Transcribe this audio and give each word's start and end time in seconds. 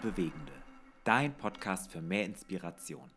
und 0.00 0.14
Bewegende. 0.14 0.52
Dein 1.04 1.34
Podcast 1.34 1.90
für 1.92 2.00
mehr 2.00 2.24
Inspiration. 2.24 3.10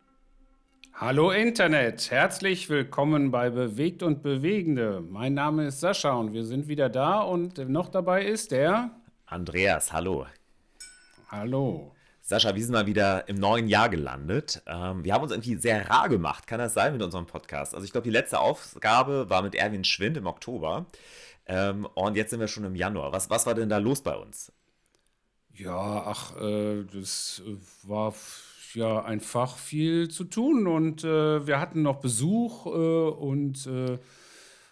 Hallo 0.94 1.30
Internet, 1.30 2.10
herzlich 2.10 2.68
willkommen 2.70 3.30
bei 3.30 3.50
Bewegt 3.50 4.02
und 4.02 4.22
Bewegende. 4.22 5.00
Mein 5.00 5.34
Name 5.34 5.66
ist 5.66 5.80
Sascha 5.80 6.12
und 6.12 6.32
wir 6.32 6.44
sind 6.44 6.68
wieder 6.68 6.88
da 6.88 7.20
und 7.20 7.58
noch 7.68 7.88
dabei 7.88 8.24
ist 8.24 8.52
der 8.52 8.90
Andreas. 9.26 9.92
Hallo. 9.92 10.26
Hallo. 11.28 11.92
Sascha, 12.20 12.54
wir 12.54 12.62
sind 12.62 12.72
mal 12.72 12.86
wieder 12.86 13.28
im 13.28 13.36
neuen 13.36 13.68
Jahr 13.68 13.88
gelandet. 13.88 14.62
Ähm, 14.66 15.04
wir 15.04 15.14
haben 15.14 15.22
uns 15.22 15.32
irgendwie 15.32 15.56
sehr 15.56 15.90
rar 15.90 16.08
gemacht, 16.08 16.46
kann 16.46 16.58
das 16.58 16.74
sein 16.74 16.92
mit 16.92 17.02
unserem 17.02 17.26
Podcast? 17.26 17.74
Also 17.74 17.84
ich 17.84 17.92
glaube, 17.92 18.04
die 18.04 18.10
letzte 18.10 18.38
Aufgabe 18.38 19.28
war 19.28 19.42
mit 19.42 19.54
Erwin 19.54 19.84
Schwind 19.84 20.16
im 20.16 20.26
Oktober. 20.26 20.86
Ähm, 21.46 21.86
und 21.94 22.16
jetzt 22.16 22.30
sind 22.30 22.40
wir 22.40 22.48
schon 22.48 22.64
im 22.64 22.76
Januar. 22.76 23.12
Was, 23.12 23.28
was 23.30 23.46
war 23.46 23.54
denn 23.54 23.68
da 23.68 23.78
los 23.78 24.02
bei 24.02 24.14
uns? 24.14 24.52
Ja, 25.56 26.04
ach, 26.06 26.36
äh, 26.40 26.84
das 26.84 27.42
äh, 27.46 27.56
war 27.88 28.14
ja 28.74 29.04
einfach 29.04 29.56
viel 29.56 30.08
zu 30.08 30.24
tun 30.24 30.66
und 30.66 31.04
äh, 31.04 31.46
wir 31.46 31.60
hatten 31.60 31.82
noch 31.82 32.00
Besuch 32.00 32.66
äh, 32.66 32.68
und 32.70 33.66
äh, 33.66 33.98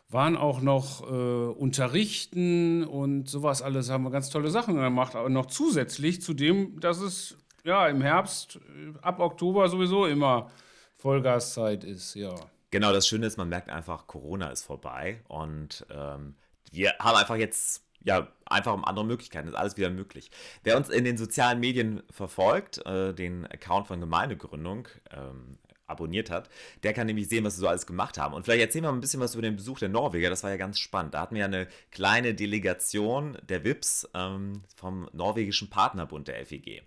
waren 0.08 0.36
auch 0.36 0.60
noch 0.60 1.02
äh, 1.02 1.14
unterrichten 1.14 2.84
und 2.84 3.28
sowas 3.28 3.62
alles, 3.62 3.90
haben 3.90 4.04
wir 4.04 4.10
ganz 4.10 4.28
tolle 4.28 4.50
Sachen 4.50 4.74
gemacht, 4.74 5.14
aber 5.14 5.30
noch 5.30 5.46
zusätzlich 5.46 6.20
zu 6.20 6.34
dem, 6.34 6.80
dass 6.80 7.00
es 7.00 7.36
ja, 7.64 7.86
im 7.88 8.02
Herbst, 8.02 8.58
ab 9.02 9.20
Oktober 9.20 9.68
sowieso 9.68 10.06
immer 10.06 10.50
Vollgaszeit 10.96 11.84
ist, 11.84 12.14
ja. 12.14 12.34
Genau, 12.70 12.92
das 12.92 13.06
Schöne 13.06 13.26
ist, 13.26 13.36
man 13.36 13.48
merkt 13.48 13.70
einfach, 13.70 14.06
Corona 14.06 14.48
ist 14.48 14.64
vorbei 14.64 15.22
und 15.28 15.86
ähm, 15.90 16.34
wir 16.70 16.94
haben 16.98 17.16
einfach 17.16 17.36
jetzt 17.36 17.84
ja, 18.04 18.28
einfach 18.46 18.74
um 18.74 18.84
andere 18.84 19.04
Möglichkeiten. 19.04 19.48
ist 19.48 19.54
alles 19.54 19.76
wieder 19.76 19.90
möglich. 19.90 20.30
Wer 20.62 20.76
uns 20.76 20.88
in 20.88 21.04
den 21.04 21.16
sozialen 21.16 21.60
Medien 21.60 22.02
verfolgt, 22.10 22.84
äh, 22.86 23.14
den 23.14 23.46
Account 23.46 23.86
von 23.86 24.00
Gemeindegründung 24.00 24.88
ähm, 25.10 25.58
abonniert 25.86 26.30
hat, 26.30 26.48
der 26.82 26.92
kann 26.92 27.06
nämlich 27.06 27.28
sehen, 27.28 27.44
was 27.44 27.56
wir 27.56 27.60
so 27.60 27.68
alles 27.68 27.86
gemacht 27.86 28.18
haben. 28.18 28.34
Und 28.34 28.44
vielleicht 28.44 28.62
erzählen 28.62 28.84
wir 28.84 28.90
mal 28.90 28.98
ein 28.98 29.00
bisschen 29.00 29.20
was 29.20 29.34
über 29.34 29.42
den 29.42 29.56
Besuch 29.56 29.78
der 29.78 29.88
Norweger. 29.88 30.30
Das 30.30 30.42
war 30.42 30.50
ja 30.50 30.56
ganz 30.56 30.78
spannend. 30.78 31.14
Da 31.14 31.20
hatten 31.20 31.34
wir 31.34 31.40
ja 31.40 31.46
eine 31.46 31.68
kleine 31.90 32.34
Delegation 32.34 33.38
der 33.48 33.64
WIPs 33.64 34.08
ähm, 34.14 34.62
vom 34.76 35.08
norwegischen 35.12 35.70
Partnerbund 35.70 36.28
der 36.28 36.44
FEG. 36.44 36.82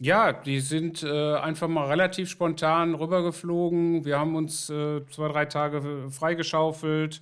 Ja, 0.00 0.32
die 0.32 0.60
sind 0.60 1.02
äh, 1.02 1.34
einfach 1.34 1.66
mal 1.66 1.88
relativ 1.88 2.30
spontan 2.30 2.94
rübergeflogen. 2.94 4.04
Wir 4.04 4.20
haben 4.20 4.36
uns 4.36 4.70
äh, 4.70 5.04
zwei, 5.06 5.28
drei 5.28 5.44
Tage 5.46 6.08
freigeschaufelt, 6.08 7.20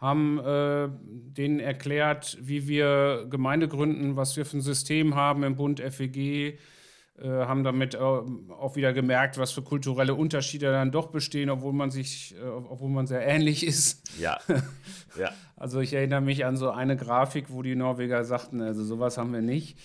haben 0.00 0.38
äh, 0.38 0.88
denen 1.02 1.60
erklärt, 1.60 2.38
wie 2.40 2.66
wir 2.66 3.26
Gemeinde 3.28 3.68
gründen, 3.68 4.16
was 4.16 4.36
wir 4.36 4.46
für 4.46 4.58
ein 4.58 4.62
System 4.62 5.14
haben 5.14 5.42
im 5.42 5.56
Bund 5.56 5.80
FEG, 5.80 6.16
äh, 6.16 7.28
haben 7.28 7.64
damit 7.64 7.96
auch 7.96 8.76
wieder 8.76 8.94
gemerkt, 8.94 9.36
was 9.36 9.52
für 9.52 9.60
kulturelle 9.60 10.14
Unterschiede 10.14 10.72
dann 10.72 10.90
doch 10.90 11.08
bestehen, 11.08 11.50
obwohl 11.50 11.74
man 11.74 11.90
sich, 11.90 12.34
äh, 12.34 12.48
obwohl 12.48 12.88
man 12.88 13.06
sehr 13.06 13.26
ähnlich 13.26 13.66
ist. 13.66 14.18
Ja. 14.18 14.38
ja. 15.18 15.30
Also 15.54 15.80
ich 15.80 15.92
erinnere 15.92 16.22
mich 16.22 16.46
an 16.46 16.56
so 16.56 16.70
eine 16.70 16.96
Grafik, 16.96 17.50
wo 17.50 17.60
die 17.60 17.76
Norweger 17.76 18.24
sagten, 18.24 18.62
also 18.62 18.82
sowas 18.82 19.18
haben 19.18 19.34
wir 19.34 19.42
nicht. 19.42 19.78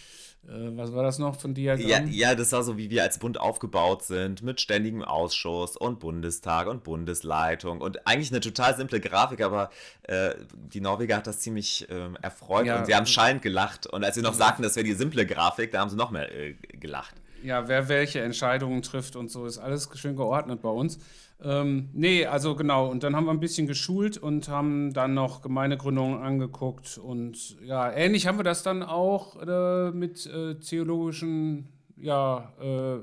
Äh, 0.48 0.78
was 0.78 0.94
war 0.94 1.04
das 1.04 1.20
noch 1.20 1.40
von 1.40 1.54
dir? 1.54 1.76
Ja, 1.76 2.02
ja, 2.04 2.36
das 2.36 2.52
war 2.52 2.64
so, 2.64 2.78
wie 2.78 2.90
wir 2.90 3.04
als 3.04 3.20
Bund 3.20 3.40
aufgebaut 3.40 4.04
sind, 4.04 4.44
mit 4.44 4.62
ständigem 4.62 5.04
Ausschuss 5.04 5.76
und 5.76 6.00
Bundestag 6.00 6.68
und 6.68 6.84
Bundesleitung 6.84 7.82
und 7.82 8.08
eigentlich 8.08 8.32
eine 8.32 8.40
total 8.40 8.76
simple 8.76 9.00
Grafik, 9.00 9.42
aber 9.42 9.70
äh, 10.04 10.36
die 10.52 10.82
Norweger 10.82 11.18
hat 11.18 11.28
das 11.28 11.40
ziemlich 11.40 11.90
äh, 11.90 12.10
erfreut 12.22 12.66
ja. 12.66 12.80
und 12.80 12.86
sie 12.86 12.96
haben 12.96 13.06
schallend 13.06 13.42
gelacht. 13.42 13.88
Und 13.88 14.04
als 14.04 14.16
sie 14.16 14.22
noch 14.22 14.34
sagten, 14.34 14.64
das 14.64 14.76
wäre 14.76 14.86
die 14.86 14.94
simple 14.94 15.26
Grafik, 15.26 15.72
da 15.72 15.80
haben 15.80 15.90
sie 15.90 15.96
noch 15.96 16.12
mehr 16.12 16.32
äh, 16.34 16.54
gelacht. 16.54 17.16
Ja, 17.44 17.68
wer 17.68 17.90
welche 17.90 18.22
Entscheidungen 18.22 18.82
trifft 18.82 19.16
und 19.16 19.30
so, 19.30 19.46
ist 19.46 19.60
alles 19.60 19.90
schön 19.96 20.16
geordnet 20.16 20.62
bei 20.62 20.70
uns. 20.70 21.00
Ähm, 21.42 21.90
nee, 21.94 22.26
also 22.26 22.56
genau. 22.56 22.90
Und 22.90 23.04
dann 23.04 23.16
haben 23.16 23.26
wir 23.26 23.32
ein 23.32 23.40
bisschen 23.40 23.68
geschult 23.68 24.18
und 24.18 24.48
haben 24.48 24.94
dann 24.94 25.14
noch 25.14 25.42
Gemeindegründungen 25.42 26.22
angeguckt. 26.22 26.98
Und 26.98 27.60
ja, 27.62 27.92
ähnlich 27.92 28.26
haben 28.28 28.40
wir 28.40 28.44
das 28.44 28.64
dann 28.64 28.84
auch 28.84 29.42
äh, 29.42 29.92
mit 29.92 30.26
äh, 30.26 30.56
theologischen, 30.56 31.68
ja, 31.98 32.54
äh, 32.62 33.00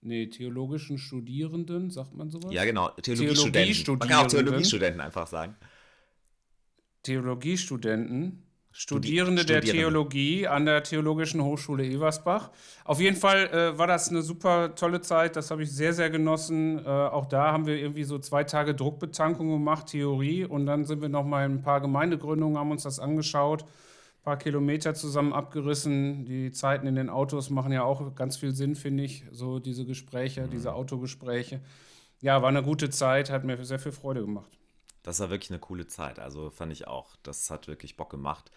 nee, 0.00 0.28
theologischen 0.28 0.98
Studierenden, 0.98 1.90
sagt 1.90 2.14
man 2.14 2.30
sowas? 2.30 2.52
Ja, 2.52 2.64
genau. 2.64 2.88
Theologiestudenten. 2.90 3.74
Theologie 3.74 3.98
man 3.98 4.08
kann 4.08 4.26
auch 4.26 4.30
Theologiestudenten 4.30 5.00
einfach 5.00 5.26
sagen. 5.26 5.56
Theologiestudenten. 7.02 8.44
Studierende 8.72 9.44
der 9.44 9.60
Theologie 9.60 10.48
an 10.48 10.64
der 10.64 10.82
Theologischen 10.82 11.42
Hochschule 11.42 11.84
Eversbach. 11.84 12.50
Auf 12.84 13.00
jeden 13.00 13.16
Fall 13.16 13.48
äh, 13.48 13.78
war 13.78 13.86
das 13.86 14.08
eine 14.08 14.22
super 14.22 14.74
tolle 14.74 15.02
Zeit, 15.02 15.36
das 15.36 15.50
habe 15.50 15.62
ich 15.62 15.70
sehr, 15.70 15.92
sehr 15.92 16.08
genossen. 16.08 16.78
Äh, 16.78 16.88
auch 16.88 17.26
da 17.26 17.52
haben 17.52 17.66
wir 17.66 17.76
irgendwie 17.76 18.04
so 18.04 18.18
zwei 18.18 18.44
Tage 18.44 18.74
Druckbetankung 18.74 19.50
gemacht, 19.50 19.88
Theorie, 19.88 20.46
und 20.46 20.64
dann 20.64 20.86
sind 20.86 21.02
wir 21.02 21.10
nochmal 21.10 21.44
in 21.44 21.56
ein 21.56 21.62
paar 21.62 21.82
Gemeindegründungen, 21.82 22.56
haben 22.56 22.70
uns 22.70 22.84
das 22.84 22.98
angeschaut, 22.98 23.62
ein 23.64 24.22
paar 24.24 24.38
Kilometer 24.38 24.94
zusammen 24.94 25.34
abgerissen. 25.34 26.24
Die 26.24 26.50
Zeiten 26.50 26.86
in 26.86 26.94
den 26.94 27.10
Autos 27.10 27.50
machen 27.50 27.72
ja 27.72 27.82
auch 27.82 28.14
ganz 28.14 28.38
viel 28.38 28.54
Sinn, 28.54 28.74
finde 28.74 29.04
ich, 29.04 29.24
so 29.32 29.58
diese 29.58 29.84
Gespräche, 29.84 30.46
mhm. 30.46 30.50
diese 30.50 30.72
Autogespräche. 30.72 31.60
Ja, 32.22 32.40
war 32.40 32.48
eine 32.48 32.62
gute 32.62 32.88
Zeit, 32.88 33.30
hat 33.30 33.44
mir 33.44 33.62
sehr 33.64 33.78
viel 33.78 33.92
Freude 33.92 34.22
gemacht 34.22 34.61
das 35.02 35.20
war 35.20 35.30
wirklich 35.30 35.50
eine 35.50 35.58
coole 35.58 35.86
Zeit. 35.86 36.18
Also 36.18 36.50
fand 36.50 36.72
ich 36.72 36.86
auch, 36.86 37.16
das 37.22 37.50
hat 37.50 37.68
wirklich 37.68 37.96
Bock 37.96 38.10
gemacht. 38.10 38.50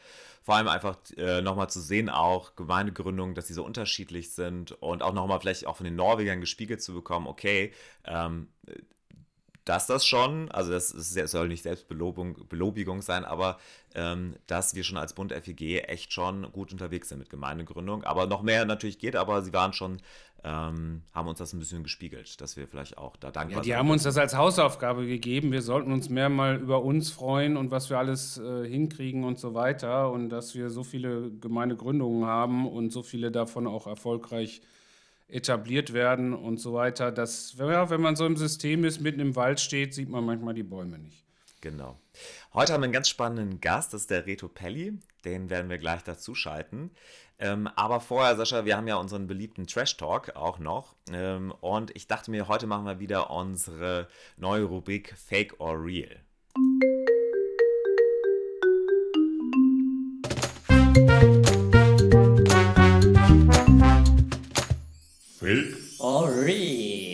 Vor 0.44 0.56
allem 0.56 0.68
einfach 0.68 0.98
äh, 1.18 1.42
nochmal 1.42 1.70
zu 1.70 1.82
sehen, 1.82 2.10
auch 2.10 2.56
Gemeindegründungen, 2.56 3.36
dass 3.36 3.48
sie 3.48 3.54
so 3.54 3.66
unterschiedlich 3.66 4.32
sind 4.32 4.72
und 4.74 5.02
auch 5.02 5.14
nochmal 5.14 5.40
vielleicht 5.40 5.66
auch 5.66 5.78
von 5.78 5.86
den 5.86 5.96
Norwegern 5.96 6.42
gespiegelt 6.42 6.82
zu 6.82 6.94
bekommen, 6.94 7.28
okay, 7.28 7.74
ähm, 8.06 8.50
dass 9.66 9.88
das 9.88 10.06
schon, 10.06 10.50
also 10.52 10.72
das, 10.72 10.92
ist, 10.92 11.18
das 11.18 11.32
soll 11.32 11.48
nicht 11.48 11.64
Selbstbelobigung 11.64 13.02
sein, 13.02 13.26
aber 13.26 13.58
ähm, 13.96 14.36
dass 14.48 14.76
wir 14.76 14.84
schon 14.84 14.98
als 14.98 15.14
Bund 15.14 15.34
FEG 15.34 15.84
echt 15.88 16.14
schon 16.14 16.52
gut 16.52 16.72
unterwegs 16.72 17.10
sind 17.10 17.20
mit 17.20 17.30
Gemeindegründung. 17.30 18.04
Aber 18.04 18.28
noch 18.28 18.44
mehr 18.44 18.66
natürlich 18.66 19.00
geht, 19.00 19.16
aber 19.16 19.42
sie 19.42 19.54
waren 19.54 19.74
schon 19.74 20.02
ähm, 20.46 21.02
haben 21.12 21.28
uns 21.28 21.40
das 21.40 21.54
ein 21.54 21.60
bisschen 21.60 21.82
gespiegelt, 21.82 22.40
dass 22.40 22.56
wir 22.56 22.68
vielleicht 22.68 23.00
auch 23.00 23.16
da 23.18 23.32
dankbar 23.32 23.42
ja, 23.42 23.48
die 23.48 23.54
sind. 23.56 23.66
Die 23.66 23.76
haben 23.76 23.90
uns 23.90 24.04
das 24.04 24.16
als 24.16 24.36
Hausaufgabe 24.36 25.08
gegeben. 25.08 25.52
Wir 25.52 25.64
sollten 25.64 25.92
uns 25.92 26.10
mehr 26.10 26.30
mal 26.30 26.58
über 26.58 26.84
uns 26.84 27.10
freuen 27.10 27.58
und 27.58 27.72
was 27.72 27.90
wir 27.90 27.98
alles 27.98 28.38
äh, 28.38 28.68
hinkriegen 28.68 29.24
und 29.24 29.40
so 29.40 29.56
weiter. 29.56 30.12
Und 30.12 30.30
dass 30.30 30.54
wir 30.54 30.70
so 30.70 30.84
viele 30.84 31.32
Gemeindegründungen 31.32 32.28
haben 32.28 32.68
und 32.68 32.92
so 32.92 33.02
viele 33.02 33.32
davon 33.32 33.66
auch 33.66 33.88
erfolgreich 33.88 34.62
etabliert 35.28 35.94
werden 35.94 36.34
und 36.34 36.60
so 36.60 36.74
weiter. 36.74 37.12
Dass, 37.12 37.56
ja, 37.58 37.90
wenn 37.90 38.02
man 38.02 38.16
so 38.16 38.26
im 38.26 38.38
System 38.38 38.84
ist, 38.84 39.02
mitten 39.02 39.20
im 39.20 39.36
Wald 39.36 39.60
steht, 39.60 39.94
sieht 39.94 40.10
man 40.10 40.26
manchmal 40.26 40.54
die 40.54 40.64
Bäume 40.64 41.00
nicht. 41.00 41.26
Genau. 41.62 42.00
Heute 42.54 42.74
haben 42.74 42.82
wir 42.82 42.86
einen 42.86 42.94
ganz 42.94 43.10
spannenden 43.10 43.60
Gast, 43.60 43.94
das 43.94 44.02
ist 44.02 44.12
der 44.12 44.28
Reto 44.28 44.48
Pelli. 44.48 45.00
Den 45.24 45.50
werden 45.50 45.70
wir 45.70 45.80
gleich 45.80 46.04
dazu 46.04 46.36
schalten. 46.36 46.92
Ähm, 47.40 47.68
aber 47.76 48.00
vorher, 48.00 48.36
Sascha, 48.36 48.66
wir 48.66 48.78
haben 48.78 48.88
ja 48.88 48.96
unseren 48.96 49.28
beliebten 49.28 49.66
Trash 49.66 49.98
Talk 49.98 50.36
auch 50.36 50.60
noch. 50.60 50.96
Ähm, 51.12 51.52
und 51.62 51.96
ich 51.96 52.08
dachte 52.08 52.32
mir, 52.32 52.48
heute 52.48 52.68
machen 52.68 52.86
wir 52.86 53.00
wieder 53.00 53.32
unsere 53.32 54.08
neue 54.38 54.64
Rubrik 54.64 55.16
Fake 55.18 55.60
or 55.60 55.84
Real. 55.84 56.22
Fake 65.46 65.76
or 66.00 66.32
Real. 66.32 67.05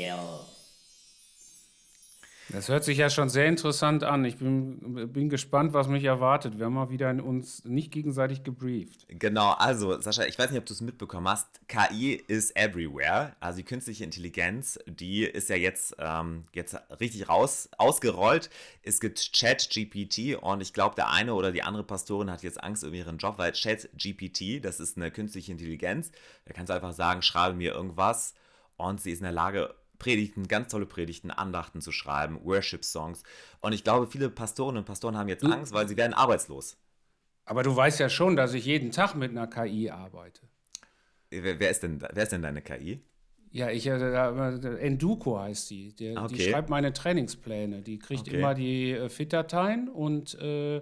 Das 2.51 2.68
hört 2.68 2.83
sich 2.83 2.98
ja 2.98 3.09
schon 3.09 3.30
sehr 3.30 3.48
interessant 3.48 4.03
an. 4.03 4.25
Ich 4.25 4.38
bin, 4.38 5.12
bin 5.12 5.30
gespannt, 5.30 5.74
was 5.74 5.88
mich 5.88 6.03
erwartet. 6.03 6.57
Wir 6.57 6.65
haben 6.65 6.74
mal 6.74 6.89
wieder 6.89 7.12
uns 7.24 7.63
nicht 7.63 7.92
gegenseitig 7.92 8.44
gebrieft. 8.44 9.06
Genau, 9.07 9.51
also 9.51 10.00
Sascha, 10.01 10.25
ich 10.25 10.38
weiß 10.38 10.51
nicht, 10.51 10.59
ob 10.59 10.65
du 10.65 10.74
es 10.74 10.81
mitbekommen 10.81 11.27
hast. 11.27 11.48
KI 11.68 12.13
ist 12.27 12.56
everywhere. 12.57 13.36
Also 13.39 13.57
die 13.57 13.63
künstliche 13.63 14.03
Intelligenz, 14.03 14.77
die 14.86 15.24
ist 15.24 15.50
ja 15.50 15.56
jetzt, 15.56 15.95
ähm, 16.00 16.45
jetzt 16.53 16.75
richtig 17.00 17.30
raus, 17.30 17.69
ausgerollt. 17.77 18.50
Es 18.83 19.00
gibt 19.00 19.31
Chat-GPT 19.31 20.36
und 20.36 20.62
ich 20.62 20.74
glaube, 20.74 20.95
der 20.95 21.09
eine 21.09 21.33
oder 21.33 21.51
die 21.51 21.63
andere 21.63 21.83
Pastorin 21.83 22.30
hat 22.30 22.44
jetzt 22.44 22.62
Angst 22.62 22.83
um 22.83 22.94
ihren 22.94 23.18
Job, 23.18 23.38
weil 23.38 23.53
Chat-GPT, 23.53 24.63
das 24.63 24.80
ist 24.80 24.98
eine 24.98 25.12
künstliche 25.12 25.53
Intelligenz. 25.53 26.12
Da 26.45 26.53
kannst 26.53 26.69
du 26.69 26.74
einfach 26.74 26.94
sagen, 26.94 27.21
schreibe 27.21 27.56
mir 27.56 27.74
irgendwas 27.74 28.33
und 28.75 29.00
sie 29.00 29.12
ist 29.12 29.19
in 29.19 29.25
der 29.25 29.31
Lage, 29.31 29.74
Predigten, 30.01 30.48
ganz 30.48 30.69
tolle 30.69 30.88
Predigten, 30.88 31.30
Andachten 31.30 31.80
zu 31.80 31.92
schreiben, 31.92 32.39
Worship-Songs. 32.44 33.21
Und 33.59 33.74
ich 33.74 33.83
glaube, 33.83 34.07
viele 34.07 34.31
Pastoren 34.31 34.77
und 34.77 34.86
Pastoren 34.86 35.15
haben 35.15 35.30
jetzt 35.30 35.45
Angst, 35.45 35.74
weil 35.74 35.88
sie 35.88 35.95
werden 35.95 36.15
arbeitslos. 36.15 36.75
Aber 37.45 37.62
du 37.62 37.75
weißt 37.75 38.00
ja 38.00 38.09
schon, 38.09 38.36
dass 38.36 38.56
ich 38.56 38.65
jeden 38.65 38.89
Tag 38.89 39.13
mit 39.13 39.30
einer 39.30 39.45
KI 39.45 39.92
arbeite. 39.92 40.42
Wer, 41.30 41.59
wer 41.59 41.69
ist, 41.69 41.83
denn, 41.83 42.01
wer 42.01 42.24
ist 42.24 42.31
denn 42.31 42.42
deine 42.42 42.63
KI? 42.63 43.03
Ja, 43.51 43.69
ich, 43.69 43.86
äh, 43.86 44.77
Enduko 44.80 45.39
heißt 45.39 45.69
die. 45.69 45.94
Der, 45.95 46.24
okay. 46.24 46.33
Die 46.33 46.42
schreibt 46.50 46.71
meine 46.71 46.94
Trainingspläne. 46.94 47.83
Die 47.83 48.00
kriegt 48.00 48.21
okay. 48.21 48.39
immer 48.39 48.56
die 48.56 48.94
äh, 48.94 49.07
Fit-Dateien 49.07 49.88
und 49.88 50.33
äh, 50.39 50.77
äh, 50.77 50.81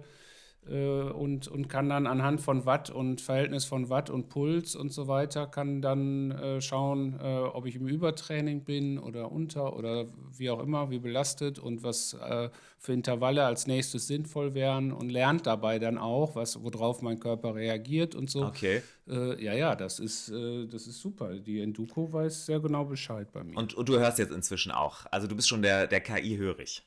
und, 0.67 1.47
und 1.47 1.67
kann 1.67 1.89
dann 1.89 2.05
anhand 2.05 2.41
von 2.41 2.65
Watt 2.65 2.89
und 2.89 3.21
Verhältnis 3.21 3.65
von 3.65 3.89
Watt 3.89 4.09
und 4.09 4.29
Puls 4.29 4.75
und 4.75 4.93
so 4.93 5.07
weiter, 5.07 5.47
kann 5.47 5.81
dann 5.81 6.31
äh, 6.31 6.61
schauen, 6.61 7.19
äh, 7.19 7.25
ob 7.25 7.65
ich 7.65 7.75
im 7.75 7.87
Übertraining 7.87 8.63
bin 8.63 8.99
oder 8.99 9.31
unter 9.31 9.75
oder 9.75 10.05
wie 10.37 10.49
auch 10.49 10.61
immer, 10.61 10.91
wie 10.91 10.99
belastet 10.99 11.57
und 11.57 11.81
was 11.83 12.13
äh, 12.13 12.49
für 12.77 12.93
Intervalle 12.93 13.45
als 13.45 13.67
nächstes 13.67 14.07
sinnvoll 14.07 14.53
wären 14.53 14.91
und 14.91 15.09
lernt 15.09 15.47
dabei 15.47 15.79
dann 15.79 15.97
auch, 15.97 16.35
was, 16.35 16.61
worauf 16.63 17.01
mein 17.01 17.19
Körper 17.19 17.55
reagiert 17.55 18.15
und 18.15 18.29
so. 18.29 18.45
Okay. 18.45 18.81
Äh, 19.07 19.43
ja, 19.43 19.53
ja, 19.53 19.75
das 19.75 19.99
ist, 19.99 20.29
äh, 20.29 20.67
das 20.67 20.87
ist 20.87 20.99
super. 20.99 21.33
Die 21.33 21.61
Enduko 21.61 22.11
weiß 22.11 22.45
sehr 22.45 22.59
genau 22.59 22.85
Bescheid 22.85 23.31
bei 23.31 23.43
mir. 23.43 23.57
Und, 23.57 23.73
und 23.73 23.89
du 23.89 23.97
hörst 23.97 24.19
jetzt 24.19 24.31
inzwischen 24.31 24.71
auch. 24.71 25.05
Also 25.11 25.27
du 25.27 25.35
bist 25.35 25.49
schon 25.49 25.61
der, 25.61 25.87
der 25.87 26.01
KI-hörig. 26.01 26.83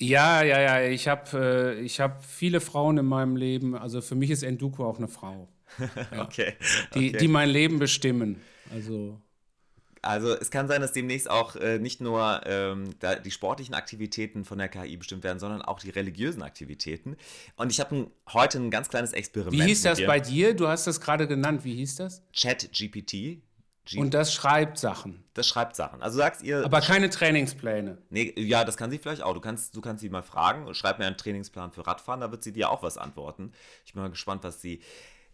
Ja, 0.00 0.42
ja, 0.42 0.60
ja. 0.60 0.88
Ich 0.88 1.08
habe 1.08 1.76
äh, 1.78 1.88
hab 1.88 2.24
viele 2.24 2.60
Frauen 2.60 2.98
in 2.98 3.06
meinem 3.06 3.36
Leben. 3.36 3.76
Also 3.76 4.00
für 4.00 4.14
mich 4.14 4.30
ist 4.30 4.42
Enduko 4.42 4.88
auch 4.88 4.98
eine 4.98 5.08
Frau. 5.08 5.48
Ja. 5.78 6.22
okay. 6.22 6.54
Die, 6.94 7.10
okay. 7.10 7.18
die 7.18 7.28
mein 7.28 7.48
Leben 7.48 7.78
bestimmen. 7.78 8.40
Also. 8.72 9.20
Also 10.02 10.34
es 10.34 10.50
kann 10.50 10.66
sein, 10.66 10.80
dass 10.80 10.92
demnächst 10.92 11.30
auch 11.30 11.54
äh, 11.56 11.78
nicht 11.78 12.00
nur 12.00 12.40
ähm, 12.46 12.94
die 13.24 13.30
sportlichen 13.30 13.74
Aktivitäten 13.74 14.44
von 14.44 14.58
der 14.58 14.68
KI 14.68 14.96
bestimmt 14.96 15.22
werden, 15.22 15.38
sondern 15.38 15.62
auch 15.62 15.78
die 15.78 15.90
religiösen 15.90 16.42
Aktivitäten. 16.42 17.16
Und 17.56 17.70
ich 17.70 17.80
habe 17.80 18.10
heute 18.32 18.58
ein 18.58 18.70
ganz 18.70 18.88
kleines 18.88 19.12
Experiment. 19.12 19.62
Wie 19.62 19.66
hieß 19.66 19.82
das 19.82 19.98
dir. 19.98 20.06
bei 20.06 20.18
dir? 20.18 20.54
Du 20.54 20.68
hast 20.68 20.86
das 20.86 21.00
gerade 21.00 21.28
genannt. 21.28 21.64
Wie 21.64 21.74
hieß 21.74 21.96
das? 21.96 22.22
ChatGPT. 22.34 23.42
Und 23.96 24.14
das 24.14 24.32
schreibt 24.32 24.78
Sachen. 24.78 25.24
Das 25.34 25.48
schreibt 25.48 25.74
Sachen. 25.74 26.02
Also 26.02 26.18
sagst 26.18 26.42
ihr. 26.42 26.64
Aber 26.64 26.80
keine 26.80 27.10
Trainingspläne. 27.10 27.98
Nee, 28.10 28.32
ja, 28.36 28.64
das 28.64 28.76
kann 28.76 28.90
sie 28.90 28.98
vielleicht 28.98 29.22
auch. 29.22 29.34
Du 29.34 29.40
kannst, 29.40 29.74
du 29.74 29.80
kannst 29.80 30.02
sie 30.02 30.10
mal 30.10 30.22
fragen. 30.22 30.72
Schreib 30.74 30.98
mir 30.98 31.06
einen 31.06 31.16
Trainingsplan 31.16 31.72
für 31.72 31.86
Radfahren, 31.86 32.20
da 32.20 32.30
wird 32.30 32.44
sie 32.44 32.52
dir 32.52 32.70
auch 32.70 32.82
was 32.82 32.98
antworten. 32.98 33.52
Ich 33.84 33.94
bin 33.94 34.02
mal 34.02 34.10
gespannt, 34.10 34.44
was 34.44 34.60
sie 34.60 34.80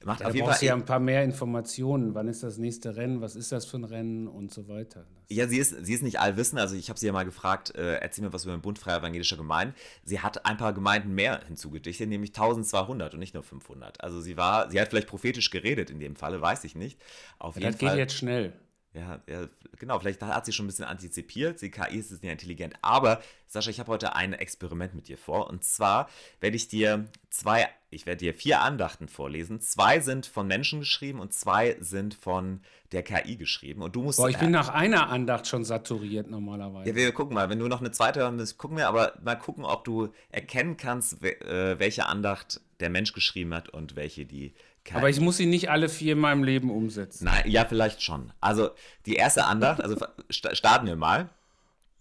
macht. 0.04 0.20
Ja, 0.20 0.26
auf 0.26 0.34
jeden 0.34 0.46
Fall. 0.46 0.62
ja 0.62 0.74
ein 0.74 0.84
paar 0.84 1.00
mehr 1.00 1.24
Informationen. 1.24 2.14
Wann 2.14 2.28
ist 2.28 2.42
das 2.42 2.58
nächste 2.58 2.96
Rennen? 2.96 3.20
Was 3.20 3.36
ist 3.36 3.52
das 3.52 3.66
für 3.66 3.78
ein 3.78 3.84
Rennen 3.84 4.28
und 4.28 4.52
so 4.52 4.68
weiter. 4.68 5.06
Ja, 5.28 5.48
sie 5.48 5.58
ist, 5.58 5.84
sie 5.84 5.92
ist 5.92 6.02
nicht 6.02 6.20
allwissend. 6.20 6.60
Also 6.60 6.76
ich 6.76 6.88
habe 6.88 6.98
sie 6.98 7.06
ja 7.06 7.12
mal 7.12 7.24
gefragt, 7.24 7.74
äh, 7.74 7.96
erzähl 7.96 8.24
mir 8.24 8.32
was 8.32 8.44
über 8.44 8.56
den 8.56 8.60
Bund 8.60 8.78
Freier 8.78 8.98
Evangelischer 8.98 9.36
Gemeinden. 9.36 9.74
Sie 10.04 10.20
hat 10.20 10.46
ein 10.46 10.56
paar 10.56 10.72
Gemeinden 10.72 11.14
mehr 11.14 11.40
hinzugedichtet, 11.46 12.08
nämlich 12.08 12.30
1200 12.30 13.14
und 13.14 13.20
nicht 13.20 13.34
nur 13.34 13.42
500. 13.42 14.00
Also 14.02 14.20
sie 14.20 14.36
war, 14.36 14.70
sie 14.70 14.80
hat 14.80 14.88
vielleicht 14.88 15.08
prophetisch 15.08 15.50
geredet 15.50 15.90
in 15.90 15.98
dem 15.98 16.16
Falle, 16.16 16.40
weiß 16.40 16.64
ich 16.64 16.76
nicht. 16.76 17.00
Auf 17.38 17.56
ja, 17.56 17.62
jeden 17.62 17.72
das 17.72 17.80
Fall. 17.80 17.90
geht 17.90 17.98
jetzt 17.98 18.14
schnell. 18.14 18.52
Ja, 18.96 19.20
ja, 19.28 19.46
genau, 19.78 19.98
vielleicht 19.98 20.22
hat 20.22 20.46
sie 20.46 20.52
schon 20.52 20.64
ein 20.64 20.68
bisschen 20.68 20.86
antizipiert. 20.86 21.60
Die 21.60 21.70
KI 21.70 21.98
ist 21.98 22.10
nicht 22.10 22.22
intelligent. 22.24 22.74
Aber, 22.80 23.20
Sascha, 23.46 23.68
ich 23.68 23.78
habe 23.78 23.92
heute 23.92 24.16
ein 24.16 24.32
Experiment 24.32 24.94
mit 24.94 25.08
dir 25.08 25.18
vor. 25.18 25.50
Und 25.50 25.64
zwar 25.64 26.08
werde 26.40 26.56
ich 26.56 26.68
dir 26.68 27.06
zwei, 27.28 27.68
ich 27.90 28.06
werde 28.06 28.20
dir 28.20 28.32
vier 28.32 28.62
Andachten 28.62 29.08
vorlesen. 29.08 29.60
Zwei 29.60 30.00
sind 30.00 30.24
von 30.24 30.46
Menschen 30.46 30.80
geschrieben 30.80 31.20
und 31.20 31.34
zwei 31.34 31.76
sind 31.78 32.14
von 32.14 32.62
der 32.92 33.02
KI 33.02 33.36
geschrieben. 33.36 33.82
Und 33.82 33.94
du 33.96 34.02
musst. 34.02 34.18
Boah, 34.18 34.30
ich 34.30 34.38
bin 34.38 34.50
nach 34.50 34.70
einer 34.70 35.10
Andacht 35.10 35.46
schon 35.46 35.64
saturiert 35.64 36.30
normalerweise. 36.30 36.88
Ja, 36.88 36.96
wir 36.96 37.12
gucken 37.12 37.34
mal. 37.34 37.50
Wenn 37.50 37.58
du 37.58 37.68
noch 37.68 37.80
eine 37.80 37.90
zweite 37.90 38.20
hören 38.20 38.38
willst, 38.38 38.56
gucken 38.56 38.78
wir 38.78 38.88
aber 38.88 39.12
mal 39.22 39.36
gucken, 39.36 39.66
ob 39.66 39.84
du 39.84 40.08
erkennen 40.30 40.78
kannst, 40.78 41.22
äh, 41.22 41.78
welche 41.78 42.06
Andacht 42.06 42.62
der 42.80 42.88
Mensch 42.88 43.12
geschrieben 43.12 43.52
hat 43.52 43.68
und 43.68 43.94
welche 43.94 44.24
die 44.24 44.54
kein 44.86 44.98
Aber 44.98 45.10
ich 45.10 45.20
muss 45.20 45.36
sie 45.36 45.46
nicht 45.46 45.68
alle 45.68 45.88
vier 45.88 46.12
in 46.12 46.20
meinem 46.20 46.44
Leben 46.44 46.70
umsetzen. 46.70 47.24
Nein, 47.24 47.50
ja, 47.50 47.64
vielleicht 47.66 48.02
schon. 48.02 48.32
Also 48.40 48.70
die 49.04 49.16
erste 49.16 49.44
Andacht, 49.44 49.80
also 49.82 49.96
starten 50.30 50.86
wir 50.86 50.96
mal. 50.96 51.28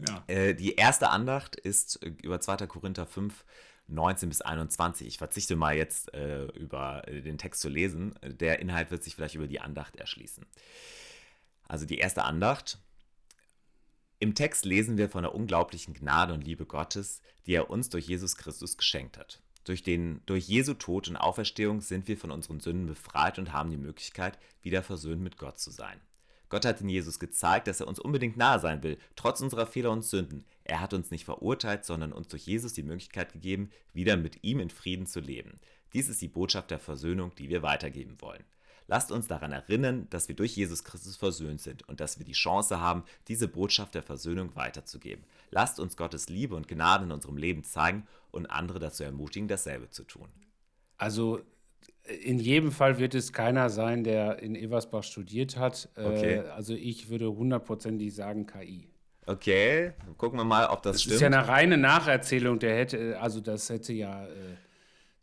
Ja. 0.08 0.24
Äh, 0.28 0.54
die 0.54 0.76
erste 0.76 1.10
Andacht 1.10 1.56
ist 1.56 2.02
äh, 2.04 2.14
über 2.22 2.40
2. 2.40 2.68
Korinther 2.68 3.06
5, 3.06 3.44
19 3.88 4.30
bis 4.30 4.42
21. 4.42 5.08
Ich 5.08 5.18
verzichte 5.18 5.56
mal 5.56 5.76
jetzt 5.76 6.14
äh, 6.14 6.46
über 6.48 7.08
äh, 7.08 7.22
den 7.22 7.38
Text 7.38 7.62
zu 7.62 7.70
lesen. 7.70 8.14
Der 8.22 8.60
Inhalt 8.60 8.92
wird 8.92 9.04
sich 9.04 9.16
vielleicht 9.16 9.36
über 9.36 9.48
die 9.48 9.60
Andacht 9.60 9.96
erschließen. 9.96 10.46
Also 11.68 11.86
die 11.86 11.98
erste 11.98 12.24
Andacht. 12.24 12.78
Im 14.20 14.34
Text 14.34 14.64
lesen 14.66 14.98
wir 14.98 15.10
von 15.10 15.24
der 15.24 15.36
unglaublichen 15.36 15.94
Gnade 15.94 16.34
und 16.34 16.46
Liebe 16.46 16.66
Gottes, 16.66 17.22
die 17.46 17.54
er 17.54 17.70
uns 17.70 17.90
durch 17.90 18.08
Jesus 18.08 18.38
Christus 18.38 18.78
geschenkt 18.78 19.18
hat. 19.18 19.42
Durch, 19.66 19.82
den, 19.82 20.22
durch 20.28 20.48
Jesu 20.48 20.76
Tod 20.76 21.08
und 21.08 21.18
Auferstehung 21.18 21.82
sind 21.82 22.08
wir 22.08 22.18
von 22.18 22.32
unseren 22.32 22.60
Sünden 22.60 22.86
befreit 22.86 23.40
und 23.40 23.52
haben 23.52 23.72
die 23.72 23.78
Möglichkeit, 23.78 24.38
wieder 24.62 24.84
versöhnt 24.84 25.22
mit 25.22 25.38
Gott 25.38 25.60
zu 25.60 25.72
sein. 25.72 26.00
Gott 26.50 26.66
hat 26.66 26.82
in 26.82 26.90
Jesus 26.90 27.20
gezeigt, 27.20 27.68
dass 27.68 27.80
er 27.80 27.88
uns 27.88 28.00
unbedingt 28.00 28.38
nahe 28.38 28.60
sein 28.60 28.84
will, 28.84 29.00
trotz 29.16 29.42
unserer 29.42 29.66
Fehler 29.66 29.92
und 29.92 30.06
Sünden. 30.06 30.46
Er 30.64 30.80
hat 30.82 30.94
uns 30.94 31.10
nicht 31.10 31.26
verurteilt, 31.26 31.84
sondern 31.84 32.14
uns 32.14 32.28
durch 32.28 32.46
Jesus 32.46 32.74
die 32.74 32.84
Möglichkeit 32.84 33.34
gegeben, 33.34 33.72
wieder 33.94 34.18
mit 34.18 34.44
ihm 34.44 34.60
in 34.60 34.70
Frieden 34.70 35.08
zu 35.08 35.20
leben. 35.20 35.60
Dies 35.94 36.10
ist 36.10 36.22
die 36.22 36.28
Botschaft 36.28 36.70
der 36.70 36.80
Versöhnung, 36.80 37.32
die 37.38 37.50
wir 37.50 37.64
weitergeben 37.64 38.22
wollen. 38.22 38.44
Lasst 38.88 39.12
uns 39.12 39.28
daran 39.28 39.52
erinnern, 39.52 40.08
dass 40.10 40.28
wir 40.28 40.36
durch 40.36 40.56
Jesus 40.56 40.84
Christus 40.84 41.16
versöhnt 41.16 41.62
sind 41.62 41.88
und 41.90 42.00
dass 42.00 42.20
wir 42.20 42.26
die 42.26 42.34
Chance 42.34 42.80
haben, 42.80 43.04
diese 43.28 43.48
Botschaft 43.48 43.96
der 43.96 44.04
Versöhnung 44.04 44.56
weiterzugeben. 44.56 45.24
Lasst 45.50 45.80
uns 45.80 45.98
Gottes 45.98 46.30
Liebe 46.30 46.56
und 46.56 46.68
Gnade 46.68 47.06
in 47.06 47.12
unserem 47.12 47.38
Leben 47.38 47.64
zeigen 47.64 48.08
und 48.32 48.46
andere 48.48 48.80
dazu 48.80 49.04
ermutigen, 49.04 49.48
dasselbe 49.48 49.90
zu 49.90 50.04
tun. 50.04 50.28
Also 50.98 51.42
in 52.04 52.40
jedem 52.40 52.72
Fall 52.72 53.00
wird 53.00 53.16
es 53.16 53.34
keiner 53.34 53.70
sein, 53.70 54.04
der 54.04 54.40
in 54.40 54.56
Eversbach 54.56 55.04
studiert 55.04 55.58
hat. 55.58 55.90
Äh, 55.96 56.06
okay. 56.06 56.40
also 56.56 56.74
ich 56.74 57.10
würde 57.10 57.28
hundertprozentig 57.36 58.14
sagen 58.14 58.46
KI. 58.46 58.90
Okay, 59.28 59.94
gucken 60.18 60.38
wir 60.38 60.44
mal, 60.44 60.68
ob 60.68 60.84
das, 60.84 60.94
das 60.94 61.02
stimmt. 61.02 61.14
Das 61.14 61.16
ist 61.16 61.22
ja 61.22 61.40
eine 61.40 61.48
reine 61.48 61.78
Nacherzählung. 61.78 62.60
Der 62.60 62.78
hätte, 62.78 63.20
also 63.20 63.40
das 63.40 63.70
hätte 63.70 63.92
ja, 63.94 64.26
äh, 64.26 64.30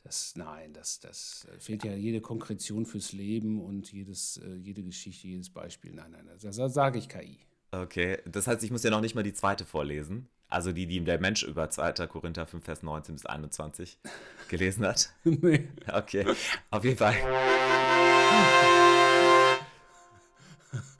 das, 0.04 0.34
nein, 0.37 0.72
das, 0.72 0.99
das 1.00 1.46
fehlt 1.58 1.84
ja 1.84 1.94
jede 1.94 2.20
Konkretion 2.20 2.87
fürs 2.87 3.12
Leben 3.12 3.60
und 3.60 3.93
jedes, 3.93 4.38
äh, 4.38 4.54
jede 4.54 4.82
Geschichte, 4.82 5.28
jedes 5.28 5.50
Beispiel. 5.50 5.93
Nein, 5.94 6.10
nein, 6.10 6.28
das, 6.40 6.56
das 6.56 6.75
sage 6.75 6.99
ich 6.99 7.08
KI. 7.08 7.38
Okay, 7.70 8.19
das 8.26 8.46
heißt, 8.46 8.62
ich 8.64 8.70
muss 8.70 8.82
ja 8.82 8.90
noch 8.90 9.00
nicht 9.00 9.14
mal 9.14 9.22
die 9.22 9.32
zweite 9.32 9.64
vorlesen. 9.64 10.28
Also 10.49 10.72
die, 10.72 10.87
die 10.87 11.02
der 11.02 11.19
Mensch 11.19 11.44
über 11.44 11.70
2. 11.70 12.06
Korinther 12.08 12.46
5, 12.46 12.62
Vers 12.62 12.82
19 12.82 13.14
bis 13.14 13.26
21 13.26 13.99
gelesen 14.49 14.84
hat. 14.84 15.14
nee. 15.25 15.69
Okay, 15.90 16.26
auf 16.70 16.84
jeden 16.84 16.99
Fall. 16.99 17.14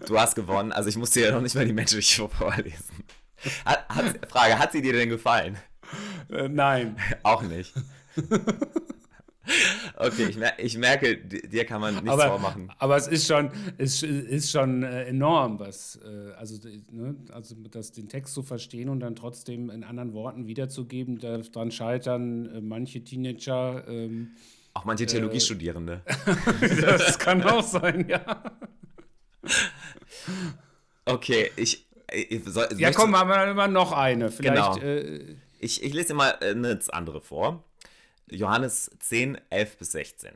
Du 0.06 0.19
hast 0.19 0.34
gewonnen, 0.34 0.72
also 0.72 0.88
ich 0.88 0.96
musste 0.96 1.20
ja 1.20 1.32
noch 1.32 1.43
nicht 1.43 1.54
mal 1.54 1.66
die 1.66 1.72
menschliche 1.72 2.28
vorlesen. 2.28 3.04
Hat, 3.64 3.88
hat, 3.88 4.30
Frage, 4.30 4.59
hat 4.59 4.73
sie 4.73 4.80
dir 4.80 4.92
denn 4.92 5.09
gefallen? 5.09 5.59
Äh, 6.30 6.49
nein. 6.49 6.97
Auch 7.23 7.42
nicht. 7.42 7.75
Okay, 9.97 10.26
ich, 10.28 10.37
mer 10.37 10.52
ich, 10.59 10.76
merke, 10.78 11.16
dir 11.16 11.64
kann 11.64 11.81
man 11.81 11.95
nichts 11.95 12.11
aber, 12.11 12.28
vormachen. 12.28 12.73
Aber 12.78 12.97
es 12.97 13.09
ist 13.09 13.26
schon, 13.26 13.50
es 13.76 14.02
ist 14.02 14.50
schon 14.50 14.83
äh, 14.83 15.04
enorm, 15.04 15.59
was, 15.59 15.99
äh, 16.04 16.33
also, 16.38 16.57
ne, 16.90 17.16
also 17.33 17.57
das, 17.71 17.92
den 17.92 18.09
Text 18.09 18.35
zu 18.35 18.42
verstehen 18.42 18.88
und 18.88 19.00
dann 19.00 19.16
trotzdem 19.16 19.69
in 19.71 19.85
anderen 19.85 20.12
Worten 20.12 20.47
wiederzugeben, 20.47 21.19
daran 21.19 21.71
scheitern 21.71 22.47
äh, 22.47 22.61
manche 22.61 23.02
Teenager. 23.02 23.85
Ähm, 23.88 24.31
auch 24.75 24.85
manche 24.85 25.07
Theologiestudierende. 25.07 26.02
das 26.81 27.19
kann 27.19 27.42
auch 27.42 27.62
sein, 27.62 28.09
ja. 28.09 28.42
Okay, 31.04 31.50
ich. 31.57 31.87
ich 32.12 32.42
soll, 32.47 32.69
ja, 32.78 32.92
komm, 32.92 33.16
haben 33.16 33.28
wir 33.28 33.50
immer 33.50 33.69
noch 33.69 33.92
eine. 33.92 34.31
Vielleicht, 34.31 34.75
genau. 34.75 34.87
Äh, 34.87 35.37
ich, 35.59 35.83
ich 35.83 35.92
lese 35.92 36.09
dir 36.09 36.14
mal 36.14 36.37
eine 36.40 36.78
andere 36.90 37.21
vor. 37.21 37.64
Johannes 38.31 38.91
10, 38.99 39.38
11 39.50 39.79
bis 39.79 39.93
16. 39.93 40.33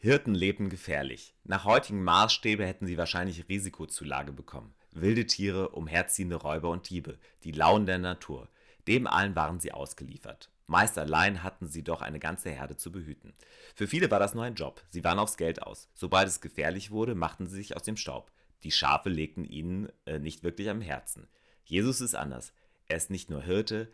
Hirten 0.00 0.34
lebten 0.34 0.68
gefährlich. 0.68 1.34
Nach 1.44 1.64
heutigen 1.64 2.04
Maßstäbe 2.04 2.66
hätten 2.66 2.86
sie 2.86 2.98
wahrscheinlich 2.98 3.48
Risikozulage 3.48 4.32
bekommen. 4.32 4.74
Wilde 4.92 5.26
Tiere, 5.26 5.70
umherziehende 5.70 6.36
Räuber 6.36 6.70
und 6.70 6.88
Diebe, 6.90 7.18
die 7.44 7.52
Launen 7.52 7.86
der 7.86 7.98
Natur. 7.98 8.48
Dem 8.86 9.06
allen 9.06 9.34
waren 9.36 9.60
sie 9.60 9.72
ausgeliefert. 9.72 10.50
Meist 10.66 10.98
allein 10.98 11.42
hatten 11.42 11.66
sie 11.66 11.82
doch 11.82 12.02
eine 12.02 12.18
ganze 12.18 12.50
Herde 12.50 12.76
zu 12.76 12.92
behüten. 12.92 13.32
Für 13.74 13.86
viele 13.86 14.10
war 14.10 14.18
das 14.18 14.34
nur 14.34 14.44
ein 14.44 14.54
Job. 14.54 14.82
Sie 14.90 15.02
waren 15.02 15.18
aufs 15.18 15.38
Geld 15.38 15.62
aus. 15.62 15.88
Sobald 15.94 16.28
es 16.28 16.40
gefährlich 16.40 16.90
wurde, 16.90 17.14
machten 17.14 17.46
sie 17.46 17.56
sich 17.56 17.74
aus 17.74 17.82
dem 17.82 17.96
Staub. 17.96 18.30
Die 18.64 18.70
Schafe 18.70 19.08
legten 19.08 19.44
ihnen 19.44 19.90
äh, 20.04 20.18
nicht 20.18 20.42
wirklich 20.42 20.68
am 20.68 20.82
Herzen. 20.82 21.28
Jesus 21.64 22.00
ist 22.00 22.14
anders. 22.14 22.52
Er 22.86 22.98
ist 22.98 23.10
nicht 23.10 23.30
nur 23.30 23.42
Hirte, 23.42 23.90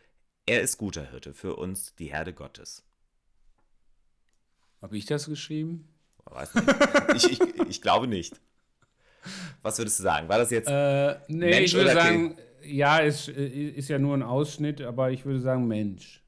er 0.47 0.61
ist 0.61 0.79
guter 0.79 1.11
Hirte 1.11 1.33
für 1.33 1.57
uns, 1.57 1.95
die 1.95 2.13
Herde 2.13 2.35
Gottes. 2.35 2.85
Habe 4.85 4.99
ich 4.99 5.07
das 5.07 5.25
geschrieben? 5.25 5.89
Weiß 6.27 6.55
nicht. 6.55 6.69
ich, 7.15 7.41
ich, 7.41 7.69
ich, 7.71 7.81
glaube 7.81 8.07
nicht. 8.07 8.39
Was 9.63 9.79
würdest 9.79 9.99
du 9.99 10.03
sagen? 10.03 10.29
War 10.29 10.37
das 10.37 10.51
jetzt. 10.51 10.69
Äh, 10.69 11.15
nee, 11.29 11.49
Mensch 11.49 11.73
ich 11.73 11.75
würde 11.75 11.95
sagen, 11.95 12.37
ja, 12.63 13.01
es 13.01 13.29
ist 13.29 13.89
ja 13.89 13.99
nur 13.99 14.15
ein 14.15 14.23
Ausschnitt, 14.23 14.83
aber 14.83 15.11
ich 15.11 15.25
würde 15.25 15.41
sagen 15.41 15.67
Mensch. 15.67 16.23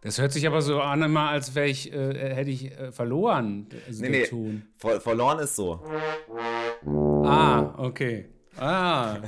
Das 0.00 0.18
hört 0.18 0.32
sich 0.32 0.44
aber 0.48 0.60
so 0.60 0.80
an, 0.80 1.02
immer 1.02 1.28
als 1.28 1.54
wäre 1.54 1.68
ich, 1.68 1.92
äh, 1.92 2.34
hätte 2.34 2.50
ich 2.50 2.72
äh, 2.72 2.90
verloren. 2.90 3.68
Also 3.86 4.02
nee, 4.02 4.26
nee. 4.28 4.60
Ver 4.76 5.00
verloren 5.00 5.38
ist 5.38 5.54
so. 5.54 5.80
Ah, 7.24 7.74
okay. 7.78 8.26
Ah, 8.56 9.18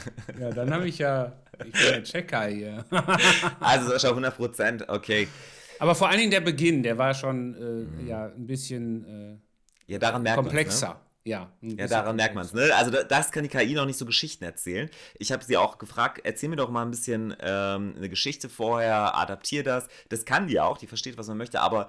ja, 0.41 0.51
dann 0.51 0.75
habe 0.75 0.89
ich 0.89 0.99
ja. 0.99 1.41
Ich 1.65 1.73
bin 1.73 1.83
der 1.83 2.03
Checker 2.03 2.47
hier. 2.47 2.85
also 3.61 3.91
Sascha, 3.91 4.09
100 4.09 4.37
Prozent, 4.37 4.89
okay. 4.89 5.29
Aber 5.79 5.95
vor 5.95 6.09
allen 6.09 6.19
Dingen 6.19 6.31
der 6.31 6.41
Beginn, 6.41 6.83
der 6.83 6.99
war 6.99 7.15
schon 7.15 7.55
äh, 7.55 7.59
mhm. 7.59 8.07
ja, 8.07 8.27
ein 8.27 8.47
bisschen 8.47 9.41
äh, 9.87 9.93
ja, 9.93 9.99
daran 9.99 10.23
merkt 10.23 10.37
komplexer. 10.37 10.89
Ne? 10.89 11.01
Ja, 11.25 11.53
ja, 11.61 11.87
daran 11.87 12.17
merkt 12.17 12.35
man 12.35 12.45
es. 12.47 12.55
Ne? 12.55 12.71
Also 12.75 12.91
das 12.91 13.33
kann 13.33 13.43
die 13.43 13.51
KI 13.51 13.75
noch 13.75 13.85
nicht 13.85 13.99
so 13.99 14.07
Geschichten 14.07 14.45
erzählen. 14.45 14.89
Ich 15.19 15.31
habe 15.31 15.45
sie 15.45 15.59
auch 15.59 15.77
gefragt, 15.77 16.23
erzähl 16.25 16.49
mir 16.49 16.57
doch 16.57 16.71
mal 16.71 16.83
ein 16.83 16.91
bisschen 16.91 17.37
ähm, 17.41 17.95
eine 17.97 18.09
Geschichte 18.09 18.49
vorher, 18.49 19.15
adaptier 19.15 19.63
das. 19.63 19.89
Das 20.09 20.25
kann 20.25 20.47
die 20.47 20.59
auch, 20.59 20.79
die 20.79 20.87
versteht, 20.87 21.19
was 21.19 21.29
man 21.29 21.37
möchte, 21.37 21.61
aber 21.61 21.89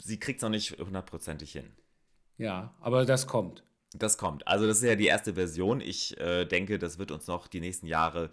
sie 0.00 0.20
kriegt 0.20 0.38
es 0.38 0.42
noch 0.42 0.50
nicht 0.50 0.78
hundertprozentig 0.78 1.50
hin. 1.50 1.72
Ja, 2.38 2.74
aber 2.80 3.04
das 3.06 3.26
kommt. 3.26 3.64
Das 3.94 4.18
kommt. 4.18 4.46
Also 4.46 4.66
das 4.66 4.78
ist 4.78 4.84
ja 4.84 4.96
die 4.96 5.06
erste 5.06 5.34
Version. 5.34 5.80
Ich 5.80 6.18
äh, 6.20 6.44
denke, 6.44 6.78
das 6.78 6.98
wird 6.98 7.10
uns 7.10 7.26
noch 7.26 7.46
die 7.46 7.60
nächsten 7.60 7.86
Jahre 7.86 8.30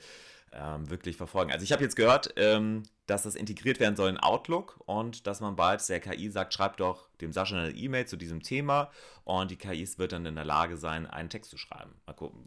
ähm, 0.51 0.89
wirklich 0.89 1.17
verfolgen. 1.17 1.51
Also 1.51 1.63
ich 1.63 1.72
habe 1.72 1.83
jetzt 1.83 1.95
gehört, 1.95 2.33
ähm, 2.38 2.83
dass 3.07 3.24
das 3.24 3.36
integriert 3.36 3.79
werden 3.79 3.95
soll 3.95 4.10
in 4.10 4.17
Outlook 4.17 4.79
und 4.86 5.27
dass 5.27 5.41
man 5.41 5.55
bald 5.55 5.88
der 5.89 6.00
KI 6.00 6.29
sagt, 6.29 6.53
schreib 6.53 6.77
doch 6.77 7.10
dem 7.22 7.31
Sascha 7.31 7.57
eine 7.57 7.72
E-Mail 7.72 8.05
zu 8.05 8.17
diesem 8.17 8.41
Thema 8.41 8.89
und 9.24 9.51
die 9.51 9.55
KI 9.55 9.88
wird 9.98 10.12
dann 10.12 10.25
in 10.25 10.36
der 10.36 10.45
Lage 10.45 10.77
sein, 10.77 11.05
einen 11.05 11.29
Text 11.29 11.51
zu 11.51 11.57
schreiben. 11.57 11.91
Mal 12.05 12.13
gucken. 12.13 12.45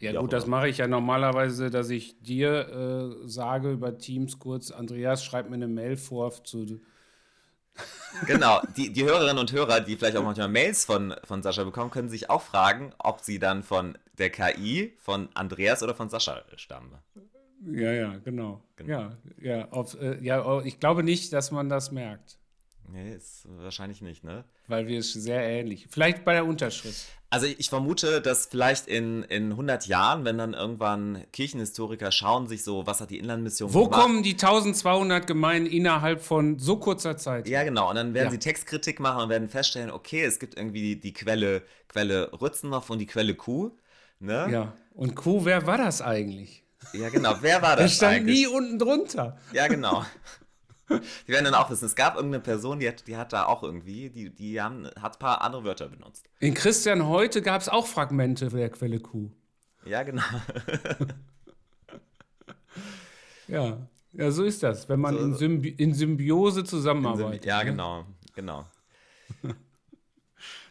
Ja 0.00 0.20
gut, 0.20 0.32
das 0.32 0.46
mache 0.46 0.68
ich 0.68 0.78
ja 0.78 0.86
normalerweise, 0.86 1.70
dass 1.70 1.88
ich 1.88 2.20
dir 2.20 3.22
äh, 3.24 3.28
sage 3.28 3.70
über 3.70 3.96
Teams 3.96 4.38
kurz, 4.38 4.70
Andreas, 4.70 5.24
schreib 5.24 5.48
mir 5.48 5.54
eine 5.54 5.68
Mail 5.68 5.96
vor 5.96 6.32
zu 6.44 6.80
Genau, 8.26 8.60
die, 8.76 8.92
die 8.92 9.04
Hörerinnen 9.04 9.38
und 9.38 9.52
Hörer, 9.52 9.80
die 9.80 9.96
vielleicht 9.96 10.16
auch 10.16 10.22
manchmal 10.22 10.48
Mails 10.48 10.84
von, 10.84 11.14
von 11.24 11.42
Sascha 11.42 11.64
bekommen, 11.64 11.90
können 11.90 12.08
sich 12.08 12.30
auch 12.30 12.42
fragen, 12.42 12.92
ob 12.98 13.20
sie 13.20 13.38
dann 13.38 13.62
von 13.62 13.98
der 14.18 14.30
KI, 14.30 14.94
von 15.00 15.28
Andreas 15.34 15.82
oder 15.82 15.94
von 15.94 16.08
Sascha 16.08 16.42
stammen. 16.56 16.92
Ja, 17.66 17.92
ja, 17.92 18.16
genau. 18.24 18.62
genau. 18.76 18.90
Ja, 18.90 19.16
ja, 19.40 19.68
auf, 19.70 20.00
äh, 20.00 20.18
ja, 20.22 20.44
oh, 20.44 20.62
ich 20.64 20.78
glaube 20.80 21.02
nicht, 21.02 21.32
dass 21.32 21.50
man 21.50 21.68
das 21.68 21.90
merkt. 21.90 22.38
Nee, 22.88 23.14
ist 23.14 23.46
wahrscheinlich 23.58 24.02
nicht, 24.02 24.24
ne? 24.24 24.44
Weil 24.68 24.86
wir 24.86 24.98
es 24.98 25.12
sehr 25.12 25.42
ähnlich. 25.42 25.86
Vielleicht 25.90 26.24
bei 26.24 26.34
der 26.34 26.44
Unterschrift. 26.44 27.06
Also 27.30 27.46
ich 27.46 27.68
vermute, 27.68 28.20
dass 28.20 28.46
vielleicht 28.46 28.86
in, 28.86 29.24
in 29.24 29.50
100 29.50 29.86
Jahren, 29.86 30.24
wenn 30.24 30.38
dann 30.38 30.54
irgendwann 30.54 31.24
Kirchenhistoriker 31.32 32.12
schauen 32.12 32.46
sich 32.46 32.62
so, 32.62 32.86
was 32.86 33.00
hat 33.00 33.10
die 33.10 33.18
Inlandmission 33.18 33.74
Wo 33.74 33.84
gemacht? 33.84 34.00
kommen 34.00 34.22
die 34.22 34.34
1200 34.34 35.26
Gemeinden 35.26 35.68
innerhalb 35.68 36.22
von 36.22 36.58
so 36.60 36.76
kurzer 36.76 37.16
Zeit? 37.16 37.48
Ja, 37.48 37.64
genau. 37.64 37.90
Und 37.90 37.96
dann 37.96 38.14
werden 38.14 38.26
ja. 38.26 38.30
sie 38.30 38.38
Textkritik 38.38 39.00
machen 39.00 39.24
und 39.24 39.28
werden 39.30 39.48
feststellen, 39.48 39.90
okay, 39.90 40.22
es 40.22 40.38
gibt 40.38 40.56
irgendwie 40.56 40.82
die, 40.82 41.00
die 41.00 41.12
Quelle, 41.12 41.62
Quelle 41.88 42.30
Rützenhoff 42.40 42.88
und 42.90 43.00
die 43.00 43.06
Quelle 43.06 43.34
Kuh. 43.34 43.72
Ne? 44.20 44.46
Ja. 44.50 44.72
Und 44.92 45.16
Kuh, 45.16 45.44
wer 45.44 45.66
war 45.66 45.78
das 45.78 46.02
eigentlich? 46.02 46.64
Ja, 46.92 47.08
genau. 47.08 47.34
Wer 47.40 47.62
war 47.62 47.76
das? 47.76 47.90
Der 47.90 47.96
stand 47.96 48.16
eigentlich? 48.18 48.40
nie 48.40 48.46
unten 48.46 48.78
drunter. 48.78 49.38
Ja, 49.52 49.66
genau. 49.66 50.04
Die 50.88 51.32
werden 51.32 51.46
dann 51.46 51.54
auch 51.54 51.70
wissen, 51.70 51.86
es 51.86 51.94
gab 51.94 52.16
irgendeine 52.16 52.42
Person, 52.42 52.78
die 52.78 52.88
hat, 52.88 53.06
die 53.06 53.16
hat 53.16 53.32
da 53.32 53.46
auch 53.46 53.62
irgendwie, 53.62 54.10
die, 54.10 54.30
die 54.30 54.60
haben, 54.60 54.86
hat 55.00 55.16
ein 55.16 55.18
paar 55.18 55.42
andere 55.42 55.64
Wörter 55.64 55.88
benutzt. 55.88 56.28
In 56.40 56.54
Christian 56.54 57.08
heute 57.08 57.42
gab 57.42 57.62
es 57.62 57.68
auch 57.68 57.86
Fragmente 57.86 58.48
der 58.48 58.70
Quelle 58.70 59.00
Q. 59.00 59.30
Ja, 59.86 60.02
genau. 60.02 60.22
ja. 63.48 63.78
ja, 64.12 64.30
so 64.30 64.44
ist 64.44 64.62
das, 64.62 64.88
wenn 64.88 65.00
man 65.00 65.14
so, 65.14 65.24
in, 65.24 65.34
Symbi 65.34 65.70
in, 65.70 65.94
Symbiose 65.94 66.64
zusammenarbeitet. 66.64 67.26
In 67.26 67.32
Symbi 67.32 67.48
ja, 67.48 67.58
ne? 67.58 67.70
genau, 67.70 68.04
genau. 68.34 68.66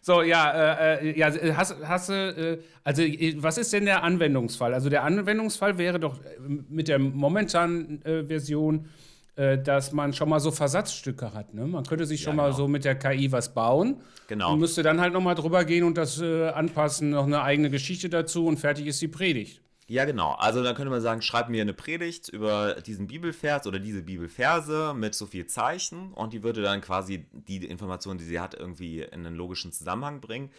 So, 0.05 0.22
ja, 0.22 0.51
äh, 0.51 1.12
äh 1.12 1.17
ja, 1.17 1.32
hast, 1.55 1.77
hast 1.82 2.10
du, 2.10 2.13
äh, 2.13 2.62
also 2.84 3.01
was 3.38 3.58
ist 3.58 3.72
denn 3.72 3.86
der 3.86 4.03
Anwendungsfall? 4.03 4.74
Also 4.74 4.89
der 4.89 5.05
Anwendungsfall 5.05 5.77
wäre 5.77 5.98
doch 5.98 6.20
äh, 6.20 6.39
mit 6.67 6.89
der 6.89 7.00
momentanen 7.00 8.03
äh, 8.03 8.25
Version 8.25 8.79
äh, 8.79 9.12
dass 9.36 9.92
man 9.92 10.13
schon 10.13 10.30
mal 10.30 10.40
so 10.40 10.52
Versatzstücke 10.52 11.34
hat. 11.34 11.54
Ne? 11.54 11.66
Man 11.66 11.84
könnte 11.86 12.06
sich 12.06 12.22
schon 12.22 12.38
ja, 12.38 12.44
genau. 12.44 12.52
mal 12.52 12.56
so 12.56 12.68
mit 12.68 12.86
der 12.86 12.96
KI 12.96 13.32
was 13.32 13.54
bauen. 13.54 14.02
Genau. 14.28 14.54
Und 14.54 14.60
müsste 14.60 14.84
dann 14.84 15.02
halt 15.02 15.13
noch 15.13 15.22
mal 15.22 15.36
drüber 15.36 15.66
gehen 15.66 15.84
und 15.84 15.98
das 15.98 16.22
äh, 16.22 16.50
anpassen, 16.50 17.10
noch 17.10 17.25
eine 17.25 17.42
eigene 17.42 17.70
Geschichte 17.70 18.10
dazu 18.10 18.46
und 18.46 18.58
fertig 18.58 18.86
ist 18.86 19.02
die 19.02 19.08
Predigt. 19.08 19.63
Ja, 19.88 20.06
genau. 20.06 20.32
Also 20.34 20.63
dann 20.63 20.75
könnte 20.75 20.90
man 20.90 21.02
sagen, 21.02 21.22
schreib 21.22 21.50
mir 21.50 21.62
eine 21.62 21.74
Predigt 21.74 22.30
über 22.30 22.75
diesen 22.75 23.08
Bibelvers 23.08 23.68
oder 23.68 23.80
diese 23.80 24.02
Bibelverse 24.02 24.94
mit 24.96 25.13
so 25.13 25.25
viel 25.25 25.46
Zeichen 25.46 26.13
und 26.13 26.34
die 26.34 26.42
würde 26.42 26.62
dann 26.62 26.82
quasi 26.82 27.25
die 27.32 27.66
Informationen, 27.66 28.18
die 28.18 28.25
sie 28.25 28.40
hat, 28.40 28.54
irgendwie 28.54 29.02
in 29.02 29.25
einen 29.25 29.36
logischen 29.36 29.72
Zusammenhang 29.72 30.22
bringen. 30.22 30.52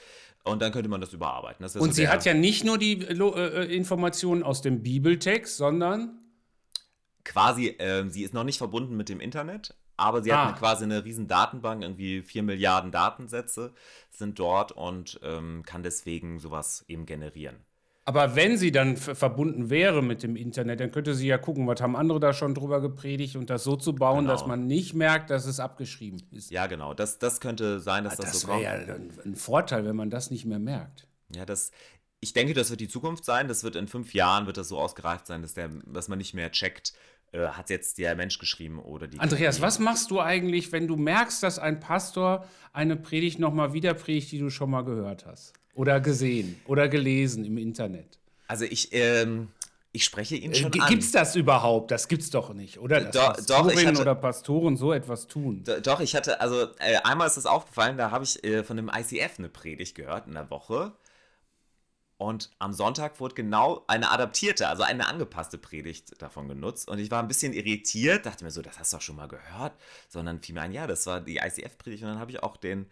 Und 0.44 0.60
dann 0.60 0.72
könnte 0.72 0.90
man 0.90 1.00
das 1.00 1.14
überarbeiten. 1.14 1.62
Das 1.62 1.74
und 1.74 1.88
so 1.88 1.92
sie 1.92 2.08
hat 2.08 2.26
ja 2.26 2.34
nicht 2.34 2.64
nur 2.64 2.76
die 2.76 3.00
äh, 3.00 3.14
äh, 3.14 3.74
Informationen 3.74 4.42
aus 4.42 4.60
dem 4.60 4.82
Bibeltext, 4.82 5.56
sondern 5.56 6.18
quasi, 7.24 7.68
äh, 7.68 8.08
sie 8.08 8.22
ist 8.22 8.34
noch 8.34 8.44
nicht 8.44 8.58
verbunden 8.58 8.96
mit 8.96 9.08
dem 9.08 9.20
Internet, 9.20 9.74
aber 9.96 10.22
sie 10.22 10.32
ah. 10.32 10.48
hat 10.48 10.58
quasi 10.58 10.84
eine 10.84 11.04
riesen 11.04 11.28
Datenbank, 11.28 11.82
irgendwie 11.82 12.22
4 12.22 12.42
Milliarden 12.42 12.90
Datensätze 12.90 13.72
sind 14.10 14.38
dort 14.38 14.72
und 14.72 15.20
ähm, 15.22 15.62
kann 15.64 15.82
deswegen 15.82 16.38
sowas 16.38 16.84
eben 16.88 17.06
generieren. 17.06 17.56
Aber 18.06 18.36
wenn 18.36 18.58
sie 18.58 18.70
dann 18.70 18.98
verbunden 18.98 19.70
wäre 19.70 20.02
mit 20.02 20.22
dem 20.22 20.36
Internet, 20.36 20.80
dann 20.80 20.90
könnte 20.90 21.14
sie 21.14 21.26
ja 21.26 21.38
gucken, 21.38 21.66
was 21.66 21.80
haben 21.80 21.96
andere 21.96 22.20
da 22.20 22.34
schon 22.34 22.54
drüber 22.54 22.82
gepredigt 22.82 23.36
und 23.36 23.48
das 23.48 23.64
so 23.64 23.76
zu 23.76 23.94
bauen, 23.94 24.24
genau. 24.24 24.32
dass 24.32 24.46
man 24.46 24.66
nicht 24.66 24.92
merkt, 24.92 25.30
dass 25.30 25.46
es 25.46 25.58
abgeschrieben 25.58 26.20
ist. 26.30 26.50
Ja, 26.50 26.66
genau. 26.66 26.92
Das, 26.92 27.18
das 27.18 27.40
könnte 27.40 27.80
sein, 27.80 28.04
dass 28.04 28.16
das, 28.16 28.32
das 28.32 28.40
so 28.40 28.48
kommt. 28.48 28.62
Das 28.62 28.72
wäre 28.72 28.88
ja 28.88 29.24
ein 29.24 29.36
Vorteil, 29.36 29.86
wenn 29.86 29.96
man 29.96 30.10
das 30.10 30.30
nicht 30.30 30.44
mehr 30.44 30.58
merkt. 30.58 31.08
Ja, 31.34 31.46
das, 31.46 31.70
ich 32.24 32.32
denke, 32.32 32.54
das 32.54 32.70
wird 32.70 32.80
die 32.80 32.88
Zukunft 32.88 33.24
sein. 33.24 33.48
Das 33.48 33.64
wird 33.64 33.76
in 33.76 33.86
fünf 33.86 34.14
Jahren 34.14 34.46
wird 34.46 34.56
das 34.56 34.68
so 34.68 34.78
ausgereift 34.78 35.26
sein, 35.26 35.42
dass, 35.42 35.52
der, 35.52 35.68
dass 35.86 36.08
man 36.08 36.16
nicht 36.16 36.32
mehr 36.32 36.50
checkt, 36.50 36.94
äh, 37.32 37.48
hat 37.48 37.68
jetzt 37.68 37.98
der 37.98 38.16
Mensch 38.16 38.38
geschrieben 38.38 38.78
oder 38.78 39.06
die. 39.06 39.20
Andreas, 39.20 39.60
was 39.60 39.78
machst 39.78 40.10
du 40.10 40.20
eigentlich, 40.20 40.72
wenn 40.72 40.88
du 40.88 40.96
merkst, 40.96 41.42
dass 41.42 41.58
ein 41.58 41.80
Pastor 41.80 42.48
eine 42.72 42.96
Predigt 42.96 43.38
nochmal 43.38 43.74
wieder 43.74 43.92
predigt, 43.92 44.32
die 44.32 44.38
du 44.38 44.48
schon 44.48 44.70
mal 44.70 44.82
gehört 44.84 45.26
hast? 45.26 45.52
Oder 45.74 46.00
gesehen 46.00 46.58
oder 46.66 46.88
gelesen 46.88 47.44
im 47.44 47.58
Internet? 47.58 48.18
Also 48.48 48.64
ich, 48.64 48.88
ähm, 48.92 49.48
ich 49.92 50.04
spreche 50.04 50.36
ihn 50.36 50.54
schon 50.54 50.72
äh, 50.72 50.80
an. 50.80 50.88
Gibt's 50.88 51.12
das 51.12 51.36
überhaupt? 51.36 51.90
Das 51.90 52.08
gibt's 52.08 52.30
doch 52.30 52.54
nicht, 52.54 52.78
oder? 52.78 53.02
Dass 53.02 53.44
Do, 53.44 53.54
Pastorinnen 53.54 53.98
oder 53.98 54.14
Pastoren 54.14 54.78
so 54.78 54.94
etwas 54.94 55.26
tun. 55.26 55.62
Do, 55.64 55.78
doch, 55.80 56.00
ich 56.00 56.16
hatte, 56.16 56.40
also 56.40 56.62
äh, 56.78 56.96
einmal 57.04 57.26
ist 57.26 57.36
es 57.36 57.44
aufgefallen, 57.44 57.98
da 57.98 58.10
habe 58.10 58.24
ich 58.24 58.42
äh, 58.44 58.64
von 58.64 58.78
dem 58.78 58.88
ICF 58.88 59.38
eine 59.38 59.50
Predigt 59.50 59.94
gehört 59.94 60.26
in 60.26 60.32
der 60.32 60.48
Woche. 60.48 60.92
Und 62.16 62.50
am 62.58 62.72
Sonntag 62.72 63.18
wurde 63.20 63.34
genau 63.34 63.84
eine 63.86 64.10
adaptierte, 64.10 64.68
also 64.68 64.82
eine 64.82 65.08
angepasste 65.08 65.58
Predigt 65.58 66.20
davon 66.22 66.48
genutzt. 66.48 66.88
Und 66.88 66.98
ich 66.98 67.10
war 67.10 67.20
ein 67.20 67.28
bisschen 67.28 67.52
irritiert, 67.52 68.26
dachte 68.26 68.44
mir 68.44 68.50
so, 68.50 68.62
das 68.62 68.78
hast 68.78 68.92
du 68.92 68.96
doch 68.96 69.02
schon 69.02 69.16
mal 69.16 69.28
gehört. 69.28 69.72
Sondern 70.08 70.40
fiel 70.40 70.54
mir 70.54 70.62
ein, 70.62 70.72
ja, 70.72 70.86
das 70.86 71.06
war 71.06 71.20
die 71.20 71.38
ICF-Predigt. 71.38 72.04
Und 72.04 72.10
dann 72.10 72.18
habe 72.20 72.30
ich 72.30 72.42
auch 72.42 72.56
den 72.56 72.86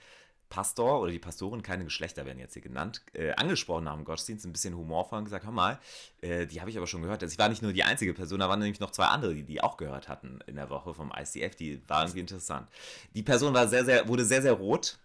Pastor 0.52 1.00
oder 1.00 1.10
die 1.10 1.18
Pastoren, 1.18 1.62
keine 1.62 1.84
Geschlechter 1.84 2.26
werden 2.26 2.38
jetzt 2.38 2.52
hier 2.52 2.60
genannt, 2.60 3.00
äh, 3.14 3.32
angesprochen 3.36 3.86
im 3.86 4.04
Gottesdienst, 4.04 4.44
ein 4.44 4.52
bisschen 4.52 4.76
humorvoll 4.76 5.20
und 5.20 5.24
gesagt, 5.24 5.46
hör 5.46 5.50
mal, 5.50 5.78
äh, 6.20 6.46
die 6.46 6.60
habe 6.60 6.68
ich 6.68 6.76
aber 6.76 6.86
schon 6.86 7.00
gehört. 7.00 7.22
Also 7.22 7.32
ich 7.32 7.38
war 7.38 7.48
nicht 7.48 7.62
nur 7.62 7.72
die 7.72 7.84
einzige 7.84 8.12
Person, 8.12 8.40
da 8.40 8.50
waren 8.50 8.58
nämlich 8.58 8.78
noch 8.78 8.90
zwei 8.90 9.06
andere, 9.06 9.34
die 9.34 9.44
die 9.44 9.62
auch 9.62 9.78
gehört 9.78 10.10
hatten 10.10 10.40
in 10.46 10.56
der 10.56 10.68
Woche 10.68 10.92
vom 10.92 11.10
ICF, 11.10 11.56
die 11.56 11.80
waren 11.88 12.02
irgendwie 12.02 12.20
interessant. 12.20 12.68
Die 13.14 13.22
Person 13.22 13.54
war 13.54 13.66
sehr, 13.66 13.86
sehr, 13.86 14.06
wurde 14.08 14.26
sehr, 14.26 14.42
sehr 14.42 14.52
rot, 14.52 14.98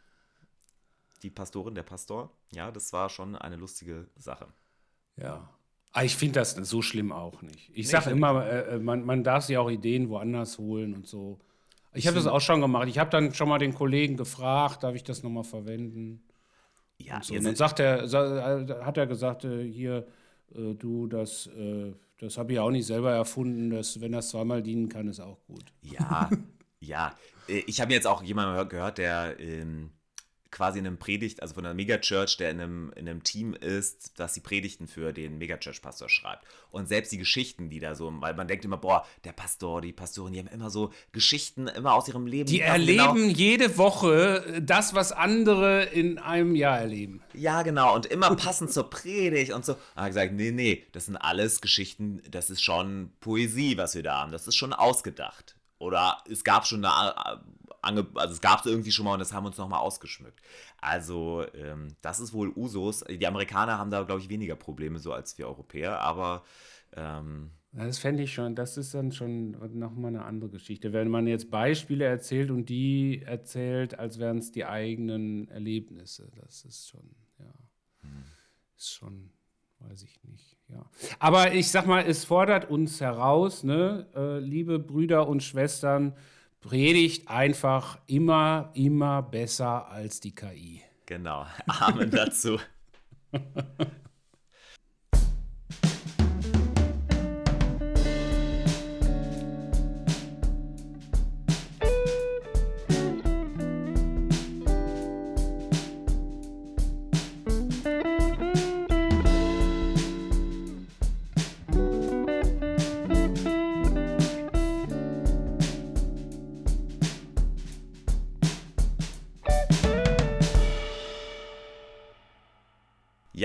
die 1.23 1.29
Pastorin, 1.29 1.75
der 1.75 1.83
Pastor. 1.83 2.31
Ja, 2.51 2.71
das 2.71 2.93
war 2.93 3.09
schon 3.09 3.35
eine 3.35 3.55
lustige 3.55 4.07
Sache. 4.17 4.47
Ja. 5.17 5.49
Aber 5.91 6.03
ah, 6.03 6.03
ich 6.03 6.15
finde 6.15 6.39
das 6.39 6.51
so 6.51 6.81
schlimm 6.81 7.11
auch 7.11 7.41
nicht. 7.41 7.69
Ich 7.69 7.87
nee, 7.87 7.91
sage 7.91 8.11
immer, 8.11 8.45
äh, 8.45 8.75
äh, 8.75 8.79
man, 8.79 9.03
man 9.03 9.23
darf 9.23 9.45
sich 9.45 9.57
auch 9.57 9.69
Ideen 9.69 10.09
woanders 10.09 10.59
holen 10.59 10.93
und 10.93 11.07
so. 11.07 11.39
Ich 11.93 12.05
habe 12.05 12.15
das 12.15 12.27
auch 12.27 12.41
schon 12.41 12.61
gemacht. 12.61 12.87
Ich 12.87 12.99
habe 12.99 13.09
dann 13.09 13.33
schon 13.33 13.49
mal 13.49 13.57
den 13.57 13.73
Kollegen 13.73 14.17
gefragt, 14.17 14.83
darf 14.83 14.93
ich 14.93 15.03
das 15.03 15.23
nochmal 15.23 15.43
verwenden? 15.43 16.21
Ja, 16.99 17.15
und, 17.15 17.25
so. 17.25 17.33
und 17.33 17.43
dann 17.43 17.55
sagt 17.55 17.79
er, 17.79 18.03
äh, 18.03 18.83
hat 18.83 18.97
er 18.97 19.07
gesagt, 19.07 19.41
hier, 19.41 20.05
äh, 20.53 20.75
du, 20.75 21.07
das, 21.07 21.47
äh, 21.47 21.93
das 22.19 22.37
habe 22.37 22.53
ich 22.53 22.59
auch 22.59 22.69
nicht 22.69 22.85
selber 22.85 23.11
erfunden. 23.13 23.71
Das, 23.71 23.99
wenn 23.99 24.11
das 24.11 24.29
zweimal 24.29 24.61
dienen 24.61 24.89
kann, 24.89 25.07
ist 25.07 25.19
auch 25.19 25.39
gut. 25.47 25.65
Ja, 25.81 26.29
ja. 26.79 27.15
Ich 27.47 27.81
habe 27.81 27.93
jetzt 27.93 28.05
auch 28.05 28.21
jemanden 28.21 28.69
gehört, 28.69 28.97
der 28.97 29.39
ähm, 29.39 29.89
quasi 30.51 30.79
in 30.79 30.87
einem 30.87 30.97
Predigt, 30.97 31.41
also 31.41 31.53
von 31.53 31.65
einer 31.65 31.73
Megachurch, 31.73 32.37
der 32.37 32.51
in 32.51 32.59
einem, 32.59 32.91
in 32.95 33.07
einem 33.07 33.23
Team 33.23 33.53
ist, 33.53 34.13
das 34.19 34.33
die 34.33 34.39
Predigten 34.39 34.87
für 34.87 35.13
den 35.13 35.37
Megachurch-Pastor 35.37 36.09
schreibt. 36.09 36.45
Und 36.71 36.87
selbst 36.87 37.11
die 37.11 37.17
Geschichten, 37.17 37.69
die 37.69 37.79
da 37.79 37.95
so, 37.95 38.11
weil 38.19 38.33
man 38.33 38.47
denkt 38.47 38.65
immer, 38.65 38.77
boah, 38.77 39.05
der 39.23 39.31
Pastor, 39.31 39.81
die 39.81 39.93
Pastorin, 39.93 40.33
die 40.33 40.39
haben 40.39 40.47
immer 40.47 40.69
so 40.69 40.91
Geschichten 41.11 41.67
immer 41.67 41.93
aus 41.93 42.07
ihrem 42.07 42.27
Leben. 42.27 42.47
Die 42.47 42.61
erleben 42.61 43.15
genau. 43.15 43.33
jede 43.35 43.77
Woche 43.77 44.61
das, 44.61 44.93
was 44.93 45.11
andere 45.11 45.83
in 45.83 46.19
einem 46.19 46.55
Jahr 46.55 46.79
erleben. 46.79 47.21
Ja, 47.33 47.61
genau. 47.61 47.95
Und 47.95 48.05
immer 48.05 48.35
passend 48.35 48.71
zur 48.71 48.89
Predigt 48.89 49.51
und 49.51 49.65
so. 49.65 49.75
Habe 49.95 50.07
ich 50.07 50.15
gesagt, 50.15 50.33
nee, 50.33 50.51
nee, 50.51 50.85
das 50.91 51.05
sind 51.05 51.17
alles 51.17 51.61
Geschichten, 51.61 52.21
das 52.29 52.49
ist 52.49 52.61
schon 52.61 53.11
Poesie, 53.19 53.77
was 53.77 53.95
wir 53.95 54.03
da 54.03 54.21
haben. 54.21 54.31
Das 54.31 54.47
ist 54.47 54.55
schon 54.55 54.73
ausgedacht. 54.73 55.55
Oder 55.79 56.23
es 56.29 56.43
gab 56.43 56.65
schon 56.65 56.83
eine 56.83 57.13
ange 57.87 58.05
also 58.15 58.33
es 58.33 58.41
gab 58.41 58.59
es 58.59 58.65
irgendwie 58.65 58.91
schon 58.91 59.05
mal 59.05 59.13
und 59.13 59.19
das 59.19 59.33
haben 59.33 59.43
wir 59.43 59.47
uns 59.47 59.57
nochmal 59.57 59.79
ausgeschmückt. 59.79 60.41
Also 60.79 61.45
ähm, 61.53 61.95
das 62.01 62.19
ist 62.19 62.33
wohl 62.33 62.51
Usus. 62.55 63.03
Die 63.09 63.25
Amerikaner 63.25 63.77
haben 63.77 63.89
da, 63.89 64.03
glaube 64.03 64.21
ich, 64.21 64.29
weniger 64.29 64.55
Probleme 64.55 64.99
so 64.99 65.13
als 65.13 65.37
wir 65.37 65.47
Europäer, 65.47 65.99
aber 66.01 66.43
ähm, 66.95 67.51
Das 67.71 67.99
fände 67.99 68.23
ich 68.23 68.33
schon, 68.33 68.55
das 68.55 68.77
ist 68.77 68.93
dann 68.93 69.11
schon 69.11 69.51
nochmal 69.77 70.09
eine 70.09 70.25
andere 70.25 70.49
Geschichte. 70.49 70.93
Wenn 70.93 71.09
man 71.09 71.27
jetzt 71.27 71.49
Beispiele 71.51 72.05
erzählt 72.05 72.51
und 72.51 72.69
die 72.69 73.21
erzählt, 73.23 73.97
als 73.97 74.19
wären 74.19 74.37
es 74.37 74.51
die 74.51 74.65
eigenen 74.65 75.47
Erlebnisse, 75.49 76.31
das 76.35 76.65
ist 76.65 76.89
schon, 76.89 77.15
ja, 77.39 77.53
hm. 78.01 78.23
ist 78.77 78.93
schon, 78.93 79.29
weiß 79.79 80.03
ich 80.03 80.23
nicht, 80.23 80.57
ja. 80.69 80.89
Aber 81.19 81.53
ich 81.53 81.69
sag 81.69 81.85
mal, 81.85 82.03
es 82.05 82.25
fordert 82.25 82.69
uns 82.69 82.99
heraus, 83.01 83.63
ne, 83.63 84.07
äh, 84.15 84.39
liebe 84.39 84.79
Brüder 84.79 85.27
und 85.27 85.43
Schwestern, 85.43 86.13
predigt 86.67 87.29
einfach 87.29 87.97
immer, 88.07 88.71
immer 88.73 89.21
besser 89.21 89.89
als 89.89 90.19
die 90.19 90.35
KI. 90.35 90.81
Genau, 91.05 91.45
Amen 91.65 92.11
dazu. 92.11 92.59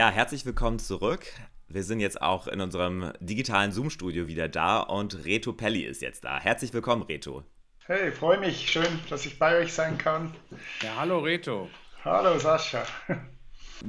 Ja, 0.02 0.10
herzlich 0.10 0.44
willkommen 0.44 0.80
zurück. 0.80 1.26
Wir 1.68 1.84
sind 1.84 2.00
jetzt 2.00 2.20
auch 2.20 2.48
in 2.48 2.60
unserem 2.60 3.12
digitalen 3.20 3.70
Zoom-Studio 3.70 4.26
wieder 4.26 4.48
da 4.48 4.80
und 4.80 5.24
Reto 5.24 5.52
Pelli 5.52 5.82
ist 5.82 6.02
jetzt 6.02 6.24
da. 6.24 6.40
Herzlich 6.40 6.74
willkommen, 6.74 7.02
Reto. 7.02 7.44
Hey, 7.86 8.10
freue 8.10 8.40
mich. 8.40 8.68
Schön, 8.68 8.98
dass 9.10 9.26
ich 9.26 9.38
bei 9.38 9.60
euch 9.60 9.72
sein 9.72 9.98
kann. 9.98 10.34
Ja, 10.82 10.96
hallo 10.96 11.20
Reto. 11.20 11.70
Hallo 12.04 12.36
Sascha. 12.40 12.84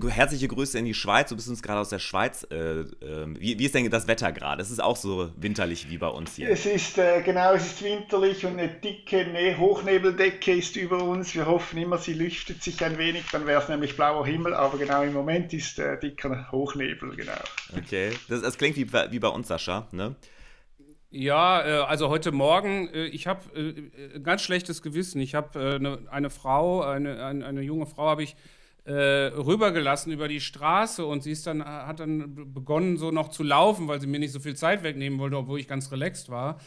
Herzliche 0.07 0.47
Grüße 0.47 0.79
in 0.79 0.85
die 0.85 0.93
Schweiz. 0.93 1.29
Du 1.29 1.35
bist 1.35 1.47
uns 1.49 1.61
gerade 1.61 1.79
aus 1.79 1.89
der 1.89 1.99
Schweiz. 1.99 2.47
Äh, 2.49 2.81
äh, 2.81 2.85
wie, 3.39 3.59
wie, 3.59 3.65
ist 3.65 3.75
denn 3.75 3.89
das 3.91 4.07
Wetter 4.07 4.31
gerade? 4.31 4.61
Es 4.61 4.71
ist 4.71 4.81
auch 4.81 4.95
so 4.95 5.29
winterlich 5.35 5.89
wie 5.89 5.99
bei 5.99 6.07
uns 6.07 6.35
hier. 6.35 6.49
Es 6.49 6.65
ist 6.65 6.97
äh, 6.97 7.21
genau, 7.21 7.53
es 7.53 7.65
ist 7.65 7.83
winterlich 7.83 8.43
und 8.45 8.59
eine 8.59 8.69
dicke 8.69 9.27
ne 9.27 9.57
Hochnebeldecke 9.57 10.53
ist 10.53 10.75
über 10.77 11.03
uns. 11.03 11.35
Wir 11.35 11.45
hoffen 11.45 11.77
immer, 11.77 11.99
sie 11.99 12.13
lüftet 12.13 12.63
sich 12.63 12.83
ein 12.83 12.97
wenig, 12.97 13.25
dann 13.31 13.45
wäre 13.45 13.61
es 13.61 13.69
nämlich 13.69 13.95
blauer 13.95 14.25
Himmel. 14.25 14.55
Aber 14.55 14.77
genau 14.79 15.03
im 15.03 15.13
Moment 15.13 15.53
ist 15.53 15.77
äh, 15.77 15.99
dicker 15.99 16.51
Hochnebel, 16.51 17.15
genau. 17.15 17.31
Okay, 17.77 18.11
das, 18.29 18.41
das 18.41 18.57
klingt 18.57 18.77
wie, 18.77 18.91
wie 18.91 19.19
bei 19.19 19.27
uns, 19.27 19.47
Sascha, 19.47 19.87
ne? 19.91 20.15
Ja, 21.11 21.63
äh, 21.63 21.83
also 21.83 22.09
heute 22.09 22.31
Morgen, 22.31 22.87
äh, 22.87 23.05
ich 23.05 23.27
habe 23.27 23.41
äh, 23.55 24.19
ganz 24.21 24.41
schlechtes 24.41 24.81
Gewissen. 24.81 25.21
Ich 25.21 25.35
habe 25.35 25.75
eine, 25.75 25.99
eine 26.09 26.31
Frau, 26.31 26.81
eine, 26.81 27.23
eine, 27.23 27.45
eine 27.45 27.61
junge 27.61 27.85
Frau 27.85 28.07
habe 28.07 28.23
ich 28.23 28.31
äh, 28.31 28.35
rübergelassen 28.85 30.11
über 30.11 30.27
die 30.27 30.41
Straße 30.41 31.05
und 31.05 31.23
sie 31.23 31.31
ist 31.31 31.47
dann, 31.47 31.63
hat 31.63 32.01
dann 32.01 32.53
begonnen, 32.53 32.97
so 32.97 33.11
noch 33.11 33.29
zu 33.29 33.41
laufen, 33.41 33.87
weil 33.87 34.01
sie 34.01 34.07
mir 34.07 34.19
nicht 34.19 34.33
so 34.33 34.41
viel 34.41 34.55
Zeit 34.55 34.83
wegnehmen 34.83 35.19
wollte, 35.19 35.37
obwohl 35.37 35.59
ich 35.59 35.69
ganz 35.69 35.89
relaxed 35.91 36.29
war. 36.29 36.59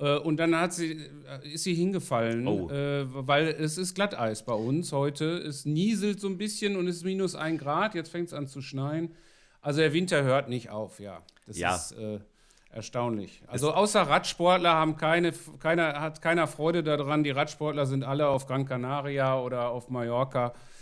Äh, 0.00 0.18
und 0.18 0.38
dann 0.38 0.56
hat 0.56 0.72
sie, 0.72 0.92
äh, 0.92 1.48
ist 1.52 1.64
sie 1.64 1.74
hingefallen, 1.74 2.46
oh. 2.46 2.70
äh, 2.70 3.06
weil 3.26 3.48
es 3.48 3.78
ist 3.78 3.94
Glatteis 3.94 4.44
bei 4.44 4.54
uns 4.54 4.92
heute. 4.92 5.36
Es 5.38 5.64
nieselt 5.64 6.20
so 6.20 6.28
ein 6.28 6.38
bisschen 6.38 6.76
und 6.76 6.88
es 6.88 6.96
ist 6.96 7.04
minus 7.04 7.34
ein 7.34 7.58
Grad. 7.58 7.94
Jetzt 7.94 8.10
fängt 8.10 8.28
es 8.28 8.34
an 8.34 8.46
zu 8.46 8.62
schneien. 8.62 9.14
Also 9.60 9.80
der 9.80 9.92
Winter 9.92 10.22
hört 10.22 10.48
nicht 10.48 10.70
auf, 10.70 11.00
ja. 11.00 11.22
Das 11.46 11.58
ja. 11.58 11.74
ist 11.74 11.92
äh, 11.92 12.18
erstaunlich. 12.70 13.42
Also 13.46 13.72
außer 13.72 14.02
Radsportler 14.02 14.72
haben 14.72 14.96
keine, 14.96 15.32
keiner, 15.58 16.00
hat 16.00 16.22
keiner 16.22 16.46
Freude 16.46 16.82
daran. 16.82 17.22
Die 17.22 17.30
Radsportler 17.30 17.84
sind 17.84 18.04
alle 18.04 18.28
auf 18.28 18.46
Gran 18.46 18.64
Canaria 18.64 19.38
oder 19.38 19.68
auf 19.68 19.90
Mallorca 19.90 20.48
äh, 20.48 20.79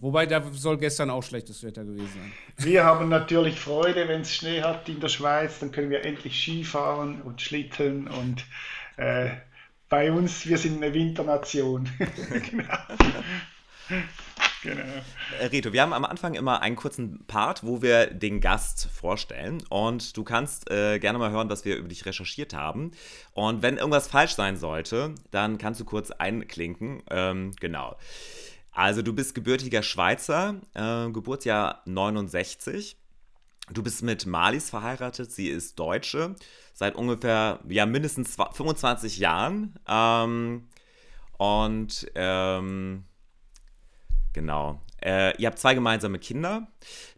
wobei, 0.00 0.26
da 0.26 0.42
soll 0.52 0.78
gestern 0.78 1.10
auch 1.10 1.22
schlechtes 1.22 1.62
Wetter 1.62 1.84
gewesen 1.84 2.08
sein. 2.14 2.32
Wir 2.58 2.84
haben 2.84 3.08
natürlich 3.08 3.58
Freude, 3.58 4.08
wenn 4.08 4.22
es 4.22 4.34
Schnee 4.34 4.62
hat 4.62 4.88
in 4.88 5.00
der 5.00 5.08
Schweiz, 5.08 5.58
dann 5.58 5.72
können 5.72 5.90
wir 5.90 6.04
endlich 6.04 6.40
Skifahren 6.40 7.22
und 7.22 7.40
Schlitteln 7.40 8.08
und 8.08 8.44
äh, 8.96 9.30
bei 9.88 10.12
uns, 10.12 10.46
wir 10.46 10.56
sind 10.56 10.82
eine 10.82 10.94
Winternation. 10.94 11.88
genau. 12.50 12.78
Genau. 14.62 14.82
Äh, 15.40 15.46
Reto, 15.46 15.72
wir 15.72 15.82
haben 15.82 15.92
am 15.92 16.04
Anfang 16.04 16.34
immer 16.34 16.60
einen 16.60 16.76
kurzen 16.76 17.24
Part, 17.26 17.64
wo 17.64 17.82
wir 17.82 18.06
den 18.06 18.40
Gast 18.40 18.88
vorstellen. 18.92 19.62
Und 19.70 20.16
du 20.16 20.22
kannst 20.22 20.70
äh, 20.70 20.98
gerne 20.98 21.18
mal 21.18 21.30
hören, 21.30 21.48
was 21.48 21.64
wir 21.64 21.76
über 21.76 21.88
dich 21.88 22.04
recherchiert 22.04 22.52
haben. 22.52 22.92
Und 23.32 23.62
wenn 23.62 23.78
irgendwas 23.78 24.06
falsch 24.06 24.34
sein 24.34 24.56
sollte, 24.56 25.14
dann 25.30 25.58
kannst 25.58 25.80
du 25.80 25.84
kurz 25.84 26.10
einklinken. 26.10 27.02
Ähm, 27.10 27.52
genau. 27.58 27.96
Also 28.80 29.02
du 29.02 29.12
bist 29.12 29.34
gebürtiger 29.34 29.82
Schweizer, 29.82 30.58
äh, 30.72 31.10
Geburtsjahr 31.10 31.82
69. 31.84 32.96
Du 33.70 33.82
bist 33.82 34.02
mit 34.02 34.24
Malis 34.24 34.70
verheiratet, 34.70 35.30
sie 35.30 35.48
ist 35.48 35.78
Deutsche, 35.78 36.34
seit 36.72 36.96
ungefähr, 36.96 37.60
ja, 37.68 37.84
mindestens 37.84 38.36
25 38.36 39.18
Jahren. 39.18 39.78
Ähm, 39.86 40.70
und 41.36 42.10
ähm, 42.14 43.04
genau. 44.32 44.80
Äh, 45.04 45.36
ihr 45.36 45.48
habt 45.48 45.58
zwei 45.58 45.74
gemeinsame 45.74 46.18
Kinder. 46.18 46.66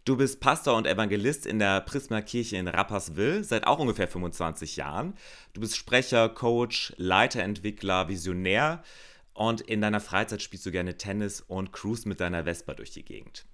Du 0.03 0.17
bist 0.17 0.41
Pastor 0.41 0.75
und 0.75 0.85
Evangelist 0.85 1.45
in 1.45 1.59
der 1.59 1.79
Prisma-Kirche 1.79 2.57
in 2.57 2.67
Rapperswil 2.67 3.45
seit 3.45 3.67
auch 3.67 3.79
ungefähr 3.79 4.09
25 4.09 4.75
Jahren. 4.75 5.13
Du 5.53 5.61
bist 5.61 5.77
Sprecher, 5.77 6.27
Coach, 6.27 6.93
Leiterentwickler, 6.97 8.09
Visionär 8.09 8.83
und 9.33 9.61
in 9.61 9.81
deiner 9.81 9.99
Freizeit 9.99 10.41
spielst 10.41 10.65
du 10.65 10.71
gerne 10.71 10.97
Tennis 10.97 11.41
und 11.41 11.73
cruise 11.73 12.07
mit 12.07 12.19
deiner 12.19 12.43
Vespa 12.43 12.73
durch 12.73 12.91
die 12.91 13.03
Gegend. 13.03 13.45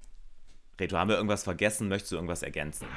Reto, 0.80 0.98
haben 0.98 1.10
wir 1.10 1.18
irgendwas 1.18 1.44
vergessen? 1.44 1.90
Möchtest 1.90 2.12
du 2.12 2.16
irgendwas 2.16 2.44
ergänzen? 2.44 2.88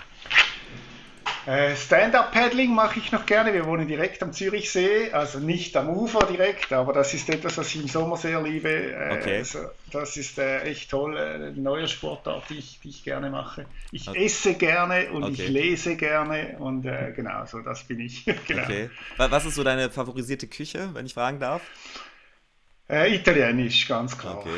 Äh, 1.45 1.75
Stand-up-Paddling 1.75 2.73
mache 2.73 3.01
ich 3.01 3.11
noch 3.11 3.27
gerne. 3.27 3.53
Wir 3.53 3.66
wohnen 3.66 3.88
direkt 3.88 4.23
am 4.23 4.33
Zürichsee, 4.33 5.11
also 5.11 5.40
nicht 5.40 5.77
am 5.77 5.88
Ufer 5.90 6.25
direkt, 6.25 6.73
aber 6.73 6.92
das 6.92 7.14
ist 7.14 7.29
etwas, 7.29 7.59
was 7.59 7.66
ich 7.75 7.83
im 7.83 7.88
Sommer 7.88 8.16
sehr 8.16 8.40
liebe. 8.40 8.68
Äh, 8.68 9.18
okay. 9.18 9.38
Also 9.38 9.59
das 9.90 10.16
ist 10.16 10.38
äh, 10.38 10.61
echt 10.62 10.88
toll, 10.90 11.18
eine 11.18 11.51
neue 11.53 11.88
Sportart, 11.88 12.49
die 12.49 12.59
ich, 12.59 12.79
die 12.81 12.90
ich 12.90 13.03
gerne 13.03 13.29
mache. 13.29 13.66
Ich 13.90 14.09
okay. 14.09 14.25
esse 14.25 14.55
gerne 14.55 15.11
und 15.11 15.25
okay. 15.25 15.33
ich 15.33 15.49
lese 15.49 15.97
gerne 15.97 16.57
und 16.61 16.83
genau, 16.83 17.45
so 17.47 17.59
das 17.59 17.83
bin 17.83 17.99
ich. 17.99 18.25
genau. 18.47 18.62
Okay. 18.62 18.90
Was 19.16 19.45
ist 19.45 19.57
so 19.57 19.64
deine 19.64 19.90
favorisierte 19.90 20.47
Küche, 20.47 20.90
wenn 20.92 21.07
ich 21.07 21.14
fragen 21.14 21.40
darf? 21.40 21.62
Äh, 22.92 23.14
Italienisch, 23.14 23.88
ganz 23.88 24.18
klar. 24.18 24.37
Okay, 24.37 24.50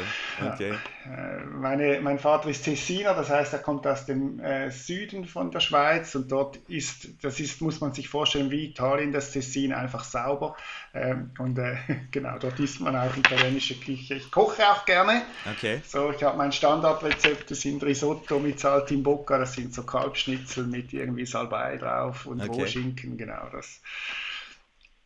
okay. 0.45 0.75
Ja. 1.07 1.37
Äh, 1.37 1.45
meine, 1.45 2.01
mein 2.01 2.19
Vater 2.19 2.49
ist 2.49 2.65
Tessiner, 2.65 3.15
das 3.15 3.31
heißt, 3.31 3.53
er 3.53 3.61
kommt 3.61 3.87
aus 3.87 4.07
dem 4.07 4.41
äh, 4.41 4.73
Süden 4.73 5.25
von 5.25 5.53
der 5.53 5.61
Schweiz 5.61 6.17
und 6.17 6.33
dort 6.33 6.57
ist, 6.67 7.11
das 7.23 7.39
ist, 7.39 7.61
muss 7.61 7.81
man 7.81 7.93
sich 7.93 8.09
vorstellen, 8.09 8.51
wie 8.51 8.65
Italien, 8.65 9.13
das 9.13 9.31
Tessin 9.31 9.73
einfach 9.73 10.03
sauber. 10.03 10.57
Ähm, 10.95 11.31
und 11.39 11.57
äh, 11.59 11.77
genau, 12.11 12.37
dort 12.41 12.59
isst 12.59 12.81
man 12.81 12.97
auch 12.97 13.17
italienische 13.17 13.77
Küche. 13.77 14.15
Ich 14.15 14.33
koche 14.33 14.69
auch 14.69 14.85
gerne. 14.85 15.23
Okay. 15.53 15.81
So, 15.87 16.11
ich 16.11 16.25
habe 16.25 16.37
mein 16.37 16.51
Standardrezept, 16.51 17.53
das 17.53 17.61
sind 17.61 17.85
Risotto 17.85 18.41
mit 18.41 18.59
Saltimbocca, 18.59 19.39
das 19.39 19.53
sind 19.53 19.73
so 19.73 19.85
Kalbschnitzel 19.85 20.67
mit 20.67 20.93
irgendwie 20.93 21.25
Salbei 21.25 21.77
drauf 21.77 22.27
und 22.27 22.41
okay. 22.41 22.63
Rohschinken, 22.63 23.17
genau. 23.17 23.49
Das, 23.53 23.81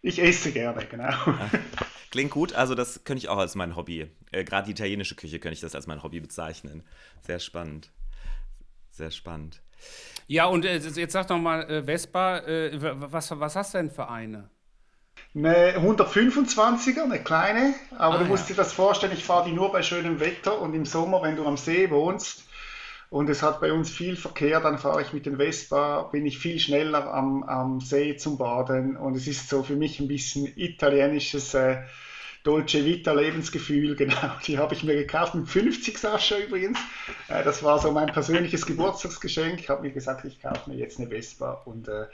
ich 0.03 0.21
esse 0.21 0.53
gerne, 0.53 0.87
genau. 0.87 1.13
Klingt 2.11 2.31
gut, 2.31 2.55
also 2.55 2.75
das 2.75 3.05
könnte 3.05 3.19
ich 3.19 3.29
auch 3.29 3.39
als 3.39 3.55
mein 3.55 3.77
Hobby. 3.77 4.11
Äh, 4.33 4.45
Gerade 4.45 4.67
die 4.67 4.73
italienische 4.73 5.15
Küche 5.15 5.39
könnte 5.39 5.55
ich 5.55 5.61
das 5.61 5.75
als 5.75 5.87
mein 5.87 6.03
Hobby 6.03 6.21
bezeichnen. 6.21 6.83
Sehr 7.27 7.39
spannend. 7.39 7.91
Sehr 8.91 9.11
spannend. 9.11 9.63
Ja, 10.27 10.47
und 10.47 10.65
äh, 10.65 10.79
jetzt 10.79 11.13
sag 11.13 11.29
doch 11.29 11.39
mal, 11.39 11.69
äh, 11.71 11.83
Vespa, 11.85 12.39
äh, 12.39 12.73
was, 12.81 13.39
was 13.39 13.57
hast 13.57 13.75
du 13.75 13.79
denn 13.79 13.91
für 13.91 14.09
eine? 14.09 14.51
Eine 15.35 15.79
125er, 15.79 17.05
eine 17.05 17.23
kleine, 17.23 17.75
aber 17.97 18.17
ah, 18.17 18.19
du 18.19 18.25
musst 18.25 18.49
ja. 18.49 18.55
dir 18.55 18.63
das 18.63 18.73
vorstellen, 18.73 19.13
ich 19.13 19.25
fahre 19.25 19.49
die 19.49 19.55
nur 19.55 19.71
bei 19.71 19.83
schönem 19.83 20.21
Wetter 20.21 20.61
und 20.61 20.75
im 20.75 20.87
Sommer, 20.87 21.23
wenn 21.23 21.37
du 21.37 21.45
am 21.47 21.57
See 21.57 21.91
wohnst, 21.91 22.48
und 23.11 23.31
es 23.31 23.43
hat 23.43 23.61
bei 23.61 23.73
uns 23.73 23.91
viel 23.91 24.17
Verkehr, 24.17 24.61
dann 24.61 24.79
fahre 24.79 25.03
ich 25.03 25.13
mit 25.13 25.27
den 25.27 25.39
Vespa, 25.39 26.03
bin 26.03 26.27
ich 26.27 26.39
viel 26.39 26.59
schneller 26.59 27.13
am, 27.13 27.43
am 27.43 27.81
See 27.81 28.17
zum 28.17 28.37
Baden 28.37 28.97
und 28.97 29.17
es 29.17 29.27
ist 29.27 29.49
so 29.49 29.63
für 29.63 29.77
mich 29.77 29.99
ein 30.01 30.09
bisschen 30.09 30.53
italienisches 30.57 31.55
äh, 31.55 31.79
Dolce 32.45 32.85
Vita 32.85 33.13
Lebensgefühl, 33.13 33.97
genau, 33.97 34.33
die 34.47 34.59
habe 34.59 34.75
ich 34.75 34.85
mir 34.85 34.95
gekauft 34.95 35.35
mit 35.35 35.49
50 35.49 35.99
Sascha 35.99 36.39
übrigens. 36.39 36.79
Äh, 37.29 37.43
das 37.45 37.63
war 37.63 37.79
so 37.79 37.93
mein 37.93 38.09
persönliches 38.09 38.67
Geburtstagsgeschenk. 38.67 39.61
Ich 39.61 39.69
habe 39.71 39.83
mir 39.83 39.93
gesagt, 39.93 40.25
ich 40.25 40.41
kaufe 40.41 40.71
mir 40.71 40.77
jetzt 40.77 40.99
eine 40.99 41.09
Vespa 41.09 41.63
und 41.65 41.89
äh, 41.89 42.07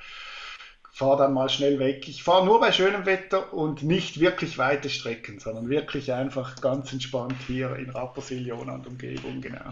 fahre 0.94 1.18
dann 1.18 1.32
mal 1.32 1.48
schnell 1.48 1.80
weg. 1.80 2.06
Ich 2.06 2.22
fahre 2.22 2.44
nur 2.46 2.60
bei 2.60 2.70
schönem 2.70 3.04
Wetter 3.04 3.52
und 3.52 3.82
nicht 3.82 4.20
wirklich 4.20 4.58
weite 4.58 4.88
Strecken, 4.88 5.40
sondern 5.40 5.68
wirklich 5.68 6.12
einfach 6.12 6.60
ganz 6.60 6.92
entspannt 6.92 7.34
hier 7.48 7.74
in 7.74 7.90
Rapperswil, 7.90 8.46
Jona 8.46 8.74
und 8.74 8.86
Umgebung, 8.86 9.40
genau. 9.40 9.70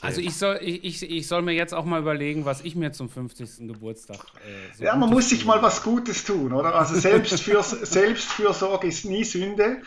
Also 0.00 0.22
ich 0.22 0.34
soll, 0.34 0.58
ich, 0.62 1.02
ich 1.02 1.26
soll 1.26 1.42
mir 1.42 1.52
jetzt 1.52 1.74
auch 1.74 1.84
mal 1.84 2.00
überlegen, 2.00 2.46
was 2.46 2.62
ich 2.62 2.76
mir 2.76 2.92
zum 2.92 3.10
50. 3.10 3.68
Geburtstag. 3.68 4.20
Äh, 4.36 4.74
so 4.74 4.84
ja, 4.84 4.96
man 4.96 5.10
muss 5.10 5.28
sich 5.28 5.44
mal 5.44 5.60
was 5.60 5.82
Gutes 5.82 6.24
tun, 6.24 6.54
oder? 6.54 6.74
Also 6.74 6.94
Selbstfürs 6.94 7.70
Selbstfürsorge 7.82 8.86
ist 8.86 9.04
nie 9.04 9.24
Sünde. 9.24 9.82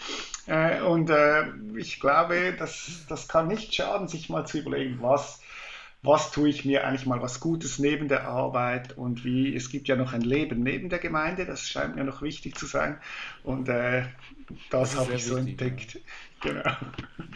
Äh, 0.45 0.81
und 0.81 1.09
äh, 1.09 1.45
ich 1.75 1.99
glaube, 1.99 2.53
das, 2.59 3.05
das 3.09 3.27
kann 3.27 3.47
nicht 3.47 3.73
schaden, 3.73 4.07
sich 4.07 4.29
mal 4.29 4.45
zu 4.45 4.59
überlegen, 4.59 4.99
was, 5.01 5.39
was 6.03 6.31
tue 6.31 6.49
ich 6.49 6.65
mir 6.65 6.85
eigentlich 6.85 7.05
mal 7.05 7.21
was 7.21 7.39
Gutes 7.39 7.77
neben 7.77 8.07
der 8.07 8.27
Arbeit 8.27 8.97
und 8.97 9.23
wie, 9.23 9.55
es 9.55 9.69
gibt 9.69 9.87
ja 9.87 9.95
noch 9.95 10.13
ein 10.13 10.21
Leben 10.21 10.63
neben 10.63 10.89
der 10.89 10.99
Gemeinde, 10.99 11.45
das 11.45 11.67
scheint 11.67 11.95
mir 11.95 12.03
noch 12.03 12.21
wichtig 12.21 12.57
zu 12.57 12.65
sein. 12.65 12.97
Und 13.43 13.69
äh, 13.69 14.03
das, 14.69 14.91
das 14.91 14.97
habe 14.97 15.13
ich 15.13 15.25
so 15.25 15.37
wichtig, 15.37 15.61
entdeckt. 15.61 15.93
Ja. 15.95 16.01
Genau. 16.41 16.71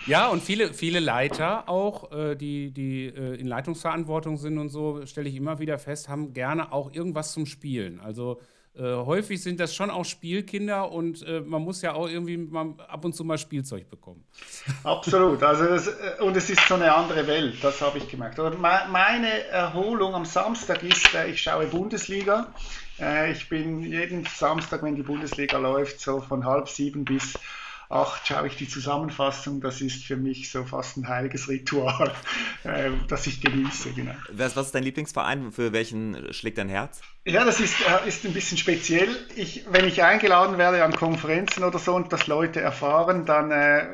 Ja, 0.07 0.27
und 0.29 0.41
viele, 0.41 0.73
viele 0.73 0.99
Leiter 0.99 1.69
auch, 1.69 2.11
äh, 2.11 2.35
die, 2.35 2.71
die 2.71 3.05
äh, 3.05 3.35
in 3.35 3.45
Leitungsverantwortung 3.45 4.37
sind 4.37 4.57
und 4.57 4.69
so, 4.69 5.05
stelle 5.05 5.29
ich 5.29 5.35
immer 5.35 5.59
wieder 5.59 5.77
fest, 5.77 6.09
haben 6.09 6.33
gerne 6.33 6.71
auch 6.71 6.91
irgendwas 6.91 7.31
zum 7.33 7.45
Spielen. 7.45 7.99
Also 7.99 8.41
äh, 8.77 8.95
häufig 8.95 9.41
sind 9.41 9.59
das 9.59 9.73
schon 9.73 9.89
auch 9.89 10.05
Spielkinder 10.05 10.91
und 10.91 11.21
äh, 11.23 11.41
man 11.41 11.61
muss 11.61 11.81
ja 11.81 11.93
auch 11.93 12.09
irgendwie 12.09 12.37
mal, 12.37 12.73
ab 12.87 13.05
und 13.05 13.15
zu 13.15 13.23
mal 13.23 13.37
Spielzeug 13.37 13.89
bekommen. 13.89 14.23
Absolut. 14.83 15.41
Also 15.43 15.65
das, 15.65 15.87
äh, 15.87 16.21
und 16.21 16.35
es 16.35 16.49
ist 16.49 16.67
so 16.67 16.75
eine 16.75 16.93
andere 16.93 17.25
Welt, 17.27 17.63
das 17.63 17.81
habe 17.81 17.97
ich 17.97 18.07
gemerkt. 18.07 18.39
Oder 18.39 18.57
meine 18.57 19.47
Erholung 19.47 20.13
am 20.13 20.25
Samstag 20.25 20.83
ist, 20.83 21.13
äh, 21.13 21.29
ich 21.29 21.41
schaue 21.41 21.67
Bundesliga. 21.67 22.53
ich 23.31 23.49
bin 23.49 23.81
jeden 23.81 24.25
Samstag, 24.25 24.81
wenn 24.83 24.95
die 24.95 25.03
Bundesliga 25.03 25.57
läuft, 25.57 25.99
so 25.99 26.21
von 26.21 26.45
halb 26.45 26.69
sieben 26.69 27.03
bis 27.03 27.33
acht 27.89 28.27
schaue 28.27 28.47
ich 28.47 28.55
die 28.55 28.67
Zusammenfassung. 28.67 29.61
Das 29.61 29.81
ist 29.81 30.03
für 30.05 30.17
mich 30.17 30.51
so 30.51 30.63
fast 30.63 30.97
ein 30.97 31.07
heiliges 31.07 31.47
Ritual, 31.47 32.11
äh, 32.63 32.91
das 33.07 33.27
ich 33.27 33.41
genieße. 33.41 33.91
Genau. 33.93 34.13
Was, 34.31 34.55
was 34.55 34.67
ist 34.67 34.75
dein 34.75 34.83
Lieblingsverein? 34.83 35.51
Für 35.51 35.71
welchen 35.71 36.33
schlägt 36.33 36.57
dein 36.57 36.69
Herz? 36.69 37.01
Ja, 37.27 37.43
das 37.43 37.59
ist, 37.59 37.81
äh, 37.81 38.07
ist 38.07 38.23
ein 38.23 38.33
bisschen 38.33 38.55
speziell. 38.55 39.09
Ich, 39.35 39.65
wenn 39.71 39.87
ich 39.87 40.03
eingeladen 40.03 40.59
werde 40.59 40.83
an 40.83 40.95
Konferenzen 40.95 41.63
oder 41.63 41.79
so 41.79 41.95
und 41.95 42.13
das 42.13 42.27
Leute 42.27 42.61
erfahren, 42.61 43.25
dann 43.25 43.49
äh, 43.49 43.87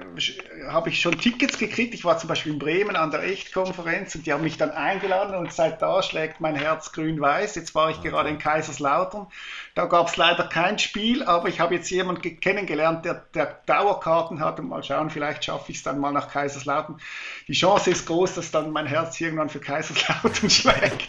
habe 0.67 0.89
ich 0.89 0.99
schon 0.99 1.17
Tickets 1.17 1.57
gekriegt. 1.57 1.93
Ich 1.93 2.03
war 2.03 2.17
zum 2.17 2.27
Beispiel 2.27 2.51
in 2.51 2.59
Bremen 2.59 2.97
an 2.97 3.09
der 3.09 3.23
Echtkonferenz 3.23 4.15
und 4.15 4.25
die 4.25 4.33
haben 4.33 4.43
mich 4.43 4.57
dann 4.57 4.71
eingeladen 4.71 5.33
und 5.35 5.53
seit 5.53 5.81
da 5.81 6.03
schlägt 6.03 6.41
mein 6.41 6.55
Herz 6.55 6.91
grün-weiß. 6.91 7.55
Jetzt 7.55 7.73
war 7.73 7.89
ich 7.89 7.99
okay. 7.99 8.09
gerade 8.09 8.27
in 8.27 8.37
Kaiserslautern. 8.37 9.27
Da 9.75 9.85
gab 9.85 10.09
es 10.09 10.17
leider 10.17 10.43
kein 10.49 10.77
Spiel, 10.77 11.23
aber 11.23 11.47
ich 11.47 11.61
habe 11.61 11.73
jetzt 11.73 11.89
jemanden 11.89 12.37
kennengelernt, 12.41 13.05
der, 13.05 13.13
der 13.33 13.61
Dauerkarten 13.65 14.41
hat 14.41 14.59
und 14.59 14.67
mal 14.67 14.83
schauen, 14.83 15.09
vielleicht 15.09 15.45
schaffe 15.45 15.71
ich 15.71 15.77
es 15.77 15.83
dann 15.83 15.99
mal 15.99 16.11
nach 16.11 16.29
Kaiserslautern. 16.29 16.99
Die 17.47 17.53
Chance 17.53 17.91
ist 17.91 18.05
groß, 18.07 18.33
dass 18.33 18.51
dann 18.51 18.71
mein 18.71 18.87
Herz 18.87 19.21
irgendwann 19.21 19.47
für 19.47 19.61
Kaiserslautern 19.61 20.49
schlägt. 20.49 21.07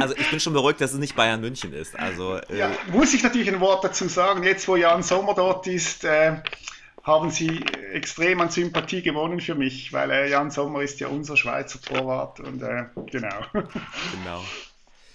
Also 0.00 0.16
ich 0.16 0.28
bin 0.28 0.40
schon 0.40 0.54
beruhigt, 0.54 0.80
dass 0.80 0.92
es 0.92 0.98
nicht 0.98 1.14
Bayern 1.14 1.40
München 1.40 1.51
ist. 1.72 1.98
Also, 1.98 2.36
äh 2.36 2.58
ja, 2.58 2.70
muss 2.90 3.14
ich 3.14 3.22
natürlich 3.22 3.48
ein 3.48 3.60
Wort 3.60 3.84
dazu 3.84 4.08
sagen. 4.08 4.42
Jetzt, 4.42 4.66
wo 4.68 4.76
Jan 4.76 5.02
Sommer 5.02 5.34
dort 5.34 5.66
ist, 5.66 6.04
äh, 6.04 6.36
haben 7.02 7.30
sie 7.30 7.64
extrem 7.92 8.40
an 8.40 8.50
Sympathie 8.50 9.02
gewonnen 9.02 9.40
für 9.40 9.54
mich, 9.54 9.92
weil 9.92 10.10
äh, 10.10 10.30
Jan 10.30 10.50
Sommer 10.50 10.82
ist 10.82 11.00
ja 11.00 11.08
unser 11.08 11.36
Schweizer 11.36 11.80
Torwart 11.80 12.40
und 12.40 12.62
äh, 12.62 12.84
genau. 13.06 13.40
Genau. 13.52 14.44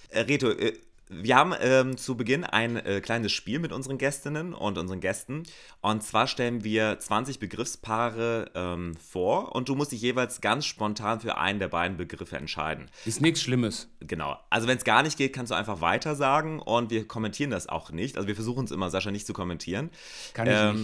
Äh, 0.09 0.21
Reto, 0.21 0.49
äh, 0.49 0.73
wir 1.09 1.35
haben 1.35 1.53
ähm, 1.59 1.97
zu 1.97 2.17
Beginn 2.17 2.43
ein 2.43 2.75
äh, 2.77 3.01
kleines 3.01 3.31
Spiel 3.31 3.59
mit 3.59 3.71
unseren 3.71 3.97
Gästinnen 3.97 4.53
und 4.53 4.77
unseren 4.77 4.99
Gästen. 4.99 5.43
Und 5.81 6.03
zwar 6.03 6.27
stellen 6.27 6.63
wir 6.63 6.99
20 6.99 7.39
Begriffspaare 7.39 8.51
ähm, 8.55 8.95
vor 8.95 9.55
und 9.55 9.69
du 9.69 9.75
musst 9.75 9.91
dich 9.91 10.01
jeweils 10.01 10.41
ganz 10.41 10.65
spontan 10.65 11.21
für 11.21 11.37
einen 11.37 11.59
der 11.59 11.69
beiden 11.69 11.97
Begriffe 11.97 12.37
entscheiden. 12.37 12.89
Ist 13.05 13.21
nichts 13.21 13.41
Schlimmes. 13.41 13.89
Genau. 14.01 14.37
Also 14.49 14.67
wenn 14.67 14.77
es 14.77 14.83
gar 14.83 15.03
nicht 15.03 15.17
geht, 15.17 15.33
kannst 15.33 15.51
du 15.51 15.55
einfach 15.55 15.81
weiter 15.81 16.15
sagen 16.15 16.59
und 16.59 16.89
wir 16.91 17.07
kommentieren 17.07 17.51
das 17.51 17.69
auch 17.69 17.91
nicht. 17.91 18.17
Also 18.17 18.27
wir 18.27 18.35
versuchen 18.35 18.65
es 18.65 18.71
immer, 18.71 18.89
Sascha, 18.89 19.11
nicht 19.11 19.27
zu 19.27 19.33
kommentieren. 19.33 19.89
Kann 20.33 20.47
ich 20.47 20.53
ähm, 20.53 20.83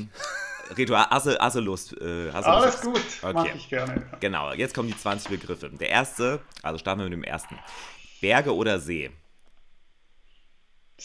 nicht. 0.69 0.77
Reto, 0.77 0.95
hast 0.95 1.27
du, 1.27 1.37
hast 1.37 1.55
du 1.55 1.59
Lust? 1.59 1.93
Äh, 1.99 2.31
hast 2.31 2.45
du 2.45 2.51
Alles 2.51 2.83
Lust? 2.83 2.85
gut, 2.85 3.29
okay. 3.29 3.33
mache 3.33 3.57
ich 3.57 3.67
gerne. 3.67 4.05
Genau, 4.21 4.53
jetzt 4.53 4.73
kommen 4.73 4.87
die 4.87 4.97
20 4.97 5.29
Begriffe. 5.29 5.69
Der 5.69 5.89
erste, 5.89 6.39
also 6.61 6.77
starten 6.77 7.01
wir 7.01 7.05
mit 7.05 7.13
dem 7.13 7.23
ersten. 7.23 7.59
Berge 8.21 8.55
oder 8.55 8.79
See? 8.79 9.11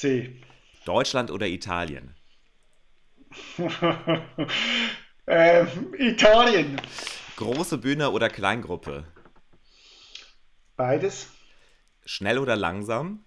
See. 0.00 0.40
Deutschland 0.84 1.32
oder 1.32 1.48
Italien? 1.48 2.14
äh, 5.26 5.66
Italien. 5.98 6.80
Große 7.34 7.78
Bühne 7.78 8.12
oder 8.12 8.28
Kleingruppe? 8.28 9.02
Beides. 10.76 11.30
Schnell 12.04 12.38
oder 12.38 12.54
langsam? 12.54 13.24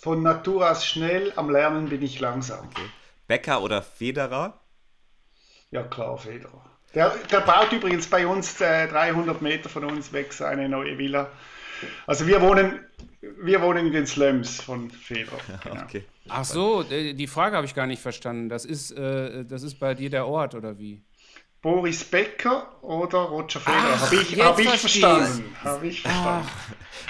Von 0.00 0.22
Natur 0.22 0.70
aus 0.70 0.86
schnell, 0.86 1.32
am 1.34 1.50
Lernen 1.50 1.88
bin 1.88 2.02
ich 2.02 2.20
langsam. 2.20 2.68
Okay. 2.68 2.88
Bäcker 3.26 3.62
oder 3.62 3.82
Federer? 3.82 4.60
Ja 5.72 5.82
klar, 5.82 6.18
Federer. 6.18 6.70
Der, 6.94 7.16
der 7.32 7.40
baut 7.40 7.72
übrigens 7.72 8.08
bei 8.08 8.28
uns 8.28 8.60
äh, 8.60 8.86
300 8.86 9.42
Meter 9.42 9.68
von 9.68 9.84
uns 9.86 10.12
weg 10.12 10.32
seine 10.32 10.68
neue 10.68 10.98
Villa. 10.98 11.32
Also 12.06 12.28
wir 12.28 12.40
wohnen, 12.42 12.86
wir 13.20 13.60
wohnen 13.60 13.86
in 13.86 13.92
den 13.92 14.06
Slums 14.06 14.60
von 14.60 14.90
Feder. 14.90 15.32
Genau. 15.64 15.82
Okay. 15.82 16.04
Ach 16.28 16.44
so, 16.44 16.82
die 16.82 17.26
Frage 17.26 17.56
habe 17.56 17.66
ich 17.66 17.74
gar 17.74 17.86
nicht 17.86 18.00
verstanden. 18.00 18.48
Das 18.48 18.64
ist, 18.64 18.92
äh, 18.92 19.44
das 19.44 19.62
ist 19.62 19.78
bei 19.78 19.94
dir 19.94 20.10
der 20.10 20.26
Ort 20.26 20.54
oder 20.54 20.78
wie? 20.78 21.02
Boris 21.62 22.04
Becker 22.04 22.68
oder 22.80 23.18
Roger 23.18 23.60
Federer. 23.60 24.00
Habe 24.00 24.16
ich, 24.16 24.42
hab 24.42 24.58
ich 24.58 24.68
verstanden. 24.68 25.56
Habe 25.62 25.86
ich 25.88 26.00
verstanden. 26.00 26.48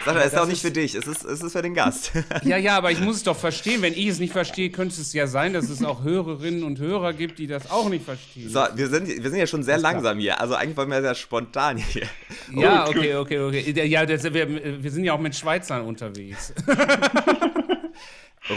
Sascha, 0.04 0.20
es 0.20 0.32
ist 0.32 0.38
auch 0.38 0.46
nicht 0.46 0.62
für 0.62 0.70
dich, 0.70 0.94
es 0.94 1.06
ist, 1.06 1.24
es 1.24 1.42
ist 1.42 1.52
für 1.52 1.62
den 1.62 1.74
Gast. 1.74 2.12
Ja, 2.42 2.56
ja, 2.56 2.76
aber 2.76 2.90
ich 2.90 3.00
muss 3.00 3.16
es 3.16 3.22
doch 3.22 3.36
verstehen. 3.36 3.82
Wenn 3.82 3.92
ich 3.92 4.06
es 4.06 4.18
nicht 4.18 4.32
verstehe, 4.32 4.70
könnte 4.70 5.00
es 5.00 5.12
ja 5.12 5.26
sein, 5.26 5.52
dass 5.52 5.68
es 5.68 5.84
auch 5.84 6.02
Hörerinnen 6.02 6.64
und 6.64 6.78
Hörer 6.78 7.12
gibt, 7.12 7.38
die 7.38 7.46
das 7.46 7.70
auch 7.70 7.88
nicht 7.88 8.04
verstehen. 8.04 8.48
So, 8.48 8.64
wir 8.74 8.88
sind, 8.88 9.08
wir 9.08 9.30
sind 9.30 9.38
ja 9.38 9.46
schon 9.46 9.62
sehr 9.62 9.78
langsam 9.78 10.18
hier. 10.18 10.40
Also 10.40 10.54
eigentlich 10.54 10.76
wollen 10.76 10.90
wir 10.90 11.02
sehr 11.02 11.14
spontan 11.14 11.76
hier. 11.76 12.06
Ja, 12.54 12.88
okay, 12.88 13.14
okay, 13.16 13.38
okay. 13.38 13.86
Ja, 13.86 14.06
das, 14.06 14.24
wir, 14.24 14.82
wir 14.82 14.90
sind 14.90 15.04
ja 15.04 15.12
auch 15.12 15.20
mit 15.20 15.36
Schweizern 15.36 15.82
unterwegs. 15.82 16.54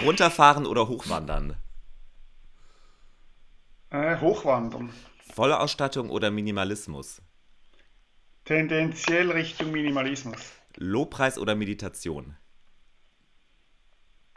Runterfahren 0.05 0.65
oder 0.65 0.87
hochwandern? 0.87 1.55
Äh, 3.91 4.17
hochwandern. 4.19 4.89
Volle 5.33 5.59
Ausstattung 5.59 6.11
oder 6.11 6.29
Minimalismus? 6.29 7.19
Tendenziell 8.45 9.31
Richtung 9.31 9.71
Minimalismus. 9.71 10.39
Lobpreis 10.75 11.39
oder 11.39 11.55
Meditation? 11.55 12.37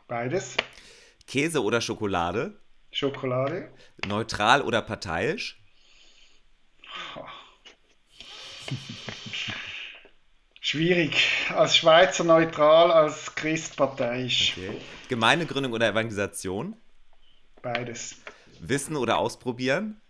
Beides. 0.09 0.57
Käse 1.27 1.63
oder 1.63 1.83
Schokolade? 1.83 2.59
Schokolade. 2.93 3.71
Neutral 4.07 4.63
oder 4.63 4.81
parteiisch? 4.81 5.63
Schwierig. 10.63 11.51
Als 11.55 11.77
Schweizer 11.77 12.25
neutral, 12.25 12.91
als 12.91 13.35
Christ 13.35 13.77
parteiisch. 13.77 14.55
Okay. 14.57 14.81
Gemeindegründung 15.09 15.75
oder 15.75 15.89
Evangelisation? 15.89 16.75
Beides. 17.61 18.17
Wissen 18.61 18.97
oder 18.97 19.19
ausprobieren? 19.19 20.01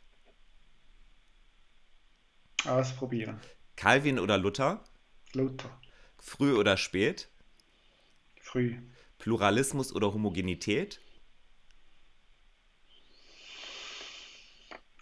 Ausprobieren. 2.64 3.40
Calvin 3.76 4.18
oder 4.18 4.38
Luther? 4.38 4.82
Luther. 5.34 5.70
Früh 6.18 6.54
oder 6.54 6.76
spät? 6.76 7.28
Früh. 8.40 8.76
Pluralismus 9.18 9.92
oder 9.92 10.12
Homogenität? 10.12 11.00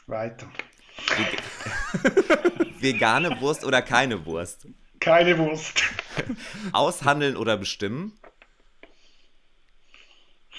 Weiter. 0.07 0.51
Vegane 2.81 3.41
Wurst 3.41 3.65
oder 3.65 3.81
keine 3.83 4.27
Wurst? 4.27 4.67
Keine 5.01 5.39
Wurst. 5.39 5.83
Aushandeln 6.73 7.37
oder 7.37 7.57
bestimmen? 7.57 8.19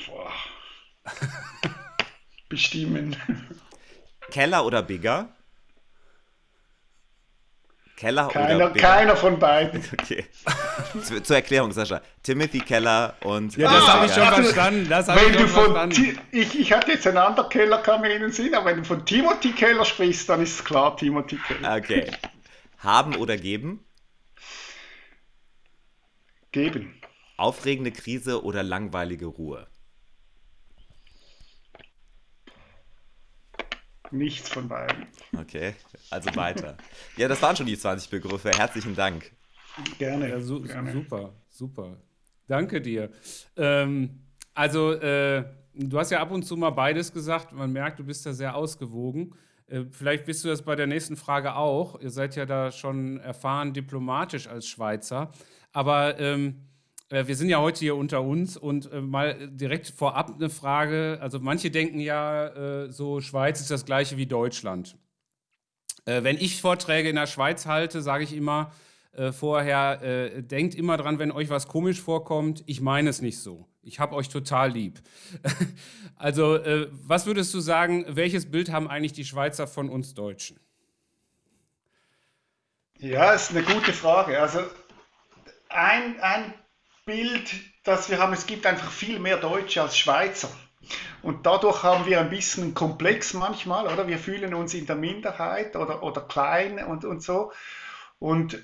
Boah. 0.08 0.31
Bestimmen. 2.49 3.15
Keller 4.31 4.65
oder 4.65 4.81
Bigger? 4.81 5.35
Keller 7.95 8.27
keiner, 8.27 8.55
oder 8.55 8.69
Bigger? 8.69 8.88
Keiner 8.88 9.15
von 9.15 9.39
beiden. 9.39 9.84
Okay. 9.93 10.25
Zu, 11.01 11.23
zur 11.23 11.36
Erklärung, 11.38 11.71
Sascha. 11.71 12.01
Timothy 12.21 12.60
Keller 12.60 13.15
und. 13.23 13.55
Ja, 13.55 13.71
das 13.71 13.88
habe 13.88 14.05
ich 14.05 14.13
schon 14.13 14.23
also, 14.23 14.43
verstanden. 14.43 14.89
Das 14.89 15.08
wenn 15.08 15.34
ich, 15.34 15.39
schon 15.39 15.49
verstanden. 15.49 16.19
ich, 16.31 16.60
ich 16.60 16.73
hatte 16.73 16.91
jetzt 16.91 17.08
einen 17.08 17.17
anderen 17.17 17.49
Keller, 17.49 17.77
kam 17.79 18.01
mir 18.01 18.13
in 18.13 18.21
den 18.21 18.31
Sinn, 18.31 18.53
aber 18.53 18.67
wenn 18.67 18.77
du 18.77 18.84
von 18.84 19.05
Timothy 19.05 19.51
Keller 19.53 19.86
sprichst, 19.86 20.29
dann 20.29 20.41
ist 20.41 20.60
es 20.60 20.63
klar 20.63 20.95
Timothy 20.97 21.38
Keller. 21.38 21.77
Okay. 21.77 22.12
Haben 22.79 23.15
oder 23.15 23.38
geben? 23.38 23.86
Geben. 26.51 27.01
Aufregende 27.38 27.91
Krise 27.91 28.43
oder 28.43 28.63
langweilige 28.63 29.25
Ruhe? 29.25 29.67
Nichts 34.11 34.49
von 34.49 34.67
beiden. 34.67 35.05
Okay, 35.37 35.73
also 36.09 36.35
weiter. 36.35 36.77
Ja, 37.17 37.27
das 37.27 37.41
waren 37.41 37.55
schon 37.55 37.65
die 37.65 37.77
20 37.77 38.09
Begriffe. 38.09 38.51
Herzlichen 38.51 38.95
Dank. 38.95 39.31
Gerne. 39.97 40.29
Ja, 40.29 40.39
su 40.39 40.61
gerne. 40.61 40.91
Super, 40.91 41.33
super. 41.49 41.97
Danke 42.47 42.81
dir. 42.81 43.09
Ähm, 43.55 44.21
also, 44.53 44.93
äh, 44.93 45.43
du 45.73 45.97
hast 45.97 46.11
ja 46.11 46.19
ab 46.19 46.31
und 46.31 46.43
zu 46.43 46.55
mal 46.57 46.69
beides 46.71 47.11
gesagt. 47.11 47.51
Man 47.51 47.71
merkt, 47.71 47.99
du 47.99 48.03
bist 48.03 48.25
da 48.25 48.33
sehr 48.33 48.55
ausgewogen. 48.55 49.33
Äh, 49.67 49.85
vielleicht 49.91 50.25
bist 50.25 50.43
du 50.43 50.49
das 50.49 50.61
bei 50.61 50.75
der 50.75 50.87
nächsten 50.87 51.15
Frage 51.15 51.55
auch. 51.55 51.99
Ihr 51.99 52.11
seid 52.11 52.35
ja 52.35 52.45
da 52.45 52.71
schon 52.71 53.19
erfahren 53.19 53.73
diplomatisch 53.73 54.47
als 54.47 54.67
Schweizer. 54.67 55.31
Aber 55.73 56.19
ähm, 56.19 56.47
äh, 56.49 56.74
wir 57.09 57.35
sind 57.35 57.49
ja 57.49 57.59
heute 57.59 57.79
hier 57.79 57.95
unter 57.95 58.23
uns 58.23 58.57
und 58.57 58.91
äh, 58.91 58.99
mal 58.99 59.47
direkt 59.49 59.87
vorab 59.87 60.33
eine 60.35 60.49
Frage. 60.49 61.19
Also 61.21 61.39
manche 61.39 61.69
denken 61.69 61.99
ja, 61.99 62.47
äh, 62.47 62.91
so 62.91 63.21
Schweiz 63.21 63.61
ist 63.61 63.69
das 63.69 63.85
gleiche 63.85 64.17
wie 64.17 64.25
Deutschland. 64.25 64.97
Äh, 66.05 66.23
wenn 66.23 66.37
ich 66.37 66.61
Vorträge 66.61 67.09
in 67.09 67.15
der 67.15 67.27
Schweiz 67.27 67.67
halte, 67.67 68.01
sage 68.01 68.23
ich 68.23 68.33
immer 68.33 68.71
äh, 69.13 69.31
vorher, 69.31 70.41
denkt 70.41 70.73
immer 70.75 70.97
dran, 70.97 71.19
wenn 71.19 71.31
euch 71.31 71.49
was 71.49 71.67
komisch 71.67 72.01
vorkommt, 72.01 72.63
ich 72.65 72.81
meine 72.81 73.09
es 73.09 73.21
nicht 73.21 73.39
so. 73.39 73.67
Ich 73.83 73.99
habe 73.99 74.15
euch 74.15 74.29
total 74.29 74.71
lieb. 74.71 74.99
also 76.15 76.59
was 77.03 77.27
würdest 77.27 77.53
du 77.53 77.59
sagen, 77.59 78.05
welches 78.09 78.49
Bild 78.49 78.71
haben 78.71 78.87
eigentlich 78.89 79.13
die 79.13 79.25
Schweizer 79.25 79.67
von 79.67 79.89
uns 79.89 80.15
Deutschen? 80.15 80.59
Ja, 82.97 83.33
ist 83.33 83.51
eine 83.51 83.61
gute 83.61 83.93
Frage. 83.93 84.41
Also 84.41 84.61
ein, 85.69 86.19
ein 86.19 86.53
Bild, 87.05 87.53
das 87.83 88.09
wir 88.09 88.17
haben, 88.17 88.33
es 88.33 88.47
gibt 88.47 88.65
einfach 88.65 88.91
viel 88.91 89.19
mehr 89.19 89.37
Deutsche 89.37 89.79
als 89.79 89.95
Schweizer. 89.95 90.49
Und 91.21 91.45
dadurch 91.45 91.83
haben 91.83 92.07
wir 92.07 92.19
ein 92.19 92.31
bisschen 92.31 92.63
einen 92.63 92.73
Komplex 92.73 93.35
manchmal, 93.35 93.85
oder? 93.85 94.07
Wir 94.07 94.17
fühlen 94.17 94.55
uns 94.55 94.73
in 94.73 94.87
der 94.87 94.95
Minderheit 94.95 95.75
oder, 95.75 96.01
oder 96.01 96.21
klein 96.21 96.83
und, 96.83 97.05
und 97.05 97.21
so. 97.21 97.51
Und 98.17 98.57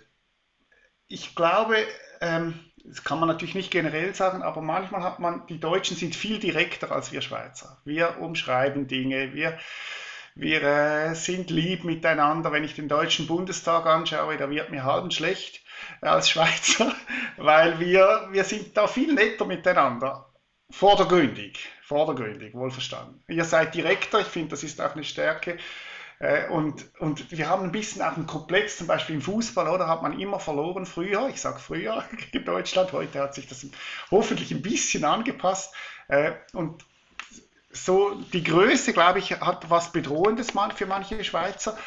ich 1.08 1.36
glaube, 1.36 1.78
ähm, 2.20 2.60
das 2.84 3.04
kann 3.04 3.20
man 3.20 3.30
natürlich 3.30 3.54
nicht 3.54 3.70
generell 3.70 4.16
sagen, 4.16 4.42
aber 4.42 4.62
manchmal 4.62 5.04
hat 5.04 5.20
man, 5.20 5.46
die 5.46 5.60
Deutschen 5.60 5.96
sind 5.96 6.16
viel 6.16 6.40
direkter 6.40 6.92
als 6.92 7.12
wir 7.12 7.22
Schweizer. 7.22 7.80
Wir 7.86 8.18
umschreiben 8.20 8.88
Dinge, 8.88 9.36
wir, 9.36 9.60
wir 10.34 10.64
äh, 10.64 11.14
sind 11.14 11.52
lieb 11.52 11.84
miteinander. 11.84 12.52
Wenn 12.52 12.64
ich 12.64 12.74
den 12.74 12.88
Deutschen 12.88 13.28
Bundestag 13.28 13.86
anschaue, 13.86 14.38
da 14.38 14.50
wird 14.50 14.72
mir 14.72 14.84
halb 14.84 15.14
schlecht 15.14 15.62
als 16.02 16.30
Schweizer, 16.30 16.96
weil 17.38 17.80
wir, 17.80 18.28
wir 18.32 18.44
sind 18.44 18.76
da 18.76 18.88
viel 18.88 19.14
netter 19.14 19.46
miteinander. 19.46 20.28
Vordergründig, 20.70 21.68
vordergründig, 21.84 22.54
wohlverstanden. 22.54 23.22
Ihr 23.28 23.44
seid 23.44 23.76
direkter, 23.76 24.22
ich 24.22 24.28
finde, 24.28 24.50
das 24.50 24.64
ist 24.64 24.80
auch 24.80 24.94
eine 24.94 25.04
Stärke. 25.04 25.58
Äh, 26.20 26.48
und, 26.50 26.86
und 27.00 27.32
wir 27.32 27.50
haben 27.50 27.64
ein 27.64 27.72
bisschen 27.72 28.02
auch 28.02 28.16
einen 28.16 28.28
Komplex, 28.28 28.78
zum 28.78 28.88
Beispiel 28.88 29.16
im 29.16 29.22
Fußball, 29.22 29.68
oder 29.68 29.88
hat 29.88 30.04
man 30.04 30.20
immer 30.20 30.40
verloren 30.40 30.86
früher, 30.86 31.28
ich 31.30 31.42
sage 31.42 31.60
früher 31.60 32.04
in 32.32 32.46
Deutschland, 32.46 32.94
heute 32.94 33.20
hat 33.20 33.34
sich 33.34 33.48
das 33.48 33.66
hoffentlich 34.12 34.52
ein 34.52 34.62
bisschen 34.62 35.04
angepasst. 35.04 35.74
Äh, 36.08 36.34
und 36.54 36.86
so 37.74 38.16
die 38.34 38.44
Größe, 38.44 38.94
glaube 38.94 39.20
ich, 39.20 39.32
hat 39.32 39.70
was 39.70 39.92
Bedrohendes 39.92 40.52
für 40.76 40.86
manche 40.86 41.24
Schweizer. 41.24 41.78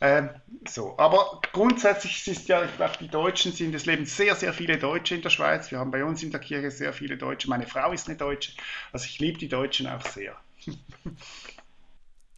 Ähm, 0.00 0.30
so, 0.68 0.96
aber 0.96 1.40
grundsätzlich 1.52 2.26
ist 2.28 2.48
ja, 2.48 2.64
ich 2.64 2.76
glaube, 2.76 2.94
die 3.00 3.08
Deutschen 3.08 3.52
sind, 3.52 3.74
es 3.74 3.84
leben 3.86 4.06
sehr, 4.06 4.36
sehr 4.36 4.52
viele 4.52 4.78
Deutsche 4.78 5.16
in 5.16 5.22
der 5.22 5.30
Schweiz. 5.30 5.70
Wir 5.72 5.78
haben 5.80 5.90
bei 5.90 6.04
uns 6.04 6.22
in 6.22 6.30
der 6.30 6.40
Kirche 6.40 6.70
sehr 6.70 6.92
viele 6.92 7.16
Deutsche. 7.16 7.48
Meine 7.48 7.66
Frau 7.66 7.92
ist 7.92 8.08
eine 8.08 8.16
Deutsche. 8.16 8.52
Also 8.92 9.06
ich 9.06 9.18
liebe 9.18 9.38
die 9.38 9.48
Deutschen 9.48 9.88
auch 9.88 10.02
sehr. 10.02 10.36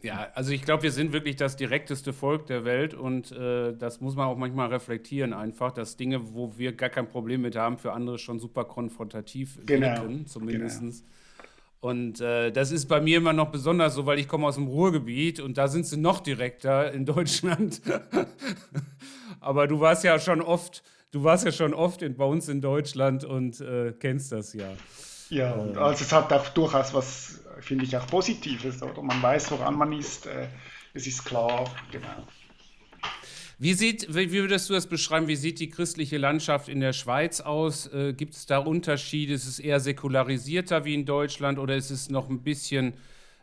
Ja, 0.02 0.28
also 0.34 0.52
ich 0.52 0.62
glaube, 0.62 0.84
wir 0.84 0.92
sind 0.92 1.12
wirklich 1.12 1.36
das 1.36 1.56
direkteste 1.56 2.12
Volk 2.12 2.46
der 2.46 2.64
Welt 2.64 2.94
und 2.94 3.32
äh, 3.32 3.76
das 3.76 4.00
muss 4.00 4.16
man 4.16 4.28
auch 4.28 4.36
manchmal 4.36 4.68
reflektieren 4.68 5.34
einfach, 5.34 5.72
dass 5.72 5.96
Dinge, 5.96 6.32
wo 6.32 6.56
wir 6.56 6.72
gar 6.72 6.88
kein 6.88 7.06
Problem 7.06 7.42
mit 7.42 7.56
haben, 7.56 7.76
für 7.76 7.92
andere 7.92 8.18
schon 8.18 8.38
super 8.38 8.64
konfrontativ 8.64 9.58
genau. 9.66 10.02
wirken, 10.02 10.26
zumindest. 10.26 10.80
Genau. 10.80 10.92
Und 11.80 12.20
äh, 12.20 12.50
das 12.50 12.72
ist 12.72 12.86
bei 12.86 13.00
mir 13.00 13.16
immer 13.16 13.32
noch 13.32 13.50
besonders 13.50 13.94
so, 13.94 14.04
weil 14.04 14.18
ich 14.18 14.28
komme 14.28 14.46
aus 14.46 14.56
dem 14.56 14.66
Ruhrgebiet 14.66 15.40
und 15.40 15.56
da 15.56 15.66
sind 15.66 15.86
sie 15.86 15.96
noch 15.96 16.20
direkter 16.20 16.92
in 16.92 17.06
Deutschland. 17.06 17.80
Aber 19.40 19.66
du 19.66 19.80
warst 19.80 20.04
ja 20.04 20.18
schon 20.18 20.42
oft, 20.42 20.82
du 21.10 21.24
warst 21.24 21.46
ja 21.46 21.52
schon 21.52 21.72
oft 21.72 22.02
in, 22.02 22.16
bei 22.16 22.26
uns 22.26 22.48
in 22.48 22.60
Deutschland 22.60 23.24
und 23.24 23.60
äh, 23.62 23.94
kennst 23.98 24.30
das 24.30 24.52
ja. 24.52 24.68
Ja, 25.30 25.56
äh, 25.56 25.76
also 25.78 26.04
es 26.04 26.12
hat 26.12 26.30
auch 26.34 26.48
durchaus 26.48 26.92
was, 26.92 27.40
finde 27.60 27.84
ich, 27.84 27.96
auch 27.96 28.06
Positives, 28.06 28.82
oder? 28.82 29.00
Man 29.00 29.22
weiß, 29.22 29.50
woran 29.52 29.76
man 29.76 29.92
ist, 29.92 30.26
äh, 30.26 30.48
es 30.92 31.06
ist 31.06 31.24
klar, 31.24 31.64
genau. 31.90 32.26
Wie, 33.62 33.74
sieht, 33.74 34.14
wie 34.14 34.32
würdest 34.32 34.70
du 34.70 34.72
das 34.72 34.86
beschreiben? 34.86 35.28
Wie 35.28 35.36
sieht 35.36 35.60
die 35.60 35.68
christliche 35.68 36.16
Landschaft 36.16 36.70
in 36.70 36.80
der 36.80 36.94
Schweiz 36.94 37.42
aus? 37.42 37.92
Äh, 37.92 38.14
Gibt 38.14 38.32
es 38.32 38.46
da 38.46 38.56
Unterschiede? 38.56 39.34
Ist 39.34 39.46
es 39.46 39.58
eher 39.58 39.80
säkularisierter 39.80 40.86
wie 40.86 40.94
in 40.94 41.04
Deutschland 41.04 41.58
oder 41.58 41.76
ist 41.76 41.90
es 41.90 42.08
noch 42.08 42.30
ein 42.30 42.42
bisschen 42.42 42.94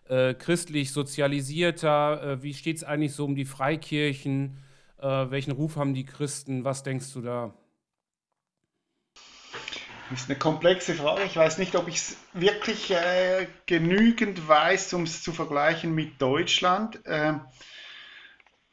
äh, 0.10 0.34
christlich 0.34 0.92
sozialisierter? 0.92 2.24
Äh, 2.24 2.42
wie 2.42 2.56
steht 2.56 2.78
es 2.78 2.84
eigentlich 2.84 3.14
so 3.14 3.26
um 3.26 3.36
die 3.36 3.46
Freikirchen? 3.46 4.58
Äh, 5.00 5.06
welchen 5.06 5.52
Ruf 5.52 5.76
haben 5.76 5.94
die 5.94 6.08
Christen? 6.08 6.64
Was 6.64 6.82
denkst 6.82 7.14
du 7.14 7.22
da? 7.22 7.54
Das 10.10 10.22
ist 10.22 10.30
eine 10.32 10.40
komplexe 10.40 10.96
Frage. 10.96 11.26
Ich 11.26 11.36
weiß 11.36 11.60
nicht, 11.60 11.76
ob 11.76 11.88
ich 11.88 11.98
es 11.98 12.18
wirklich 12.34 12.90
äh, 12.90 13.46
genügend 13.68 14.48
weiß, 14.48 14.96
um 14.96 15.04
es 15.04 15.22
zu 15.22 15.32
vergleichen 15.32 15.94
mit 15.94 16.20
Deutschland. 16.20 17.02
Ähm, 17.06 17.42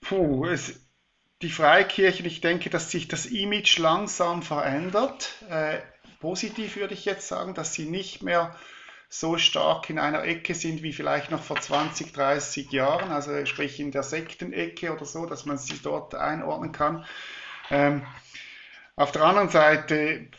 puh, 0.01 0.47
es, 0.47 0.84
die 1.45 1.51
Freikirchen, 1.51 2.25
ich 2.25 2.41
denke, 2.41 2.71
dass 2.71 2.91
sich 2.91 3.07
das 3.07 3.27
Image 3.27 3.77
langsam 3.77 4.43
verändert. 4.43 5.35
Äh, 5.51 5.81
positiv 6.19 6.77
würde 6.77 6.95
ich 6.95 7.05
jetzt 7.05 7.29
sagen, 7.29 7.53
dass 7.53 7.75
sie 7.75 7.85
nicht 7.85 8.23
mehr 8.23 8.57
so 9.11 9.37
stark 9.37 9.91
in 9.91 9.99
einer 9.99 10.25
Ecke 10.25 10.55
sind 10.55 10.83
wie 10.83 10.95
vielleicht 10.95 11.31
noch 11.31 11.43
vor 11.43 11.61
20, 11.61 12.15
30 12.15 12.73
Jahren, 12.73 13.13
also 13.13 13.45
sprich 13.45 13.79
in 13.79 13.91
der 13.91 14.03
Sektenecke 14.03 14.91
oder 14.91 15.05
so, 15.05 15.27
dass 15.27 15.45
man 15.45 15.59
sie 15.59 15.79
dort 15.83 16.15
einordnen 16.15 16.73
kann. 16.73 17.05
Ähm, 17.71 18.07
auf 18.97 19.13
der 19.13 19.25
anderen 19.25 19.51
Seite, 19.51 20.31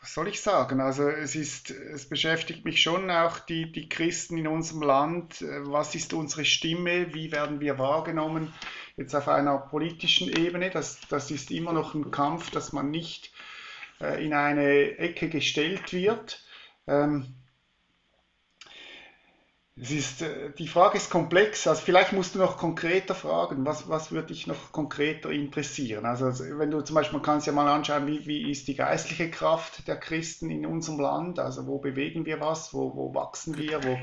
was 0.00 0.14
soll 0.14 0.28
ich 0.28 0.40
sagen? 0.40 0.80
Also 0.80 1.08
es 1.08 1.34
ist, 1.34 1.70
es 1.70 2.08
beschäftigt 2.08 2.64
mich 2.64 2.80
schon 2.80 3.10
auch 3.10 3.40
die, 3.40 3.72
die 3.72 3.88
Christen 3.88 4.38
in 4.38 4.46
unserem 4.46 4.82
Land. 4.82 5.44
Was 5.64 5.96
ist 5.96 6.14
unsere 6.14 6.44
Stimme? 6.44 7.12
Wie 7.12 7.32
werden 7.32 7.58
wir 7.58 7.78
wahrgenommen? 7.78 8.52
Jetzt 9.00 9.14
auf 9.14 9.28
einer 9.28 9.56
politischen 9.56 10.28
Ebene. 10.28 10.68
Das, 10.68 11.00
das 11.08 11.30
ist 11.30 11.50
immer 11.50 11.72
noch 11.72 11.94
ein 11.94 12.10
Kampf, 12.10 12.50
dass 12.50 12.74
man 12.74 12.90
nicht 12.90 13.32
äh, 13.98 14.22
in 14.22 14.34
eine 14.34 14.98
Ecke 14.98 15.30
gestellt 15.30 15.94
wird. 15.94 16.44
Ähm, 16.86 17.34
es 19.74 19.90
ist, 19.90 20.20
äh, 20.20 20.52
die 20.52 20.68
Frage 20.68 20.98
ist 20.98 21.08
komplex, 21.08 21.66
also 21.66 21.80
vielleicht 21.80 22.12
musst 22.12 22.34
du 22.34 22.40
noch 22.40 22.58
konkreter 22.58 23.14
fragen, 23.14 23.64
was, 23.64 23.88
was 23.88 24.12
würde 24.12 24.26
dich 24.26 24.46
noch 24.46 24.70
konkreter 24.70 25.30
interessieren? 25.30 26.04
Also 26.04 26.26
wenn 26.58 26.70
du 26.70 26.82
zum 26.82 26.94
Beispiel, 26.94 27.20
man 27.20 27.24
kann 27.24 27.38
es 27.38 27.46
ja 27.46 27.54
mal 27.54 27.68
anschauen, 27.68 28.06
wie, 28.06 28.26
wie 28.26 28.50
ist 28.50 28.68
die 28.68 28.76
geistliche 28.76 29.30
Kraft 29.30 29.88
der 29.88 29.96
Christen 29.96 30.50
in 30.50 30.66
unserem 30.66 31.00
Land, 31.00 31.38
also 31.38 31.66
wo 31.66 31.78
bewegen 31.78 32.26
wir 32.26 32.38
was, 32.40 32.74
wo, 32.74 32.94
wo 32.94 33.14
wachsen 33.14 33.56
wir, 33.56 33.82
wo, 33.82 33.98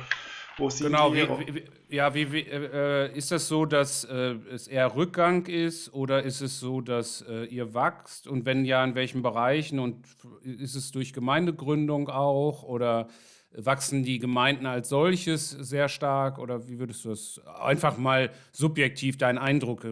wo 0.58 0.70
sind 0.70 0.88
genau? 0.88 1.14
Wie, 1.14 1.56
wie, 1.56 1.64
ja, 1.96 2.14
wie, 2.14 2.32
wie 2.32 2.42
äh, 2.42 3.16
ist 3.16 3.32
das 3.32 3.48
so, 3.48 3.66
dass 3.66 4.04
äh, 4.04 4.36
es 4.52 4.68
eher 4.68 4.96
Rückgang 4.96 5.46
ist 5.46 5.94
oder 5.94 6.24
ist 6.24 6.42
es 6.42 6.60
so, 6.60 6.82
dass 6.82 7.22
äh, 7.22 7.46
ihr 7.46 7.74
wächst 7.74 8.28
und 8.28 8.46
wenn 8.46 8.66
ja, 8.66 8.84
in 8.84 8.96
welchen 8.96 9.22
Bereichen 9.22 9.80
und 9.80 10.06
ist 10.44 10.76
es 10.76 10.92
durch 10.92 11.14
Gemeindegründung 11.14 12.10
auch 12.10 12.64
oder 12.64 13.08
Wachsen 13.52 14.04
die 14.04 14.20
Gemeinden 14.20 14.66
als 14.66 14.90
solches 14.90 15.50
sehr 15.50 15.90
stark 15.90 16.38
oder 16.38 16.68
wie 16.68 16.80
würdest 16.80 17.06
du 17.06 17.10
das 17.10 17.42
einfach 17.60 17.98
mal 17.98 18.30
subjektiv 18.52 19.18
deinen 19.18 19.38
Eindruck? 19.38 19.86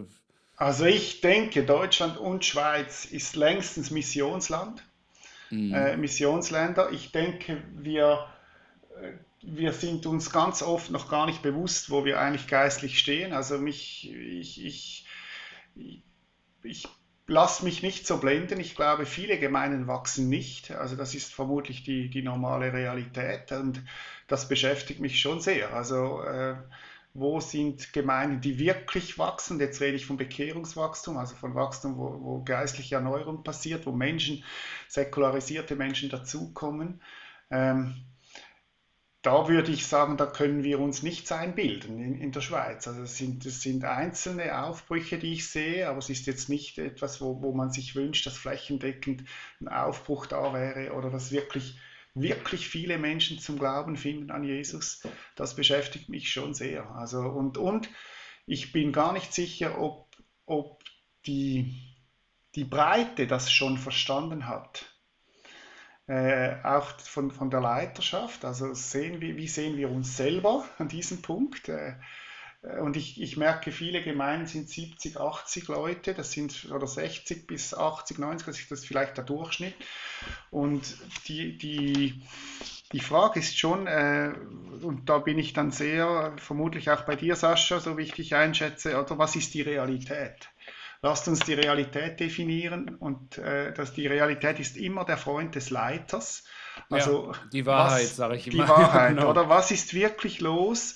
Also 0.57 0.85
ich 0.85 1.21
denke, 1.21 1.63
Deutschland 1.63 2.17
und 2.17 2.45
Schweiz 2.45 3.05
ist 3.05 3.35
längstens 3.35 3.91
Missionsland, 3.91 4.83
mhm. 5.49 5.73
äh, 5.73 5.97
Missionsländer. 5.97 6.91
Ich 6.91 7.11
denke, 7.11 7.61
wir, 7.73 8.25
äh, 9.01 9.11
wir 9.45 9.71
sind 9.71 10.05
uns 10.05 10.31
ganz 10.31 10.61
oft 10.61 10.89
noch 10.91 11.09
gar 11.09 11.25
nicht 11.25 11.41
bewusst, 11.41 11.89
wo 11.89 12.05
wir 12.05 12.19
eigentlich 12.19 12.47
geistlich 12.47 12.99
stehen. 12.99 13.33
Also 13.33 13.57
mich, 13.57 14.11
ich, 14.11 14.63
ich, 14.63 15.05
ich 16.63 16.87
lass 17.27 17.61
mich 17.61 17.83
nicht 17.83 18.07
so 18.07 18.17
blenden. 18.17 18.59
Ich 18.59 18.75
glaube, 18.75 19.05
viele 19.05 19.39
Gemeinden 19.39 19.87
wachsen 19.87 20.29
nicht. 20.29 20.71
Also 20.71 20.95
das 20.95 21.15
ist 21.15 21.33
vermutlich 21.33 21.83
die, 21.83 22.09
die 22.09 22.21
normale 22.21 22.73
Realität 22.73 23.51
und 23.51 23.83
das 24.27 24.47
beschäftigt 24.47 24.99
mich 24.99 25.19
schon 25.19 25.39
sehr. 25.39 25.73
Also 25.73 26.21
äh, 26.21 26.55
wo 27.13 27.39
sind 27.39 27.93
Gemeinden, 27.93 28.41
die 28.41 28.59
wirklich 28.59 29.17
wachsen. 29.17 29.59
Jetzt 29.59 29.79
rede 29.79 29.95
ich 29.95 30.05
von 30.05 30.17
Bekehrungswachstum, 30.17 31.17
also 31.17 31.35
von 31.35 31.55
Wachstum, 31.55 31.97
wo, 31.97 32.19
wo 32.21 32.43
geistliche 32.43 32.95
Erneuerung 32.95 33.43
passiert, 33.43 33.85
wo 33.85 33.91
Menschen, 33.91 34.43
säkularisierte 34.89 35.75
Menschen 35.75 36.09
dazukommen. 36.09 37.01
Ähm, 37.49 37.95
da 39.25 39.47
würde 39.47 39.71
ich 39.71 39.87
sagen, 39.87 40.17
da 40.17 40.27
können 40.27 40.63
wir 40.63 40.79
uns 40.79 41.01
nichts 41.01 41.31
einbilden 41.31 41.99
in, 41.99 42.21
in 42.21 42.31
der 42.31 42.41
Schweiz. 42.41 42.87
Also 42.87 43.01
es 43.01 43.17
sind, 43.17 43.43
es 43.45 43.59
sind 43.59 43.83
einzelne 43.83 44.63
Aufbrüche, 44.63 45.17
die 45.17 45.33
ich 45.33 45.49
sehe, 45.49 45.89
aber 45.89 45.97
es 45.97 46.11
ist 46.11 46.27
jetzt 46.27 46.47
nicht 46.47 46.77
etwas, 46.77 47.21
wo, 47.21 47.41
wo 47.41 47.51
man 47.51 47.71
sich 47.71 47.95
wünscht, 47.95 48.27
dass 48.27 48.37
flächendeckend 48.37 49.23
ein 49.59 49.67
Aufbruch 49.67 50.27
da 50.27 50.53
wäre 50.53 50.93
oder 50.93 51.09
dass 51.09 51.31
wirklich, 51.31 51.79
wirklich 52.13 52.67
viele 52.67 52.99
Menschen 52.99 53.39
zum 53.39 53.57
Glauben 53.57 53.97
finden 53.97 54.29
an 54.29 54.43
Jesus. 54.43 55.01
Das 55.35 55.55
beschäftigt 55.55 56.07
mich 56.07 56.31
schon 56.31 56.53
sehr. 56.53 56.91
Also 56.91 57.21
und, 57.21 57.57
und 57.57 57.89
ich 58.45 58.71
bin 58.71 58.91
gar 58.91 59.11
nicht 59.11 59.33
sicher, 59.33 59.81
ob, 59.81 60.07
ob 60.45 60.83
die, 61.25 61.73
die 62.53 62.65
Breite 62.65 63.25
das 63.25 63.51
schon 63.51 63.79
verstanden 63.79 64.47
hat 64.47 64.94
äh, 66.07 66.55
auch 66.63 66.99
von, 66.99 67.31
von 67.31 67.49
der 67.49 67.61
Leiterschaft. 67.61 68.45
Also 68.45 68.73
sehen 68.73 69.21
wir, 69.21 69.37
wie 69.37 69.47
sehen 69.47 69.77
wir 69.77 69.89
uns 69.89 70.17
selber 70.17 70.65
an 70.77 70.87
diesem 70.87 71.21
Punkt? 71.21 71.69
Äh, 71.69 71.95
äh 72.61 72.79
und 72.79 72.95
ich, 72.95 73.21
ich 73.21 73.37
merke, 73.37 73.71
viele 73.71 74.03
Gemeinden 74.03 74.47
sind 74.47 74.69
70, 74.69 75.19
80 75.19 75.67
Leute, 75.67 76.13
das 76.13 76.31
sind 76.31 76.71
oder 76.71 76.87
60 76.87 77.47
bis 77.47 77.73
80, 77.73 78.19
90, 78.19 78.67
das 78.67 78.79
ist 78.79 78.87
vielleicht 78.87 79.17
der 79.17 79.23
Durchschnitt. 79.23 79.75
Und 80.51 80.95
die, 81.27 81.57
die, 81.57 82.21
die 82.91 82.99
Frage 82.99 83.39
ist 83.39 83.57
schon, 83.57 83.87
äh, 83.87 84.31
und 84.81 85.09
da 85.09 85.17
bin 85.17 85.39
ich 85.39 85.53
dann 85.53 85.71
sehr, 85.71 86.33
vermutlich 86.37 86.91
auch 86.91 87.01
bei 87.01 87.15
dir, 87.15 87.35
Sascha, 87.35 87.79
so 87.79 87.97
wie 87.97 88.03
ich 88.03 88.13
dich 88.13 88.35
einschätze, 88.35 88.99
oder 88.99 89.17
was 89.17 89.35
ist 89.35 89.55
die 89.55 89.61
Realität? 89.61 90.49
Lasst 91.05 91.27
uns 91.27 91.41
die 91.41 91.53
Realität 91.53 92.19
definieren 92.19 92.95
und 92.95 93.37
äh, 93.37 93.71
dass 93.73 93.93
die 93.93 94.07
Realität 94.07 94.59
ist 94.59 94.75
immer 94.75 95.05
der 95.05 95.17
Freund 95.17 95.53
des 95.53 95.69
Leiters. 95.69 96.45
Also 96.89 97.31
ja, 97.31 97.39
die 97.53 97.65
Wahrheit, 97.67 98.07
sage 98.07 98.37
ich 98.37 98.47
immer. 98.47 98.63
Die 98.65 98.69
Wahrheit, 98.69 99.15
genau. 99.15 99.29
oder 99.29 99.47
was 99.47 99.69
ist 99.69 99.93
wirklich 99.93 100.41
los? 100.41 100.95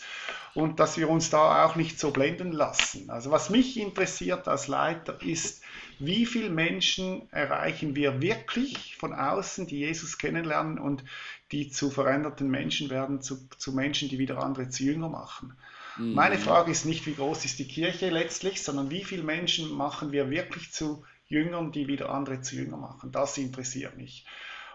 Und 0.55 0.79
dass 0.79 0.97
wir 0.97 1.09
uns 1.11 1.29
da 1.29 1.63
auch 1.63 1.75
nicht 1.75 1.99
so 1.99 2.09
blenden 2.09 2.51
lassen. 2.51 3.11
Also 3.11 3.29
was 3.29 3.51
mich 3.51 3.79
interessiert 3.79 4.47
als 4.47 4.67
Leiter 4.67 5.21
ist, 5.21 5.61
wie 5.99 6.25
viele 6.25 6.49
Menschen 6.49 7.31
erreichen 7.31 7.95
wir 7.95 8.19
wirklich 8.19 8.97
von 8.97 9.13
außen, 9.13 9.67
die 9.67 9.77
Jesus 9.77 10.17
kennenlernen 10.17 10.79
und 10.79 11.03
die 11.51 11.69
zu 11.69 11.91
veränderten 11.91 12.49
Menschen 12.49 12.89
werden, 12.89 13.21
zu, 13.21 13.47
zu 13.59 13.73
Menschen, 13.73 14.09
die 14.09 14.17
wieder 14.17 14.43
andere 14.43 14.69
zu 14.69 14.83
Jünger 14.83 15.09
machen. 15.09 15.55
Mhm. 15.99 16.13
Meine 16.13 16.37
Frage 16.37 16.71
ist 16.71 16.85
nicht, 16.85 17.05
wie 17.05 17.13
groß 17.13 17.45
ist 17.45 17.59
die 17.59 17.67
Kirche 17.67 18.09
letztlich, 18.09 18.63
sondern 18.63 18.89
wie 18.89 19.03
viele 19.03 19.23
Menschen 19.23 19.71
machen 19.71 20.11
wir 20.11 20.29
wirklich 20.29 20.71
zu 20.71 21.03
Jüngern, 21.27 21.71
die 21.71 21.87
wieder 21.87 22.09
andere 22.09 22.41
zu 22.41 22.55
Jüngern 22.55 22.79
machen. 22.79 23.11
Das 23.11 23.37
interessiert 23.37 23.97
mich. 23.97 24.25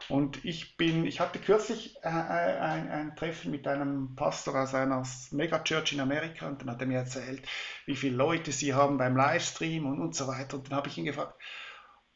Und 0.08 0.44
ich 0.44 0.76
bin, 0.76 1.06
ich 1.06 1.20
hatte 1.20 1.38
kürzlich 1.38 1.96
äh, 2.02 2.08
äh, 2.08 2.58
ein, 2.58 2.90
ein, 2.90 3.16
Treffen 3.16 3.50
mit 3.50 3.66
einem 3.66 4.14
Pastor 4.14 4.62
aus 4.62 4.74
einer 4.74 5.02
Megachurch 5.30 5.94
in 5.94 6.00
Amerika 6.00 6.46
und 6.46 6.60
dann 6.60 6.70
hat 6.70 6.80
er 6.82 6.86
mir 6.86 6.98
erzählt, 6.98 7.42
wie 7.86 7.96
viele 7.96 8.16
Leute 8.16 8.52
sie 8.52 8.74
haben 8.74 8.98
beim 8.98 9.16
Livestream 9.16 9.86
und, 9.86 10.00
und 10.00 10.14
so 10.14 10.26
weiter. 10.26 10.58
Und 10.58 10.68
dann 10.68 10.76
habe 10.76 10.88
ich 10.88 10.98
ihn 10.98 11.06
gefragt, 11.06 11.40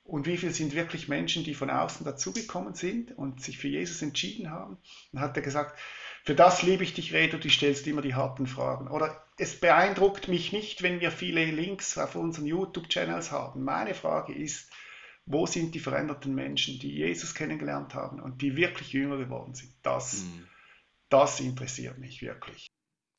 und 0.05 0.27
wie 0.27 0.37
viele 0.37 0.53
sind 0.53 0.75
wirklich 0.75 1.09
Menschen, 1.09 1.45
die 1.45 1.55
von 1.55 1.71
außen 1.71 2.05
dazugekommen 2.05 2.75
sind 2.75 3.17
und 3.17 3.43
sich 3.43 3.59
für 3.59 3.69
Jesus 3.69 4.01
entschieden 4.03 4.51
haben? 4.51 4.79
Dann 5.13 5.23
hat 5.23 5.37
er 5.37 5.43
gesagt, 5.43 5.79
für 6.25 6.35
das 6.35 6.63
liebe 6.63 6.85
ich 6.85 6.95
dich, 6.95 7.13
Redo, 7.13 7.39
du 7.39 7.49
stellst 7.49 7.87
immer 7.87 8.03
die 8.03 8.15
harten 8.15 8.47
Fragen. 8.47 8.89
Oder 8.89 9.23
es 9.39 9.59
beeindruckt 9.59 10.29
mich 10.29 10.53
nicht, 10.53 10.83
wenn 10.83 11.01
wir 11.01 11.11
viele 11.11 11.45
Links 11.45 11.97
auf 11.97 12.17
unseren 12.17 12.47
YouTube-Channels 12.47 13.31
haben. 13.31 13.65
Meine 13.65 13.95
Frage 13.95 14.35
ist, 14.35 14.71
wo 15.27 15.47
sind 15.47 15.75
die 15.75 15.81
veränderten 15.81 16.35
Menschen, 16.35 16.79
die 16.79 16.91
Jesus 16.91 17.35
kennengelernt 17.35 17.95
haben 17.95 18.21
und 18.21 18.43
die 18.43 18.57
wirklich 18.57 18.93
jünger 18.93 19.19
geworden 19.19 19.55
sind? 19.55 19.73
Das, 19.83 20.23
mhm. 20.23 20.47
das 21.09 21.41
interessiert 21.41 21.99
mich 21.99 22.23
wirklich. 22.23 22.67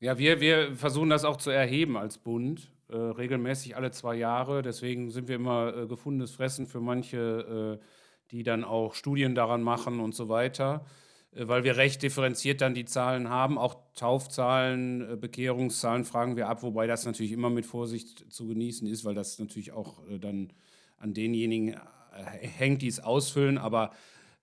Ja, 0.00 0.18
wir, 0.18 0.40
wir 0.40 0.76
versuchen 0.76 1.10
das 1.10 1.24
auch 1.24 1.36
zu 1.36 1.50
erheben 1.50 1.96
als 1.96 2.18
Bund, 2.18 2.72
äh, 2.88 2.96
regelmäßig 2.96 3.76
alle 3.76 3.90
zwei 3.90 4.16
Jahre. 4.16 4.62
Deswegen 4.62 5.10
sind 5.10 5.28
wir 5.28 5.36
immer 5.36 5.76
äh, 5.76 5.86
gefundenes 5.86 6.32
Fressen 6.32 6.66
für 6.66 6.80
manche, 6.80 7.78
äh, 7.80 7.84
die 8.30 8.42
dann 8.42 8.64
auch 8.64 8.94
Studien 8.94 9.34
daran 9.34 9.62
machen 9.62 10.00
und 10.00 10.14
so 10.14 10.28
weiter. 10.28 10.86
Äh, 11.32 11.48
weil 11.48 11.64
wir 11.64 11.76
recht 11.76 12.02
differenziert 12.02 12.60
dann 12.60 12.74
die 12.74 12.84
Zahlen 12.84 13.28
haben. 13.28 13.58
Auch 13.58 13.76
Taufzahlen, 13.94 15.12
äh, 15.12 15.16
Bekehrungszahlen 15.16 16.04
fragen 16.04 16.36
wir 16.36 16.48
ab, 16.48 16.62
wobei 16.62 16.86
das 16.86 17.06
natürlich 17.06 17.32
immer 17.32 17.50
mit 17.50 17.66
Vorsicht 17.66 18.32
zu 18.32 18.46
genießen 18.46 18.86
ist, 18.88 19.04
weil 19.04 19.14
das 19.14 19.38
natürlich 19.38 19.72
auch 19.72 20.06
äh, 20.08 20.18
dann 20.18 20.52
an 20.98 21.14
denjenigen 21.14 21.76
hängt, 22.58 22.82
die 22.82 22.88
es 22.88 23.00
ausfüllen, 23.00 23.56
aber 23.56 23.92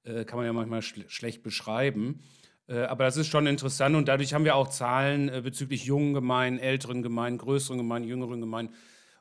kann 0.04 0.38
man 0.38 0.46
ja 0.46 0.54
manchmal 0.54 0.82
schlecht 0.82 1.44
beschreiben. 1.44 2.22
Aber 2.66 3.04
das 3.04 3.18
ist 3.18 3.28
schon 3.28 3.46
interessant 3.46 3.96
und 3.96 4.08
dadurch 4.08 4.34
haben 4.34 4.46
wir 4.46 4.56
auch 4.56 4.70
Zahlen 4.70 5.44
bezüglich 5.44 5.84
jungen 5.84 6.14
Gemeinden, 6.16 6.60
älteren 6.60 7.04
Gemeinden, 7.04 7.38
größeren 7.38 7.78
Gemeinden, 7.78 8.08
jüngeren 8.08 8.40
Gemeinden 8.40 8.74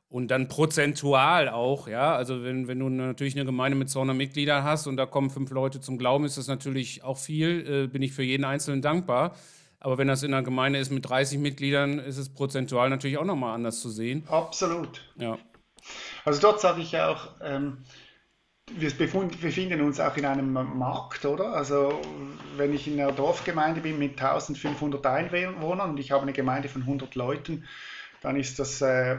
und 0.08 0.28
dann 0.28 0.48
prozentual 0.48 1.48
auch, 1.48 1.88
ja. 1.88 2.14
Also 2.14 2.44
wenn, 2.44 2.68
wenn 2.68 2.78
du 2.78 2.88
natürlich 2.88 3.34
eine 3.34 3.44
Gemeinde 3.44 3.76
mit 3.76 3.90
200 3.90 4.16
Mitgliedern 4.16 4.62
hast 4.62 4.86
und 4.86 4.96
da 4.96 5.06
kommen 5.06 5.30
fünf 5.30 5.50
Leute 5.50 5.80
zum 5.80 5.98
Glauben, 5.98 6.24
ist 6.24 6.38
das 6.38 6.46
natürlich 6.46 7.02
auch 7.02 7.18
viel. 7.18 7.84
Äh, 7.84 7.86
bin 7.88 8.02
ich 8.02 8.12
für 8.12 8.22
jeden 8.22 8.44
Einzelnen 8.44 8.82
dankbar. 8.82 9.34
Aber 9.80 9.98
wenn 9.98 10.08
das 10.08 10.22
in 10.22 10.32
einer 10.32 10.42
Gemeinde 10.42 10.78
ist 10.78 10.90
mit 10.90 11.08
30 11.08 11.38
Mitgliedern, 11.38 11.98
ist 11.98 12.18
es 12.18 12.32
prozentual 12.32 12.88
natürlich 12.88 13.18
auch 13.18 13.24
nochmal 13.24 13.54
anders 13.54 13.80
zu 13.80 13.90
sehen. 13.90 14.24
Absolut. 14.28 15.02
Ja. 15.16 15.38
Also 16.24 16.40
dort 16.40 16.60
sage 16.60 16.80
ich 16.80 16.92
ja 16.92 17.08
auch, 17.10 17.28
ähm, 17.42 17.78
wir 18.72 18.90
befinden 18.90 19.80
uns 19.82 20.00
auch 20.00 20.16
in 20.16 20.24
einem 20.24 20.52
Markt, 20.52 21.24
oder? 21.24 21.52
Also 21.52 22.00
wenn 22.56 22.72
ich 22.74 22.88
in 22.88 23.00
einer 23.00 23.12
Dorfgemeinde 23.12 23.80
bin 23.80 23.98
mit 23.98 24.20
1500 24.20 25.04
Einwohnern 25.06 25.90
und 25.90 26.00
ich 26.00 26.10
habe 26.10 26.22
eine 26.22 26.32
Gemeinde 26.32 26.68
von 26.68 26.82
100 26.82 27.16
Leuten, 27.16 27.64
dann 28.22 28.36
ist 28.36 28.60
das... 28.60 28.80
Äh, 28.82 29.18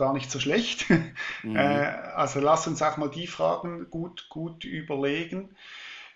gar 0.00 0.12
nicht 0.12 0.30
so 0.30 0.40
schlecht. 0.40 0.86
Mhm. 1.42 1.56
Äh, 1.56 1.86
also 2.16 2.38
lass 2.38 2.66
uns 2.66 2.82
auch 2.82 2.98
mal 2.98 3.08
die 3.08 3.26
Fragen 3.26 3.88
gut, 3.88 4.28
gut 4.28 4.64
überlegen. 4.64 5.48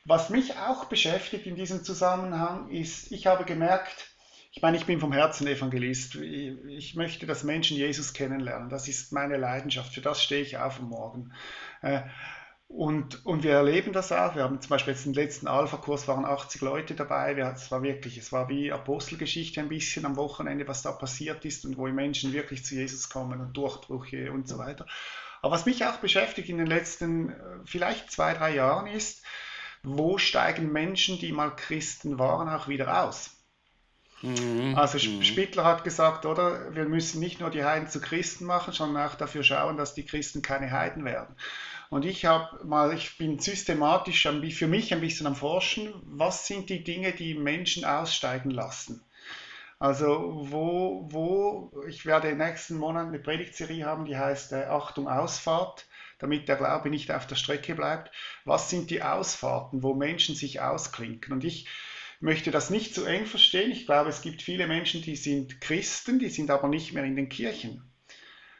Was 0.04 0.28
mich 0.28 0.58
auch 0.58 0.84
beschäftigt 0.84 1.46
in 1.46 1.56
diesem 1.56 1.82
Zusammenhang 1.82 2.68
ist, 2.68 3.10
ich 3.10 3.26
habe 3.26 3.44
gemerkt, 3.44 4.14
ich 4.52 4.60
meine, 4.60 4.76
ich 4.76 4.86
bin 4.86 5.00
vom 5.00 5.12
Herzen 5.12 5.46
Evangelist. 5.46 6.14
Ich 6.16 6.94
möchte, 6.94 7.26
dass 7.26 7.42
Menschen 7.42 7.76
Jesus 7.76 8.12
kennenlernen. 8.12 8.68
Das 8.68 8.86
ist 8.86 9.12
meine 9.12 9.36
Leidenschaft. 9.36 9.94
Für 9.94 10.00
das 10.00 10.22
stehe 10.22 10.42
ich 10.42 10.58
auf 10.58 10.78
am 10.78 10.90
Morgen. 10.90 11.32
Und, 12.66 13.24
und 13.24 13.44
wir 13.44 13.52
erleben 13.52 13.92
das 13.92 14.10
auch. 14.10 14.34
Wir 14.34 14.42
haben 14.42 14.60
zum 14.60 14.70
Beispiel 14.70 14.94
jetzt 14.94 15.06
im 15.06 15.12
letzten 15.12 15.46
Alpha-Kurs 15.46 16.08
waren 16.08 16.24
80 16.24 16.60
Leute 16.60 16.94
dabei. 16.94 17.36
Wir, 17.36 17.46
es 17.54 17.70
war 17.70 17.82
wirklich, 17.82 18.16
es 18.18 18.32
war 18.32 18.48
wie 18.48 18.72
Apostelgeschichte 18.72 19.60
ein 19.60 19.68
bisschen 19.68 20.06
am 20.06 20.16
Wochenende, 20.16 20.66
was 20.66 20.82
da 20.82 20.90
passiert 20.90 21.44
ist 21.44 21.64
und 21.64 21.76
wo 21.76 21.86
die 21.86 21.92
Menschen 21.92 22.32
wirklich 22.32 22.64
zu 22.64 22.74
Jesus 22.74 23.08
kommen 23.08 23.40
und 23.40 23.56
Durchbrüche 23.56 24.32
und 24.32 24.48
so 24.48 24.58
weiter. 24.58 24.86
Aber 25.42 25.52
was 25.52 25.66
mich 25.66 25.84
auch 25.84 25.98
beschäftigt 25.98 26.48
in 26.48 26.58
den 26.58 26.66
letzten 26.66 27.30
äh, 27.30 27.34
vielleicht 27.64 28.10
zwei, 28.10 28.32
drei 28.32 28.54
Jahren 28.54 28.86
ist, 28.86 29.22
wo 29.82 30.16
steigen 30.16 30.72
Menschen, 30.72 31.18
die 31.18 31.32
mal 31.32 31.54
Christen 31.54 32.18
waren, 32.18 32.48
auch 32.48 32.66
wieder 32.66 33.04
aus? 33.04 33.30
Mhm. 34.22 34.74
Also 34.74 34.96
mhm. 34.96 35.22
Spittler 35.22 35.64
hat 35.64 35.84
gesagt, 35.84 36.24
oder 36.24 36.74
wir 36.74 36.86
müssen 36.86 37.20
nicht 37.20 37.40
nur 37.40 37.50
die 37.50 37.62
Heiden 37.62 37.90
zu 37.90 38.00
Christen 38.00 38.46
machen, 38.46 38.72
sondern 38.72 39.06
auch 39.06 39.16
dafür 39.16 39.42
schauen, 39.42 39.76
dass 39.76 39.92
die 39.92 40.06
Christen 40.06 40.40
keine 40.40 40.70
Heiden 40.70 41.04
werden. 41.04 41.36
Und 41.94 42.04
ich 42.04 42.24
habe 42.24 42.66
mal, 42.66 42.92
ich 42.92 43.18
bin 43.18 43.38
systematisch 43.38 44.24
für 44.24 44.66
mich 44.66 44.92
ein 44.92 45.00
bisschen 45.00 45.28
am 45.28 45.36
Forschen, 45.36 45.94
was 46.02 46.44
sind 46.44 46.68
die 46.68 46.82
Dinge, 46.82 47.12
die 47.12 47.34
Menschen 47.34 47.84
aussteigen 47.84 48.50
lassen. 48.50 49.04
Also 49.78 50.40
wo, 50.50 51.06
wo, 51.12 51.84
ich 51.86 52.04
werde 52.04 52.30
im 52.30 52.38
nächsten 52.38 52.78
Monat 52.78 53.06
eine 53.06 53.20
Predigtserie 53.20 53.86
haben, 53.86 54.06
die 54.06 54.16
heißt 54.16 54.50
äh, 54.54 54.64
Achtung 54.64 55.06
Ausfahrt, 55.06 55.86
damit 56.18 56.48
der 56.48 56.56
Glaube 56.56 56.90
nicht 56.90 57.12
auf 57.12 57.28
der 57.28 57.36
Strecke 57.36 57.76
bleibt. 57.76 58.10
Was 58.44 58.70
sind 58.70 58.90
die 58.90 59.04
Ausfahrten, 59.04 59.84
wo 59.84 59.94
Menschen 59.94 60.34
sich 60.34 60.60
ausklinken? 60.60 61.32
Und 61.32 61.44
ich 61.44 61.68
möchte 62.18 62.50
das 62.50 62.70
nicht 62.70 62.92
zu 62.92 63.04
eng 63.04 63.26
verstehen. 63.26 63.70
Ich 63.70 63.86
glaube, 63.86 64.10
es 64.10 64.20
gibt 64.20 64.42
viele 64.42 64.66
Menschen, 64.66 65.00
die 65.00 65.14
sind 65.14 65.60
Christen, 65.60 66.18
die 66.18 66.30
sind 66.30 66.50
aber 66.50 66.66
nicht 66.66 66.92
mehr 66.92 67.04
in 67.04 67.14
den 67.14 67.28
Kirchen. 67.28 67.88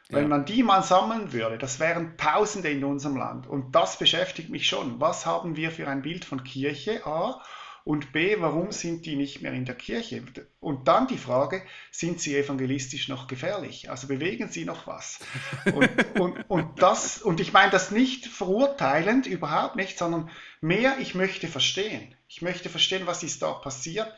Wenn 0.09 0.23
ja. 0.23 0.27
man 0.27 0.45
die 0.45 0.61
mal 0.61 0.83
sammeln 0.83 1.33
würde, 1.33 1.57
das 1.57 1.79
wären 1.79 2.15
Tausende 2.17 2.69
in 2.69 2.83
unserem 2.83 3.17
Land. 3.17 3.47
Und 3.47 3.73
das 3.73 3.97
beschäftigt 3.97 4.49
mich 4.49 4.67
schon. 4.67 4.99
Was 4.99 5.25
haben 5.25 5.55
wir 5.55 5.71
für 5.71 5.87
ein 5.87 6.03
Bild 6.03 6.25
von 6.25 6.43
Kirche? 6.43 7.05
A. 7.05 7.41
Und 7.83 8.13
B, 8.13 8.37
warum 8.39 8.71
sind 8.71 9.05
die 9.05 9.15
nicht 9.15 9.41
mehr 9.41 9.53
in 9.53 9.65
der 9.65 9.75
Kirche? 9.75 10.23
Und 10.59 10.87
dann 10.87 11.07
die 11.07 11.19
Frage, 11.19 11.63
sind 11.91 12.19
sie 12.19 12.35
evangelistisch 12.35 13.09
noch 13.09 13.27
gefährlich? 13.27 13.91
Also 13.91 14.07
bewegen 14.07 14.49
sie 14.49 14.65
noch 14.65 14.87
was? 14.87 15.19
Und, 15.65 16.19
und, 16.19 16.49
und, 16.49 16.81
das, 16.81 17.21
und 17.21 17.39
ich 17.39 17.53
meine 17.53 17.71
das 17.71 17.91
nicht 17.91 18.25
verurteilend, 18.25 19.27
überhaupt 19.27 19.75
nicht, 19.75 19.99
sondern 19.99 20.31
mehr, 20.61 20.97
ich 20.99 21.13
möchte 21.13 21.47
verstehen. 21.47 22.15
Ich 22.27 22.41
möchte 22.41 22.69
verstehen, 22.69 23.05
was 23.05 23.21
ist 23.21 23.43
da 23.43 23.53
passiert. 23.53 24.11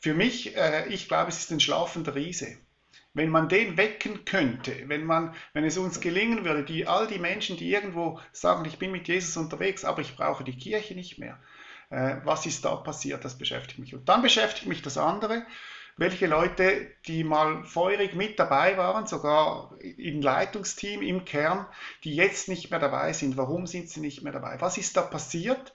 Für 0.00 0.12
mich, 0.12 0.54
äh, 0.56 0.86
ich 0.88 1.08
glaube, 1.08 1.30
es 1.30 1.38
ist 1.38 1.50
ein 1.50 1.60
schlafender 1.60 2.14
Riese. 2.14 2.58
Wenn 3.14 3.30
man 3.30 3.48
den 3.48 3.76
wecken 3.76 4.24
könnte, 4.24 4.88
wenn, 4.88 5.04
man, 5.04 5.34
wenn 5.52 5.64
es 5.64 5.78
uns 5.78 6.00
gelingen 6.00 6.44
würde, 6.44 6.64
die, 6.64 6.86
all 6.86 7.06
die 7.06 7.20
Menschen, 7.20 7.56
die 7.56 7.72
irgendwo 7.72 8.20
sagen, 8.32 8.64
ich 8.66 8.78
bin 8.78 8.90
mit 8.90 9.08
Jesus 9.08 9.36
unterwegs, 9.36 9.84
aber 9.84 10.02
ich 10.02 10.16
brauche 10.16 10.44
die 10.44 10.56
Kirche 10.56 10.94
nicht 10.94 11.18
mehr, 11.18 11.38
äh, 11.90 12.16
was 12.24 12.44
ist 12.44 12.64
da 12.64 12.74
passiert, 12.76 13.24
das 13.24 13.38
beschäftigt 13.38 13.78
mich. 13.78 13.94
Und 13.94 14.08
dann 14.08 14.20
beschäftigt 14.20 14.66
mich 14.66 14.82
das 14.82 14.98
andere, 14.98 15.46
welche 15.96 16.26
Leute, 16.26 16.90
die 17.06 17.22
mal 17.22 17.62
feurig 17.62 18.14
mit 18.14 18.38
dabei 18.38 18.76
waren, 18.76 19.06
sogar 19.06 19.76
im 19.80 20.20
Leitungsteam, 20.20 21.02
im 21.02 21.24
Kern, 21.24 21.66
die 22.02 22.16
jetzt 22.16 22.48
nicht 22.48 22.70
mehr 22.70 22.80
dabei 22.80 23.12
sind. 23.12 23.36
Warum 23.36 23.68
sind 23.68 23.88
sie 23.88 24.00
nicht 24.00 24.22
mehr 24.22 24.32
dabei? 24.32 24.60
Was 24.60 24.76
ist 24.76 24.96
da 24.96 25.02
passiert? 25.02 25.72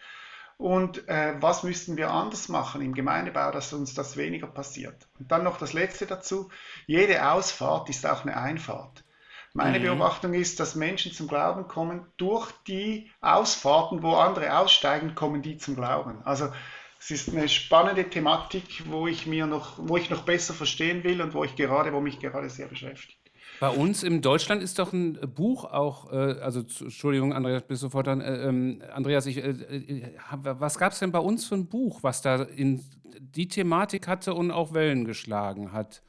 Und 0.59 1.07
äh, 1.07 1.35
was 1.39 1.63
müssten 1.63 1.95
wir 1.95 2.11
anders 2.11 2.49
machen 2.49 2.81
im 2.81 2.93
Gemeindebau, 2.93 3.49
dass 3.51 3.71
uns 3.71 3.93
das 3.93 4.17
weniger 4.17 4.45
passiert? 4.45 5.07
Und 5.17 5.31
dann 5.31 5.45
noch 5.45 5.57
das 5.57 5.71
Letzte 5.71 6.05
dazu. 6.05 6.49
Jede 6.85 7.31
Ausfahrt 7.31 7.87
ist 7.87 8.05
auch 8.05 8.23
eine 8.23 8.35
Einfahrt. 8.35 9.05
Meine 9.53 9.79
mhm. 9.79 9.83
Beobachtung 9.83 10.33
ist, 10.33 10.59
dass 10.59 10.75
Menschen 10.75 11.13
zum 11.13 11.29
Glauben 11.29 11.69
kommen 11.69 12.05
durch 12.17 12.51
die 12.67 13.09
Ausfahrten, 13.21 14.03
wo 14.03 14.15
andere 14.15 14.57
aussteigen, 14.57 15.15
kommen 15.15 15.41
die 15.41 15.57
zum 15.57 15.77
Glauben. 15.77 16.21
Also 16.25 16.51
es 16.99 17.09
ist 17.09 17.29
eine 17.29 17.47
spannende 17.47 18.09
Thematik, 18.09 18.83
wo 18.87 19.07
ich 19.07 19.25
mir 19.25 19.47
noch, 19.47 19.75
wo 19.77 19.95
ich 19.95 20.09
noch 20.09 20.23
besser 20.23 20.53
verstehen 20.53 21.05
will 21.05 21.21
und 21.21 21.33
wo 21.33 21.45
ich 21.45 21.55
gerade, 21.55 21.93
wo 21.93 22.01
mich 22.01 22.19
gerade 22.19 22.49
sehr 22.49 22.67
beschäftigt. 22.67 23.17
Bei 23.59 23.69
uns 23.69 24.03
in 24.03 24.21
Deutschland 24.21 24.63
ist 24.63 24.79
doch 24.79 24.93
ein 24.93 25.19
Buch 25.35 25.65
auch, 25.65 26.11
äh, 26.11 26.39
also 26.41 26.61
Entschuldigung, 26.61 27.33
Andreas, 27.33 27.63
bis 27.63 27.81
sofort 27.81 28.07
dann. 28.07 28.21
Äh, 28.21 28.47
ähm, 28.47 28.81
Andreas, 28.93 29.25
ich, 29.25 29.37
äh, 29.37 29.49
äh 29.49 30.13
was 30.43 30.77
gab 30.77 30.93
es 30.93 30.99
denn 30.99 31.11
bei 31.11 31.19
uns 31.19 31.45
für 31.45 31.55
ein 31.55 31.67
Buch, 31.67 31.99
was 32.01 32.21
da 32.21 32.43
in 32.43 32.83
die 33.19 33.47
Thematik 33.47 34.07
hatte 34.07 34.33
und 34.33 34.51
auch 34.51 34.73
Wellen 34.73 35.03
geschlagen 35.03 35.73
hat? 35.73 36.01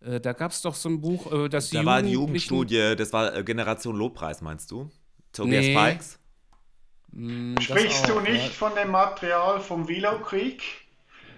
Äh, 0.00 0.20
da 0.20 0.32
gab 0.32 0.50
es 0.50 0.62
doch 0.62 0.74
so 0.74 0.88
ein 0.88 1.00
Buch, 1.00 1.32
äh, 1.32 1.48
das 1.48 1.70
Da 1.70 1.84
war 1.84 1.96
eine 1.96 2.08
Jugendstudie, 2.08 2.94
das 2.96 3.12
war 3.12 3.42
Generation 3.42 3.96
Lobpreis, 3.96 4.40
meinst 4.42 4.70
du? 4.70 4.90
Tobias 5.32 5.64
nee. 5.64 5.76
Fikes? 5.76 6.18
Mm, 7.12 7.58
Sprichst 7.60 8.04
auch, 8.04 8.16
du 8.16 8.20
nicht 8.20 8.46
ja. 8.46 8.50
von 8.50 8.74
dem 8.74 8.90
Material 8.90 9.60
vom 9.60 9.88
Willow-Krieg? 9.88 10.62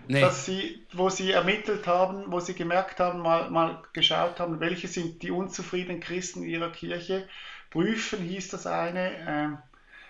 Nee. 0.08 0.20
Dass 0.20 0.44
sie, 0.44 0.84
wo 0.92 1.08
sie 1.08 1.30
ermittelt 1.30 1.86
haben, 1.86 2.24
wo 2.32 2.40
sie 2.40 2.54
gemerkt 2.54 2.98
haben, 3.00 3.20
mal, 3.20 3.50
mal 3.50 3.82
geschaut 3.92 4.40
haben, 4.40 4.60
welche 4.60 4.88
sind 4.88 5.22
die 5.22 5.30
unzufriedenen 5.30 6.00
Christen 6.00 6.42
in 6.42 6.50
ihrer 6.50 6.70
Kirche. 6.70 7.28
Prüfen 7.70 8.20
hieß 8.20 8.48
das 8.48 8.66
eine. 8.66 9.12
Ähm, 9.26 9.58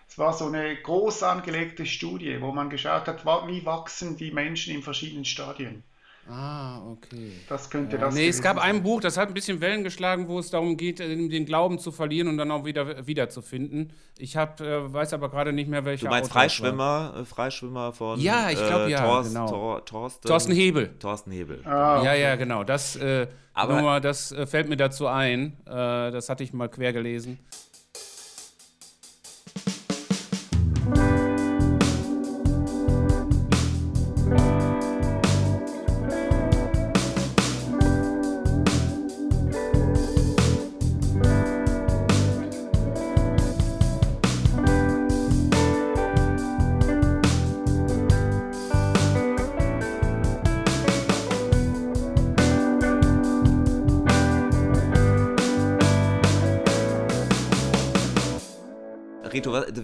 es 0.08 0.18
war 0.18 0.32
so 0.32 0.46
eine 0.46 0.76
groß 0.76 1.22
angelegte 1.22 1.86
Studie, 1.86 2.40
wo 2.40 2.52
man 2.52 2.70
geschaut 2.70 3.06
hat, 3.06 3.24
wie 3.24 3.64
wachsen 3.64 4.16
die 4.16 4.30
Menschen 4.30 4.74
in 4.74 4.82
verschiedenen 4.82 5.24
Stadien. 5.24 5.82
Ah, 6.28 6.80
okay. 6.86 7.32
Das 7.48 7.68
könnte 7.68 7.96
ja. 7.96 8.02
das 8.02 8.14
Nee, 8.14 8.28
es 8.28 8.40
gab 8.40 8.56
ein 8.58 8.82
Buch, 8.82 9.00
das 9.00 9.16
hat 9.16 9.28
ein 9.28 9.34
bisschen 9.34 9.60
Wellen 9.60 9.82
geschlagen, 9.82 10.28
wo 10.28 10.38
es 10.38 10.50
darum 10.50 10.76
geht, 10.76 11.00
äh, 11.00 11.08
den 11.28 11.44
Glauben 11.46 11.78
zu 11.78 11.90
verlieren 11.90 12.28
und 12.28 12.36
dann 12.36 12.50
auch 12.50 12.64
wieder 12.64 13.06
wiederzufinden. 13.06 13.92
Ich 14.18 14.36
hab, 14.36 14.60
äh, 14.60 14.92
weiß 14.92 15.14
aber 15.14 15.30
gerade 15.30 15.52
nicht 15.52 15.68
mehr, 15.68 15.84
welcher. 15.84 16.06
Du 16.06 16.10
meinst 16.10 16.30
Autor 16.30 16.42
Freischwimmer, 16.42 17.14
äh, 17.20 17.24
Freischwimmer 17.24 17.92
von 17.92 18.20
Ja, 18.20 18.50
ich 18.50 18.58
glaube 18.58 18.84
äh, 18.84 18.90
ja, 18.90 19.04
Thorst, 19.04 19.30
genau. 19.30 19.48
Thor, 19.48 19.84
Thorsten, 19.84 20.28
Thorsten 20.28 20.52
Hebel. 20.52 20.96
Thorsten 21.00 21.32
Hebel. 21.32 21.60
Ah, 21.64 21.98
okay. 21.98 22.06
Ja, 22.06 22.14
ja, 22.14 22.36
genau. 22.36 22.62
Das, 22.62 22.94
äh, 22.96 23.26
aber, 23.52 23.82
nur, 23.82 24.00
das 24.00 24.30
äh, 24.32 24.46
fällt 24.46 24.68
mir 24.68 24.76
dazu 24.76 25.08
ein. 25.08 25.56
das 25.64 26.28
hatte 26.28 26.44
ich 26.44 26.52
mal 26.52 26.68
quer 26.68 26.92
gelesen. 26.92 27.38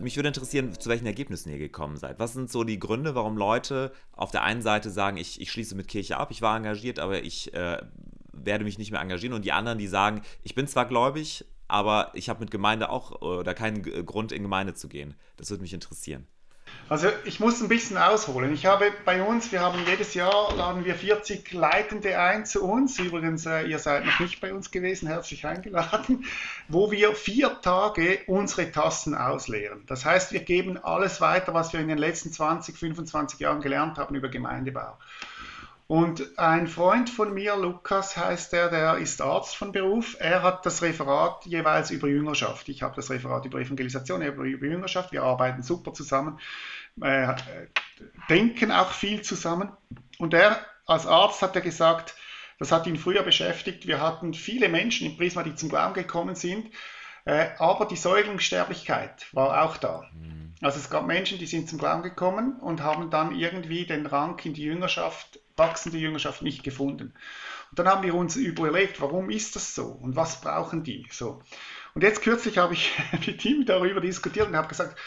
Mich 0.01 0.17
würde 0.17 0.29
interessieren, 0.29 0.79
zu 0.79 0.89
welchen 0.89 1.07
Ergebnissen 1.07 1.51
ihr 1.51 1.59
gekommen 1.59 1.97
seid. 1.97 2.19
Was 2.19 2.33
sind 2.33 2.51
so 2.51 2.65
die 2.65 2.79
Gründe, 2.79 3.15
warum 3.15 3.37
Leute 3.37 3.93
auf 4.13 4.31
der 4.31 4.43
einen 4.43 4.63
Seite 4.63 4.91
sagen, 4.91 5.17
ich, 5.17 5.41
ich 5.41 5.51
schließe 5.51 5.75
mit 5.75 5.89
Kirche 5.89 6.17
ab, 6.17 6.31
ich 6.31 6.43
war 6.43 6.57
engagiert, 6.57 6.99
aber 6.99 7.23
ich 7.23 7.53
äh, 7.55 7.79
werde 8.33 8.65
mich 8.65 8.79
nicht 8.79 8.91
mehr 8.91 9.01
engagieren 9.01 9.35
und 9.35 9.45
die 9.45 9.53
anderen, 9.53 9.79
die 9.79 9.89
sagen, 9.89 10.23
ich 10.43 10.55
bin 10.55 10.67
zwar 10.67 10.87
gläubig, 10.87 11.45
aber 11.69 12.11
ich 12.15 12.29
habe 12.29 12.41
mit 12.41 12.51
Gemeinde 12.51 12.89
auch 12.91 13.21
oder 13.21 13.55
keinen 13.55 13.83
Grund 14.07 14.33
in 14.33 14.43
Gemeinde 14.43 14.75
zu 14.75 14.89
gehen. 14.89 15.15
Das 15.37 15.51
würde 15.51 15.63
mich 15.63 15.75
interessieren. 15.75 16.27
Also 16.91 17.09
ich 17.27 17.39
muss 17.39 17.61
ein 17.61 17.69
bisschen 17.69 17.99
ausholen. 17.99 18.55
Ich 18.55 18.65
habe 18.65 18.91
bei 19.05 19.23
uns, 19.23 19.53
wir 19.53 19.61
haben 19.61 19.79
jedes 19.87 20.15
Jahr, 20.15 20.55
laden 20.57 20.87
wir 20.87 20.95
40 20.95 21.53
Leitende 21.53 22.19
ein 22.19 22.47
zu 22.47 22.65
uns. 22.65 22.99
Übrigens, 22.99 23.45
äh, 23.45 23.65
ihr 23.65 23.79
seid 23.79 24.07
noch 24.07 24.21
nicht 24.21 24.41
bei 24.41 24.55
uns 24.55 24.71
gewesen, 24.71 25.07
herzlich 25.07 25.45
eingeladen, 25.45 26.25
wo 26.69 26.91
wir 26.91 27.15
vier 27.15 27.61
Tage 27.61 28.21
unsere 28.27 28.73
Tassen 28.73 29.15
ausleeren. 29.15 29.83
Das 29.87 30.07
heißt, 30.07 30.33
wir 30.33 30.41
geben 30.41 30.79
alles 30.83 31.21
weiter, 31.21 31.53
was 31.53 31.75
wir 31.75 31.81
in 31.81 31.89
den 31.89 31.99
letzten 31.99 32.33
20, 32.33 32.79
25 32.79 33.39
Jahren 33.39 33.61
gelernt 33.61 33.99
haben 33.99 34.15
über 34.15 34.31
Gemeindebau. 34.31 34.97
Und 35.89 36.39
ein 36.39 36.69
Freund 36.69 37.09
von 37.09 37.33
mir, 37.33 37.57
Lukas 37.57 38.15
heißt 38.15 38.53
er, 38.53 38.69
der 38.69 38.99
ist 38.99 39.23
Arzt 39.23 39.57
von 39.57 39.73
Beruf. 39.73 40.17
Er 40.19 40.43
hat 40.43 40.67
das 40.67 40.83
Referat 40.83 41.47
jeweils 41.47 41.91
über 41.91 42.09
Jüngerschaft. 42.09 42.69
Ich 42.69 42.83
habe 42.83 42.95
das 42.95 43.09
Referat 43.09 43.47
über 43.47 43.59
Evangelisation, 43.59 44.21
über, 44.21 44.43
über 44.43 44.67
Jüngerschaft. 44.67 45.13
Wir 45.13 45.23
arbeiten 45.23 45.63
super 45.63 45.95
zusammen, 45.95 46.39
äh, 47.03 47.35
denken 48.29 48.73
auch 48.73 48.93
viel 48.93 49.23
zusammen. 49.23 49.71
Und 50.19 50.35
er 50.35 50.59
als 50.87 51.07
Arzt 51.07 51.43
hat 51.43 51.55
er 51.55 51.63
gesagt, 51.63 52.15
das 52.59 52.73
hat 52.73 52.87
ihn 52.87 52.97
früher 52.97 53.23
beschäftigt. 53.23 53.87
Wir 53.87 54.01
hatten 54.01 54.35
viele 54.35 54.69
Menschen 54.69 55.07
im 55.07 55.17
Prisma, 55.17 55.43
die 55.43 55.55
zum 55.55 55.69
Glauben 55.69 55.95
gekommen 55.95 56.35
sind, 56.35 56.71
äh, 57.25 57.49
aber 57.59 57.87
die 57.87 57.97
Säuglingssterblichkeit 57.97 59.27
war 59.33 59.63
auch 59.63 59.77
da. 59.77 60.09
Mhm. 60.13 60.55
Also 60.61 60.79
es 60.79 60.91
gab 60.91 61.07
Menschen, 61.07 61.39
die 61.39 61.47
sind 61.47 61.69
zum 61.69 61.79
Glauben 61.79 62.03
gekommen 62.03 62.59
und 62.59 62.83
haben 62.83 63.11
dann 63.11 63.35
irgendwie 63.35 63.87
den 63.87 64.07
Rang 64.07 64.39
in 64.45 64.55
die 64.55 64.65
Jüngerschaft 64.65 65.39
wachsende 65.59 65.99
Jüngerschaft 65.99 66.43
nicht 66.43 66.63
gefunden. 66.63 67.13
Und 67.71 67.79
dann 67.79 67.89
haben 67.89 68.03
wir 68.03 68.15
uns 68.15 68.37
überlegt, 68.37 69.01
warum 69.01 69.31
ist 69.31 69.57
das 69.57 69.75
so 69.75 69.87
und 69.87 70.17
was 70.17 70.41
brauchen 70.41 70.85
die 70.85 71.07
so. 71.11 71.43
Und 71.95 72.03
jetzt 72.03 72.23
kürzlich 72.23 72.59
habe 72.59 72.75
ich 72.75 72.93
mit 73.27 73.45
ihm 73.45 73.67
darüber 73.67 74.01
diskutiert 74.01 74.49
und 74.49 74.57
habe 74.57 74.69
gesagt, 74.69 74.99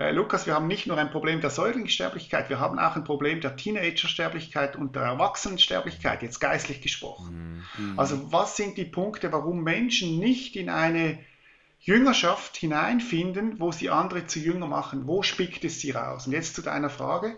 äh, 0.00 0.12
Lukas, 0.12 0.46
wir 0.46 0.54
haben 0.54 0.66
nicht 0.66 0.86
nur 0.86 0.96
ein 0.96 1.10
Problem 1.10 1.42
der 1.42 1.50
Säuglingssterblichkeit, 1.50 2.48
wir 2.48 2.58
haben 2.58 2.78
auch 2.78 2.96
ein 2.96 3.04
Problem 3.04 3.42
der 3.42 3.56
Teenagersterblichkeit 3.56 4.74
und 4.74 4.96
der 4.96 5.02
Erwachsenensterblichkeit, 5.02 6.22
jetzt 6.22 6.40
geistlich 6.40 6.80
gesprochen. 6.80 7.66
Mhm. 7.76 7.98
Also 7.98 8.32
was 8.32 8.56
sind 8.56 8.78
die 8.78 8.86
Punkte, 8.86 9.30
warum 9.30 9.62
Menschen 9.62 10.18
nicht 10.18 10.56
in 10.56 10.70
eine 10.70 11.18
Jüngerschaft 11.80 12.56
hineinfinden, 12.56 13.60
wo 13.60 13.72
sie 13.72 13.90
andere 13.90 14.26
zu 14.26 14.38
Jünger 14.38 14.66
machen? 14.66 15.06
Wo 15.06 15.22
spickt 15.22 15.64
es 15.64 15.80
sie 15.80 15.90
raus? 15.90 16.26
Und 16.26 16.32
jetzt 16.32 16.54
zu 16.54 16.62
deiner 16.62 16.90
Frage. 16.90 17.36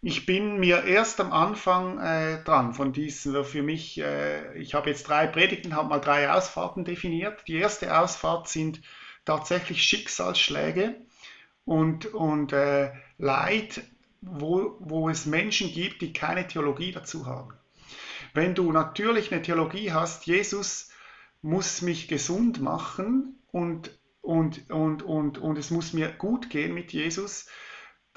Ich 0.00 0.24
bin 0.24 0.58
mir 0.60 0.84
erst 0.84 1.20
am 1.20 1.32
Anfang 1.32 1.98
äh, 1.98 2.42
dran 2.44 2.72
von 2.72 2.92
diesen, 2.94 3.44
für 3.44 3.62
mich, 3.62 4.00
äh, 4.00 4.54
ich 4.56 4.74
habe 4.74 4.88
jetzt 4.88 5.08
drei 5.08 5.26
Predigten, 5.26 5.76
habe 5.76 5.88
mal 5.88 6.00
drei 6.00 6.30
Ausfahrten 6.30 6.84
definiert. 6.84 7.42
Die 7.46 7.56
erste 7.56 7.98
Ausfahrt 7.98 8.48
sind 8.48 8.80
tatsächlich 9.26 9.82
Schicksalsschläge 9.82 10.96
und, 11.64 12.06
und 12.06 12.52
äh, 12.52 12.92
Leid, 13.18 13.82
wo, 14.20 14.76
wo 14.80 15.08
es 15.08 15.26
Menschen 15.26 15.72
gibt, 15.72 16.02
die 16.02 16.12
keine 16.12 16.46
Theologie 16.46 16.92
dazu 16.92 17.26
haben. 17.26 17.54
Wenn 18.32 18.54
du 18.54 18.72
natürlich 18.72 19.32
eine 19.32 19.42
Theologie 19.42 19.92
hast, 19.92 20.26
Jesus 20.26 20.90
muss 21.42 21.82
mich 21.82 22.08
gesund 22.08 22.60
machen 22.60 23.38
und, 23.52 23.90
und, 24.22 24.70
und, 24.70 25.02
und, 25.02 25.38
und 25.38 25.58
es 25.58 25.70
muss 25.70 25.92
mir 25.92 26.08
gut 26.08 26.50
gehen 26.50 26.74
mit 26.74 26.92
Jesus, 26.92 27.46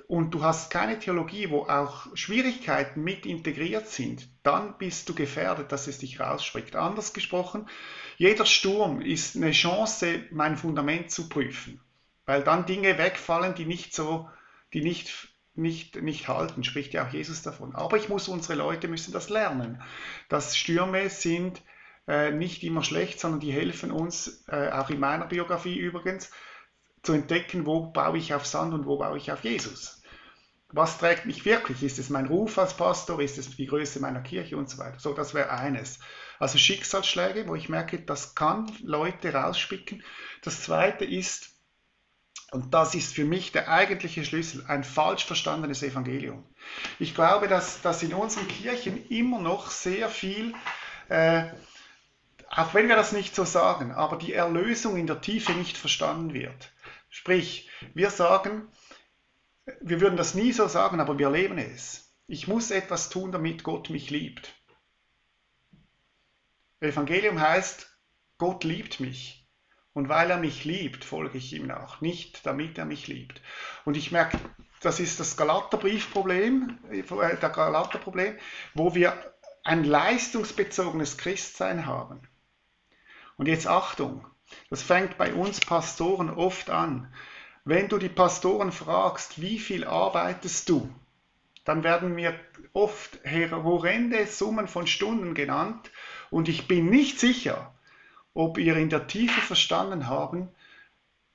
und 0.08 0.34
du 0.34 0.42
hast 0.42 0.72
keine 0.72 1.00
Theologie, 1.00 1.50
wo 1.50 1.64
auch 1.64 2.16
Schwierigkeiten 2.16 3.04
mit 3.04 3.26
integriert 3.26 3.88
sind, 3.88 4.30
dann 4.42 4.78
bist 4.78 5.10
du 5.10 5.14
gefährdet, 5.14 5.74
dass 5.74 5.88
es 5.88 5.98
dich 5.98 6.20
rausspringt. 6.20 6.78
Anders 6.78 7.14
gesprochen, 7.14 7.68
jeder 8.16 8.46
Sturm 8.46 9.02
ist 9.02 9.36
eine 9.36 9.52
Chance, 9.52 10.24
mein 10.32 10.56
Fundament 10.56 11.12
zu 11.12 11.28
prüfen, 11.28 11.82
weil 12.28 12.44
dann 12.44 12.68
Dinge 12.68 13.00
wegfallen, 13.00 13.56
die 13.56 13.66
nicht 13.66 13.96
so, 13.96 14.30
die 14.74 14.82
nicht 14.82 15.30
nicht, 15.56 16.00
nicht 16.04 16.28
halten, 16.28 16.64
spricht 16.64 16.94
ja 16.94 17.08
auch 17.08 17.12
Jesus 17.12 17.42
davon. 17.42 17.74
Aber 17.74 17.98
ich 17.98 18.10
muss, 18.10 18.28
unsere 18.28 18.54
Leute 18.54 18.88
müssen 18.88 19.12
das 19.12 19.30
lernen, 19.30 19.82
dass 20.30 20.56
Stürme 20.56 21.10
sind 21.10 21.64
äh, 22.08 22.30
nicht 22.30 22.64
immer 22.64 22.84
schlecht, 22.84 23.20
sondern 23.20 23.40
die 23.40 23.52
helfen 23.52 23.90
uns, 23.90 24.46
äh, 24.50 24.70
auch 24.70 24.92
in 24.92 25.00
meiner 25.00 25.26
Biografie 25.26 25.76
übrigens, 25.76 26.30
zu 27.02 27.14
entdecken, 27.14 27.66
wo 27.66 27.88
baue 27.88 28.20
ich 28.20 28.36
auf 28.36 28.46
Sand 28.46 28.76
und 28.76 28.86
wo 28.86 29.00
baue 29.00 29.18
ich 29.18 29.32
auf 29.32 29.44
Jesus 29.44 29.98
was 30.70 30.98
trägt 30.98 31.26
mich 31.26 31.46
wirklich? 31.46 31.82
Ist 31.82 31.98
es 31.98 32.10
mein 32.10 32.28
Ruf 32.28 32.58
als 32.58 32.76
Pastor? 32.76 33.22
Ist 33.22 33.38
es 33.38 33.56
die 33.56 33.68
Größe 33.68 34.00
meiner 34.00 34.22
Kirche 34.22 34.58
und 34.58 34.70
so 34.70 34.78
weiter? 34.78 35.00
So, 35.00 35.14
das 35.14 35.34
wäre 35.34 35.52
eines. 35.52 36.00
Also 36.40 36.58
Schicksalsschläge, 36.58 37.48
wo 37.48 37.56
ich 37.56 37.70
merke, 37.70 38.00
das 38.00 38.36
kann 38.36 38.72
Leute 38.84 39.34
rausspicken. 39.34 40.04
Das 40.44 40.64
zweite 40.64 41.06
ist, 41.06 41.57
und 42.52 42.74
das 42.74 42.96
ist 42.96 43.14
für 43.14 43.26
mich 43.26 43.52
der 43.52 43.70
eigentliche 43.70 44.24
Schlüssel, 44.24 44.64
ein 44.68 44.84
falsch 44.84 45.26
verstandenes 45.26 45.84
Evangelium. 45.84 46.46
Ich 46.98 47.14
glaube, 47.14 47.48
dass, 47.48 47.82
dass 47.82 48.04
in 48.04 48.14
unseren 48.14 48.48
Kirchen 48.48 49.06
immer 49.10 49.40
noch 49.40 49.70
sehr 49.70 50.08
viel, 50.10 50.54
äh, 51.10 51.46
auch 52.50 52.74
wenn 52.74 52.88
wir 52.88 52.96
das 52.96 53.12
nicht 53.12 53.36
so 53.36 53.44
sagen, 53.44 53.92
aber 53.92 54.18
die 54.18 54.34
Erlösung 54.34 54.96
in 54.96 55.08
der 55.08 55.20
Tiefe 55.20 55.52
nicht 55.54 55.78
verstanden 55.78 56.34
wird. 56.34 56.72
Sprich, 57.10 57.70
wir 57.94 58.12
sagen, 58.12 58.68
wir 59.82 60.00
würden 60.00 60.16
das 60.16 60.34
nie 60.34 60.54
so 60.54 60.68
sagen, 60.68 61.02
aber 61.02 61.20
wir 61.20 61.30
leben 61.30 61.58
es. 61.58 62.14
Ich 62.28 62.48
muss 62.48 62.72
etwas 62.72 63.10
tun, 63.10 63.34
damit 63.34 63.64
Gott 63.64 63.90
mich 63.90 64.10
liebt. 64.10 64.54
Evangelium 66.80 67.42
heißt, 67.42 67.90
Gott 68.38 68.64
liebt 68.64 69.00
mich. 69.00 69.47
Und 69.98 70.10
weil 70.10 70.30
er 70.30 70.38
mich 70.38 70.64
liebt, 70.64 71.04
folge 71.04 71.40
ich 71.40 71.54
ihm 71.54 71.66
nach, 71.66 72.02
nicht 72.02 72.46
damit 72.46 72.78
er 72.78 72.86
mich 72.86 73.08
liebt. 73.08 73.42
Und 73.84 73.98
ich 73.98 74.12
merke, 74.12 74.38
das 74.80 75.00
ist 75.00 75.20
das 75.20 75.36
Galaterbriefproblem, 75.38 76.78
äh, 76.92 77.02
der 77.02 77.50
Galaterproblem, 77.50 78.38
wo 78.76 78.94
wir 78.94 79.18
ein 79.64 79.84
leistungsbezogenes 79.84 81.18
Christsein 81.18 81.88
haben. 81.88 82.20
Und 83.38 83.48
jetzt 83.48 83.66
Achtung, 83.66 84.24
das 84.70 84.84
fängt 84.84 85.18
bei 85.18 85.34
uns 85.34 85.62
Pastoren 85.62 86.30
oft 86.30 86.70
an. 86.70 87.12
Wenn 87.66 87.90
du 87.90 87.98
die 87.98 88.08
Pastoren 88.08 88.72
fragst, 88.72 89.42
wie 89.42 89.58
viel 89.58 89.84
arbeitest 89.84 90.70
du, 90.70 90.94
dann 91.66 91.84
werden 91.84 92.14
mir 92.14 92.40
oft 92.72 93.20
horrende 93.26 94.28
Summen 94.28 94.68
von 94.68 94.86
Stunden 94.86 95.34
genannt 95.34 95.90
und 96.30 96.50
ich 96.50 96.68
bin 96.68 96.88
nicht 96.92 97.20
sicher, 97.20 97.74
ob 98.38 98.60
ihr 98.60 98.78
in 98.78 98.90
der 98.90 99.08
Tiefe 99.08 99.42
verstanden 99.42 100.08
haben, 100.08 100.50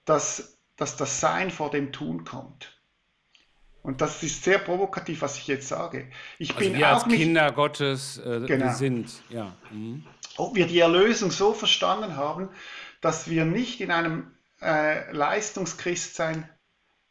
dass, 0.05 0.57
dass 0.77 0.97
das 0.97 1.19
Sein 1.19 1.51
vor 1.51 1.69
dem 1.69 1.91
Tun 1.93 2.23
kommt. 2.23 2.79
Und 3.83 4.01
das 4.01 4.23
ist 4.23 4.45
sehr 4.45 4.59
provokativ, 4.59 5.23
was 5.23 5.37
ich 5.37 5.49
jetzt 5.49 5.67
sage. 5.67 6.09
Ich 6.39 6.51
also 6.51 6.61
bin 6.61 6.79
wir 6.79 6.89
auch 6.89 7.05
als 7.05 7.13
Kinder 7.13 7.51
Gottes 7.51 8.19
äh, 8.19 8.43
genau. 8.47 8.73
sind. 8.73 9.11
Ja. 9.31 9.57
Mhm. 9.73 10.05
Ob 10.37 10.55
wir 10.55 10.69
die 10.69 10.79
Erlösung 10.79 11.33
so 11.33 11.53
verstanden 11.53 12.17
haben, 12.17 12.49
dass 13.01 13.29
wir 13.29 13.45
nicht 13.47 13.81
in 13.81 13.91
einem 13.91 14.31
äh, 14.61 15.11
Leistungschristsein 15.11 16.49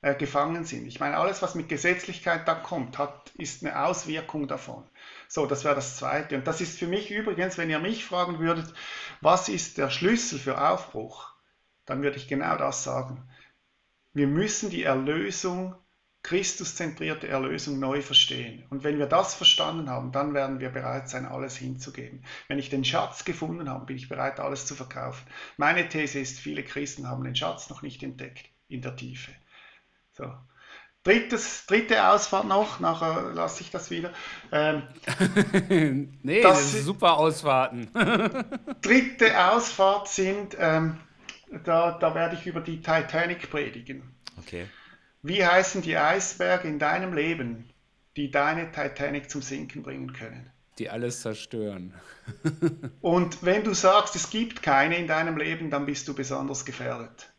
äh, 0.02 0.16
gefangen 0.16 0.64
sind. 0.66 0.88
Ich 0.88 0.99
meine, 0.99 1.18
alles, 1.18 1.41
was 1.41 1.56
mit 1.56 1.70
Gesetzlichkeit 1.70 2.47
da 2.47 2.56
kommt, 2.56 2.97
hat, 2.97 3.32
ist 3.38 3.64
eine 3.64 3.84
Auswirkung 3.84 4.47
davon. 4.47 4.84
So, 5.28 5.45
das 5.45 5.64
wäre 5.64 5.76
das 5.76 5.97
Zweite. 5.97 6.36
Und 6.36 6.47
das 6.47 6.60
ist 6.60 6.80
für 6.80 6.88
mich 6.88 7.12
übrigens, 7.12 7.58
wenn 7.58 7.70
ihr 7.70 7.80
mich 7.80 8.04
fragen 8.04 8.39
würdet, 8.39 8.74
was 9.22 9.47
ist 9.47 9.78
der 9.78 9.89
Schlüssel 9.89 10.39
für 10.39 10.60
Aufbruch, 10.60 11.32
dann 11.86 12.02
würde 12.02 12.18
ich 12.18 12.28
genau 12.28 12.58
das 12.58 12.84
sagen. 12.84 13.30
Wir 14.14 14.28
müssen 14.28 14.70
die 14.70 14.84
Erlösung, 14.84 15.76
Christuszentrierte 16.24 17.28
Erlösung 17.28 17.80
neu 17.80 18.02
verstehen. 18.02 18.64
Und 18.70 18.84
wenn 18.84 18.99
wir 18.99 19.08
das 19.08 19.34
verstanden 19.34 19.89
haben, 19.89 20.12
dann 20.12 20.34
werden 20.34 20.60
wir 20.60 20.70
bereit 20.70 21.10
sein, 21.10 21.26
alles 21.26 21.56
hinzugeben. 21.58 22.24
Wenn 22.47 22.60
ich 22.60 22.70
den 22.70 22.86
Schatz 22.86 23.26
gefunden 23.26 23.70
habe, 23.70 23.86
bin 23.86 23.97
ich 23.97 24.10
bereit, 24.10 24.39
alles 24.39 24.66
zu 24.66 24.76
verkaufen. 24.76 25.26
Meine 25.58 25.89
These 25.89 26.20
ist, 26.20 26.39
viele 26.39 26.64
Christen 26.64 27.08
haben 27.08 27.24
den 27.24 27.36
Schatz 27.36 27.70
noch 27.70 27.82
nicht 27.82 28.04
entdeckt 28.04 28.49
in 28.68 28.82
der 28.82 28.95
Tiefe. 28.95 29.32
So. 30.22 30.32
Drittes, 31.03 31.65
dritte 31.65 32.07
Ausfahrt 32.07 32.45
noch, 32.45 32.80
nachher 32.80 33.32
lasse 33.34 33.61
ich 33.61 33.72
das 33.72 33.89
wieder. 33.89 34.11
Ähm, 34.51 34.84
nee, 36.22 36.41
das, 36.43 36.59
das 36.59 36.74
ist 36.76 36.86
super 36.86 37.17
Ausfahrten. 37.17 37.89
dritte 38.84 39.51
Ausfahrt 39.51 40.09
sind, 40.09 40.55
ähm, 40.59 40.97
da, 41.63 41.93
da 41.93 42.13
werde 42.13 42.36
ich 42.36 42.45
über 42.45 42.61
die 42.61 42.82
Titanic 42.84 43.49
predigen. 43.49 44.03
Okay. 44.38 44.67
Wie 45.24 45.43
heißen 45.43 45.82
die 45.82 45.97
Eisberge 45.97 46.67
in 46.67 46.78
deinem 46.78 47.15
Leben, 47.15 47.67
die 48.15 48.30
deine 48.30 48.72
Titanic 48.72 49.32
zum 49.32 49.41
Sinken 49.41 49.82
bringen 49.82 50.13
können? 50.13 50.51
Die 50.78 50.91
alles 50.91 51.22
zerstören. 51.22 51.95
Und 53.01 53.41
wenn 53.41 53.63
du 53.63 53.74
sagst, 53.74 54.15
es 54.15 54.30
gibt 54.30 54.61
keine 54.61 54.97
in 54.97 55.07
deinem 55.07 55.38
Leben, 55.38 55.72
dann 55.72 55.88
bist 55.88 56.07
du 56.07 56.13
besonders 56.13 56.63
gefährdet. 56.63 57.34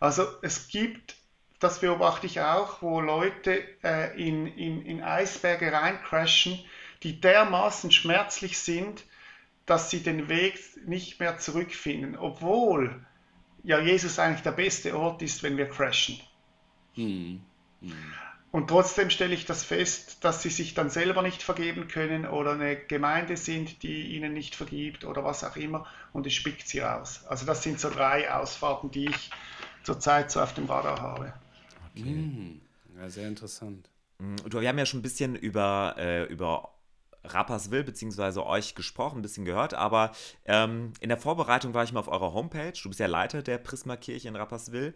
Also 0.00 0.26
es 0.42 0.68
gibt 0.68 1.16
das 1.64 1.80
beobachte 1.80 2.26
ich 2.26 2.40
auch, 2.42 2.82
wo 2.82 3.00
Leute 3.00 3.64
äh, 3.82 4.14
in, 4.20 4.46
in, 4.46 4.84
in 4.84 5.02
Eisberge 5.02 5.72
reincrashen, 5.72 6.62
die 7.02 7.20
dermaßen 7.20 7.90
schmerzlich 7.90 8.58
sind, 8.58 9.04
dass 9.64 9.90
sie 9.90 10.02
den 10.02 10.28
Weg 10.28 10.58
nicht 10.86 11.20
mehr 11.20 11.38
zurückfinden, 11.38 12.18
obwohl 12.18 13.04
ja 13.62 13.80
Jesus 13.80 14.18
eigentlich 14.18 14.42
der 14.42 14.52
beste 14.52 14.94
Ort 14.94 15.22
ist, 15.22 15.42
wenn 15.42 15.56
wir 15.56 15.70
crashen. 15.70 16.20
Hm. 16.96 17.40
Hm. 17.80 17.92
Und 18.52 18.68
trotzdem 18.68 19.08
stelle 19.08 19.34
ich 19.34 19.46
das 19.46 19.64
fest, 19.64 20.22
dass 20.22 20.42
sie 20.42 20.50
sich 20.50 20.74
dann 20.74 20.90
selber 20.90 21.22
nicht 21.22 21.42
vergeben 21.42 21.88
können 21.88 22.26
oder 22.26 22.52
eine 22.52 22.76
Gemeinde 22.76 23.38
sind, 23.38 23.82
die 23.82 24.14
ihnen 24.14 24.34
nicht 24.34 24.54
vergibt 24.54 25.04
oder 25.04 25.24
was 25.24 25.42
auch 25.44 25.56
immer 25.56 25.86
und 26.12 26.26
es 26.26 26.34
spickt 26.34 26.68
sie 26.68 26.80
raus. 26.80 27.24
Also 27.26 27.46
das 27.46 27.62
sind 27.62 27.80
so 27.80 27.88
drei 27.88 28.30
Ausfahrten, 28.30 28.90
die 28.90 29.06
ich 29.06 29.30
zurzeit 29.82 30.30
so 30.30 30.42
auf 30.42 30.52
dem 30.52 30.66
Radar 30.66 31.00
habe. 31.00 31.32
Okay. 31.96 32.04
Mm, 32.04 32.60
ja, 32.96 33.08
sehr 33.08 33.28
interessant. 33.28 33.88
Mm, 34.18 34.36
du, 34.48 34.60
wir 34.60 34.68
haben 34.68 34.78
ja 34.78 34.86
schon 34.86 35.00
ein 35.00 35.02
bisschen 35.02 35.36
über, 35.36 35.94
äh, 35.98 36.24
über 36.24 36.74
Rapperswil 37.24 37.84
beziehungsweise 37.84 38.44
euch 38.44 38.74
gesprochen, 38.74 39.18
ein 39.18 39.22
bisschen 39.22 39.44
gehört, 39.44 39.74
aber 39.74 40.12
ähm, 40.44 40.92
in 41.00 41.08
der 41.08 41.18
Vorbereitung 41.18 41.72
war 41.74 41.84
ich 41.84 41.92
mal 41.92 42.00
auf 42.00 42.08
eurer 42.08 42.34
Homepage. 42.34 42.74
Du 42.82 42.88
bist 42.88 43.00
ja 43.00 43.06
Leiter 43.06 43.42
der 43.42 43.58
Prisma-Kirche 43.58 44.28
in 44.28 44.36
Rapperswil 44.36 44.94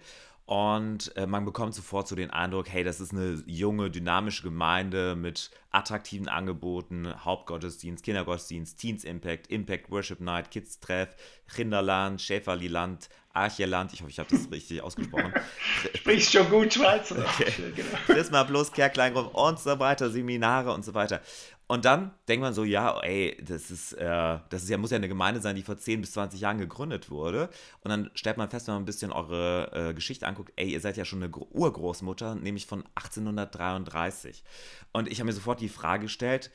und 0.48 1.14
äh, 1.16 1.26
man 1.26 1.44
bekommt 1.44 1.74
sofort 1.74 2.08
so 2.08 2.16
den 2.16 2.30
Eindruck, 2.30 2.70
hey, 2.70 2.82
das 2.82 3.00
ist 3.00 3.12
eine 3.12 3.42
junge, 3.46 3.90
dynamische 3.90 4.42
Gemeinde 4.42 5.14
mit 5.14 5.50
attraktiven 5.70 6.28
Angeboten, 6.28 7.12
Hauptgottesdienst, 7.22 8.02
Kindergottesdienst, 8.02 8.78
Teens 8.78 9.04
Impact, 9.04 9.48
Impact 9.48 9.90
Worship 9.90 10.20
Night, 10.20 10.50
Kids 10.50 10.80
Treff, 10.80 11.14
Rinderland, 11.58 12.22
Schäferliland, 12.22 13.10
Archeland, 13.38 13.92
ich 13.92 14.00
hoffe, 14.00 14.10
ich 14.10 14.18
habe 14.18 14.28
das 14.30 14.50
richtig 14.50 14.82
ausgesprochen. 14.82 15.32
Sprichst 15.94 16.32
schon 16.32 16.48
gut 16.50 16.74
Schweizer. 16.74 17.18
Okay. 17.18 17.84
Prisma 18.06 18.44
Plus, 18.44 18.72
Care 18.72 18.90
Kleingruppe 18.90 19.36
und 19.36 19.58
so 19.58 19.78
weiter, 19.78 20.10
Seminare 20.10 20.72
und 20.72 20.84
so 20.84 20.94
weiter. 20.94 21.20
Und 21.70 21.84
dann 21.84 22.12
denkt 22.26 22.42
man 22.42 22.54
so, 22.54 22.64
ja, 22.64 22.98
ey, 23.00 23.36
das 23.42 23.70
ist, 23.70 23.92
äh, 23.92 24.38
das 24.48 24.62
ist 24.62 24.70
ja, 24.70 24.78
muss 24.78 24.90
ja 24.90 24.96
eine 24.96 25.08
Gemeinde 25.08 25.40
sein, 25.40 25.54
die 25.54 25.62
vor 25.62 25.76
10 25.76 26.00
bis 26.00 26.12
20 26.12 26.40
Jahren 26.40 26.56
gegründet 26.56 27.10
wurde. 27.10 27.50
Und 27.82 27.90
dann 27.90 28.10
stellt 28.14 28.38
man 28.38 28.48
fest, 28.48 28.66
wenn 28.66 28.74
man 28.74 28.82
ein 28.82 28.86
bisschen 28.86 29.12
eure 29.12 29.70
äh, 29.90 29.94
Geschichte 29.94 30.26
anguckt, 30.26 30.50
ey, 30.56 30.70
ihr 30.70 30.80
seid 30.80 30.96
ja 30.96 31.04
schon 31.04 31.22
eine 31.22 31.30
Urgroßmutter, 31.30 32.36
nämlich 32.36 32.66
von 32.66 32.84
1833. 32.94 34.42
Und 34.92 35.08
ich 35.08 35.20
habe 35.20 35.26
mir 35.26 35.34
sofort 35.34 35.60
die 35.60 35.68
Frage 35.68 36.04
gestellt, 36.04 36.50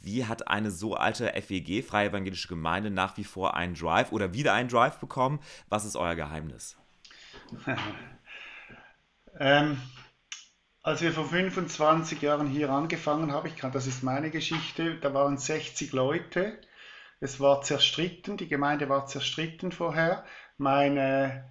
wie 0.00 0.24
hat 0.24 0.48
eine 0.48 0.70
so 0.70 0.94
alte 0.94 1.32
FEG, 1.40 1.84
Freie 1.84 2.08
Evangelische 2.08 2.48
Gemeinde, 2.48 2.90
nach 2.90 3.16
wie 3.16 3.24
vor 3.24 3.54
einen 3.54 3.74
Drive 3.74 4.12
oder 4.12 4.34
wieder 4.34 4.52
einen 4.52 4.68
Drive 4.68 4.98
bekommen? 4.98 5.40
Was 5.68 5.84
ist 5.84 5.96
euer 5.96 6.14
Geheimnis? 6.14 6.76
ähm, 9.38 9.78
als 10.82 11.00
wir 11.00 11.12
vor 11.12 11.26
25 11.26 12.20
Jahren 12.22 12.48
hier 12.48 12.70
angefangen 12.70 13.30
haben, 13.32 13.46
ich 13.46 13.56
kann, 13.56 13.72
das 13.72 13.86
ist 13.86 14.02
meine 14.02 14.30
Geschichte, 14.30 14.96
da 14.96 15.14
waren 15.14 15.38
60 15.38 15.92
Leute. 15.92 16.58
Es 17.20 17.38
war 17.38 17.62
zerstritten, 17.62 18.36
die 18.36 18.48
Gemeinde 18.48 18.88
war 18.88 19.06
zerstritten 19.06 19.70
vorher. 19.70 20.24
Meine, 20.58 21.48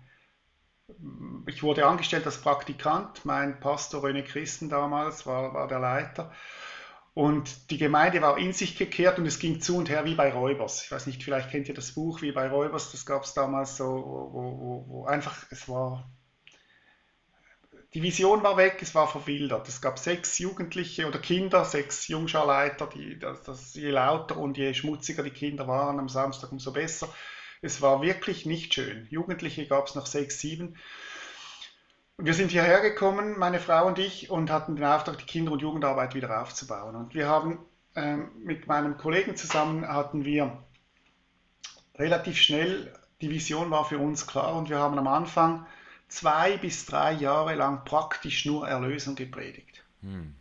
ich 1.48 1.64
wurde 1.64 1.86
angestellt 1.86 2.26
als 2.26 2.42
Praktikant, 2.42 3.24
mein 3.24 3.60
Pastor 3.62 4.04
René 4.04 4.24
Christen 4.24 4.68
damals 4.68 5.26
war, 5.26 5.54
war 5.54 5.70
der 5.70 5.80
Leiter. 5.80 6.34
Und 7.14 7.72
die 7.72 7.78
Gemeinde 7.78 8.22
war 8.22 8.38
in 8.38 8.54
sich 8.54 8.78
gekehrt 8.78 9.20
und 9.20 9.26
es 9.26 9.40
ging 9.40 9.60
zu 9.60 9.76
und 9.76 9.90
her 9.90 10.06
wie 10.06 10.16
bei 10.16 10.32
Räubers. 10.32 10.84
Ich 10.86 10.92
weiß 10.92 11.08
nicht, 11.08 11.24
vielleicht 11.24 11.50
kennt 11.50 11.68
ihr 11.68 11.74
das 11.74 11.92
Buch 11.92 12.22
wie 12.22 12.32
bei 12.32 12.48
Räubers, 12.48 12.92
das 12.92 13.06
gab 13.06 13.24
es 13.24 13.34
damals 13.34 13.76
so, 13.76 13.86
wo, 13.86 14.34
wo, 14.34 14.86
wo 14.88 15.06
einfach, 15.06 15.46
es 15.52 15.68
war 15.68 16.10
die 17.94 18.02
Vision 18.02 18.42
war 18.42 18.56
weg, 18.56 18.78
es 18.82 18.96
war 18.96 19.08
verwildert. 19.08 19.68
Es 19.68 19.82
gab 19.82 20.00
sechs 20.00 20.40
Jugendliche 20.40 21.08
oder 21.08 21.20
Kinder, 21.20 21.66
sechs 21.66 22.08
Jungscharleiter, 22.08 22.88
die, 22.88 23.20
das, 23.20 23.44
das, 23.44 23.74
je 23.74 23.90
lauter 23.90 24.38
und 24.38 24.58
je 24.58 24.74
schmutziger 24.74 25.24
die 25.24 25.32
Kinder 25.32 25.68
waren 25.68 26.00
am 26.00 26.08
Samstag, 26.08 26.54
umso 26.54 26.72
besser. 26.72 27.14
Es 27.62 27.82
war 27.82 28.02
wirklich 28.02 28.46
nicht 28.46 28.74
schön. 28.74 29.08
Jugendliche 29.10 29.68
gab 29.68 29.88
es 29.88 29.96
noch 29.96 30.06
sechs, 30.06 30.40
sieben. 30.40 30.78
Wir 32.24 32.36
sind 32.36 32.52
hierher 32.52 32.82
gekommen, 32.82 33.40
meine 33.40 33.60
Frau 33.60 33.88
und 33.88 33.98
ich, 33.98 34.30
und 34.30 34.52
hatten 34.52 34.76
den 34.76 34.86
Auftrag, 34.86 35.18
die 35.18 35.26
Kinder- 35.26 35.54
und 35.54 35.62
Jugendarbeit 35.62 36.14
wieder 36.14 36.40
aufzubauen. 36.40 36.96
Und 36.96 37.16
wir 37.16 37.28
haben 37.28 37.58
ähm, 37.96 38.30
mit 38.44 38.68
meinem 38.68 38.98
Kollegen 38.98 39.36
zusammen 39.36 39.88
hatten 39.88 40.24
wir 40.24 40.64
relativ 41.96 42.38
schnell, 42.38 42.94
die 43.22 43.30
Vision 43.32 43.72
war 43.72 43.86
für 43.86 43.98
uns 43.98 44.28
klar 44.28 44.56
und 44.56 44.70
wir 44.70 44.78
haben 44.78 44.98
am 45.00 45.08
Anfang 45.08 45.66
zwei 46.08 46.58
bis 46.58 46.86
drei 46.86 47.12
Jahre 47.14 47.56
lang 47.56 47.86
praktisch 47.86 48.46
nur 48.46 48.68
Erlösung 48.68 49.16
gepredigt. 49.16 49.84
Hm. 50.02 50.36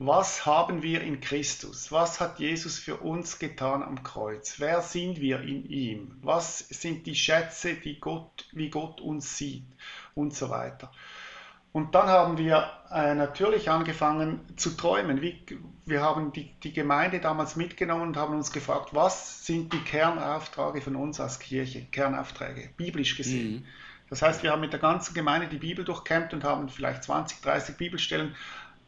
Was 0.00 0.46
haben 0.46 0.82
wir 0.82 1.02
in 1.02 1.20
Christus? 1.20 1.92
Was 1.92 2.20
hat 2.20 2.38
Jesus 2.38 2.78
für 2.78 2.96
uns 2.96 3.38
getan 3.38 3.82
am 3.82 4.02
Kreuz? 4.02 4.54
Wer 4.56 4.80
sind 4.80 5.20
wir 5.20 5.42
in 5.42 5.68
ihm? 5.68 6.18
Was 6.22 6.60
sind 6.70 7.06
die 7.06 7.14
Schätze, 7.14 7.74
die 7.74 8.00
Gott, 8.00 8.48
wie 8.52 8.70
Gott 8.70 9.02
uns 9.02 9.36
sieht 9.36 9.66
und 10.14 10.34
so 10.34 10.48
weiter. 10.48 10.90
Und 11.72 11.94
dann 11.94 12.08
haben 12.08 12.38
wir 12.38 12.70
äh, 12.90 13.14
natürlich 13.14 13.70
angefangen 13.70 14.40
zu 14.56 14.70
träumen. 14.70 15.20
Wie, 15.20 15.44
wir 15.84 16.00
haben 16.00 16.32
die, 16.32 16.50
die 16.62 16.72
Gemeinde 16.72 17.20
damals 17.20 17.54
mitgenommen 17.54 18.08
und 18.08 18.16
haben 18.16 18.34
uns 18.34 18.52
gefragt, 18.52 18.90
was 18.92 19.44
sind 19.44 19.72
die 19.74 19.80
Kernaufträge 19.80 20.80
von 20.80 20.96
uns 20.96 21.20
als 21.20 21.38
Kirche? 21.38 21.84
Kernaufträge, 21.92 22.70
biblisch 22.74 23.18
gesehen. 23.18 23.52
Mhm. 23.52 23.64
Das 24.08 24.22
heißt, 24.22 24.42
wir 24.42 24.50
haben 24.50 24.62
mit 24.62 24.72
der 24.72 24.80
ganzen 24.80 25.12
Gemeinde 25.12 25.46
die 25.46 25.58
Bibel 25.58 25.84
durchkämmt 25.84 26.32
und 26.32 26.42
haben 26.42 26.70
vielleicht 26.70 27.04
20, 27.04 27.42
30 27.42 27.76
Bibelstellen 27.76 28.34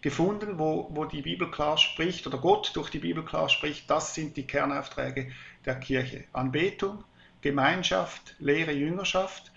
gefunden, 0.03 0.59
wo, 0.59 0.88
wo 0.90 1.05
die 1.05 1.22
Bibel 1.22 1.50
klar 1.50 1.78
spricht 1.78 2.26
oder 2.26 2.38
Gott 2.38 2.72
durch 2.74 2.90
die 2.90 2.98
Bibel 2.98 3.24
klar 3.24 3.48
spricht, 3.48 3.88
das 3.88 4.14
sind 4.14 4.36
die 4.36 4.46
Kernaufträge 4.46 5.30
der 5.64 5.76
Kirche. 5.76 6.24
Anbetung, 6.32 7.05
Gemeinschaft, 7.40 8.34
Lehre, 8.38 8.72
Jüngerschaft, 8.72 9.53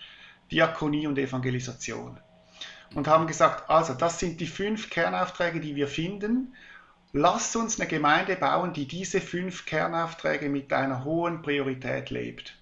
Diakonie 0.51 1.07
und 1.07 1.17
Evangelisation. 1.17 2.19
Und 2.93 3.07
haben 3.07 3.27
gesagt, 3.27 3.69
also 3.69 3.95
das 3.95 4.19
sind 4.19 4.39
die 4.39 4.47
fünf 4.47 4.89
Kernaufträge, 4.89 5.59
die 5.59 5.75
wir 5.75 5.87
finden. 5.87 6.55
Lass 7.11 7.55
uns 7.55 7.79
eine 7.79 7.89
Gemeinde 7.89 8.35
bauen, 8.35 8.73
die 8.73 8.87
diese 8.87 9.21
fünf 9.21 9.65
Kernaufträge 9.65 10.47
mit 10.49 10.71
einer 10.71 11.03
hohen 11.03 11.41
Priorität 11.41 12.11
lebt. 12.11 12.55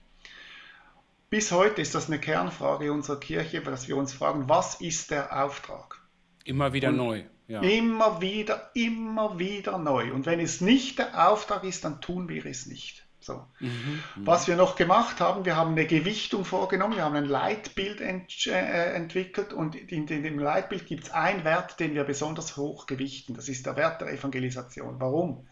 Bis 1.30 1.52
heute 1.52 1.82
ist 1.82 1.96
das 1.96 2.08
eine 2.08 2.20
Kernfrage 2.20 2.94
unserer 2.94 3.20
Kirche, 3.20 3.60
dass 3.62 3.88
wir 3.88 3.98
uns 3.98 4.14
fragen, 4.14 4.48
was 4.48 4.80
ist 4.80 5.12
der 5.12 5.44
Auftrag? 5.44 6.00
Immer 6.46 6.74
wieder 6.74 6.90
und 6.90 6.98
neu. 6.98 7.24
Ja. 7.48 7.62
Immer 7.62 8.22
wieder, 8.22 8.72
immer 8.74 9.38
wieder 9.38 9.78
neu. 9.78 10.14
Und 10.14 10.26
wenn 10.26 10.40
es 10.40 10.62
nicht 10.62 11.00
der 11.00 11.30
Auftrag 11.30 11.64
ist, 11.64 11.84
dann 11.84 12.00
tun 12.00 12.30
wir 12.30 12.46
es 12.46 12.66
nicht. 12.66 13.04
So. 13.20 13.46
Mhm, 13.60 14.04
mhm, 14.16 14.28
Was 14.28 14.48
wir 14.48 14.56
noch 14.56 14.76
gemacht 14.76 15.22
haben, 15.22 15.46
wir 15.46 15.56
haben 15.56 15.72
eine 15.72 15.86
Gewichtung 15.86 16.44
vorgenommen, 16.44 16.98
wir 16.98 17.04
haben 17.04 17.16
ein 17.16 17.26
Leitbild 17.26 18.02
ent 18.02 18.48
äh, 18.48 18.94
entwickelt 18.94 19.54
und 19.54 19.76
in, 19.76 20.08
in 20.08 20.24
dem 20.24 20.40
Leitbild 20.40 20.86
gibt 20.86 21.06
es 21.06 21.12
einen 21.12 21.46
Wert, 21.46 21.80
den 21.80 21.96
wir 21.96 22.04
besonders 22.04 22.58
hoch 22.58 22.86
gewichten. 22.86 23.34
Das 23.34 23.48
ist 23.48 23.66
der 23.66 23.78
Wert 23.78 24.02
der 24.02 24.10
Evangelisation. 24.10 25.00
Warum? 25.00 25.48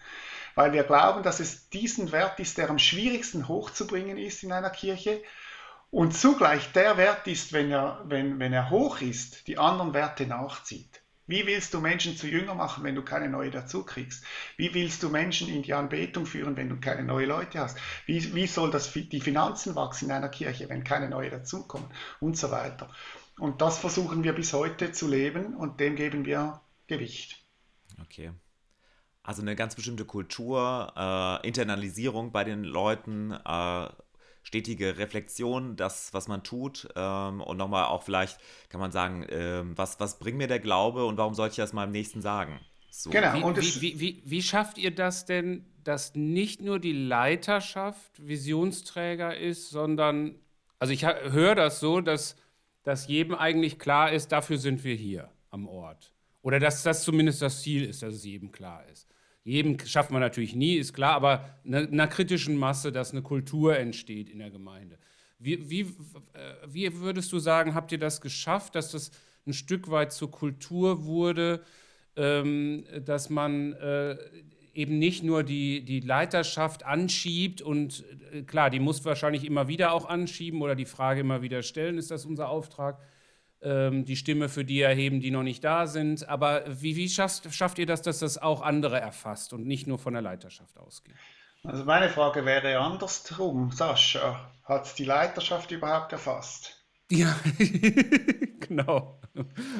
Weil 0.55 0.73
wir 0.73 0.83
glauben, 0.83 1.23
dass 1.23 1.39
es 1.39 1.69
diesen 1.69 2.11
Wert 2.11 2.39
ist, 2.41 2.57
der 2.57 2.69
am 2.69 2.77
schwierigsten 2.77 3.47
hochzubringen 3.47 4.17
ist 4.17 4.43
in 4.43 4.51
einer 4.51 4.69
Kirche 4.69 5.21
und 5.91 6.17
zugleich 6.17 6.71
der 6.73 6.97
Wert 6.97 7.27
ist, 7.27 7.53
wenn 7.53 7.71
er, 7.71 8.01
wenn, 8.05 8.39
wenn 8.39 8.53
er 8.53 8.69
hoch 8.69 9.01
ist, 9.01 9.47
die 9.47 9.57
anderen 9.57 9.93
Werte 9.93 10.25
nachzieht. 10.25 11.00
Wie 11.31 11.47
willst 11.47 11.73
du 11.73 11.79
Menschen 11.79 12.17
zu 12.17 12.27
Jünger 12.27 12.55
machen, 12.55 12.83
wenn 12.83 12.93
du 12.93 13.03
keine 13.03 13.29
neue 13.29 13.51
dazu 13.51 13.85
kriegst? 13.85 14.25
Wie 14.57 14.73
willst 14.73 15.01
du 15.01 15.07
Menschen 15.07 15.47
in 15.47 15.63
die 15.63 15.73
Anbetung 15.73 16.25
führen, 16.25 16.57
wenn 16.57 16.67
du 16.67 16.77
keine 16.77 17.03
neuen 17.03 17.29
Leute 17.29 17.59
hast? 17.59 17.77
Wie, 18.05 18.35
wie 18.35 18.47
soll 18.47 18.69
das, 18.69 18.91
die 18.91 19.21
Finanzen 19.21 19.73
wachsen 19.75 20.09
in 20.09 20.11
einer 20.11 20.27
Kirche, 20.27 20.67
wenn 20.67 20.83
keine 20.83 21.07
neue 21.07 21.29
dazukommen? 21.29 21.87
Und 22.19 22.37
so 22.37 22.51
weiter. 22.51 22.89
Und 23.39 23.61
das 23.61 23.79
versuchen 23.79 24.25
wir 24.25 24.33
bis 24.33 24.51
heute 24.51 24.91
zu 24.91 25.07
leben 25.07 25.55
und 25.55 25.79
dem 25.79 25.95
geben 25.95 26.25
wir 26.25 26.59
Gewicht. 26.87 27.41
Okay. 28.01 28.31
Also 29.23 29.41
eine 29.41 29.55
ganz 29.55 29.75
bestimmte 29.75 30.03
Kultur, 30.03 30.91
äh, 30.97 31.47
Internalisierung 31.47 32.33
bei 32.33 32.43
den 32.43 32.65
Leuten, 32.65 33.31
äh, 33.31 33.89
stetige 34.43 34.97
Reflexion, 34.97 35.75
das, 35.75 36.13
was 36.13 36.27
man 36.27 36.43
tut 36.43 36.87
ähm, 36.95 37.41
und 37.41 37.57
nochmal 37.57 37.85
auch 37.85 38.03
vielleicht 38.03 38.39
kann 38.69 38.79
man 38.79 38.91
sagen, 38.91 39.25
ähm, 39.29 39.77
was, 39.77 39.99
was 39.99 40.19
bringt 40.19 40.37
mir 40.37 40.47
der 40.47 40.59
Glaube 40.59 41.05
und 41.05 41.17
warum 41.17 41.33
sollte 41.33 41.53
ich 41.53 41.57
das 41.57 41.73
meinem 41.73 41.91
Nächsten 41.91 42.21
sagen? 42.21 42.59
So. 42.89 43.09
Genau. 43.09 43.55
Wie, 43.55 43.81
wie, 43.81 43.99
wie, 43.99 44.21
wie, 44.25 44.41
schafft 44.41 44.77
ihr 44.77 44.93
das 44.93 45.25
denn, 45.25 45.65
dass 45.83 46.13
nicht 46.15 46.61
nur 46.61 46.79
die 46.79 46.91
Leiterschaft 46.91 48.11
Visionsträger 48.27 49.37
ist, 49.37 49.69
sondern, 49.69 50.35
also 50.77 50.93
ich 50.93 51.05
höre 51.05 51.55
das 51.55 51.79
so, 51.79 52.01
dass, 52.01 52.35
dass 52.83 53.07
jedem 53.07 53.33
eigentlich 53.35 53.79
klar 53.79 54.11
ist, 54.11 54.31
dafür 54.31 54.57
sind 54.57 54.83
wir 54.83 54.95
hier 54.95 55.31
am 55.49 55.67
Ort. 55.67 56.13
Oder 56.41 56.59
dass 56.59 56.83
das 56.83 57.03
zumindest 57.03 57.41
das 57.41 57.61
Ziel 57.61 57.85
ist, 57.85 58.01
dass 58.03 58.13
es 58.13 58.25
jedem 58.25 58.51
klar 58.51 58.85
ist. 58.91 59.07
Jedem 59.43 59.79
schafft 59.79 60.11
man 60.11 60.21
natürlich 60.21 60.55
nie, 60.55 60.75
ist 60.75 60.93
klar, 60.93 61.15
aber 61.15 61.59
einer 61.65 62.07
kritischen 62.07 62.57
Masse, 62.57 62.91
dass 62.91 63.11
eine 63.11 63.23
Kultur 63.23 63.77
entsteht 63.77 64.29
in 64.29 64.39
der 64.39 64.51
Gemeinde. 64.51 64.99
Wie, 65.39 65.69
wie, 65.69 65.81
äh, 65.81 65.87
wie 66.67 66.99
würdest 66.99 67.31
du 67.31 67.39
sagen, 67.39 67.73
habt 67.73 67.91
ihr 67.91 67.97
das 67.97 68.21
geschafft, 68.21 68.75
dass 68.75 68.91
das 68.91 69.11
ein 69.47 69.53
Stück 69.53 69.89
weit 69.89 70.11
zur 70.11 70.29
Kultur 70.29 71.05
wurde, 71.05 71.63
ähm, 72.15 72.85
dass 73.05 73.31
man 73.31 73.73
äh, 73.73 74.17
eben 74.73 74.99
nicht 74.99 75.23
nur 75.23 75.43
die, 75.43 75.83
die 75.83 75.99
Leiterschaft 75.99 76.85
anschiebt 76.85 77.61
und 77.61 78.05
äh, 78.31 78.43
klar, 78.43 78.69
die 78.69 78.79
muss 78.79 79.03
wahrscheinlich 79.03 79.43
immer 79.43 79.67
wieder 79.67 79.93
auch 79.93 80.05
anschieben 80.05 80.61
oder 80.61 80.75
die 80.75 80.85
Frage 80.85 81.21
immer 81.21 81.41
wieder 81.41 81.63
stellen, 81.63 81.97
ist 81.97 82.11
das 82.11 82.25
unser 82.25 82.49
Auftrag? 82.49 82.99
Ähm, 83.61 84.05
die 84.05 84.15
Stimme 84.15 84.49
für 84.49 84.65
die 84.65 84.81
erheben, 84.81 85.19
die 85.19 85.31
noch 85.31 85.43
nicht 85.43 85.63
da 85.63 85.87
sind. 85.87 86.27
Aber 86.27 86.63
wie, 86.67 86.95
wie 86.95 87.09
schafft, 87.09 87.53
schafft 87.53 87.79
ihr 87.79 87.85
das, 87.85 88.01
dass 88.01 88.19
das 88.19 88.37
auch 88.37 88.61
andere 88.61 88.99
erfasst 88.99 89.53
und 89.53 89.65
nicht 89.65 89.87
nur 89.87 89.99
von 89.99 90.13
der 90.13 90.21
Leiterschaft 90.21 90.77
ausgeht? 90.77 91.15
Also 91.63 91.85
meine 91.85 92.09
Frage 92.09 92.45
wäre 92.45 92.79
andersrum. 92.79 93.71
Sascha, 93.71 94.51
hat 94.63 94.97
die 94.97 95.05
Leiterschaft 95.05 95.71
überhaupt 95.71 96.11
erfasst? 96.11 96.77
Ja, 97.11 97.35
genau. 98.67 99.19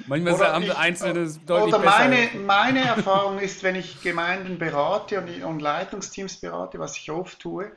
Manchmal 0.06 0.34
oder 0.34 0.54
haben 0.54 0.64
ich, 0.64 0.76
einzelne 0.76 1.32
deutlich 1.46 1.74
Oder 1.74 1.80
meine, 1.80 2.30
meine 2.46 2.80
Erfahrung 2.86 3.40
ist, 3.40 3.64
wenn 3.64 3.76
ich 3.76 4.02
Gemeinden 4.02 4.58
berate 4.58 5.20
und, 5.20 5.44
und 5.44 5.60
Leitungsteams 5.62 6.42
berate, 6.42 6.78
was 6.78 6.98
ich 6.98 7.10
oft 7.10 7.40
tue, 7.40 7.72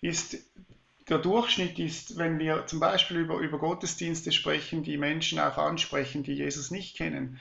ist, 0.00 0.36
der 1.08 1.18
Durchschnitt 1.18 1.78
ist, 1.78 2.18
wenn 2.18 2.38
wir 2.38 2.66
zum 2.66 2.80
Beispiel 2.80 3.18
über, 3.18 3.38
über 3.38 3.58
Gottesdienste 3.58 4.32
sprechen, 4.32 4.82
die 4.82 4.98
Menschen 4.98 5.38
auch 5.38 5.56
ansprechen, 5.56 6.22
die 6.22 6.34
Jesus 6.34 6.70
nicht 6.70 6.96
kennen, 6.96 7.38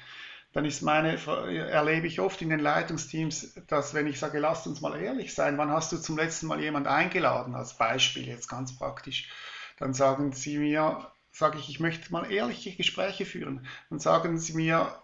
dann 0.54 0.66
ist 0.66 0.82
meine, 0.82 1.18
erlebe 1.18 2.08
ich 2.08 2.22
oft 2.22 2.42
in 2.42 2.50
den 2.50 2.60
Leitungsteams, 2.60 3.56
dass 3.68 3.94
wenn 3.94 4.08
ich 4.08 4.20
sage, 4.20 4.40
lasst 4.40 4.68
uns 4.68 4.80
mal 4.80 4.96
ehrlich 5.02 5.34
sein, 5.34 5.58
wann 5.58 5.72
hast 5.72 5.92
du 5.92 5.98
zum 5.98 6.16
letzten 6.16 6.48
Mal 6.48 6.62
jemand 6.62 6.88
eingeladen, 6.88 7.56
als 7.56 7.78
Beispiel 7.78 8.26
jetzt 8.26 8.48
ganz 8.48 8.78
praktisch, 8.78 9.30
dann 9.78 9.94
sagen 9.94 10.32
sie 10.32 10.58
mir, 10.58 11.12
sage 11.36 11.60
ich, 11.60 11.70
ich 11.70 11.82
möchte 11.82 12.14
mal 12.14 12.32
ehrliche 12.32 12.74
Gespräche 12.76 13.26
führen. 13.26 13.68
Dann 13.90 14.00
sagen 14.00 14.38
sie 14.38 14.54
mir, 14.54 14.98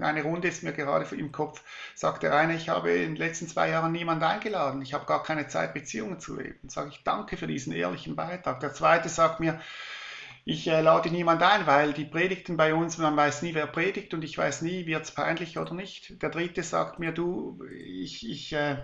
eine 0.00 0.22
Runde 0.22 0.48
ist 0.48 0.62
mir 0.62 0.72
gerade 0.72 1.14
im 1.14 1.30
Kopf, 1.30 1.62
sagt 1.94 2.22
der 2.22 2.34
eine, 2.34 2.56
ich 2.56 2.70
habe 2.70 2.90
in 2.90 3.10
den 3.10 3.16
letzten 3.16 3.48
zwei 3.48 3.68
Jahren 3.68 3.92
niemanden 3.92 4.24
eingeladen, 4.24 4.80
ich 4.80 4.94
habe 4.94 5.04
gar 5.04 5.22
keine 5.22 5.46
Zeit, 5.46 5.74
Beziehungen 5.74 6.18
zu 6.20 6.36
leben. 6.36 6.58
Dann 6.62 6.70
sage 6.70 6.88
ich, 6.88 7.02
danke 7.04 7.36
für 7.36 7.46
diesen 7.46 7.74
ehrlichen 7.74 8.16
Beitrag. 8.16 8.60
Der 8.60 8.72
zweite 8.72 9.10
sagt 9.10 9.40
mir, 9.40 9.60
ich 10.46 10.66
äh, 10.68 10.80
lade 10.80 11.10
niemand 11.10 11.42
ein, 11.42 11.66
weil 11.66 11.92
die 11.92 12.06
Predigten 12.06 12.56
bei 12.56 12.74
uns, 12.74 12.96
man 12.96 13.16
weiß 13.16 13.42
nie, 13.42 13.54
wer 13.54 13.66
predigt 13.66 14.14
und 14.14 14.24
ich 14.24 14.38
weiß 14.38 14.62
nie, 14.62 14.86
wird 14.86 15.04
es 15.04 15.10
peinlich 15.10 15.58
oder 15.58 15.74
nicht. 15.74 16.22
Der 16.22 16.30
dritte 16.30 16.62
sagt 16.62 16.98
mir, 16.98 17.12
du, 17.12 17.62
ich, 17.70 18.26
ich 18.26 18.54
äh, 18.54 18.78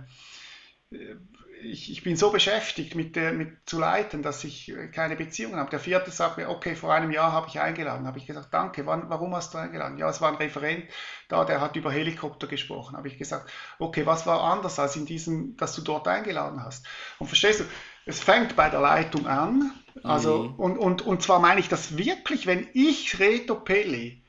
ich, 1.62 1.90
ich 1.90 2.02
bin 2.02 2.16
so 2.16 2.30
beschäftigt 2.30 2.94
mit, 2.94 3.16
der, 3.16 3.32
mit 3.32 3.68
zu 3.68 3.78
leiten, 3.78 4.22
dass 4.22 4.44
ich 4.44 4.72
keine 4.92 5.16
Beziehungen 5.16 5.56
habe. 5.56 5.70
Der 5.70 5.80
vierte 5.80 6.11
sagt 6.11 6.36
mir, 6.36 6.48
okay, 6.48 6.74
vor 6.74 6.92
einem 6.92 7.11
Jahr 7.11 7.32
habe 7.32 7.48
ich 7.48 7.61
eingeladen. 7.61 8.06
Habe 8.06 8.18
ich 8.18 8.26
gesagt, 8.26 8.52
danke, 8.52 8.86
wann, 8.86 9.08
warum 9.08 9.34
hast 9.34 9.54
du 9.54 9.58
eingeladen? 9.58 9.98
Ja, 9.98 10.08
es 10.08 10.20
war 10.20 10.30
ein 10.30 10.36
Referent 10.36 10.84
da, 11.28 11.44
der 11.44 11.61
hat 11.61 11.76
über 11.76 11.92
Helikopter 11.92 12.46
gesprochen. 12.46 12.96
Habe 12.96 13.08
ich 13.08 13.18
gesagt, 13.18 13.50
okay, 13.78 14.06
was 14.06 14.26
war 14.26 14.42
anders 14.42 14.78
als 14.78 14.96
in 14.96 15.06
diesem, 15.06 15.56
dass 15.56 15.74
du 15.74 15.82
dort 15.82 16.08
eingeladen 16.08 16.64
hast? 16.64 16.86
Und 17.18 17.26
verstehst 17.26 17.61
du, 17.61 17.64
es 18.06 18.20
fängt 18.20 18.56
bei 18.56 18.68
der 18.68 18.80
Leitung 18.80 19.26
an. 19.26 19.72
Also, 20.02 20.44
mhm. 20.44 20.54
und, 20.56 20.78
und, 20.78 21.02
und 21.02 21.22
zwar 21.22 21.40
meine 21.40 21.61
ich 21.61 21.68
das 21.68 21.96
wirklich, 21.96 22.46
wenn 22.46 22.68
ich 22.72 23.18
Reto 23.18 23.54
Pelli, 23.54 24.22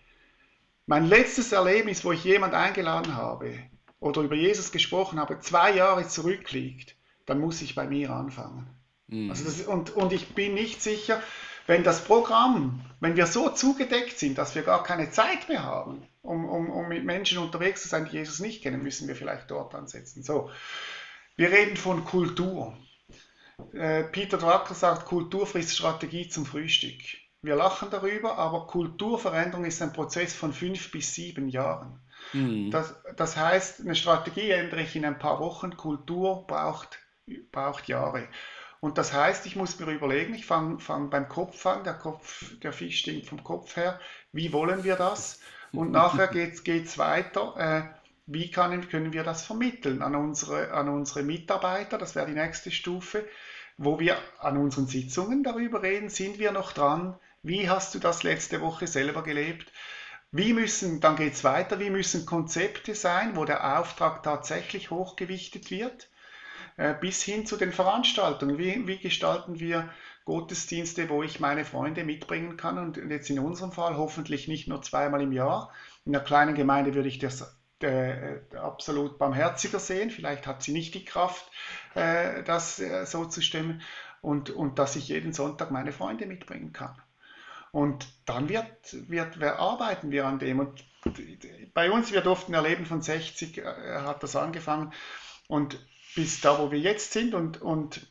mein 0.86 1.06
letztes 1.06 1.52
Erlebnis, 1.52 2.04
wo 2.04 2.12
ich 2.12 2.24
jemand 2.24 2.54
eingeladen 2.54 3.16
habe 3.16 3.58
oder 4.00 4.22
über 4.22 4.36
Jesus 4.36 4.72
gesprochen 4.72 5.20
habe, 5.20 5.40
zwei 5.40 5.74
Jahre 5.76 6.08
zurückliegt, 6.08 6.96
dann 7.32 7.40
muss 7.40 7.62
ich 7.62 7.76
bei 7.76 7.88
mir 7.88 8.10
anfangen. 8.10 8.68
Mhm. 9.08 9.30
Also 9.30 9.46
das, 9.46 9.62
und, 9.62 9.92
und 9.92 10.12
ich 10.12 10.36
bin 10.36 10.54
nicht 10.54 10.82
sicher, 10.82 11.24
wenn 11.66 11.84
das 11.86 12.04
Programm, 12.04 12.84
wenn 13.00 13.16
wir 13.16 13.26
so 13.26 13.48
zugedeckt 13.48 14.20
sind, 14.20 14.38
dass 14.38 14.54
wir 14.54 14.64
gar 14.64 14.84
keine 14.84 15.12
Zeit 15.12 15.48
mehr 15.48 15.64
haben, 15.64 16.06
um, 16.22 16.44
um, 16.50 16.70
um 16.70 16.90
mit 16.90 17.06
Menschen 17.06 17.38
unterwegs 17.38 17.84
zu 17.84 17.88
sein, 17.88 18.06
die 18.12 18.18
Jesus 18.18 18.40
nicht 18.42 18.62
kennen, 18.62 18.84
müssen 18.84 19.08
wir 19.08 19.16
vielleicht 19.16 19.50
dort 19.50 19.74
ansetzen. 19.76 20.24
So, 20.24 20.50
wir 21.38 21.52
reden 21.52 21.78
von 21.78 22.04
Kultur. 22.04 22.78
Äh, 23.72 24.04
Peter 24.04 24.38
Drucker 24.38 24.74
sagt, 24.74 25.06
Kultur 25.06 25.48
frisst 25.48 25.78
Strategie 25.78 26.28
zum 26.28 26.46
Frühstück. 26.46 27.00
Wir 27.42 27.56
lachen 27.56 27.88
darüber, 27.92 28.38
aber 28.38 28.68
Kulturveränderung 28.68 29.64
ist 29.64 29.82
ein 29.82 29.94
Prozess 29.94 30.34
von 30.34 30.52
fünf 30.52 30.92
bis 30.92 31.14
sieben 31.14 31.48
Jahren. 31.48 32.02
Mhm. 32.34 32.72
Das, 32.72 32.94
das 33.16 33.38
heißt, 33.38 33.80
eine 33.80 33.96
Strategie 33.96 34.50
ändere 34.50 34.82
ich 34.82 34.98
in 34.98 35.06
ein 35.06 35.18
paar 35.18 35.40
Wochen, 35.40 35.78
Kultur 35.78 36.46
braucht 36.46 37.00
braucht 37.52 37.88
Jahre. 37.88 38.28
Und 38.80 38.98
das 38.98 39.14
heißt, 39.14 39.46
ich 39.46 39.56
muss 39.56 39.80
mir 39.80 39.92
überlegen, 39.92 40.34
ich 40.34 40.46
fange 40.46 40.80
fang 40.80 41.10
beim 41.10 41.30
Kopf 41.30 41.66
an, 41.66 41.84
der, 41.84 41.94
Kopf, 41.94 42.58
der 42.60 42.74
Fisch 42.74 43.00
stinkt 43.00 43.28
vom 43.28 43.44
Kopf 43.44 43.76
her, 43.76 44.00
wie 44.32 44.52
wollen 44.54 44.84
wir 44.84 44.96
das? 44.96 45.40
Und 45.72 45.92
nachher 45.92 46.28
geht 46.28 46.66
es 46.66 46.98
weiter, 46.98 47.56
äh, 47.58 48.02
wie 48.26 48.50
kann, 48.50 48.90
können 48.90 49.14
wir 49.14 49.24
das 49.24 49.46
vermitteln 49.46 50.02
an 50.02 50.16
unsere, 50.16 50.72
an 50.74 50.90
unsere 50.90 51.24
Mitarbeiter? 51.24 51.98
Das 51.98 52.16
wäre 52.16 52.28
die 52.28 52.34
nächste 52.34 52.72
Stufe, 52.72 53.26
wo 53.78 54.00
wir 54.00 54.18
an 54.40 54.58
unseren 54.58 54.88
Sitzungen 54.88 55.44
darüber 55.44 55.82
reden, 55.82 56.10
sind 56.10 56.40
wir 56.40 56.52
noch 56.52 56.72
dran? 56.72 57.18
Wie 57.44 57.70
hast 57.70 57.96
du 57.96 58.00
das 58.00 58.24
letzte 58.24 58.62
Woche 58.62 58.88
selber 58.88 59.24
gelebt? 59.24 59.72
Wie 60.32 60.54
müssen, 60.54 61.02
dann 61.02 61.16
geht 61.16 61.34
es 61.34 61.44
weiter, 61.44 61.80
wie 61.80 61.90
müssen 61.90 62.26
Konzepte 62.26 62.96
sein, 62.96 63.36
wo 63.36 63.44
der 63.44 63.80
Auftrag 63.80 64.24
tatsächlich 64.24 64.90
hochgewichtet 64.92 65.72
wird, 65.72 66.10
bis 67.00 67.22
hin 67.22 67.46
zu 67.46 67.58
den 67.58 67.72
Veranstaltungen. 67.72 68.58
Wie, 68.58 68.88
wie 68.88 68.98
gestalten 68.98 69.60
wir 69.60 69.90
Gottesdienste, 70.26 71.10
wo 71.10 71.24
ich 71.24 71.40
meine 71.40 71.66
Freunde 71.66 72.04
mitbringen 72.04 72.58
kann 72.58 72.78
und 72.78 72.98
jetzt 72.98 73.30
in 73.30 73.40
unserem 73.40 73.72
Fall 73.72 73.98
hoffentlich 73.98 74.48
nicht 74.48 74.68
nur 74.68 74.82
zweimal 74.82 75.22
im 75.22 75.32
Jahr. 75.32 75.72
In 76.06 76.16
einer 76.16 76.24
kleinen 76.24 76.56
Gemeinde 76.56 76.94
würde 76.94 77.10
ich 77.10 77.20
das 77.20 77.58
äh, 77.82 78.40
absolut 78.56 79.18
barmherziger 79.18 79.80
sehen. 79.80 80.12
Vielleicht 80.12 80.46
hat 80.46 80.62
sie 80.62 80.72
nicht 80.72 80.94
die 80.94 81.06
Kraft, 81.06 81.46
äh, 81.96 82.44
das 82.44 82.80
äh, 82.80 83.06
so 83.06 83.26
zu 83.26 83.42
stemmen. 83.42 83.82
Und, 84.22 84.52
und 84.52 84.78
dass 84.78 84.96
ich 84.96 85.08
jeden 85.08 85.34
Sonntag 85.34 85.72
meine 85.72 85.92
Freunde 85.92 86.28
mitbringen 86.28 86.74
kann. 86.74 86.96
Und 87.72 88.08
dann 88.26 88.50
wird, 88.50 88.68
wird, 89.10 89.40
wir 89.40 89.58
arbeiten 89.58 90.12
wir 90.12 90.28
an 90.28 90.38
dem. 90.38 90.60
Und 90.60 90.86
bei 91.74 91.90
uns, 91.90 92.12
wir 92.12 92.22
durften 92.22 92.54
erleben, 92.54 92.86
von 92.86 93.02
60 93.02 93.58
äh, 93.58 93.64
hat 93.64 94.22
das 94.22 94.36
angefangen 94.36 94.94
und 95.48 95.80
bis 96.16 96.42
da, 96.42 96.60
wo 96.60 96.72
wir 96.72 96.80
jetzt 96.80 97.12
sind. 97.12 97.34
Und, 97.34 97.62
und 97.62 98.06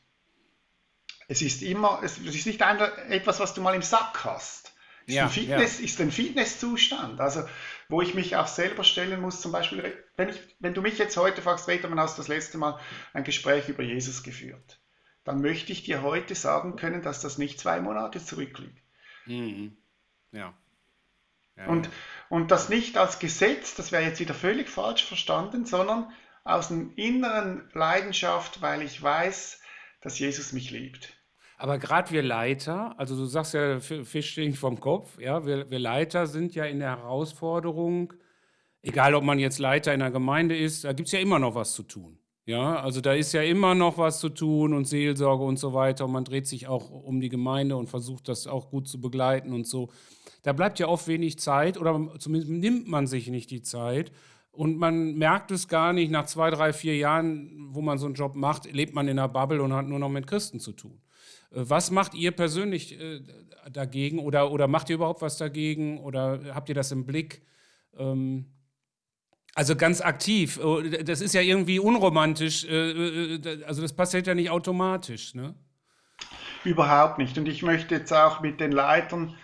es 1.28 1.42
ist 1.42 1.62
immer, 1.62 2.00
es, 2.02 2.18
ist 2.18 2.46
nicht 2.46 2.62
ein, 2.62 2.80
etwas, 3.10 3.40
was 3.40 3.54
du 3.54 3.60
mal 3.60 3.74
im 3.74 3.82
Sack 3.82 4.24
hast. 4.24 4.72
Ist, 5.06 5.14
ja, 5.14 5.24
ein 5.24 5.30
Fitness, 5.30 5.78
ja. 5.78 5.84
ist 5.84 6.00
ein 6.00 6.12
Fitnesszustand. 6.12 7.20
Also, 7.20 7.44
wo 7.88 8.02
ich 8.02 8.14
mich 8.14 8.36
auch 8.36 8.46
selber 8.46 8.84
stellen 8.84 9.20
muss, 9.20 9.40
zum 9.40 9.52
Beispiel, 9.52 10.04
wenn, 10.16 10.28
ich, 10.28 10.36
wenn 10.60 10.74
du 10.74 10.82
mich 10.82 10.98
jetzt 10.98 11.16
heute 11.16 11.42
fragst, 11.42 11.68
Reto, 11.68 11.90
wann 11.90 11.98
hast 11.98 12.16
du 12.16 12.20
das 12.20 12.28
letzte 12.28 12.58
Mal 12.58 12.78
ein 13.12 13.24
Gespräch 13.24 13.68
über 13.68 13.82
Jesus 13.82 14.22
geführt? 14.22 14.80
Dann 15.24 15.40
möchte 15.40 15.72
ich 15.72 15.82
dir 15.82 16.02
heute 16.02 16.34
sagen 16.34 16.76
können, 16.76 17.02
dass 17.02 17.20
das 17.20 17.38
nicht 17.38 17.60
zwei 17.60 17.80
Monate 17.80 18.24
zurückliegt. 18.24 18.82
Mhm. 19.26 19.76
Ja. 20.32 20.54
ja. 21.56 21.66
Und, 21.66 21.90
und 22.28 22.50
das 22.50 22.68
nicht 22.68 22.96
als 22.96 23.18
Gesetz, 23.18 23.74
das 23.74 23.92
wäre 23.92 24.04
jetzt 24.04 24.20
wieder 24.20 24.34
völlig 24.34 24.68
falsch 24.68 25.04
verstanden, 25.04 25.66
sondern 25.66 26.12
aus 26.44 26.70
einer 26.70 26.86
inneren 26.96 27.68
Leidenschaft, 27.72 28.62
weil 28.62 28.82
ich 28.82 29.02
weiß, 29.02 29.60
dass 30.00 30.18
Jesus 30.18 30.52
mich 30.52 30.70
liebt. 30.70 31.16
Aber 31.58 31.78
gerade 31.78 32.10
wir 32.10 32.22
Leiter, 32.22 32.94
also 32.98 33.14
du 33.16 33.26
sagst 33.26 33.52
ja 33.52 33.80
Fisch 33.80 34.36
nicht 34.38 34.58
vom 34.58 34.80
Kopf, 34.80 35.18
ja, 35.18 35.44
wir, 35.44 35.70
wir 35.70 35.78
Leiter 35.78 36.26
sind 36.26 36.54
ja 36.54 36.64
in 36.64 36.78
der 36.78 36.96
Herausforderung, 36.96 38.14
egal 38.82 39.14
ob 39.14 39.24
man 39.24 39.38
jetzt 39.38 39.58
Leiter 39.58 39.92
in 39.92 40.00
einer 40.00 40.10
Gemeinde 40.10 40.56
ist, 40.56 40.84
da 40.84 40.94
gibt 40.94 41.08
es 41.08 41.12
ja 41.12 41.20
immer 41.20 41.38
noch 41.38 41.54
was 41.54 41.74
zu 41.74 41.82
tun. 41.82 42.18
Ja, 42.46 42.80
also 42.80 43.00
da 43.00 43.12
ist 43.12 43.32
ja 43.32 43.42
immer 43.42 43.74
noch 43.74 43.98
was 43.98 44.18
zu 44.18 44.28
tun 44.28 44.72
und 44.72 44.86
Seelsorge 44.86 45.44
und 45.44 45.58
so 45.58 45.72
weiter. 45.72 46.06
Und 46.06 46.12
man 46.12 46.24
dreht 46.24 46.46
sich 46.48 46.66
auch 46.66 46.90
um 46.90 47.20
die 47.20 47.28
Gemeinde 47.28 47.76
und 47.76 47.88
versucht 47.88 48.26
das 48.28 48.46
auch 48.46 48.70
gut 48.70 48.88
zu 48.88 49.00
begleiten 49.00 49.52
und 49.52 49.68
so. 49.68 49.90
Da 50.42 50.52
bleibt 50.52 50.78
ja 50.78 50.88
oft 50.88 51.06
wenig 51.06 51.38
Zeit 51.38 51.78
oder 51.78 52.12
zumindest 52.18 52.50
nimmt 52.50 52.88
man 52.88 53.06
sich 53.06 53.28
nicht 53.28 53.50
die 53.50 53.62
Zeit. 53.62 54.10
Und 54.52 54.78
man 54.78 55.14
merkt 55.14 55.50
es 55.52 55.68
gar 55.68 55.92
nicht, 55.92 56.10
nach 56.10 56.26
zwei, 56.26 56.50
drei, 56.50 56.72
vier 56.72 56.96
Jahren, 56.96 57.68
wo 57.70 57.82
man 57.82 57.98
so 57.98 58.06
einen 58.06 58.14
Job 58.14 58.34
macht, 58.34 58.70
lebt 58.72 58.94
man 58.94 59.06
in 59.06 59.18
einer 59.18 59.28
Bubble 59.28 59.62
und 59.62 59.72
hat 59.72 59.86
nur 59.86 59.98
noch 59.98 60.08
mit 60.08 60.26
Christen 60.26 60.58
zu 60.58 60.72
tun. 60.72 61.00
Äh, 61.50 61.62
was 61.68 61.90
macht 61.90 62.14
ihr 62.14 62.32
persönlich 62.32 63.00
äh, 63.00 63.20
dagegen 63.70 64.18
oder, 64.18 64.50
oder 64.50 64.66
macht 64.66 64.90
ihr 64.90 64.96
überhaupt 64.96 65.22
was 65.22 65.36
dagegen 65.36 65.98
oder 65.98 66.54
habt 66.54 66.68
ihr 66.68 66.74
das 66.74 66.92
im 66.92 67.06
Blick? 67.06 67.42
Ähm, 67.96 68.46
also 69.54 69.76
ganz 69.76 70.00
aktiv. 70.00 70.60
Oh, 70.62 70.80
das 70.80 71.20
ist 71.20 71.34
ja 71.34 71.40
irgendwie 71.40 71.78
unromantisch. 71.78 72.64
Äh, 72.64 73.62
also 73.66 73.82
das 73.82 73.92
passiert 73.92 74.26
ja 74.26 74.34
nicht 74.34 74.50
automatisch. 74.50 75.34
Ne? 75.34 75.54
Überhaupt 76.64 77.18
nicht. 77.18 77.36
Und 77.38 77.48
ich 77.48 77.62
möchte 77.62 77.94
jetzt 77.94 78.12
auch 78.12 78.40
mit 78.40 78.60
den 78.60 78.72
Leitern 78.72 79.34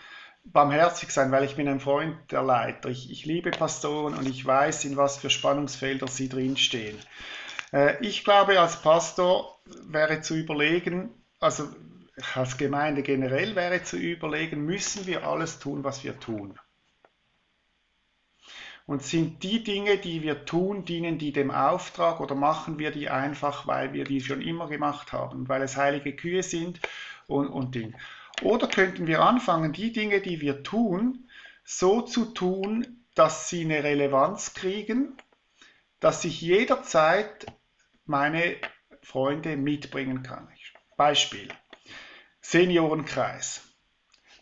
barmherzig 0.52 1.10
sein, 1.10 1.32
weil 1.32 1.44
ich 1.44 1.56
bin 1.56 1.68
ein 1.68 1.80
Freund 1.80 2.16
der 2.30 2.42
Leiter. 2.42 2.88
Ich, 2.88 3.10
ich 3.10 3.24
liebe 3.24 3.50
Pastoren 3.50 4.14
und 4.14 4.28
ich 4.28 4.44
weiß, 4.44 4.84
in 4.84 4.96
was 4.96 5.18
für 5.18 5.30
Spannungsfelder 5.30 6.08
sie 6.08 6.28
drinstehen. 6.28 6.98
Äh, 7.72 8.04
ich 8.04 8.24
glaube, 8.24 8.60
als 8.60 8.80
Pastor 8.80 9.58
wäre 9.88 10.20
zu 10.20 10.34
überlegen, 10.34 11.10
also 11.40 11.68
als 12.34 12.56
Gemeinde 12.56 13.02
generell 13.02 13.56
wäre 13.56 13.82
zu 13.82 13.96
überlegen, 13.96 14.64
müssen 14.64 15.06
wir 15.06 15.26
alles 15.26 15.58
tun, 15.58 15.84
was 15.84 16.02
wir 16.04 16.18
tun. 16.18 16.58
Und 18.86 19.02
sind 19.02 19.42
die 19.42 19.64
Dinge, 19.64 19.98
die 19.98 20.22
wir 20.22 20.44
tun, 20.44 20.84
dienen 20.84 21.18
die 21.18 21.32
dem 21.32 21.50
Auftrag 21.50 22.20
oder 22.20 22.36
machen 22.36 22.78
wir 22.78 22.92
die 22.92 23.08
einfach, 23.10 23.66
weil 23.66 23.92
wir 23.92 24.04
die 24.04 24.20
schon 24.20 24.40
immer 24.40 24.68
gemacht 24.68 25.12
haben, 25.12 25.48
weil 25.48 25.62
es 25.62 25.76
heilige 25.76 26.14
Kühe 26.14 26.44
sind 26.44 26.80
und, 27.26 27.48
und 27.48 27.74
Ding. 27.74 27.94
Oder 28.42 28.68
könnten 28.68 29.06
wir 29.06 29.22
anfangen, 29.22 29.72
die 29.72 29.92
Dinge, 29.92 30.20
die 30.20 30.40
wir 30.40 30.62
tun, 30.62 31.28
so 31.64 32.02
zu 32.02 32.26
tun, 32.26 33.04
dass 33.14 33.48
sie 33.48 33.64
eine 33.64 33.82
Relevanz 33.82 34.54
kriegen, 34.54 35.16
dass 36.00 36.24
ich 36.24 36.40
jederzeit 36.40 37.46
meine 38.04 38.56
Freunde 39.02 39.56
mitbringen 39.56 40.22
kann. 40.22 40.48
Beispiel. 40.96 41.48
Seniorenkreis. 42.40 43.62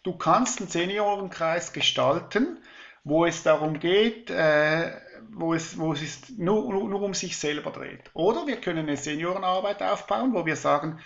Du 0.03 0.17
kannst 0.17 0.61
einen 0.61 0.69
Seniorenkreis 0.69 1.73
gestalten, 1.73 2.59
wo 3.05 3.25
es 3.25 3.43
darum 3.43 3.79
geht, 3.81 4.31
äh, 4.31 4.93
wo 5.31 5.55
es, 5.55 5.79
wo 5.79 5.93
es 5.93 6.29
nur, 6.31 6.71
nur, 6.71 6.89
nur, 6.89 7.03
um 7.03 7.15
sich 7.15 7.39
selber 7.39 7.71
dreht. 7.71 8.11
Oder 8.13 8.47
wir 8.47 8.61
können 8.61 8.87
eine 8.87 8.97
Seniorenarbeit 8.97 9.83
aufbauen, 9.83 10.35
wo 10.35 10.45
wir 10.45 10.57
sagen, 10.57 11.01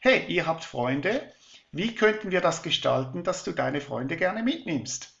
hey, 0.00 0.24
ihr 0.26 0.46
habt 0.46 0.64
Freunde, 0.64 1.32
wie 1.72 1.94
könnten 1.94 2.30
wir 2.30 2.40
das 2.40 2.62
gestalten, 2.62 3.22
dass 3.22 3.44
du 3.44 3.52
deine 3.52 3.80
Freunde 3.80 4.16
gerne 4.16 4.42
mitnimmst? 4.42 5.16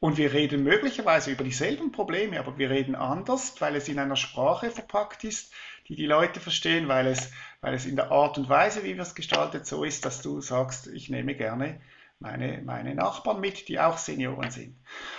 Und 0.00 0.16
wir 0.16 0.32
reden 0.32 0.62
möglicherweise 0.62 1.32
über 1.32 1.42
dieselben 1.42 1.90
Probleme, 1.90 2.38
aber 2.38 2.56
wir 2.56 2.70
reden 2.70 2.94
anders, 2.94 3.60
weil 3.60 3.74
es 3.74 3.88
in 3.88 3.98
einer 3.98 4.16
Sprache 4.16 4.70
verpackt 4.70 5.24
ist, 5.24 5.52
die 5.88 5.96
die 5.96 6.06
Leute 6.06 6.38
verstehen, 6.38 6.86
weil 6.86 7.08
es, 7.08 7.32
weil 7.60 7.74
es 7.74 7.84
in 7.84 7.96
der 7.96 8.12
Art 8.12 8.38
und 8.38 8.48
Weise, 8.48 8.84
wie 8.84 8.94
wir 8.94 9.02
es 9.02 9.16
gestaltet, 9.16 9.66
so 9.66 9.82
ist, 9.82 10.04
dass 10.04 10.22
du 10.22 10.40
sagst, 10.40 10.86
ich 10.86 11.10
nehme 11.10 11.34
gerne 11.34 11.80
meine, 12.20 12.62
meine 12.64 12.94
Nachbarn 12.94 13.40
mit, 13.40 13.68
die 13.68 13.80
auch 13.80 13.98
Senioren 13.98 14.50
sind. 14.50 14.76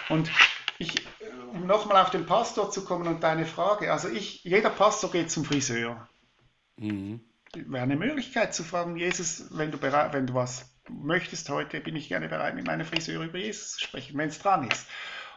Und 0.08 0.32
ich, 0.78 1.06
um 1.54 1.68
nochmal 1.68 2.02
auf 2.02 2.10
den 2.10 2.26
Pastor 2.26 2.72
zu 2.72 2.86
kommen 2.86 3.08
und 3.08 3.22
deine 3.22 3.46
Frage, 3.46 3.92
also 3.92 4.08
ich, 4.08 4.46
jeder 4.46 4.70
Pastor 4.70 5.12
geht 5.12 5.30
zum 5.30 5.44
Friseur. 5.44 6.08
Mhm. 6.78 7.20
Wäre 7.56 7.84
eine 7.84 7.96
Möglichkeit 7.96 8.54
zu 8.54 8.64
fragen, 8.64 8.96
Jesus, 8.96 9.46
wenn 9.52 9.72
du, 9.72 9.78
bereit, 9.78 10.14
wenn 10.14 10.28
du 10.28 10.36
was 10.36 10.70
möchtest 10.88 11.50
heute, 11.50 11.80
bin 11.82 11.96
ich 11.96 12.08
gerne 12.08 12.30
bereit, 12.30 12.56
mit 12.56 12.68
meiner 12.68 12.86
Friseur 12.86 13.24
über 13.24 13.38
Jesus 13.38 13.74
zu 13.74 13.80
sprechen, 13.82 14.18
wenn 14.18 14.30
es 14.30 14.40
dran 14.40 14.70
ist. 14.70 14.88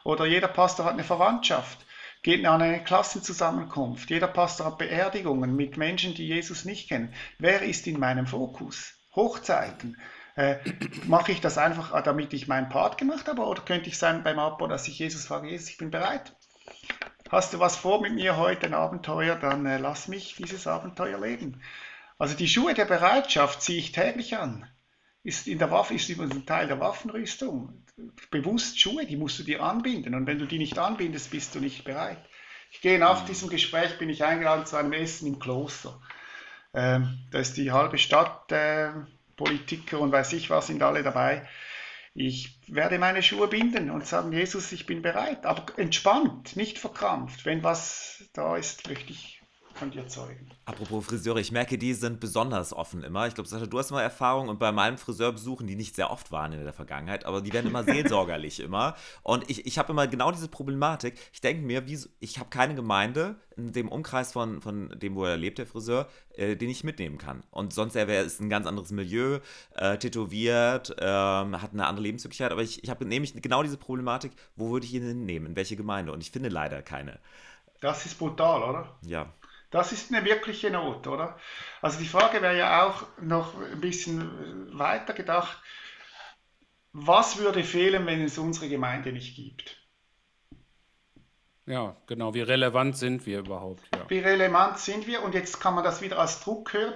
Oder 0.05 0.27
jeder 0.27 0.49
Pastor 0.49 0.85
hat 0.85 0.95
eine 0.95 1.05
Verwandtschaft, 1.05 1.87
geht 2.23 2.45
an 2.45 2.61
eine 2.61 2.85
Klassenzusammenkunft. 2.85 4.11
Jeder 4.11 4.27
Pastor 4.27 4.67
hat 4.67 4.79
Beerdigungen 4.79 5.57
mit 5.57 5.77
Menschen, 5.77 6.15
die 6.15 6.27
Jesus 6.27 6.65
nicht 6.65 6.89
kennen. 6.89 7.15
Wer 7.39 7.63
ist 7.63 7.87
in 7.87 7.99
meinem 7.99 8.27
Fokus? 8.27 8.95
Hochzeiten. 9.15 9.97
Äh, 10.35 10.57
mache 11.07 11.33
ich 11.33 11.41
das 11.41 11.59
einfach, 11.59 11.95
äh, 11.95 12.03
damit 12.03 12.33
ich 12.33 12.49
meinen 12.49 12.69
Part 12.69 12.99
gemacht 12.99 13.29
habe? 13.29 13.43
Oder 13.43 13.63
könnte 13.63 13.89
ich 13.89 13.99
sein 13.99 14.23
beim 14.23 14.39
Abbau, 14.39 14.67
dass 14.67 14.89
ich 14.89 14.99
Jesus 14.99 15.27
frage, 15.27 15.49
Jesus, 15.49 15.69
ich 15.69 15.77
bin 15.77 15.91
bereit. 15.91 16.35
Hast 17.31 17.53
du 17.53 17.59
was 17.59 17.77
vor 17.77 18.01
mit 18.01 18.15
mir 18.15 18.37
heute, 18.37 18.67
ein 18.67 18.75
Abenteuer, 18.75 19.37
dann 19.37 19.67
äh, 19.67 19.79
lass 19.79 20.09
mich 20.09 20.37
dieses 20.37 20.67
Abenteuer 20.67 21.19
leben. 21.19 21.63
Also 22.23 22.37
die 22.37 22.47
Schuhe 22.47 22.73
der 22.73 22.85
Bereitschaft 22.85 23.62
ziehe 23.62 23.81
ich 23.81 23.91
täglich 23.91 24.37
an. 24.37 24.64
Ist 25.25 25.49
in 25.49 25.59
der 25.59 25.73
Waffe, 25.73 25.95
ist 25.95 26.09
übrigens 26.09 26.37
ein 26.37 26.47
Teil 26.47 26.68
der 26.68 26.79
Waffenrüstung. 26.79 27.85
Bewusst 28.31 28.79
Schuhe, 28.79 29.05
die 29.07 29.16
musst 29.16 29.41
du 29.41 29.43
dir 29.43 29.61
anbinden. 29.61 30.14
Und 30.14 30.29
wenn 30.29 30.39
du 30.39 30.47
die 30.47 30.59
nicht 30.59 30.79
anbindest, 30.79 31.33
bist 31.33 31.53
du 31.53 31.59
nicht 31.59 31.83
bereit. 31.83 32.25
Ich 32.70 32.81
gehe 32.81 33.01
nach 33.01 33.25
diesem 33.25 33.49
Gespräch, 33.49 33.99
bin 33.99 34.09
ich 34.09 34.23
eingeladen 34.23 34.66
zu 34.66 34.77
einem 34.77 34.93
Essen 34.93 35.27
im 35.27 35.41
Kloster. 35.41 36.01
Ähm, 36.73 37.18
da 37.33 37.41
ist 37.41 37.57
die 37.57 37.73
halbe 37.73 37.99
Stadt 37.99 38.53
äh, 38.53 38.91
Politiker 39.35 39.99
und 39.99 40.12
weiß 40.12 40.33
ich 40.35 40.49
was 40.49 40.68
sind 40.68 40.81
alle 40.81 41.03
dabei. 41.03 41.49
Ich 42.14 42.61
werde 42.68 43.01
meine 43.01 43.25
Schuhe 43.25 43.49
binden 43.49 43.91
und 43.91 44.07
sagen, 44.07 44.33
Jesus, 44.33 44.70
ich 44.70 44.87
bin 44.87 45.03
bereit, 45.03 45.45
aber 45.45 45.77
entspannt, 45.77 46.55
nicht 46.55 46.79
verkrampft. 46.79 47.45
Wenn 47.47 47.64
was 47.64 48.31
da 48.33 48.57
ist, 48.57 48.89
möchte 48.89 49.11
ich 49.11 49.41
von 49.83 49.91
dir 49.91 50.07
zeugen. 50.07 50.49
Apropos 50.64 51.05
Friseure, 51.07 51.39
ich 51.39 51.51
merke, 51.51 51.76
die 51.76 51.93
sind 51.95 52.20
besonders 52.20 52.72
offen 52.72 53.03
immer. 53.03 53.26
Ich 53.26 53.35
glaube, 53.35 53.49
Sascha, 53.49 53.66
du 53.66 53.78
hast 53.80 53.91
mal 53.91 54.01
Erfahrung 54.01 54.49
und 54.49 54.61
bei 54.61 54.70
meinen 54.70 54.97
Friseurbesuchen, 54.97 55.66
die 55.66 55.74
nicht 55.74 55.97
sehr 55.97 56.11
oft 56.11 56.30
waren 56.30 56.53
in 56.53 56.62
der 56.62 56.72
Vergangenheit, 56.72 57.26
aber 57.26 57.41
die 57.41 57.53
werden 57.53 57.66
immer 57.66 57.83
seelsorgerlich 57.93 58.61
immer. 58.61 58.95
Und 59.24 59.51
ich, 59.51 59.66
ich 59.66 59.78
habe 59.78 59.93
immer 59.93 60.07
genau 60.07 60.30
diese 60.30 60.47
Problematik. 60.47 61.18
Ich 61.33 61.41
denke 61.41 61.62
mir, 61.62 61.89
wie, 61.89 61.99
ich 62.20 62.39
habe 62.39 62.49
keine 62.49 62.76
Gemeinde 62.76 63.35
in 63.57 63.72
dem 63.72 63.89
Umkreis 63.89 64.33
von, 64.33 64.62
von 64.62 64.89
dem, 65.01 65.16
wo 65.16 65.24
er 65.24 65.37
lebt, 65.37 65.59
der 65.59 65.66
Friseur, 65.66 66.09
äh, 66.35 66.55
den 66.55 66.70
ich 66.70 66.85
mitnehmen 66.85 67.18
kann. 67.18 67.43
Und 67.51 67.72
sonst 67.72 67.95
wäre 67.97 68.14
es 68.14 68.39
ein 68.39 68.49
ganz 68.49 68.68
anderes 68.68 68.93
Milieu, 68.93 69.41
äh, 69.74 69.99
tätowiert, 69.99 70.91
äh, 70.97 71.05
hat 71.05 71.72
eine 71.72 71.87
andere 71.89 72.05
Lebenswirklichkeit. 72.05 72.53
Aber 72.53 72.62
ich, 72.62 72.85
ich 72.85 72.89
habe 72.89 73.05
nämlich 73.05 73.35
genau 73.43 73.64
diese 73.64 73.78
Problematik, 73.78 74.30
wo 74.55 74.70
würde 74.70 74.87
ich 74.87 74.95
ihn 74.95 75.03
hinnehmen, 75.03 75.49
in 75.49 75.57
welche 75.57 75.74
Gemeinde? 75.74 76.12
Und 76.12 76.20
ich 76.20 76.30
finde 76.30 76.51
leider 76.51 76.83
keine. 76.83 77.18
Das 77.80 78.07
ist 78.07 78.16
brutal, 78.16 78.62
oder? 78.62 78.89
Ja. 79.03 79.26
Das 79.73 79.91
ist 79.91 80.12
eine 80.12 80.25
wirkliche 80.25 80.70
Not, 80.70 81.07
oder? 81.07 81.39
Also 81.81 81.99
die 81.99 82.07
Frage 82.07 82.43
wäre 82.43 82.57
ja 82.57 82.87
auch 82.87 83.05
noch 83.20 83.61
ein 83.61 83.81
bisschen 83.81 84.79
weiter 84.79 85.14
gedacht. 85.14 85.59
Was 86.93 87.39
würde 87.39 87.64
fehlen, 87.64 88.07
wenn 88.07 88.23
es 88.23 88.37
unsere 88.37 88.68
Gemeinde 88.68 89.12
nicht 89.12 89.35
gibt? 89.35 89.79
Ja, 91.64 91.97
genau. 92.07 92.35
Wie 92.35 92.43
relevant 92.43 92.99
sind 92.99 93.25
wir 93.25 93.39
überhaupt? 93.39 93.83
Ja. 93.95 94.09
Wie 94.11 94.18
relevant 94.18 94.79
sind 94.79 95.07
wir? 95.07 95.23
Und 95.23 95.35
jetzt 95.35 95.59
kann 95.59 95.75
man 95.75 95.85
das 95.85 96.03
wieder 96.03 96.18
als 96.18 96.41
Druck 96.41 96.75
hören. 96.75 96.95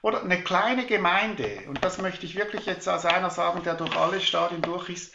Oder 0.00 0.22
eine 0.22 0.42
kleine 0.42 0.86
Gemeinde, 0.86 1.62
und 1.68 1.84
das 1.84 1.98
möchte 1.98 2.26
ich 2.26 2.36
wirklich 2.36 2.66
jetzt 2.66 2.88
als 2.88 3.04
einer 3.04 3.30
sagen, 3.30 3.62
der 3.64 3.74
durch 3.74 3.96
alle 3.96 4.20
Stadien 4.20 4.62
durch 4.62 4.88
ist, 4.88 5.14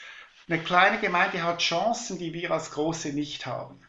eine 0.49 0.59
kleine 0.59 0.99
Gemeinde 0.99 1.43
hat 1.43 1.59
Chancen, 1.59 2.19
die 2.19 2.33
wir 2.33 2.51
als 2.51 2.71
große 2.71 3.13
nicht 3.13 3.45
haben. 3.45 3.81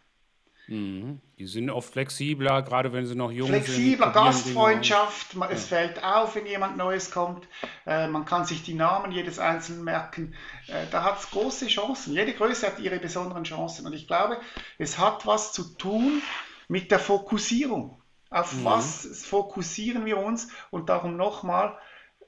Mhm. 0.68 1.20
Die 1.38 1.46
sind 1.46 1.70
oft 1.70 1.90
flexibler, 1.90 2.62
gerade 2.62 2.92
wenn 2.92 3.06
sie 3.06 3.14
noch 3.14 3.30
jung 3.30 3.48
Flexibler, 3.48 3.74
sind. 3.74 3.96
Flexibler, 3.96 4.12
Gastfreundschaft, 4.12 5.34
man, 5.34 5.50
es 5.50 5.66
fällt 5.66 6.04
auf, 6.04 6.36
wenn 6.36 6.46
jemand 6.46 6.76
Neues 6.76 7.10
kommt, 7.10 7.48
äh, 7.86 8.06
man 8.06 8.26
kann 8.26 8.44
sich 8.44 8.62
die 8.62 8.74
Namen 8.74 9.10
jedes 9.10 9.38
Einzelnen 9.38 9.84
merken. 9.84 10.34
Äh, 10.66 10.86
da 10.90 11.04
hat 11.04 11.20
es 11.20 11.30
große 11.30 11.68
Chancen. 11.68 12.12
Jede 12.12 12.34
Größe 12.34 12.66
hat 12.66 12.78
ihre 12.80 12.98
besonderen 12.98 13.44
Chancen. 13.44 13.86
Und 13.86 13.94
ich 13.94 14.06
glaube, 14.06 14.38
es 14.76 14.98
hat 14.98 15.26
was 15.26 15.52
zu 15.52 15.74
tun 15.76 16.20
mit 16.68 16.90
der 16.90 16.98
Fokussierung. 16.98 18.02
Auf 18.30 18.52
mhm. 18.52 18.64
was 18.64 19.24
fokussieren 19.24 20.04
wir 20.04 20.18
uns? 20.18 20.48
Und 20.70 20.90
darum 20.90 21.16
nochmal, 21.16 21.78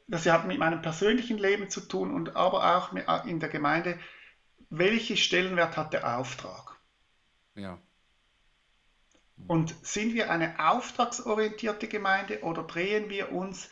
das 0.09 0.25
hat 0.27 0.47
mit 0.47 0.59
meinem 0.59 0.81
persönlichen 0.81 1.37
Leben 1.37 1.69
zu 1.69 1.83
tun 1.83 2.15
und 2.15 2.37
aber 2.37 2.77
auch 2.77 3.25
in 3.27 3.39
der 3.39 3.51
Gemeinde, 3.51 3.99
welchen 4.71 5.19
Stellenwert 5.19 5.77
hat 5.77 5.93
der 5.93 6.19
Auftrag? 6.19 6.81
Ja. 7.55 7.79
Und 9.47 9.75
sind 9.83 10.15
wir 10.15 10.31
eine 10.31 10.55
auftragsorientierte 10.59 11.89
Gemeinde 11.89 12.43
oder 12.43 12.63
drehen 12.63 13.11
wir 13.11 13.33
uns 13.33 13.69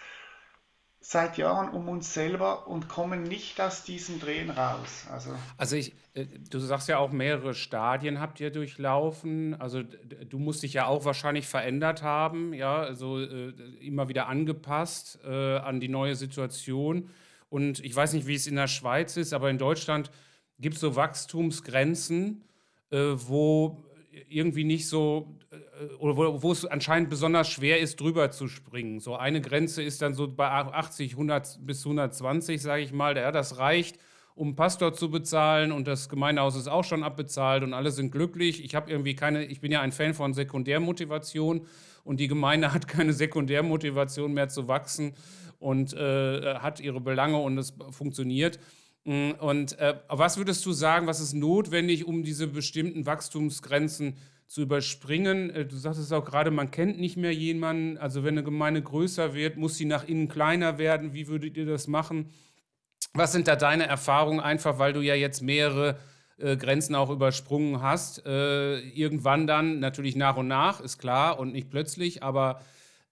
seit 1.00 1.38
Jahren 1.38 1.70
um 1.70 1.88
uns 1.88 2.12
selber 2.12 2.66
und 2.66 2.88
kommen 2.88 3.22
nicht 3.22 3.60
aus 3.60 3.84
diesem 3.84 4.20
Drehen 4.20 4.50
raus. 4.50 5.06
Also, 5.10 5.30
also 5.56 5.76
ich, 5.76 5.94
äh, 6.14 6.26
du 6.50 6.58
sagst 6.58 6.88
ja 6.88 6.98
auch, 6.98 7.12
mehrere 7.12 7.54
Stadien 7.54 8.20
habt 8.20 8.40
ihr 8.40 8.50
durchlaufen. 8.50 9.58
Also 9.60 9.82
du 9.82 10.38
musst 10.38 10.62
dich 10.62 10.74
ja 10.74 10.86
auch 10.86 11.04
wahrscheinlich 11.04 11.46
verändert 11.46 12.02
haben, 12.02 12.52
ja, 12.52 12.78
also 12.80 13.20
äh, 13.20 13.54
immer 13.80 14.08
wieder 14.08 14.26
angepasst 14.26 15.20
äh, 15.24 15.56
an 15.58 15.80
die 15.80 15.88
neue 15.88 16.14
Situation. 16.14 17.10
Und 17.48 17.82
ich 17.82 17.96
weiß 17.96 18.12
nicht, 18.12 18.26
wie 18.26 18.34
es 18.34 18.46
in 18.46 18.56
der 18.56 18.68
Schweiz 18.68 19.16
ist, 19.16 19.32
aber 19.32 19.48
in 19.48 19.58
Deutschland 19.58 20.10
gibt 20.58 20.74
es 20.74 20.80
so 20.80 20.96
Wachstumsgrenzen, 20.96 22.44
äh, 22.90 22.98
wo 23.14 23.82
irgendwie 24.28 24.64
nicht 24.64 24.88
so, 24.88 25.36
äh, 25.50 25.94
oder 25.96 26.16
wo, 26.16 26.42
wo, 26.42 26.52
es 26.52 26.64
anscheinend 26.64 27.10
besonders 27.10 27.48
schwer 27.48 27.80
ist, 27.80 28.00
drüber 28.00 28.30
zu 28.30 28.48
springen. 28.48 29.00
So 29.00 29.16
eine 29.16 29.40
Grenze 29.40 29.82
ist 29.82 30.02
dann 30.02 30.14
so 30.14 30.28
bei 30.28 30.48
80, 30.48 31.12
100 31.12 31.58
bis 31.66 31.84
120, 31.84 32.60
sage 32.60 32.82
ich 32.82 32.92
mal. 32.92 33.16
Ja, 33.16 33.32
das 33.32 33.58
reicht, 33.58 33.98
um 34.34 34.54
Pastor 34.54 34.92
zu 34.94 35.10
bezahlen 35.10 35.72
und 35.72 35.88
das 35.88 36.08
Gemeindehaus 36.08 36.56
ist 36.56 36.68
auch 36.68 36.84
schon 36.84 37.02
abbezahlt 37.02 37.62
und 37.62 37.74
alle 37.74 37.90
sind 37.90 38.12
glücklich. 38.12 38.64
Ich 38.64 38.74
habe 38.74 38.90
irgendwie 38.90 39.14
keine, 39.14 39.44
ich 39.44 39.60
bin 39.60 39.72
ja 39.72 39.80
ein 39.80 39.92
Fan 39.92 40.14
von 40.14 40.32
Sekundärmotivation 40.32 41.66
und 42.04 42.20
die 42.20 42.28
Gemeinde 42.28 42.72
hat 42.74 42.88
keine 42.88 43.12
Sekundärmotivation 43.12 44.32
mehr 44.32 44.48
zu 44.48 44.68
wachsen 44.68 45.14
und 45.58 45.92
äh, 45.92 46.54
hat 46.56 46.80
ihre 46.80 47.00
Belange 47.00 47.38
und 47.38 47.58
es 47.58 47.74
funktioniert. 47.90 48.58
Mm, 49.04 49.30
und 49.40 49.78
äh, 49.78 49.96
was 50.08 50.36
würdest 50.36 50.64
du 50.66 50.72
sagen, 50.72 51.06
was 51.06 51.20
ist 51.20 51.34
notwendig, 51.34 52.06
um 52.06 52.22
diese 52.22 52.46
bestimmten 52.46 53.06
Wachstumsgrenzen 53.06 54.16
zu 54.46 54.62
überspringen? 54.62 55.50
Äh, 55.50 55.66
du 55.66 55.76
sagtest 55.76 56.12
auch 56.12 56.24
gerade, 56.24 56.50
man 56.50 56.70
kennt 56.70 56.98
nicht 56.98 57.16
mehr 57.16 57.34
jemanden. 57.34 57.98
Also 57.98 58.24
wenn 58.24 58.34
eine 58.34 58.44
Gemeinde 58.44 58.82
größer 58.82 59.34
wird, 59.34 59.56
muss 59.56 59.76
sie 59.76 59.84
nach 59.84 60.06
innen 60.06 60.28
kleiner 60.28 60.78
werden. 60.78 61.12
Wie 61.14 61.28
würdet 61.28 61.56
ihr 61.56 61.66
das 61.66 61.86
machen? 61.88 62.30
Was 63.14 63.32
sind 63.32 63.48
da 63.48 63.56
deine 63.56 63.86
Erfahrungen, 63.86 64.40
einfach 64.40 64.78
weil 64.78 64.92
du 64.92 65.00
ja 65.00 65.14
jetzt 65.14 65.40
mehrere 65.42 65.98
äh, 66.36 66.56
Grenzen 66.56 66.94
auch 66.94 67.10
übersprungen 67.10 67.80
hast? 67.80 68.26
Äh, 68.26 68.80
irgendwann 68.80 69.46
dann, 69.46 69.80
natürlich 69.80 70.16
nach 70.16 70.36
und 70.36 70.48
nach, 70.48 70.80
ist 70.80 70.98
klar, 70.98 71.38
und 71.38 71.52
nicht 71.52 71.70
plötzlich, 71.70 72.22
aber 72.22 72.60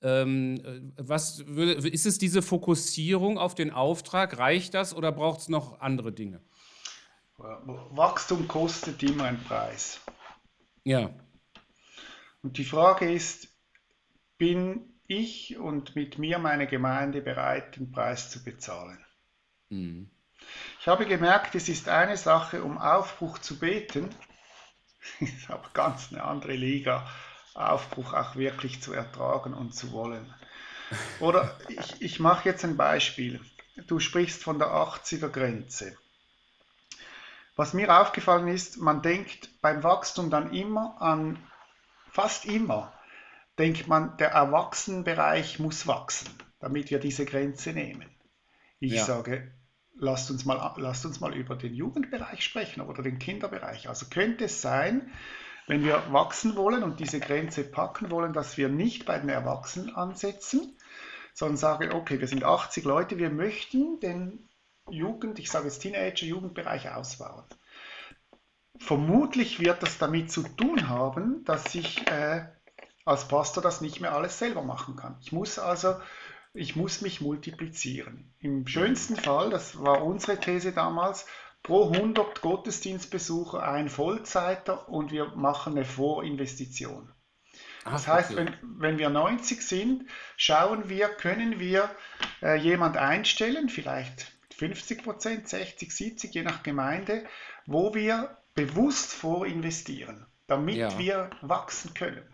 ähm, 0.03 0.57
äh, 0.65 0.81
was 0.97 1.41
ist 1.41 2.07
es 2.07 2.19
diese 2.19 2.43
Fokussierung 2.43 3.39
auf 3.39 3.55
den 3.55 3.71
Auftrag? 3.71 4.39
Reicht 4.39 4.75
das 4.75 4.95
oder 4.95 5.13
braucht 5.13 5.41
es 5.41 5.49
noch 5.49 5.81
andere 5.81 6.13
Dinge? 6.13 6.41
Wachstum 7.39 8.49
kostet 8.49 9.03
immer 9.03 9.25
einen 9.25 9.43
Preis. 9.45 10.01
Ja. 10.85 11.11
Und 12.43 12.59
die 12.59 12.65
Frage 12.65 13.13
ist, 13.13 13.49
bin 14.39 14.95
ich 15.07 15.59
und 15.59 15.97
mit 15.97 16.19
mir 16.19 16.39
meine 16.39 16.67
Gemeinde 16.67 17.21
bereit, 17.21 17.77
den 17.77 17.93
Preis 17.93 18.31
zu 18.31 18.43
bezahlen? 18.43 19.05
Mhm. 19.69 20.11
Ich 20.81 20.87
habe 20.87 21.07
gemerkt, 21.07 21.55
es 21.55 21.69
ist 21.69 21.89
eine 21.89 22.17
Sache, 22.17 22.63
um 22.63 22.79
Aufbruch 22.79 23.39
zu 23.39 23.59
beten, 23.59 24.11
ist 25.21 25.51
aber 25.51 25.69
ganz 25.73 26.13
eine 26.13 26.23
andere 26.23 26.55
Liga 26.55 27.09
Aufbruch 27.57 28.13
auch 28.13 28.37
wirklich 28.37 28.83
zu 28.83 28.93
ertragen 28.93 29.55
und 29.55 29.75
zu 29.75 29.93
wollen. 29.93 30.33
Oder 31.21 31.57
ich, 31.69 32.03
ich 32.03 32.21
mache 32.21 32.49
jetzt 32.49 32.65
ein 32.65 32.77
Beispiel. 32.77 33.41
Du 33.87 33.99
sprichst 33.99 34.43
von 34.43 34.59
der 34.59 34.69
80er 34.69 35.29
Grenze. 35.29 35.97
Was 37.57 37.73
mir 37.73 38.01
aufgefallen 38.01 38.49
ist, 38.49 38.77
man 38.77 39.03
denkt 39.03 39.49
beim 39.63 39.83
Wachstum 39.83 40.31
dann 40.31 40.53
immer 40.53 41.01
an, 41.01 41.39
fast 42.11 42.45
immer, 42.45 42.93
denkt 43.59 43.89
man, 43.89 44.17
der 44.19 44.31
Erwachsenenbereich 44.31 45.59
muss 45.59 45.87
wachsen, 45.87 46.29
damit 46.61 46.91
wir 46.91 46.99
diese 46.99 47.25
Grenze 47.25 47.73
nehmen. 47.73 48.09
Ich 48.79 48.93
ja. 48.93 49.05
sage, 49.05 49.53
lasst 49.95 50.31
uns, 50.31 50.45
mal, 50.45 50.75
lasst 50.77 51.07
uns 51.07 51.21
mal 51.21 51.35
über 51.35 51.57
den 51.57 51.75
Jugendbereich 51.75 52.45
sprechen 52.45 52.83
oder 52.83 53.03
den 53.03 53.19
Kinderbereich. 53.19 53.89
Also 53.89 54.07
könnte 54.11 54.45
es 54.45 54.61
sein, 54.61 55.11
wenn 55.67 55.85
wir 55.85 56.12
wachsen 56.12 56.57
wollen 56.57 56.83
und 56.83 57.01
diese 57.01 57.21
Grenze 57.21 57.64
packen 57.64 58.11
wollen, 58.11 58.33
dass 58.33 58.57
wir 58.57 58.69
nicht 58.69 59.05
bei 59.05 59.19
den 59.19 59.29
Erwachsenen 59.29 59.95
ansetzen, 59.95 60.77
sondern 61.35 61.57
sagen, 61.57 61.93
okay, 61.93 62.21
wir 62.21 62.29
sind 62.29 62.45
80 62.45 62.85
Leute, 62.85 63.19
wir 63.19 63.31
möchten 63.31 64.01
den 64.01 64.49
Jugend, 64.89 65.39
ich 65.39 65.51
sage 65.51 65.67
jetzt 65.67 65.81
Teenager, 65.81 66.25
Jugendbereich 66.25 66.91
ausbauen. 66.91 67.45
Vermutlich 68.79 69.59
wird 69.59 69.83
das 69.83 69.99
damit 69.99 70.31
zu 70.31 70.43
tun 70.43 70.89
haben, 70.89 71.45
dass 71.45 71.75
ich 71.75 72.07
äh, 72.09 72.47
als 73.05 73.27
Pastor 73.29 73.62
das 73.62 73.81
nicht 73.81 74.01
mehr 74.01 74.14
alles 74.14 74.39
selber 74.39 74.62
machen 74.62 74.97
kann. 74.97 75.17
Ich 75.21 75.33
muss 75.33 75.59
also, 75.59 75.97
ich 76.55 76.77
muss 76.77 77.01
mich 77.01 77.21
multiplizieren. 77.21 78.35
Im 78.39 78.67
schönsten 78.67 79.17
Fall, 79.17 79.51
das 79.51 79.83
war 79.83 80.05
unsere 80.05 80.39
These 80.39 80.73
damals, 80.73 81.27
pro 81.67 81.91
100 81.91 82.43
Gottesdienstbesucher 82.43 83.61
ein 83.61 83.89
Vollzeiter 83.89 84.89
und 84.89 85.11
wir 85.11 85.35
machen 85.35 85.73
eine 85.73 85.85
Vorinvestition. 85.85 87.12
Ah, 87.85 87.91
das 87.91 88.07
heißt, 88.07 88.31
okay. 88.31 88.47
wenn, 88.62 88.81
wenn 88.81 88.99
wir 88.99 89.11
90 89.11 89.62
sind, 89.62 90.05
schauen 90.37 90.89
wir, 90.89 91.09
können 91.09 91.59
wir 91.59 91.91
äh, 92.41 92.57
jemand 92.57 92.97
einstellen, 92.97 93.69
vielleicht 93.69 94.31
50 94.57 95.03
Prozent, 95.03 95.49
60, 95.49 95.93
70, 95.93 96.35
je 96.35 96.43
nach 96.45 96.62
Gemeinde, 96.62 97.27
wo 97.67 97.95
wir 97.95 98.39
bewusst 98.55 99.12
vorinvestieren, 99.12 100.25
damit 100.47 100.77
ja. 100.77 100.97
wir 101.01 101.31
wachsen 101.43 101.95
können. 101.95 102.33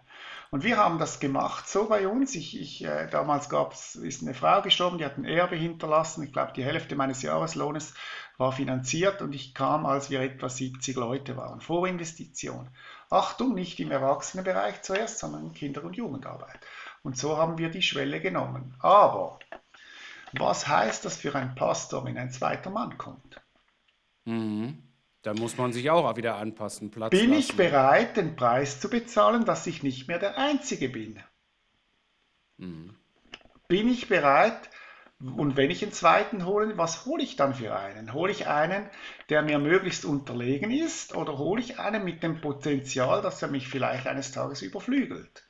Und 0.52 0.64
wir 0.64 0.76
haben 0.76 0.98
das 0.98 1.18
gemacht 1.18 1.66
so 1.66 1.88
bei 1.88 2.06
uns. 2.06 2.34
Ich, 2.34 2.60
ich 2.60 2.84
äh, 2.84 3.08
damals 3.08 3.48
gab 3.48 3.72
es, 3.72 3.94
ist 3.94 4.20
eine 4.20 4.34
Frau 4.34 4.60
gestorben, 4.60 4.98
die 4.98 5.04
hat 5.06 5.16
ein 5.16 5.24
Erbe 5.24 5.56
hinterlassen. 5.56 6.22
Ich 6.22 6.32
glaube, 6.34 6.52
die 6.54 6.62
Hälfte 6.62 6.94
meines 6.94 7.22
Jahreslohnes 7.22 7.94
war 8.42 8.52
finanziert 8.52 9.22
und 9.22 9.34
ich 9.34 9.54
kam, 9.54 9.86
als 9.86 10.10
wir 10.10 10.20
etwa 10.20 10.48
70 10.48 10.96
Leute 10.96 11.36
waren. 11.36 11.60
Vorinvestition. 11.60 12.68
Achtung, 13.08 13.54
nicht 13.54 13.78
im 13.78 13.92
Erwachsenenbereich 13.92 14.82
zuerst, 14.82 15.20
sondern 15.20 15.46
in 15.46 15.52
Kinder- 15.52 15.84
und 15.84 15.96
Jugendarbeit. 15.96 16.58
Und 17.02 17.16
so 17.16 17.36
haben 17.36 17.56
wir 17.58 17.70
die 17.70 17.82
Schwelle 17.82 18.20
genommen. 18.20 18.74
Aber 18.80 19.38
was 20.32 20.66
heißt 20.66 21.04
das 21.04 21.16
für 21.16 21.34
einen 21.36 21.54
Pastor, 21.54 22.04
wenn 22.04 22.18
ein 22.18 22.32
zweiter 22.32 22.70
Mann 22.70 22.98
kommt? 22.98 23.40
Mhm. 24.24 24.82
Da 25.22 25.34
muss 25.34 25.56
man 25.56 25.72
sich 25.72 25.88
auch 25.88 26.16
wieder 26.16 26.36
anpassen. 26.36 26.90
Platz 26.90 27.12
bin 27.12 27.30
lassen. 27.30 27.38
ich 27.38 27.56
bereit, 27.56 28.16
den 28.16 28.34
Preis 28.34 28.80
zu 28.80 28.90
bezahlen, 28.90 29.44
dass 29.44 29.68
ich 29.68 29.84
nicht 29.84 30.08
mehr 30.08 30.18
der 30.18 30.36
Einzige 30.36 30.88
bin? 30.88 31.22
Mhm. 32.56 32.96
Bin 33.68 33.88
ich 33.88 34.08
bereit, 34.08 34.68
und 35.24 35.56
wenn 35.56 35.70
ich 35.70 35.82
einen 35.82 35.92
zweiten 35.92 36.46
hole, 36.46 36.76
was 36.76 37.06
hole 37.06 37.22
ich 37.22 37.36
dann 37.36 37.54
für 37.54 37.76
einen? 37.76 38.12
Hole 38.12 38.32
ich 38.32 38.48
einen, 38.48 38.88
der 39.28 39.42
mir 39.42 39.58
möglichst 39.58 40.04
unterlegen 40.04 40.70
ist, 40.70 41.14
oder 41.14 41.38
hole 41.38 41.60
ich 41.60 41.78
einen 41.78 42.04
mit 42.04 42.22
dem 42.22 42.40
Potenzial, 42.40 43.22
dass 43.22 43.40
er 43.40 43.48
mich 43.48 43.68
vielleicht 43.68 44.06
eines 44.06 44.32
Tages 44.32 44.62
überflügelt? 44.62 45.44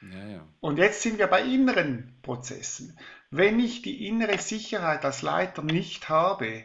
Ja, 0.00 0.26
ja. 0.28 0.48
Und 0.60 0.78
jetzt 0.78 1.02
sind 1.02 1.18
wir 1.18 1.26
bei 1.26 1.42
inneren 1.42 2.18
Prozessen. 2.22 2.98
Wenn 3.30 3.60
ich 3.60 3.82
die 3.82 4.06
innere 4.06 4.38
Sicherheit 4.38 5.04
als 5.04 5.22
Leiter 5.22 5.62
nicht 5.62 6.08
habe, 6.08 6.64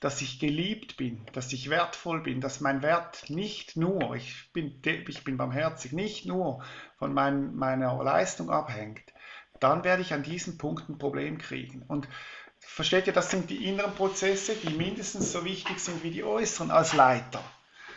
dass 0.00 0.20
ich 0.20 0.40
geliebt 0.40 0.96
bin, 0.96 1.24
dass 1.32 1.52
ich 1.52 1.70
wertvoll 1.70 2.22
bin, 2.22 2.40
dass 2.40 2.60
mein 2.60 2.82
Wert 2.82 3.30
nicht 3.30 3.76
nur, 3.76 4.16
ich 4.16 4.50
bin, 4.52 4.82
ich 4.84 5.22
bin 5.22 5.36
barmherzig, 5.36 5.92
nicht 5.92 6.26
nur 6.26 6.64
von 6.98 7.14
mein, 7.14 7.54
meiner 7.54 8.02
Leistung 8.02 8.50
abhängt, 8.50 9.11
dann 9.62 9.84
werde 9.84 10.02
ich 10.02 10.12
an 10.12 10.22
diesem 10.22 10.58
Punkt 10.58 10.88
ein 10.88 10.98
Problem 10.98 11.38
kriegen. 11.38 11.82
Und 11.86 12.08
versteht 12.58 13.06
ihr, 13.06 13.12
das 13.12 13.30
sind 13.30 13.50
die 13.50 13.68
inneren 13.68 13.94
Prozesse, 13.94 14.54
die 14.56 14.74
mindestens 14.74 15.32
so 15.32 15.44
wichtig 15.44 15.78
sind 15.78 16.02
wie 16.02 16.10
die 16.10 16.24
äußeren 16.24 16.70
als 16.70 16.92
Leiter. 16.92 17.42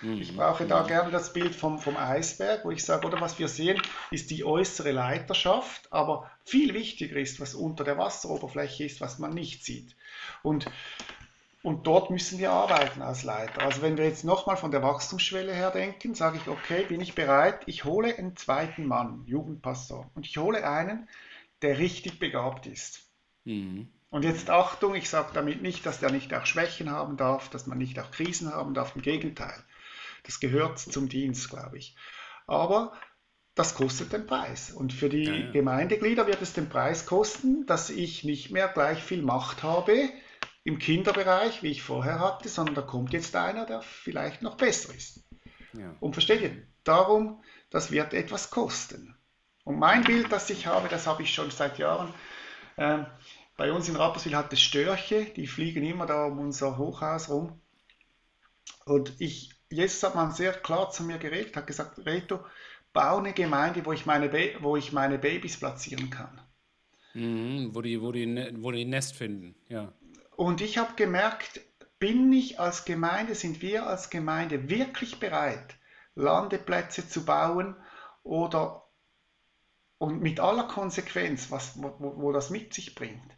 Mhm. 0.01 0.21
Ich 0.21 0.35
brauche 0.35 0.65
da 0.65 0.83
gerne 0.83 1.11
das 1.11 1.33
Bild 1.33 1.55
vom, 1.55 1.79
vom 1.79 1.97
Eisberg, 1.97 2.65
wo 2.65 2.71
ich 2.71 2.83
sage, 2.83 3.07
oder 3.07 3.21
was 3.21 3.39
wir 3.39 3.47
sehen, 3.47 3.81
ist 4.11 4.29
die 4.29 4.43
äußere 4.43 4.91
Leiterschaft, 4.91 5.91
aber 5.91 6.29
viel 6.43 6.73
wichtiger 6.73 7.17
ist, 7.17 7.39
was 7.39 7.55
unter 7.55 7.83
der 7.83 7.97
Wasseroberfläche 7.97 8.83
ist, 8.83 9.01
was 9.01 9.19
man 9.19 9.31
nicht 9.31 9.63
sieht. 9.63 9.95
Und 10.43 10.67
und 11.65 11.87
dort 11.87 12.11
müssen 12.11 12.37
wir 12.37 12.51
arbeiten 12.51 13.01
als 13.01 13.23
Leiter. 13.23 13.63
Also 13.63 13.81
wenn 13.81 13.97
wir 13.97 14.05
jetzt 14.05 14.23
nochmal 14.23 14.55
von 14.55 14.69
der 14.69 14.83
Wachstumsschwelle 14.83 15.51
her 15.51 15.71
denken, 15.71 16.13
sage 16.13 16.37
ich, 16.37 16.47
okay, 16.47 16.85
bin 16.87 17.01
ich 17.01 17.15
bereit, 17.15 17.61
ich 17.65 17.85
hole 17.85 18.15
einen 18.15 18.37
zweiten 18.37 18.85
Mann, 18.85 19.23
Jugendpastor, 19.25 20.07
und 20.13 20.27
ich 20.27 20.37
hole 20.37 20.63
einen, 20.63 21.09
der 21.61 21.77
richtig 21.77 22.19
begabt 22.19 22.65
ist. 22.67 23.09
Mhm. 23.43 23.89
Und 24.09 24.23
jetzt 24.23 24.49
Achtung, 24.49 24.95
ich 24.95 25.09
sage 25.09 25.31
damit 25.33 25.61
nicht, 25.61 25.85
dass 25.85 25.99
der 25.99 26.11
nicht 26.11 26.33
auch 26.33 26.45
Schwächen 26.45 26.89
haben 26.89 27.17
darf, 27.17 27.49
dass 27.49 27.67
man 27.67 27.77
nicht 27.77 27.99
auch 27.99 28.11
Krisen 28.11 28.53
haben 28.53 28.73
darf, 28.73 28.95
im 28.95 29.01
Gegenteil. 29.01 29.63
Das 30.23 30.39
gehört 30.39 30.79
zum 30.79 31.09
Dienst, 31.09 31.49
glaube 31.49 31.77
ich. 31.77 31.95
Aber 32.47 32.93
das 33.55 33.75
kostet 33.75 34.13
den 34.13 34.25
Preis. 34.25 34.71
Und 34.71 34.93
für 34.93 35.09
die 35.09 35.23
ja, 35.23 35.33
ja. 35.33 35.51
Gemeindeglieder 35.51 36.27
wird 36.27 36.41
es 36.41 36.53
den 36.53 36.69
Preis 36.69 37.05
kosten, 37.05 37.65
dass 37.65 37.89
ich 37.89 38.23
nicht 38.23 38.51
mehr 38.51 38.67
gleich 38.67 39.03
viel 39.03 39.21
Macht 39.21 39.63
habe, 39.63 40.09
im 40.63 40.79
Kinderbereich, 40.79 41.61
wie 41.61 41.71
ich 41.71 41.83
vorher 41.83 42.19
hatte, 42.19 42.49
sondern 42.49 42.75
da 42.75 42.81
kommt 42.81 43.13
jetzt 43.13 43.35
einer, 43.35 43.65
der 43.65 43.81
vielleicht 43.81 44.41
noch 44.41 44.57
besser 44.57 44.93
ist. 44.93 45.23
Ja. 45.73 45.95
Und 45.99 46.13
versteht 46.13 46.41
ihr, 46.41 46.63
darum, 46.83 47.43
das 47.69 47.91
wird 47.91 48.13
etwas 48.13 48.49
kosten. 48.49 49.15
Und 49.65 49.79
mein 49.79 50.03
Bild, 50.03 50.31
das 50.31 50.49
ich 50.49 50.67
habe, 50.67 50.87
das 50.87 51.07
habe 51.07 51.23
ich 51.23 51.33
schon 51.33 51.51
seit 51.51 51.79
Jahren. 51.79 52.13
Äh, 52.77 52.99
bei 53.57 53.71
uns 53.71 53.89
in 53.89 53.95
Rapperswil 53.95 54.35
hat 54.35 54.53
es 54.53 54.61
Störche, 54.61 55.25
die 55.25 55.47
fliegen 55.47 55.83
immer 55.83 56.05
da 56.05 56.25
um 56.25 56.39
unser 56.39 56.77
Hochhaus 56.77 57.29
rum. 57.29 57.59
Und 58.85 59.13
ich, 59.19 59.51
Jesus 59.69 60.03
hat 60.03 60.15
man 60.15 60.31
sehr 60.31 60.53
klar 60.53 60.91
zu 60.91 61.03
mir 61.03 61.17
geredet, 61.17 61.55
hat 61.55 61.65
gesagt, 61.65 62.05
Reto, 62.05 62.39
bau 62.93 63.17
eine 63.17 63.33
Gemeinde, 63.33 63.85
wo 63.85 63.91
ich 63.91 64.05
meine, 64.05 64.31
wo 64.61 64.77
ich 64.77 64.91
meine 64.93 65.17
Babys 65.17 65.57
platzieren 65.57 66.11
kann. 66.11 66.39
Mhm, 67.15 67.73
wo, 67.73 67.81
die, 67.81 68.01
wo, 68.01 68.11
die, 68.11 68.27
ne, 68.27 68.53
wo 68.57 68.71
die 68.71 68.85
Nest 68.85 69.15
finden, 69.15 69.55
ja. 69.67 69.91
Und 70.35 70.61
ich 70.61 70.77
habe 70.77 70.93
gemerkt, 70.95 71.61
bin 71.97 72.31
ich 72.33 72.59
als 72.59 72.85
Gemeinde, 72.85 73.33
sind 73.33 73.61
wir 73.61 73.87
als 73.87 74.09
Gemeinde 74.09 74.69
wirklich 74.69 75.19
bereit, 75.19 75.75
Landeplätze 76.13 77.07
zu 77.07 77.25
bauen 77.25 77.75
oder 78.23 78.84
und 79.97 80.21
mit 80.21 80.39
aller 80.39 80.63
Konsequenz, 80.63 81.51
was, 81.51 81.81
wo, 81.81 81.93
wo 81.99 82.31
das 82.31 82.49
mit 82.49 82.73
sich 82.73 82.95
bringt? 82.95 83.31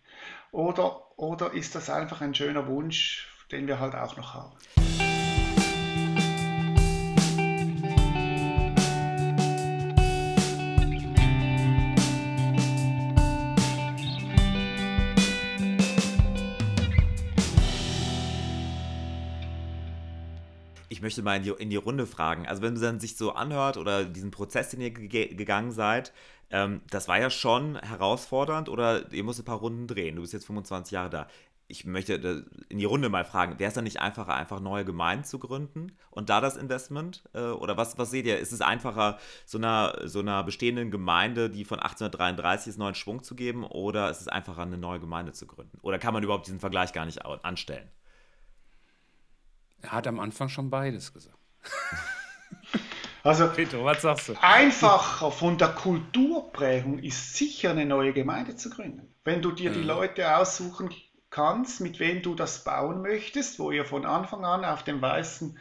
Oder, 0.51 1.17
oder 1.17 1.53
ist 1.53 1.75
das 1.75 1.89
einfach 1.89 2.21
ein 2.21 2.33
schöner 2.33 2.67
Wunsch, 2.67 3.27
den 3.51 3.67
wir 3.67 3.79
halt 3.79 3.95
auch 3.95 4.17
noch 4.17 4.33
haben? 4.33 4.51
Möchte 21.07 21.23
mal 21.23 21.37
in 21.37 21.43
die, 21.43 21.51
in 21.51 21.69
die 21.69 21.77
Runde 21.77 22.05
fragen. 22.05 22.47
Also 22.47 22.61
wenn 22.61 22.75
du 22.75 22.81
dann 22.81 22.99
sich 22.99 23.15
so 23.15 23.31
anhört 23.31 23.77
oder 23.77 24.03
diesen 24.03 24.29
Prozess, 24.29 24.69
den 24.69 24.81
ihr 24.81 24.91
ge 24.91 25.33
gegangen 25.33 25.71
seid, 25.71 26.11
ähm, 26.49 26.81
das 26.89 27.07
war 27.07 27.17
ja 27.17 27.29
schon 27.29 27.77
herausfordernd 27.77 28.67
oder 28.67 29.11
ihr 29.13 29.23
musst 29.23 29.39
ein 29.39 29.45
paar 29.45 29.59
Runden 29.59 29.87
drehen. 29.87 30.17
Du 30.17 30.21
bist 30.21 30.33
jetzt 30.33 30.45
25 30.47 30.91
Jahre 30.91 31.09
da. 31.09 31.27
Ich 31.69 31.85
möchte 31.85 32.45
in 32.69 32.77
die 32.77 32.85
Runde 32.85 33.09
mal 33.09 33.25
fragen, 33.25 33.57
wäre 33.59 33.69
es 33.69 33.73
dann 33.73 33.85
nicht 33.85 34.01
einfacher, 34.01 34.35
einfach 34.35 34.59
neue 34.59 34.85
Gemeinden 34.85 35.23
zu 35.23 35.39
gründen 35.39 35.93
und 36.11 36.29
da 36.29 36.41
das 36.41 36.57
Investment? 36.57 37.23
Äh, 37.33 37.39
oder 37.39 37.77
was, 37.77 37.97
was 37.97 38.11
seht 38.11 38.25
ihr? 38.25 38.37
Ist 38.39 38.51
es 38.51 38.61
einfacher, 38.61 39.17
so 39.45 39.57
einer, 39.57 40.01
so 40.05 40.19
einer 40.19 40.43
bestehenden 40.43 40.91
Gemeinde, 40.91 41.49
die 41.49 41.63
von 41.63 41.79
1833 41.79 42.71
ist, 42.71 42.77
neuen 42.77 42.95
Schwung 42.95 43.23
zu 43.23 43.35
geben? 43.35 43.63
Oder 43.63 44.09
ist 44.09 44.21
es 44.21 44.27
einfacher, 44.27 44.63
eine 44.63 44.77
neue 44.77 44.99
Gemeinde 44.99 45.31
zu 45.31 45.47
gründen? 45.47 45.77
Oder 45.81 45.99
kann 45.99 46.13
man 46.13 46.23
überhaupt 46.23 46.47
diesen 46.47 46.59
Vergleich 46.59 46.91
gar 46.91 47.05
nicht 47.05 47.25
anstellen? 47.25 47.89
Er 49.81 49.91
hat 49.91 50.07
am 50.07 50.19
Anfang 50.19 50.49
schon 50.49 50.69
beides 50.69 51.13
gesagt. 51.13 51.37
Also, 53.23 53.49
Peter, 53.49 53.83
was 53.83 54.03
sagst 54.03 54.29
du? 54.29 54.35
Einfacher 54.39 55.31
von 55.31 55.57
der 55.57 55.69
Kulturprägung 55.69 56.99
ist 56.99 57.35
sicher 57.35 57.71
eine 57.71 57.85
neue 57.85 58.13
Gemeinde 58.13 58.55
zu 58.55 58.69
gründen. 58.69 59.13
Wenn 59.25 59.41
du 59.41 59.51
dir 59.51 59.69
die 59.69 59.81
Leute 59.81 60.37
aussuchen 60.37 60.89
kannst, 61.29 61.81
mit 61.81 61.99
wem 61.99 62.21
du 62.21 62.35
das 62.35 62.63
bauen 62.63 63.01
möchtest, 63.01 63.59
wo 63.59 63.71
ihr 63.71 63.83
von 63.83 64.05
Anfang 64.05 64.45
an 64.45 64.63
auf 64.63 64.83
dem 64.83 65.01
weißen 65.01 65.59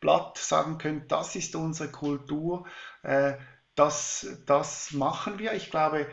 Blatt 0.00 0.38
sagen 0.38 0.78
könnt, 0.78 1.12
das 1.12 1.36
ist 1.36 1.54
unsere 1.54 1.90
Kultur, 1.90 2.66
äh, 3.02 3.34
das, 3.76 4.26
das 4.46 4.92
machen 4.92 5.38
wir. 5.38 5.54
Ich 5.54 5.70
glaube, 5.70 6.08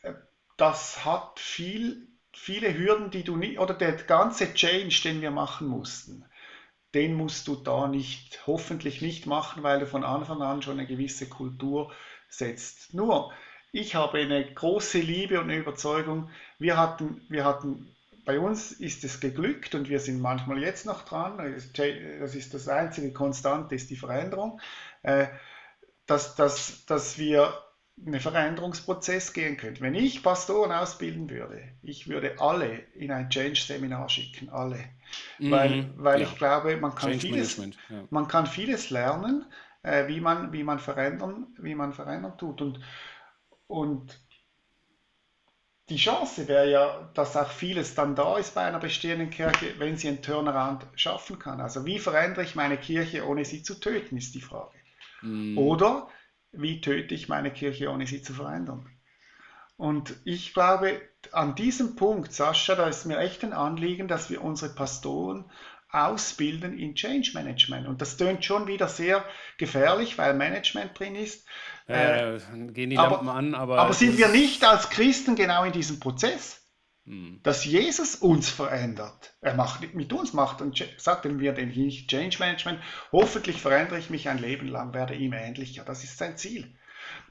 äh, 0.00 0.14
das 0.56 1.04
hat 1.04 1.38
viel, 1.38 2.08
viele 2.32 2.76
Hürden, 2.76 3.10
die 3.10 3.22
du 3.22 3.36
nicht, 3.36 3.58
oder 3.58 3.74
der 3.74 3.92
ganze 3.92 4.54
Change, 4.54 5.02
den 5.04 5.20
wir 5.20 5.30
machen 5.30 5.68
mussten, 5.68 6.24
den 6.94 7.14
musst 7.14 7.48
du 7.48 7.56
da 7.56 7.88
nicht, 7.88 8.46
hoffentlich 8.46 9.00
nicht 9.00 9.26
machen, 9.26 9.62
weil 9.62 9.80
du 9.80 9.86
von 9.86 10.04
Anfang 10.04 10.42
an 10.42 10.62
schon 10.62 10.78
eine 10.78 10.86
gewisse 10.86 11.28
Kultur 11.28 11.92
setzt. 12.28 12.94
Nur, 12.94 13.32
ich 13.72 13.94
habe 13.94 14.18
eine 14.18 14.52
große 14.52 14.98
Liebe 14.98 15.40
und 15.40 15.50
Überzeugung. 15.50 16.30
Wir 16.58 16.76
hatten, 16.76 17.22
wir 17.28 17.44
hatten, 17.44 17.94
bei 18.24 18.38
uns 18.38 18.72
ist 18.72 19.04
es 19.04 19.20
geglückt 19.20 19.74
und 19.74 19.88
wir 19.88 19.98
sind 19.98 20.20
manchmal 20.20 20.60
jetzt 20.60 20.84
noch 20.84 21.02
dran. 21.02 21.38
Das 22.20 22.34
ist 22.34 22.54
das 22.54 22.68
einzige 22.68 23.12
Konstante, 23.12 23.74
ist 23.74 23.90
die 23.90 23.96
Veränderung, 23.96 24.60
äh, 25.02 25.26
dass, 26.06 26.34
dass, 26.34 26.84
dass 26.84 27.16
wir 27.16 27.54
einen 28.04 28.20
Veränderungsprozess 28.20 29.32
gehen 29.32 29.56
können. 29.56 29.80
Wenn 29.80 29.94
ich 29.94 30.22
Pastoren 30.22 30.72
ausbilden 30.72 31.30
würde, 31.30 31.62
ich 31.82 32.08
würde 32.08 32.40
alle 32.40 32.80
in 32.94 33.12
ein 33.12 33.30
Change-Seminar 33.30 34.08
schicken, 34.08 34.48
alle. 34.50 34.78
Mhm. 35.38 35.50
Weil, 35.50 35.90
weil 35.96 36.20
ja. 36.20 36.26
ich 36.26 36.36
glaube, 36.36 36.76
man 36.76 36.94
kann, 36.94 37.18
vieles, 37.18 37.56
ja. 37.56 37.72
man 38.10 38.28
kann 38.28 38.46
vieles 38.46 38.90
lernen, 38.90 39.44
äh, 39.82 40.08
wie, 40.08 40.20
man, 40.20 40.52
wie, 40.52 40.64
man 40.64 40.78
verändern, 40.78 41.46
wie 41.58 41.74
man 41.74 41.92
verändern 41.92 42.36
tut. 42.38 42.60
Und, 42.60 42.80
und 43.66 44.20
die 45.88 45.96
Chance 45.96 46.48
wäre 46.48 46.70
ja, 46.70 47.10
dass 47.14 47.36
auch 47.36 47.50
vieles 47.50 47.94
dann 47.94 48.14
da 48.14 48.38
ist 48.38 48.54
bei 48.54 48.62
einer 48.62 48.78
bestehenden 48.78 49.30
Kirche, 49.30 49.74
wenn 49.78 49.96
sie 49.96 50.08
einen 50.08 50.22
Turnaround 50.22 50.86
schaffen 50.94 51.38
kann. 51.38 51.60
Also 51.60 51.84
wie 51.84 51.98
verändere 51.98 52.44
ich 52.44 52.54
meine 52.54 52.78
Kirche, 52.78 53.26
ohne 53.26 53.44
sie 53.44 53.62
zu 53.62 53.74
töten, 53.78 54.16
ist 54.16 54.34
die 54.34 54.40
Frage. 54.40 54.72
Mhm. 55.20 55.58
Oder 55.58 56.08
wie 56.52 56.80
töte 56.80 57.14
ich 57.14 57.28
meine 57.28 57.50
Kirche, 57.50 57.90
ohne 57.90 58.06
sie 58.06 58.22
zu 58.22 58.34
verändern? 58.34 58.88
Und 59.76 60.14
ich 60.24 60.54
glaube, 60.54 61.00
an 61.32 61.54
diesem 61.54 61.96
Punkt, 61.96 62.32
Sascha, 62.32 62.74
da 62.74 62.86
ist 62.86 63.06
mir 63.06 63.18
echt 63.18 63.42
ein 63.42 63.52
Anliegen, 63.52 64.06
dass 64.06 64.30
wir 64.30 64.42
unsere 64.42 64.72
Pastoren 64.72 65.50
ausbilden 65.90 66.78
in 66.78 66.94
Change 66.94 67.32
Management. 67.34 67.86
Und 67.86 68.00
das 68.00 68.16
tönt 68.16 68.44
schon 68.44 68.66
wieder 68.66 68.88
sehr 68.88 69.24
gefährlich, 69.58 70.16
weil 70.16 70.34
Management 70.34 70.98
drin 70.98 71.14
ist. 71.16 71.46
Äh, 71.86 72.38
gehen 72.72 72.90
die 72.90 72.96
Lampen 72.96 73.28
aber, 73.28 73.34
an, 73.34 73.54
aber. 73.54 73.78
Aber 73.78 73.92
sind 73.92 74.16
wir 74.16 74.28
nicht 74.28 74.64
als 74.64 74.88
Christen 74.88 75.36
genau 75.36 75.64
in 75.64 75.72
diesem 75.72 76.00
Prozess? 76.00 76.61
Hm. 77.06 77.40
Dass 77.42 77.64
Jesus 77.64 78.14
uns 78.14 78.48
verändert. 78.48 79.34
Er 79.40 79.54
macht 79.54 79.94
mit 79.94 80.12
uns 80.12 80.32
macht 80.32 80.60
und 80.60 80.84
sagt 80.98 81.24
wir 81.24 81.52
den 81.52 81.72
Change 81.72 82.36
Management. 82.38 82.80
Hoffentlich 83.10 83.60
verändere 83.60 83.98
ich 83.98 84.10
mich 84.10 84.28
ein 84.28 84.38
Leben 84.38 84.68
lang, 84.68 84.94
werde 84.94 85.14
ihm 85.14 85.32
ähnlicher. 85.32 85.84
Das 85.84 86.04
ist 86.04 86.18
sein 86.18 86.36
Ziel. 86.36 86.72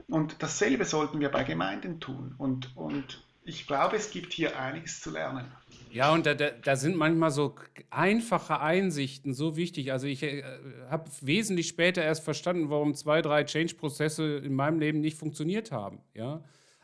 Und 0.08 0.42
dasselbe 0.42 0.84
sollten 0.84 1.20
wir 1.20 1.30
bei 1.30 1.44
Gemeinden 1.44 2.00
tun. 2.00 2.34
Und, 2.36 2.76
und 2.76 3.24
ich 3.44 3.66
glaube, 3.66 3.96
es 3.96 4.10
gibt 4.10 4.32
hier 4.32 4.58
einiges 4.58 5.00
zu 5.00 5.10
lernen. 5.10 5.46
Ja, 5.90 6.12
und 6.12 6.26
da, 6.26 6.34
da, 6.34 6.50
da 6.50 6.76
sind 6.76 6.96
manchmal 6.96 7.30
so 7.30 7.54
einfache 7.90 8.60
Einsichten 8.60 9.34
so 9.34 9.56
wichtig. 9.56 9.92
Also 9.92 10.06
ich 10.06 10.22
äh, 10.22 10.42
habe 10.90 11.10
wesentlich 11.20 11.68
später 11.68 12.02
erst 12.02 12.24
verstanden, 12.24 12.70
warum 12.70 12.94
zwei, 12.94 13.20
drei 13.20 13.44
Change-Prozesse 13.44 14.36
in 14.36 14.54
meinem 14.54 14.78
Leben 14.78 15.00
nicht 15.00 15.18
funktioniert 15.18 15.72
haben. 15.72 16.00
Ja, 16.14 16.42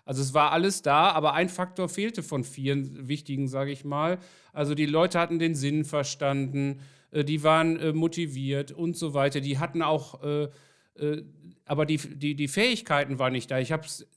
Also 0.09 0.23
es 0.23 0.33
war 0.33 0.53
alles 0.53 0.81
da, 0.81 1.11
aber 1.11 1.35
ein 1.35 1.51
Faktor 1.51 1.87
fehlte 1.91 2.23
von 2.23 2.43
vier 2.43 2.79
wichtigen, 3.07 3.47
sage 3.47 3.73
ich 3.73 3.85
mal. 3.85 4.17
Also 4.55 4.75
die 4.75 4.87
Leute 4.87 5.21
hatten 5.21 5.39
den 5.39 5.55
Sinn 5.55 5.85
verstanden, 5.85 6.81
äh, 7.11 7.25
die 7.25 7.43
waren 7.43 7.79
äh, 7.79 7.93
motiviert 7.93 8.73
und 8.73 8.97
so 8.97 9.13
weiter. 9.13 9.41
Die 9.41 9.59
hatten 9.59 9.83
auch, 9.83 10.23
äh, 10.23 10.49
aber 11.67 11.85
die, 11.85 11.99
die, 11.99 12.35
die 12.35 12.49
Fähigkeiten 12.49 13.19
waren 13.19 13.35
nicht 13.35 13.51
da. 13.51 13.59
Ich 13.59 13.71
habe 13.71 13.85
es 13.85 14.09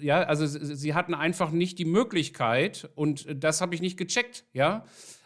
ja, 0.00 0.22
also 0.22 0.46
sie 0.46 0.94
hatten 0.94 1.14
einfach 1.14 1.50
nicht 1.50 1.80
die 1.80 1.84
Möglichkeit 1.84 2.88
und 2.94 3.26
das 3.28 3.60
habe 3.60 3.74
ich 3.74 3.80
nicht 3.80 3.96
gecheckt, 3.96 4.44
ja. 4.52 4.84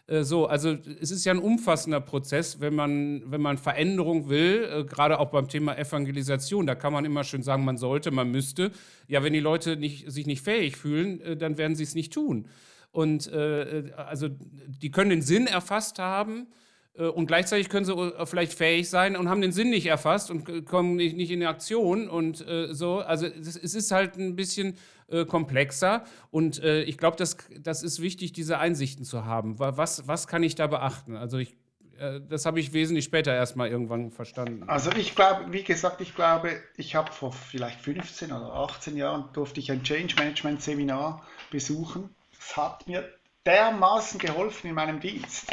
Äh, 0.08 0.24
so, 0.24 0.46
also 0.46 0.76
es 1.00 1.10
ist 1.10 1.24
ja 1.24 1.32
ein 1.32 1.38
umfassender 1.38 2.00
Prozess, 2.00 2.60
wenn 2.60 2.74
man, 2.74 3.22
wenn 3.30 3.40
man 3.40 3.58
Veränderung 3.58 4.28
will, 4.28 4.68
äh, 4.70 4.84
gerade 4.84 5.20
auch 5.20 5.30
beim 5.30 5.48
Thema 5.48 5.76
Evangelisation. 5.76 6.66
Da 6.66 6.74
kann 6.74 6.92
man 6.92 7.04
immer 7.04 7.22
schön 7.22 7.42
sagen, 7.42 7.64
man 7.64 7.78
sollte, 7.78 8.10
man 8.10 8.30
müsste. 8.30 8.72
Ja, 9.06 9.22
wenn 9.22 9.32
die 9.32 9.40
Leute 9.40 9.76
nicht, 9.76 10.10
sich 10.10 10.26
nicht 10.26 10.42
fähig 10.42 10.76
fühlen, 10.76 11.20
äh, 11.20 11.36
dann 11.36 11.58
werden 11.58 11.76
sie 11.76 11.84
es 11.84 11.94
nicht 11.94 12.12
tun. 12.12 12.48
Und 12.90 13.30
äh, 13.32 13.92
also 13.96 14.28
die 14.28 14.90
können 14.90 15.10
den 15.10 15.22
Sinn 15.22 15.46
erfasst 15.46 15.98
haben, 15.98 16.40
äh, 16.40 16.67
und 17.06 17.26
gleichzeitig 17.26 17.68
können 17.68 17.84
sie 17.84 17.92
äh, 17.92 18.26
vielleicht 18.26 18.52
fähig 18.52 18.90
sein 18.90 19.16
und 19.16 19.28
haben 19.28 19.40
den 19.40 19.52
Sinn 19.52 19.70
nicht 19.70 19.86
erfasst 19.86 20.30
und 20.30 20.66
kommen 20.66 20.96
nicht, 20.96 21.16
nicht 21.16 21.30
in 21.30 21.44
Aktion 21.44 22.08
und 22.08 22.46
äh, 22.46 22.74
so. 22.74 22.98
Also 22.98 23.26
es, 23.26 23.56
es, 23.56 23.74
ist 23.74 23.90
halt 23.92 24.16
ein 24.16 24.34
bisschen 24.34 24.76
äh, 25.08 25.24
komplexer 25.24 26.04
und 26.30 26.62
äh, 26.62 26.82
ich 26.82 26.98
glaube, 26.98 27.16
das, 27.16 27.36
das 27.60 27.82
ist 27.82 28.02
wichtig, 28.02 28.32
diese 28.32 28.58
Einsichten 28.58 29.04
zu 29.04 29.24
haben. 29.24 29.58
Was, 29.58 30.08
was 30.08 30.26
kann 30.26 30.42
ich 30.42 30.54
da 30.54 30.66
beachten? 30.66 31.16
Also 31.16 31.38
ich, 31.38 31.56
äh, 31.98 32.20
das 32.28 32.46
habe 32.46 32.60
ich 32.60 32.72
wesentlich 32.72 33.04
später 33.04 33.32
erstmal 33.34 33.68
irgendwann 33.68 34.10
verstanden. 34.10 34.68
Also 34.68 34.90
ich 34.92 35.14
glaube, 35.14 35.52
wie 35.52 35.62
gesagt, 35.62 36.00
ich 36.00 36.14
glaube, 36.14 36.60
ich 36.76 36.94
habe 36.94 37.12
vor 37.12 37.32
vielleicht 37.32 37.80
15 37.80 38.32
oder 38.32 38.52
18 38.52 38.96
Jahren 38.96 39.28
durfte 39.32 39.60
ich 39.60 39.70
ein 39.70 39.82
Change 39.82 40.16
Management 40.16 40.62
Seminar 40.62 41.24
besuchen. 41.50 42.14
Das 42.36 42.56
hat 42.56 42.86
mir 42.86 43.08
dermaßen 43.46 44.18
geholfen 44.18 44.68
in 44.68 44.74
meinem 44.74 45.00
Dienst. 45.00 45.46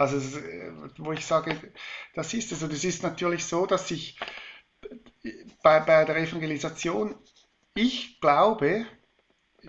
Also, 0.00 0.38
äh, 0.38 0.72
wo 0.96 1.12
ich 1.12 1.26
sage, 1.26 1.54
das 2.14 2.32
ist 2.32 2.52
es. 2.52 2.62
Und 2.62 2.72
es 2.72 2.84
ist 2.84 3.02
natürlich 3.02 3.44
so, 3.44 3.66
dass 3.66 3.90
ich 3.90 4.18
bei, 5.62 5.80
bei 5.80 6.06
der 6.06 6.16
Evangelisation, 6.16 7.14
ich 7.74 8.18
glaube, 8.18 8.86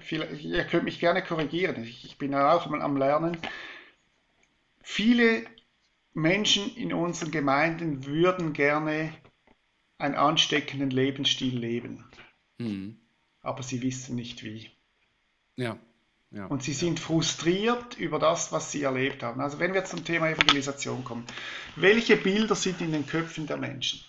ihr 0.10 0.64
könnt 0.68 0.86
mich 0.86 1.02
gerne 1.02 1.22
korrigieren, 1.22 1.84
ich, 1.84 2.06
ich 2.06 2.18
bin 2.18 2.32
ja 2.32 2.54
auch 2.54 2.66
mal 2.68 2.82
am 2.82 2.96
Lernen, 2.96 3.38
viele 4.82 5.44
Menschen 6.14 6.78
in 6.78 6.94
unseren 6.94 7.32
Gemeinden 7.32 8.06
würden 8.06 8.54
gerne 8.54 9.14
einen 9.98 10.16
ansteckenden 10.16 10.92
Lebensstil 10.92 11.60
leben. 11.60 12.10
Mhm. 12.58 13.02
Aber 13.42 13.64
sie 13.64 13.82
wissen 13.82 14.16
nicht 14.16 14.44
wie. 14.44 14.72
Ja. 15.58 15.78
Ja. 16.32 16.46
Und 16.46 16.64
sie 16.64 16.74
sind 16.74 17.00
frustriert 17.00 17.98
über 17.98 18.18
das, 18.18 18.54
was 18.54 18.72
sie 18.72 18.84
erlebt 18.84 19.22
haben. 19.22 19.42
Also 19.42 19.60
wenn 19.60 19.74
wir 19.74 19.84
zum 19.84 20.06
Thema 20.06 20.30
Evangelisation 20.30 21.04
kommen, 21.04 21.26
welche 21.76 22.16
Bilder 22.16 22.56
sind 22.56 22.80
in 22.80 22.94
den 22.94 23.06
Köpfen 23.06 23.48
der 23.48 23.58
Menschen? 23.58 24.02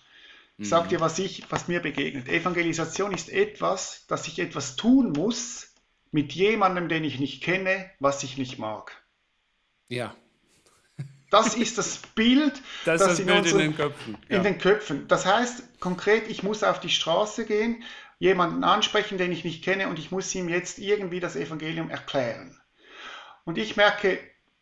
Ich 0.59 0.69
sage 0.69 0.89
dir, 0.89 1.01
was, 1.01 1.19
ich, 1.19 1.51
was 1.51 1.67
mir 1.67 1.81
begegnet. 1.81 2.29
Evangelisation 2.29 3.13
ist 3.13 3.31
etwas, 3.31 4.07
dass 4.07 4.29
ich 4.29 4.39
etwas 4.39 4.77
tun 4.77 5.11
muss 5.11 5.75
mit 6.13 6.33
jemandem, 6.33 6.89
den 6.89 7.03
ich 7.03 7.19
nicht 7.19 7.43
kenne, 7.43 7.91
was 7.99 8.23
ich 8.23 8.39
nicht 8.39 8.59
mag. 8.59 8.93
Ja. 9.89 10.15
Das 11.31 11.57
ist 11.57 11.79
das 11.79 11.99
Bild, 12.15 12.53
das, 12.85 13.01
das, 13.01 13.09
das 13.09 13.19
in, 13.19 13.27
Bild 13.27 13.39
unseren, 13.39 13.61
in, 13.61 13.71
den 13.71 13.77
Köpfen. 13.77 14.19
Ja. 14.29 14.37
in 14.37 14.43
den 14.45 14.59
Köpfen. 14.59 15.09
Das 15.09 15.27
heißt 15.27 15.81
konkret, 15.81 16.29
ich 16.29 16.43
muss 16.43 16.63
auf 16.63 16.79
die 16.79 16.91
Straße 16.91 17.47
gehen, 17.47 17.83
jemanden 18.23 18.63
ansprechen, 18.63 19.19
den 19.19 19.33
ich 19.33 19.43
nicht 19.43 19.65
kenne 19.65 19.89
und 19.89 19.99
ich 19.99 20.13
muss 20.13 20.33
ihm 20.37 20.49
jetzt 20.49 20.79
irgendwie 20.79 21.19
das 21.19 21.35
Evangelium 21.35 21.91
erklären. 21.91 22.57
Und 23.43 23.59
ich 23.59 23.77
merke, 23.77 24.17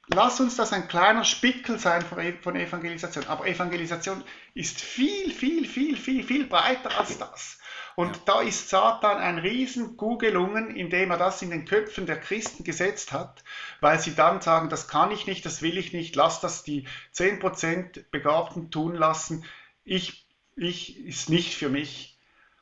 lass 0.07 0.41
uns 0.41 0.57
das 0.57 0.73
ein 0.73 0.89
kleiner 0.89 1.25
Spickel 1.25 1.79
sein 1.79 2.01
von 2.01 2.57
Evangelisation. 2.57 3.27
Aber 3.27 3.47
Evangelisation 3.47 4.25
ist 4.55 4.81
viel, 4.81 5.31
viel, 5.31 5.67
viel, 5.67 5.99
viel, 5.99 6.25
viel 6.25 6.47
breiter 6.47 6.99
als 6.99 7.19
das. 7.19 7.59
Und 7.97 8.17
ja. 8.17 8.23
da 8.25 8.41
ist 8.41 8.71
Satan 8.71 9.19
ein 9.19 9.37
riesen 9.37 9.99
gelungen, 9.99 10.75
indem 10.75 11.11
er 11.11 11.19
das 11.19 11.43
in 11.43 11.51
den 11.51 11.67
Köpfen 11.67 12.07
der 12.07 12.19
Christen 12.19 12.65
gesetzt 12.65 13.13
hat, 13.13 13.45
weil 13.83 14.01
sie 14.01 14.15
dann 14.15 14.41
sagen, 14.41 14.71
das 14.71 14.89
kann 14.89 15.11
ich 15.11 15.27
nicht, 15.27 15.45
das 15.45 15.61
will 15.61 15.77
ich 15.77 15.93
nicht, 15.93 16.17
lass 16.17 16.41
das 16.41 16.63
die 16.63 16.87
10% 17.15 18.07
Begabten 18.11 18.71
tun 18.71 18.95
lassen. 18.95 19.45
Ich, 19.85 20.27
ich 20.57 21.05
ist 21.05 21.29
nicht 21.29 21.55
für 21.55 21.69
mich. 21.69 22.10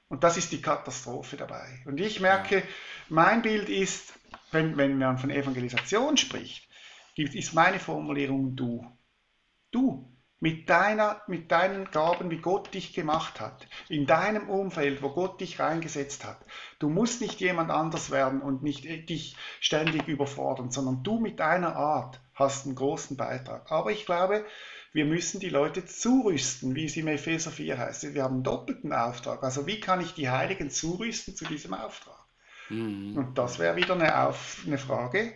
Und 0.09 0.25
das 0.25 0.37
ist 0.37 0.53
die 0.53 0.63
Katastrophe 0.63 1.37
dabei. 1.37 1.83
Und 1.85 2.01
ich 2.01 2.21
merke, 2.21 2.59
ja. 2.59 2.63
mein 3.09 3.43
Bild 3.43 3.69
ist, 3.69 4.15
wenn, 4.51 4.77
wenn 4.77 4.99
man 4.99 5.19
von 5.19 5.31
Evangelisation 5.31 6.17
spricht, 6.17 6.69
ist 7.15 7.55
meine 7.55 7.79
Formulierung 7.79 8.57
du. 8.57 8.87
Du. 9.71 10.15
Mit, 10.41 10.71
deiner, 10.71 11.21
mit 11.27 11.51
deinen 11.51 11.91
Gaben, 11.91 12.31
wie 12.31 12.39
Gott 12.39 12.73
dich 12.73 12.95
gemacht 12.95 13.41
hat, 13.41 13.67
in 13.89 14.07
deinem 14.07 14.49
Umfeld, 14.49 15.03
wo 15.03 15.09
Gott 15.09 15.41
dich 15.41 15.59
reingesetzt 15.59 16.25
hat. 16.25 16.39
Du 16.79 16.89
musst 16.89 17.21
nicht 17.21 17.41
jemand 17.41 17.73
anders 17.73 18.13
werden 18.13 18.41
und 18.41 18.63
nicht 18.63 18.85
dich 18.85 19.37
ständig 19.59 20.07
überfordern, 20.07 20.71
sondern 20.71 21.03
du 21.03 21.19
mit 21.19 21.41
deiner 21.41 21.75
Art 21.75 22.21
hast 22.35 22.67
einen 22.67 22.77
großen 22.77 23.17
Beitrag. 23.17 23.73
Aber 23.73 23.91
ich 23.91 24.07
glaube, 24.07 24.47
wir 24.93 25.05
müssen 25.05 25.41
die 25.41 25.51
Leute 25.51 25.85
zurüsten, 25.85 26.75
wie 26.75 26.87
es 26.87 26.97
im 26.97 27.09
Epheser 27.09 27.51
4 27.51 27.79
heißt. 27.79 28.15
Wir 28.15 28.23
haben 28.23 28.37
einen 28.37 28.43
doppelten 28.43 28.93
Auftrag. 28.93 29.43
Also 29.43 29.67
wie 29.67 29.81
kann 29.81 30.01
ich 30.01 30.15
die 30.15 30.31
Heiligen 30.31 30.71
zurüsten 30.71 31.37
zu 31.37 31.45
diesem 31.45 31.75
Auftrag? 31.75 32.19
Mhm. 32.71 33.17
Und 33.17 33.39
das 33.39 33.59
wäre 33.59 33.77
wieder 33.77 33.95
eine, 33.95 34.27
Auf 34.27 34.63
eine 34.67 34.79
Frage. 34.79 35.35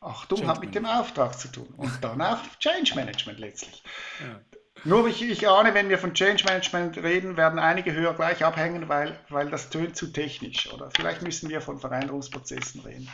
Achtung, 0.00 0.38
Change 0.38 0.50
hat 0.50 0.60
mit 0.60 0.74
dem 0.74 0.86
Auftrag 0.86 1.38
zu 1.38 1.48
tun. 1.48 1.68
Und 1.76 1.92
dann 2.02 2.22
auch 2.22 2.38
Change 2.58 2.94
Management 2.94 3.38
letztlich. 3.38 3.82
Ja. 4.20 4.40
Nur 4.84 5.06
ich, 5.08 5.22
ich 5.22 5.46
ahne, 5.46 5.74
wenn 5.74 5.90
wir 5.90 5.98
von 5.98 6.14
Change 6.14 6.42
Management 6.44 6.96
reden, 6.96 7.36
werden 7.36 7.58
einige 7.58 7.92
höher 7.92 8.14
gleich 8.14 8.42
abhängen, 8.42 8.88
weil, 8.88 9.18
weil 9.28 9.50
das 9.50 9.68
tönt 9.68 9.94
zu 9.94 10.06
technisch. 10.06 10.72
Oder 10.72 10.90
vielleicht 10.96 11.20
müssen 11.20 11.50
wir 11.50 11.60
von 11.60 11.78
Veränderungsprozessen 11.78 12.80
reden. 12.80 13.06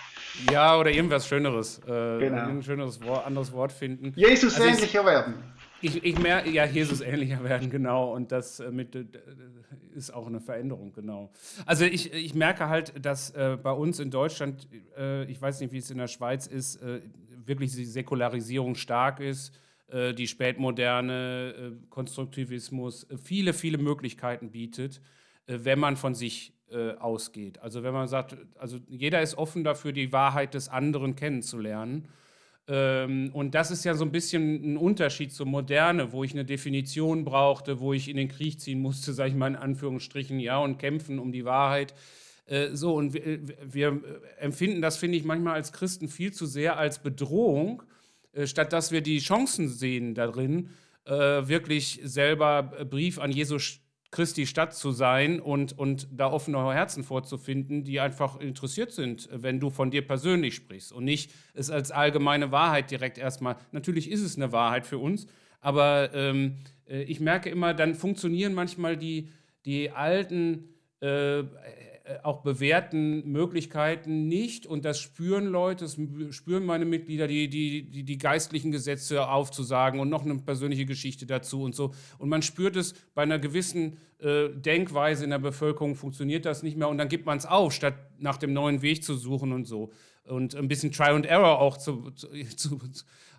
Ja, 0.53 0.79
oder 0.79 0.91
irgendwas 0.91 1.27
Schöneres. 1.27 1.81
Äh, 1.81 2.19
genau. 2.19 2.43
Ein 2.43 2.63
schöneres 2.63 3.03
Wort, 3.03 3.27
anderes 3.27 3.53
Wort 3.53 3.73
finden. 3.73 4.13
Jesus 4.15 4.55
also 4.55 4.69
ähnlicher 4.69 5.01
ich, 5.01 5.07
werden. 5.07 5.56
Ich, 5.83 6.03
ich 6.03 6.19
merke, 6.19 6.51
ja, 6.51 6.65
Jesus 6.65 7.01
ähnlicher 7.01 7.45
werden, 7.45 7.71
genau. 7.71 8.15
Und 8.15 8.33
das 8.33 8.61
äh, 8.61 8.71
mit, 8.71 8.95
äh, 8.95 9.05
ist 9.95 10.13
auch 10.13 10.27
eine 10.27 10.41
Veränderung, 10.41 10.93
genau. 10.93 11.31
Also 11.67 11.85
ich, 11.85 12.13
ich 12.13 12.35
merke 12.35 12.69
halt, 12.69 12.93
dass 13.05 13.31
äh, 13.31 13.59
bei 13.63 13.73
uns 13.73 13.99
in 13.99 14.11
Deutschland, 14.11 14.69
äh, 14.97 15.25
ich 15.25 15.41
weiß 15.41 15.61
nicht, 15.61 15.73
wie 15.73 15.79
es 15.79 15.91
in 15.91 15.99
der 15.99 16.07
Schweiz 16.07 16.47
ist, 16.47 16.77
äh, 16.77 17.01
wirklich 17.45 17.75
die 17.75 17.85
Säkularisierung 17.85 18.75
stark 18.75 19.21
ist, 19.21 19.59
äh, 19.89 20.15
die 20.15 20.27
Spätmoderne, 20.27 21.79
Konstruktivismus, 21.91 23.07
viele, 23.23 23.53
viele 23.53 23.79
Möglichkeiten 23.79 24.51
bietet, 24.51 25.01
wenn 25.47 25.79
man 25.79 25.97
von 25.97 26.15
sich 26.15 26.53
ausgeht. 26.99 27.61
Also 27.61 27.85
wenn 27.85 27.95
man 27.95 28.09
sagt, 28.09 28.37
also 28.59 28.79
jeder 28.89 29.23
ist 29.23 29.39
offen 29.39 29.63
dafür, 29.63 29.93
die 29.93 30.13
Wahrheit 30.13 30.55
des 30.55 30.69
anderen 30.69 31.15
kennenzulernen. 31.15 32.09
Ähm, 32.69 33.31
und 33.33 33.55
das 33.55 33.71
ist 33.71 33.85
ja 33.85 33.95
so 33.95 34.05
ein 34.05 34.11
bisschen 34.11 34.75
ein 34.75 34.77
Unterschied 34.77 35.33
zur 35.33 35.47
Moderne, 35.47 36.13
wo 36.13 36.25
ich 36.25 36.33
eine 36.33 36.45
Definition 36.45 37.25
brauchte, 37.25 37.81
wo 37.81 37.93
ich 37.93 38.09
in 38.09 38.17
den 38.17 38.29
Krieg 38.29 38.61
ziehen 38.61 38.81
musste, 38.81 39.13
sage 39.15 39.31
ich 39.31 39.37
mal 39.37 39.49
in 39.49 39.57
Anführungsstrichen, 39.57 40.41
ja, 40.41 40.59
und 40.59 40.79
kämpfen 40.79 41.19
um 41.19 41.33
die 41.33 41.45
Wahrheit. 41.45 41.95
Äh, 42.47 42.71
so, 42.75 42.95
und 42.95 43.13
wir, 43.15 43.27
äh, 43.27 43.41
wir 43.65 44.01
empfinden 44.39 44.81
das, 44.81 44.97
finde 44.97 45.19
ich, 45.19 45.25
manchmal 45.25 45.55
als 45.55 45.73
Christen 45.73 46.09
viel 46.09 46.33
zu 46.33 46.47
sehr 46.47 46.79
als 46.79 47.01
Bedrohung, 47.01 47.83
äh, 48.33 48.47
statt 48.47 48.73
dass 48.73 48.93
wir 48.93 49.01
die 49.01 49.19
Chancen 49.19 49.69
sehen 49.69 50.15
darin, 50.15 50.71
wirklich 51.09 52.01
selber 52.03 52.65
Brief 52.91 53.21
an 53.21 53.31
Jesus 53.31 53.79
Christi 54.17 54.47
Stadt 54.47 54.73
zu 54.73 54.93
sein 54.93 55.41
und, 55.41 55.79
und 55.79 56.09
da 56.11 56.33
offene 56.33 56.57
Herzen 56.73 57.05
vorzufinden, 57.05 57.85
die 57.85 58.01
einfach 58.01 58.41
interessiert 58.41 58.91
sind, 58.91 59.29
wenn 59.31 59.61
du 59.61 59.69
von 59.69 59.91
dir 59.91 60.07
persönlich 60.07 60.55
sprichst 60.55 60.91
und 60.91 61.05
nicht 61.05 61.35
es 61.53 61.69
als 61.69 61.91
allgemeine 61.91 62.51
Wahrheit 62.51 62.91
direkt 62.91 63.19
erstmal. 63.19 63.57
Natürlich 63.73 64.11
ist 64.11 64.23
es 64.23 64.37
eine 64.37 64.53
Wahrheit 64.53 64.87
für 64.87 64.97
uns, 64.97 65.27
aber 65.61 66.15
ähm, 66.15 66.57
äh, 66.89 67.03
ich 67.03 67.21
merke 67.21 67.51
immer, 67.51 67.75
dann 67.75 67.95
funktionieren 67.95 68.55
manchmal 68.55 68.97
die, 68.97 69.29
die 69.67 69.91
alten 69.91 70.71
äh, 71.01 71.41
auch 72.23 72.43
bewährten 72.43 73.31
Möglichkeiten 73.31 74.29
nicht 74.29 74.67
und 74.67 74.85
das 74.85 75.01
spüren 75.01 75.47
Leute, 75.47 75.85
das 75.85 75.99
spüren 76.31 76.65
meine 76.65 76.85
Mitglieder, 76.85 77.27
die, 77.27 77.49
die, 77.49 77.83
die, 77.91 78.05
die 78.05 78.19
geistlichen 78.19 78.71
Gesetze 78.71 79.29
aufzusagen 79.29 79.99
und 79.99 80.09
noch 80.09 80.25
eine 80.25 80.37
persönliche 80.37 80.87
Geschichte 80.87 81.27
dazu 81.27 81.63
und 81.63 81.75
so. 81.75 81.95
Und 82.19 82.29
man 82.29 82.43
spürt 82.43 82.77
es 82.77 82.95
bei 83.15 83.23
einer 83.23 83.39
gewissen 83.39 83.99
äh, 84.19 84.49
Denkweise 84.51 85.25
in 85.25 85.31
der 85.31 85.39
Bevölkerung 85.39 85.97
funktioniert 85.97 86.45
das 86.45 86.63
nicht 86.63 86.77
mehr 86.77 86.89
und 86.89 86.99
dann 86.99 87.09
gibt 87.09 87.27
man 87.27 87.39
es 87.39 87.47
auf, 87.47 87.73
statt 87.73 87.95
nach 88.19 88.37
dem 88.37 88.53
neuen 88.53 88.83
Weg 88.83 89.03
zu 89.03 89.15
suchen 89.15 89.53
und 89.53 89.67
so. 89.67 89.91
Und 90.25 90.55
ein 90.55 90.69
bisschen 90.69 90.93
Try 90.93 91.11
and 91.11 91.27
Error 91.27 91.61
auch 91.61 91.77
zu, 91.77 92.11
zu, 92.13 92.29
zu 92.57 92.79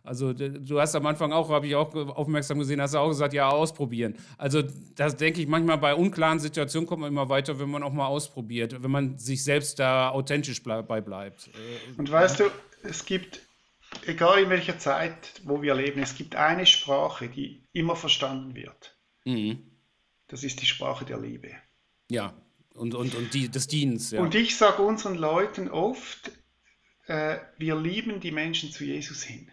Also 0.07 0.31
du 0.31 0.79
hast 0.79 0.95
am 0.95 1.05
Anfang 1.05 1.33
auch, 1.33 1.49
habe 1.49 1.67
ich 1.67 1.75
auch 1.75 1.93
aufmerksam 1.93 2.59
gesehen, 2.59 2.81
hast 2.81 2.93
du 2.93 2.99
auch 2.99 3.09
gesagt, 3.09 3.33
ja, 3.33 3.49
ausprobieren. 3.49 4.15
Also 4.37 4.63
das 4.95 5.17
denke 5.17 5.41
ich 5.41 5.47
manchmal 5.47 5.77
bei 5.77 5.93
unklaren 5.93 6.39
Situationen 6.39 6.87
kommt 6.87 7.01
man 7.01 7.11
immer 7.11 7.27
weiter, 7.27 7.59
wenn 7.59 7.69
man 7.69 7.83
auch 7.83 7.91
mal 7.91 8.07
ausprobiert, 8.07 8.81
wenn 8.81 8.89
man 8.89 9.17
sich 9.17 9.43
selbst 9.43 9.79
da 9.79 10.09
authentisch 10.09 10.63
bei 10.63 11.01
bleibt. 11.01 11.47
Äh, 11.47 11.99
Und 11.99 12.09
weißt 12.09 12.39
du, 12.39 12.45
es 12.83 13.03
gibt, 13.03 13.41
egal 14.05 14.43
in 14.43 14.49
welcher 14.49 14.79
Zeit, 14.79 15.41
wo 15.43 15.61
wir 15.61 15.75
leben, 15.75 16.01
es 16.01 16.15
gibt 16.15 16.35
eine 16.35 16.65
Sprache, 16.65 17.27
die 17.27 17.61
immer 17.73 17.97
verstanden 17.97 18.55
wird. 18.55 18.97
Mhm. 19.25 19.59
Das 20.29 20.45
ist 20.45 20.61
die 20.61 20.65
Sprache 20.65 21.03
der 21.03 21.19
Liebe. 21.19 21.51
Ja, 22.09 22.33
und, 22.73 22.95
und, 22.95 23.13
und 23.13 23.33
die, 23.33 23.49
des 23.49 23.67
Dienstes. 23.67 24.11
Ja. 24.11 24.21
Und 24.21 24.35
ich 24.35 24.55
sage 24.55 24.83
unseren 24.83 25.15
Leuten 25.15 25.69
oft, 25.69 26.31
äh, 27.07 27.39
wir 27.57 27.75
lieben 27.75 28.21
die 28.21 28.31
Menschen 28.31 28.71
zu 28.71 28.85
Jesus 28.85 29.23
hin. 29.23 29.51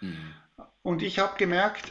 Mhm. 0.00 0.34
Und 0.82 1.02
ich 1.02 1.18
habe 1.18 1.36
gemerkt, 1.36 1.90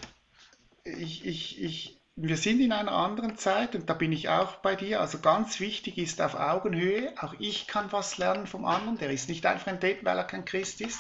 ich, 0.84 1.26
ich, 1.26 1.62
ich, 1.62 2.02
wir 2.16 2.38
sind 2.38 2.60
in 2.60 2.72
einer 2.72 2.92
anderen 2.92 3.38
Zeit 3.38 3.76
und 3.76 3.90
da 3.90 3.94
bin 3.94 4.12
ich 4.12 4.30
auch 4.30 4.58
bei 4.58 4.76
dir. 4.76 5.00
Also 5.00 5.20
ganz 5.20 5.60
wichtig 5.60 5.98
ist 5.98 6.22
auf 6.22 6.36
Augenhöhe. 6.36 7.14
Auch 7.20 7.36
ich 7.40 7.68
kann 7.68 7.92
was 7.92 8.18
lernen 8.18 8.48
vom 8.48 8.66
anderen. 8.66 8.98
Der 8.98 9.12
ist 9.12 9.30
nicht 9.30 9.46
einfach 9.46 9.68
ein 9.68 9.80
Date, 9.80 10.04
weil 10.04 10.18
er 10.18 10.24
kein 10.24 10.46
Christ 10.46 10.82
ist. 10.82 11.00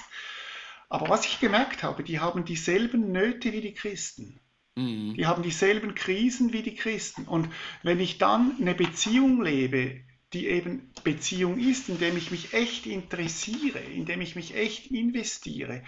Aber 0.90 1.10
was 1.10 1.26
ich 1.26 1.40
gemerkt 1.40 1.84
habe, 1.84 2.03
die 2.03 2.19
haben 2.19 2.45
dieselben 2.45 3.11
Nöte 3.11 3.53
wie 3.53 3.61
die 3.61 3.73
Christen. 3.73 4.40
Mhm. 4.76 5.15
Die 5.15 5.27
haben 5.27 5.44
dieselben 5.44 5.94
Krisen 5.95 6.53
wie 6.53 6.64
die 6.64 6.76
Christen. 6.76 7.26
Und 7.26 7.49
wenn 7.84 7.99
ich 7.99 8.18
dann 8.18 8.56
eine 8.60 8.73
Beziehung 8.73 9.41
lebe, 9.41 10.02
die 10.34 10.48
eben 10.48 10.91
Beziehung 11.03 11.60
ist, 11.60 11.90
indem 11.90 12.18
ich 12.18 12.31
mich 12.31 12.53
echt 12.53 12.86
interessiere, 12.86 13.80
indem 13.80 14.22
ich 14.22 14.36
mich 14.36 14.56
echt 14.56 14.88
investiere 14.88 15.84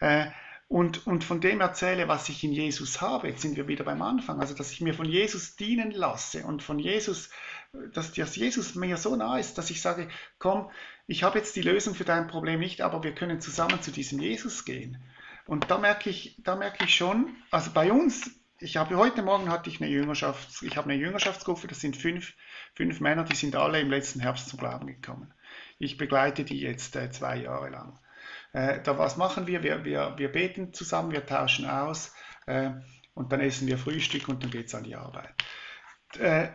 äh, 0.00 0.26
und, 0.72 1.06
und 1.06 1.22
von 1.22 1.42
dem 1.42 1.60
erzähle, 1.60 2.08
was 2.08 2.30
ich 2.30 2.42
in 2.44 2.52
Jesus 2.52 3.02
habe. 3.02 3.28
Jetzt 3.28 3.42
sind 3.42 3.56
wir 3.56 3.68
wieder 3.68 3.84
beim 3.84 4.00
Anfang, 4.00 4.40
also 4.40 4.54
dass 4.54 4.72
ich 4.72 4.80
mir 4.80 4.94
von 4.94 5.04
Jesus 5.04 5.54
dienen 5.54 5.90
lasse 5.90 6.46
und 6.46 6.62
von 6.62 6.78
Jesus, 6.78 7.28
dass, 7.92 8.14
dass 8.14 8.36
Jesus 8.36 8.74
mir 8.74 8.96
so 8.96 9.14
nah 9.14 9.38
ist, 9.38 9.58
dass 9.58 9.68
ich 9.68 9.82
sage, 9.82 10.08
komm, 10.38 10.70
ich 11.06 11.24
habe 11.24 11.38
jetzt 11.38 11.56
die 11.56 11.60
Lösung 11.60 11.94
für 11.94 12.04
dein 12.04 12.26
Problem 12.26 12.58
nicht, 12.58 12.80
aber 12.80 13.02
wir 13.02 13.14
können 13.14 13.42
zusammen 13.42 13.82
zu 13.82 13.90
diesem 13.90 14.18
Jesus 14.18 14.64
gehen. 14.64 14.96
Und 15.44 15.70
da 15.70 15.76
merke 15.76 16.08
ich, 16.08 16.38
da 16.42 16.56
merke 16.56 16.86
ich 16.86 16.94
schon, 16.94 17.36
also 17.50 17.70
bei 17.72 17.92
uns, 17.92 18.30
ich 18.58 18.78
habe 18.78 18.96
heute 18.96 19.20
Morgen 19.20 19.50
hatte 19.50 19.68
ich 19.68 19.78
eine 19.78 19.90
Jüngerschafts, 19.90 20.62
ich 20.62 20.78
habe 20.78 20.90
eine 20.90 20.98
Jüngerschaftsgruppe, 20.98 21.66
das 21.66 21.80
sind 21.80 21.98
fünf, 21.98 22.32
fünf 22.74 22.98
Männer, 22.98 23.24
die 23.24 23.36
sind 23.36 23.56
alle 23.56 23.78
im 23.78 23.90
letzten 23.90 24.20
Herbst 24.20 24.48
zum 24.48 24.58
Glauben 24.58 24.86
gekommen. 24.86 25.34
Ich 25.78 25.98
begleite 25.98 26.44
die 26.44 26.60
jetzt 26.60 26.96
äh, 26.96 27.10
zwei 27.10 27.36
Jahre 27.42 27.68
lang. 27.68 27.98
Äh, 28.52 28.82
da 28.82 28.98
was 28.98 29.16
machen 29.16 29.46
wir? 29.46 29.62
wir? 29.62 29.84
Wir, 29.84 30.14
wir 30.16 30.30
beten 30.30 30.72
zusammen, 30.72 31.12
wir 31.12 31.26
tauschen 31.26 31.66
aus 31.66 32.12
äh, 32.46 32.70
und 33.14 33.32
dann 33.32 33.40
essen 33.40 33.66
wir 33.66 33.78
Frühstück 33.78 34.28
und 34.28 34.42
dann 34.42 34.50
geht 34.50 34.66
es 34.66 34.74
an 34.74 34.84
die 34.84 34.96
Arbeit. 34.96 35.32
Äh, 36.18 36.48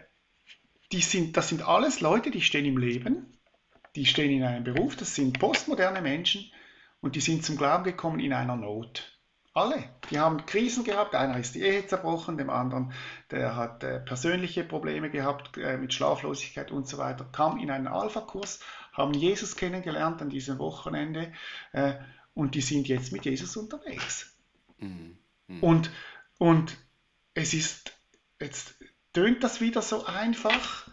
die 0.91 1.01
sind, 1.01 1.35
das 1.35 1.49
sind 1.49 1.67
alles 1.67 2.01
Leute, 2.01 2.31
die 2.31 2.41
stehen 2.41 2.65
im 2.65 2.77
Leben, 2.77 3.37
die 3.95 4.05
stehen 4.05 4.31
in 4.31 4.43
einem 4.43 4.63
Beruf, 4.63 4.95
das 4.95 5.15
sind 5.15 5.39
postmoderne 5.39 6.01
Menschen, 6.01 6.49
und 7.01 7.15
die 7.15 7.21
sind 7.21 7.45
zum 7.45 7.57
Glauben 7.57 7.83
gekommen 7.83 8.19
in 8.19 8.33
einer 8.33 8.55
Not. 8.55 9.13
Alle. 9.53 9.83
Die 10.11 10.19
haben 10.19 10.45
Krisen 10.45 10.83
gehabt. 10.83 11.15
Einer 11.15 11.39
ist 11.39 11.55
die 11.55 11.61
Ehe 11.61 11.85
zerbrochen, 11.87 12.37
dem 12.37 12.51
anderen, 12.51 12.93
der 13.31 13.55
hat 13.55 13.83
äh, 13.83 13.99
persönliche 13.99 14.63
Probleme 14.63 15.09
gehabt 15.09 15.57
äh, 15.57 15.77
mit 15.77 15.93
Schlaflosigkeit 15.93 16.71
und 16.71 16.87
so 16.87 16.99
weiter. 16.99 17.25
Kam 17.31 17.57
in 17.57 17.71
einen 17.71 17.87
Alpha-Kurs, 17.87 18.59
haben 18.97 19.13
Jesus 19.13 19.55
kennengelernt 19.55 20.21
an 20.21 20.29
diesem 20.29 20.57
Wochenende 20.57 21.31
äh, 21.71 21.93
und 22.33 22.55
die 22.55 22.61
sind 22.61 22.87
jetzt 22.87 23.11
mit 23.11 23.25
Jesus 23.25 23.55
unterwegs. 23.55 24.35
Mhm. 24.79 25.17
Mhm. 25.47 25.63
Und, 25.63 25.91
und 26.37 26.77
es 27.33 27.53
ist, 27.53 27.93
jetzt 28.41 28.75
tönt 29.13 29.43
das 29.43 29.61
wieder 29.61 29.81
so 29.81 30.05
einfach. 30.05 30.87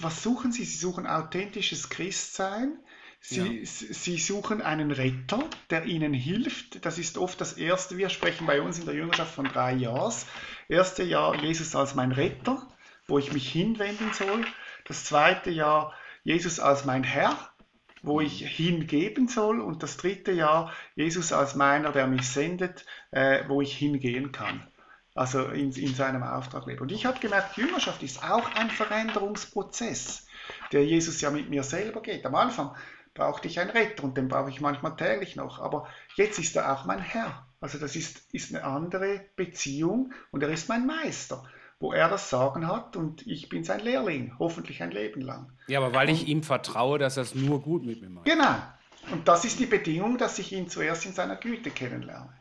was 0.00 0.22
suchen 0.22 0.52
Sie? 0.52 0.64
Sie 0.64 0.76
suchen 0.76 1.06
authentisches 1.06 1.88
Christsein. 1.88 2.78
Sie, 3.20 3.60
ja. 3.60 3.64
sie 3.64 4.18
suchen 4.18 4.62
einen 4.62 4.90
Retter, 4.90 5.48
der 5.70 5.84
ihnen 5.84 6.12
hilft. 6.12 6.84
Das 6.84 6.98
ist 6.98 7.18
oft 7.18 7.40
das 7.40 7.52
Erste. 7.52 7.96
Wir 7.96 8.08
sprechen 8.08 8.46
bei 8.46 8.60
uns 8.60 8.80
in 8.80 8.84
der 8.84 8.94
Jüngerschaft 8.94 9.34
von 9.34 9.44
drei 9.44 9.74
Jahren. 9.74 10.12
Erste 10.68 11.04
Jahr 11.04 11.40
Jesus 11.40 11.76
als 11.76 11.94
mein 11.94 12.10
Retter, 12.10 12.66
wo 13.12 13.18
ich 13.18 13.30
mich 13.30 13.52
hinwenden 13.52 14.14
soll. 14.14 14.46
Das 14.86 15.04
zweite 15.04 15.50
Jahr 15.50 15.92
Jesus 16.24 16.58
als 16.58 16.86
mein 16.86 17.04
Herr, 17.04 17.36
wo 18.02 18.22
ich 18.22 18.38
hingeben 18.46 19.28
soll. 19.28 19.60
Und 19.60 19.82
das 19.82 19.98
dritte 19.98 20.32
Jahr 20.32 20.72
Jesus 20.96 21.30
als 21.30 21.54
meiner, 21.54 21.92
der 21.92 22.06
mich 22.06 22.26
sendet, 22.26 22.86
äh, 23.10 23.44
wo 23.48 23.60
ich 23.60 23.76
hingehen 23.76 24.32
kann 24.32 24.66
also 25.14 25.44
in, 25.48 25.72
in 25.72 25.94
seinem 25.94 26.22
Auftrag 26.22 26.64
lebt. 26.64 26.80
Und 26.80 26.90
ich 26.90 27.04
habe 27.04 27.20
gemerkt, 27.20 27.58
Jüngerschaft 27.58 28.02
ist 28.02 28.24
auch 28.24 28.50
ein 28.54 28.70
Veränderungsprozess, 28.70 30.26
der 30.72 30.86
Jesus 30.86 31.20
ja 31.20 31.30
mit 31.30 31.50
mir 31.50 31.64
selber 31.64 32.00
geht. 32.00 32.24
Am 32.24 32.34
Anfang 32.34 32.74
brauchte 33.12 33.46
ich 33.46 33.60
einen 33.60 33.68
Retter 33.68 34.04
und 34.04 34.16
den 34.16 34.28
brauche 34.28 34.48
ich 34.48 34.62
manchmal 34.62 34.96
täglich 34.96 35.36
noch, 35.36 35.58
aber 35.58 35.86
jetzt 36.16 36.38
ist 36.38 36.56
er 36.56 36.72
auch 36.72 36.86
mein 36.86 37.00
Herr. 37.00 37.46
Also 37.60 37.76
das 37.76 37.94
ist, 37.94 38.22
ist 38.32 38.54
eine 38.54 38.64
andere 38.64 39.20
Beziehung 39.36 40.14
und 40.30 40.42
er 40.42 40.48
ist 40.48 40.70
mein 40.70 40.86
Meister, 40.86 41.44
wo 41.82 41.92
er 41.92 42.08
das 42.08 42.30
Sagen 42.30 42.68
hat 42.68 42.94
und 42.94 43.26
ich 43.26 43.48
bin 43.48 43.64
sein 43.64 43.80
Lehrling, 43.80 44.32
hoffentlich 44.38 44.84
ein 44.84 44.92
Leben 44.92 45.20
lang. 45.20 45.50
Ja, 45.66 45.80
aber 45.80 45.92
weil 45.92 46.08
und, 46.08 46.14
ich 46.14 46.28
ihm 46.28 46.44
vertraue, 46.44 46.98
dass 47.00 47.16
er 47.16 47.24
es 47.24 47.34
nur 47.34 47.60
gut 47.60 47.84
mit 47.84 48.00
mir 48.00 48.08
macht. 48.08 48.24
Genau. 48.24 48.54
Und 49.10 49.26
das 49.26 49.44
ist 49.44 49.58
die 49.58 49.66
Bedingung, 49.66 50.16
dass 50.16 50.38
ich 50.38 50.52
ihn 50.52 50.68
zuerst 50.68 51.04
in 51.06 51.12
seiner 51.12 51.34
Güte 51.34 51.70
kennenlerne. 51.70 52.32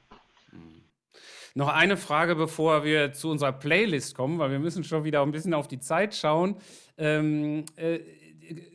Noch 1.56 1.70
eine 1.70 1.98
Frage, 1.98 2.36
bevor 2.36 2.86
wir 2.86 3.14
zu 3.14 3.30
unserer 3.30 3.52
Playlist 3.52 4.16
kommen, 4.16 4.38
weil 4.38 4.52
wir 4.52 4.60
müssen 4.60 4.84
schon 4.84 5.04
wieder 5.04 5.24
ein 5.24 5.32
bisschen 5.32 5.56
auf 5.56 5.68
die 5.68 5.80
Zeit 5.80 6.16
schauen. 6.16 6.56
Ähm, 6.98 7.66
äh, 7.76 8.00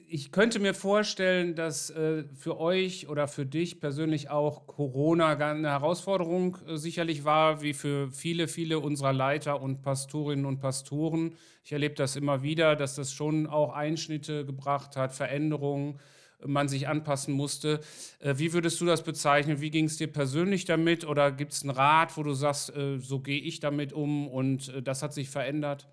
ich 0.09 0.33
könnte 0.33 0.59
mir 0.59 0.74
vorstellen, 0.74 1.55
dass 1.55 1.91
äh, 1.91 2.24
für 2.35 2.59
euch 2.59 3.09
oder 3.09 3.28
für 3.28 3.47
dich 3.47 3.81
persönlich 3.81 4.31
auch 4.31 4.66
Corona 4.66 5.37
eine 5.37 5.69
Herausforderung 5.69 6.59
äh, 6.66 6.77
sicherlich 6.77 7.24
war, 7.24 7.62
wie 7.62 7.74
für 7.74 8.11
viele, 8.11 8.49
viele 8.49 8.78
unserer 8.78 9.12
Leiter 9.12 9.61
und 9.61 9.83
Pastorinnen 9.83 10.47
und 10.47 10.61
Pastoren. 10.61 11.35
Ich 11.65 11.73
erlebe 11.73 11.95
das 11.95 12.16
immer 12.16 12.43
wieder, 12.43 12.77
dass 12.77 12.95
das 12.95 13.12
schon 13.12 13.47
auch 13.47 13.73
Einschnitte 13.73 14.45
gebracht 14.45 14.97
hat, 14.97 15.12
Veränderungen 15.12 15.99
man 16.45 16.69
sich 16.69 16.87
anpassen 16.87 17.35
musste. 17.35 17.81
Äh, 18.20 18.35
wie 18.37 18.53
würdest 18.53 18.81
du 18.81 18.87
das 18.87 19.03
bezeichnen? 19.03 19.61
Wie 19.61 19.70
ging 19.70 19.87
es 19.87 19.97
dir 19.97 20.09
persönlich 20.09 20.65
damit? 20.65 21.07
Oder 21.07 21.33
gibt 21.33 21.53
es 21.53 21.62
einen 21.62 21.70
Rat, 21.70 22.16
wo 22.16 22.23
du 22.23 22.35
sagst, 22.35 22.74
äh, 22.77 22.99
so 22.99 23.20
gehe 23.20 23.41
ich 23.41 23.61
damit 23.61 23.93
um 23.93 24.28
und 24.28 24.69
äh, 24.69 24.83
das 24.83 25.03
hat 25.03 25.15
sich 25.15 25.31
verändert? 25.31 25.89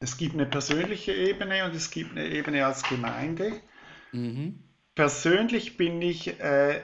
Es 0.00 0.16
gibt 0.16 0.34
eine 0.34 0.46
persönliche 0.46 1.12
Ebene 1.12 1.64
und 1.64 1.74
es 1.74 1.90
gibt 1.90 2.12
eine 2.12 2.26
Ebene 2.26 2.66
als 2.66 2.82
Gemeinde. 2.82 3.52
Mhm. 4.12 4.64
Persönlich 4.94 5.76
bin 5.76 6.00
ich, 6.02 6.40
äh, 6.40 6.82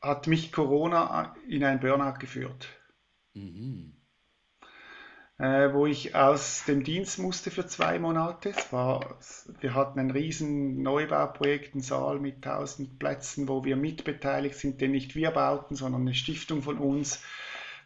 hat 0.00 0.26
mich 0.26 0.52
Corona 0.52 1.34
in 1.48 1.64
ein 1.64 1.80
Burnout 1.80 2.18
geführt. 2.18 2.68
Mhm 3.34 3.96
äh, 5.42 5.72
wo 5.72 5.86
ich 5.86 6.14
aus 6.14 6.64
dem 6.66 6.84
Dienst 6.84 7.18
musste 7.18 7.50
für 7.50 7.66
zwei 7.66 7.98
Monate. 7.98 8.50
Es 8.50 8.72
war, 8.72 9.18
wir 9.60 9.74
hatten 9.74 9.98
ein 9.98 10.12
riesen 10.12 10.82
Neubauprojekt, 10.82 11.74
einen 11.74 11.82
Saal 11.82 12.20
mit 12.20 12.46
1000 12.46 12.98
Plätzen, 13.00 13.48
wo 13.48 13.64
wir 13.64 13.76
mitbeteiligt 13.76 14.54
sind, 14.54 14.80
den 14.80 14.92
nicht 14.92 15.16
wir 15.16 15.32
bauten, 15.32 15.74
sondern 15.74 16.02
eine 16.02 16.14
Stiftung 16.14 16.62
von 16.62 16.78
uns. 16.78 17.24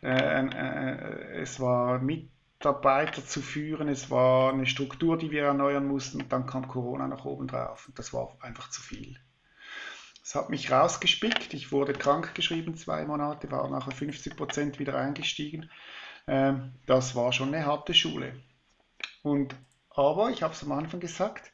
Äh, 0.03 0.47
äh, 0.47 1.41
es 1.41 1.59
war 1.59 1.99
Mitarbeiter 2.59 3.25
zu 3.25 3.43
führen, 3.43 3.89
es 3.89 4.11
war 4.11 4.53
eine 4.53 4.67
Struktur, 4.67 5.19
die 5.19 5.31
wir 5.31 5.45
erneuern 5.45 5.87
mussten 5.87 6.23
und 6.23 6.33
dann 6.33 6.47
kam 6.47 6.69
Corona 6.69 7.07
noch 7.07 7.27
oben 7.27 7.47
drauf 7.47 7.87
und 7.87 7.99
das 7.99 8.15
war 8.15 8.37
einfach 8.41 8.71
zu 8.71 8.81
viel. 8.81 9.19
Es 10.23 10.35
hat 10.35 10.51
mich 10.51 10.73
rausgespickt, 10.73 11.55
ich 11.55 11.71
wurde 11.71 11.93
krank 11.93 12.35
geschrieben, 12.35 12.77
zwei 12.77 13.05
Monate, 13.05 13.51
war 13.51 13.69
nachher 13.69 13.93
50 13.93 14.37
Prozent 14.37 14.79
wieder 14.79 14.99
eingestiegen. 14.99 15.71
Ähm, 16.27 16.73
das 16.87 17.15
war 17.15 17.33
schon 17.33 17.55
eine 17.55 17.67
harte 17.67 17.95
Schule. 17.95 18.43
Und, 19.23 19.55
aber, 19.91 20.31
ich 20.31 20.43
habe 20.43 20.55
es 20.55 20.65
am 20.65 20.73
Anfang 20.73 20.99
gesagt, 20.99 21.53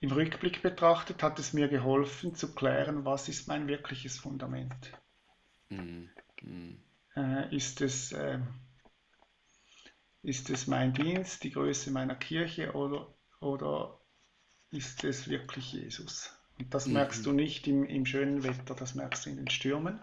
im 0.00 0.12
Rückblick 0.12 0.62
betrachtet 0.62 1.22
hat 1.22 1.38
es 1.38 1.52
mir 1.52 1.68
geholfen 1.68 2.34
zu 2.34 2.54
klären, 2.54 3.04
was 3.04 3.28
ist 3.28 3.48
mein 3.48 3.66
wirkliches 3.68 4.18
Fundament. 4.18 4.92
Mhm. 5.68 6.08
Mhm. 6.40 6.78
Äh, 7.16 7.54
ist, 7.54 7.80
es, 7.80 8.12
äh, 8.12 8.38
ist 10.24 10.48
es 10.50 10.66
mein 10.66 10.92
Dienst, 10.94 11.44
die 11.44 11.50
Größe 11.50 11.90
meiner 11.90 12.14
Kirche 12.14 12.72
oder, 12.72 13.14
oder 13.40 14.00
ist 14.70 15.04
es 15.04 15.28
wirklich 15.28 15.72
Jesus? 15.72 16.34
Und 16.58 16.72
das 16.72 16.86
merkst 16.86 17.20
mhm. 17.20 17.24
du 17.24 17.32
nicht 17.32 17.66
im, 17.68 17.84
im 17.84 18.06
schönen 18.06 18.42
Wetter, 18.42 18.74
das 18.74 18.94
merkst 18.94 19.26
du 19.26 19.30
in 19.30 19.36
den 19.36 19.50
Stürmen. 19.50 20.00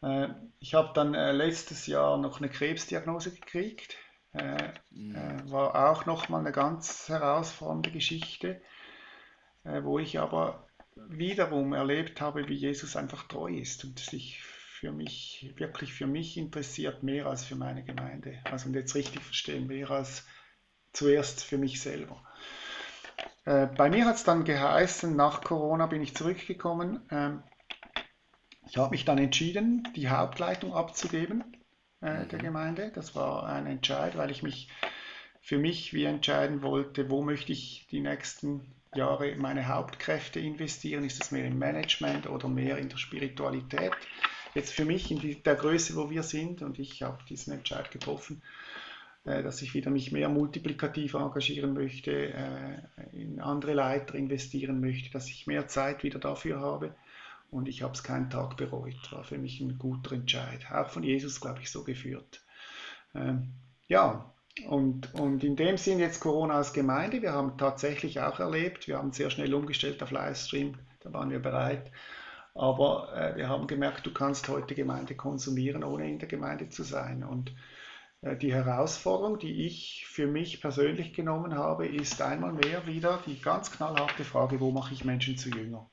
Äh, 0.00 0.28
ich 0.60 0.74
habe 0.74 0.92
dann 0.94 1.14
äh, 1.14 1.32
letztes 1.32 1.86
Jahr 1.86 2.18
noch 2.18 2.38
eine 2.38 2.48
Krebsdiagnose 2.48 3.34
gekriegt. 3.34 3.96
Äh, 4.32 4.68
äh, 4.92 5.50
war 5.50 5.90
auch 5.90 6.06
nochmal 6.06 6.40
eine 6.40 6.52
ganz 6.52 7.08
herausfordernde 7.08 7.90
Geschichte, 7.90 8.62
äh, 9.64 9.82
wo 9.82 9.98
ich 9.98 10.20
aber 10.20 10.68
wiederum 10.94 11.72
erlebt 11.72 12.20
habe, 12.20 12.48
wie 12.48 12.54
Jesus 12.54 12.94
einfach 12.94 13.24
treu 13.24 13.52
ist 13.52 13.84
und 13.84 13.98
sich 13.98 14.40
für 14.80 14.92
mich, 14.92 15.52
wirklich 15.56 15.92
für 15.92 16.06
mich 16.06 16.38
interessiert, 16.38 17.02
mehr 17.02 17.26
als 17.26 17.44
für 17.44 17.54
meine 17.54 17.84
Gemeinde. 17.84 18.38
Also 18.44 18.68
und 18.68 18.74
jetzt 18.74 18.94
richtig 18.94 19.20
verstehen, 19.22 19.66
mehr 19.66 19.90
als 19.90 20.24
zuerst 20.94 21.44
für 21.44 21.58
mich 21.58 21.82
selber. 21.82 22.22
Äh, 23.44 23.66
bei 23.66 23.90
mir 23.90 24.06
hat 24.06 24.16
es 24.16 24.24
dann 24.24 24.44
geheißen, 24.44 25.14
nach 25.14 25.42
Corona 25.42 25.84
bin 25.84 26.00
ich 26.00 26.16
zurückgekommen. 26.16 27.02
Ähm, 27.10 27.42
ich 28.66 28.78
habe 28.78 28.92
mich 28.92 29.04
dann 29.04 29.18
entschieden, 29.18 29.86
die 29.96 30.08
Hauptleitung 30.08 30.72
abzugeben 30.72 31.44
äh, 32.00 32.24
der 32.24 32.38
mhm. 32.38 32.44
Gemeinde. 32.44 32.90
Das 32.94 33.14
war 33.14 33.46
ein 33.46 33.66
Entscheid, 33.66 34.16
weil 34.16 34.30
ich 34.30 34.42
mich 34.42 34.70
für 35.42 35.58
mich 35.58 35.92
wie 35.92 36.04
entscheiden 36.04 36.62
wollte, 36.62 37.10
wo 37.10 37.20
möchte 37.20 37.52
ich 37.52 37.86
die 37.90 38.00
nächsten 38.00 38.74
Jahre 38.94 39.36
meine 39.36 39.68
Hauptkräfte 39.68 40.40
investieren. 40.40 41.04
Ist 41.04 41.20
das 41.20 41.32
mehr 41.32 41.44
im 41.44 41.58
Management 41.58 42.30
oder 42.30 42.48
mehr 42.48 42.78
in 42.78 42.88
der 42.88 42.96
Spiritualität? 42.96 43.92
Jetzt 44.54 44.72
für 44.72 44.84
mich 44.84 45.10
in 45.10 45.42
der 45.42 45.54
Größe, 45.54 45.96
wo 45.96 46.10
wir 46.10 46.22
sind, 46.22 46.62
und 46.62 46.78
ich 46.78 47.02
habe 47.02 47.18
diesen 47.28 47.52
Entscheid 47.52 47.90
getroffen, 47.90 48.42
äh, 49.24 49.42
dass 49.42 49.62
ich 49.62 49.74
wieder 49.74 49.90
mich 49.90 50.12
mehr 50.12 50.28
multiplikativ 50.28 51.14
engagieren 51.14 51.74
möchte, 51.74 52.32
äh, 52.32 52.78
in 53.12 53.40
andere 53.40 53.74
Leiter 53.74 54.14
investieren 54.14 54.80
möchte, 54.80 55.10
dass 55.10 55.28
ich 55.28 55.46
mehr 55.46 55.68
Zeit 55.68 56.02
wieder 56.02 56.18
dafür 56.18 56.60
habe. 56.60 56.94
Und 57.50 57.68
ich 57.68 57.82
habe 57.82 57.94
es 57.94 58.02
keinen 58.02 58.30
Tag 58.30 58.56
bereut. 58.56 59.10
War 59.10 59.24
für 59.24 59.38
mich 59.38 59.60
ein 59.60 59.78
guter 59.78 60.12
Entscheid. 60.12 60.70
Auch 60.70 60.88
von 60.88 61.02
Jesus, 61.02 61.40
glaube 61.40 61.60
ich, 61.60 61.70
so 61.70 61.82
geführt. 61.82 62.42
Ähm, 63.14 63.52
ja, 63.88 64.32
und, 64.68 65.12
und 65.14 65.42
in 65.42 65.56
dem 65.56 65.76
Sinn 65.76 65.98
jetzt 65.98 66.20
Corona 66.20 66.54
als 66.54 66.72
Gemeinde. 66.72 67.22
Wir 67.22 67.32
haben 67.32 67.58
tatsächlich 67.58 68.20
auch 68.20 68.38
erlebt, 68.40 68.88
wir 68.88 68.98
haben 68.98 69.12
sehr 69.12 69.30
schnell 69.30 69.52
umgestellt 69.52 70.02
auf 70.02 70.10
Livestream. 70.10 70.74
Da 71.00 71.12
waren 71.12 71.30
wir 71.30 71.40
bereit. 71.40 71.90
Aber 72.54 73.12
äh, 73.14 73.36
wir 73.36 73.48
haben 73.48 73.66
gemerkt, 73.66 74.06
du 74.06 74.12
kannst 74.12 74.48
heute 74.48 74.74
Gemeinde 74.74 75.14
konsumieren, 75.14 75.84
ohne 75.84 76.10
in 76.10 76.18
der 76.18 76.28
Gemeinde 76.28 76.68
zu 76.68 76.82
sein. 76.82 77.22
Und 77.22 77.54
äh, 78.22 78.36
die 78.36 78.52
Herausforderung, 78.52 79.38
die 79.38 79.66
ich 79.66 80.06
für 80.08 80.26
mich 80.26 80.60
persönlich 80.60 81.12
genommen 81.12 81.54
habe, 81.54 81.86
ist 81.86 82.20
einmal 82.20 82.52
mehr 82.52 82.86
wieder 82.86 83.20
die 83.26 83.40
ganz 83.40 83.70
knallharte 83.70 84.24
Frage, 84.24 84.60
wo 84.60 84.70
mache 84.70 84.94
ich 84.94 85.04
Menschen 85.04 85.38
zu 85.38 85.48
Jünger? 85.50 85.88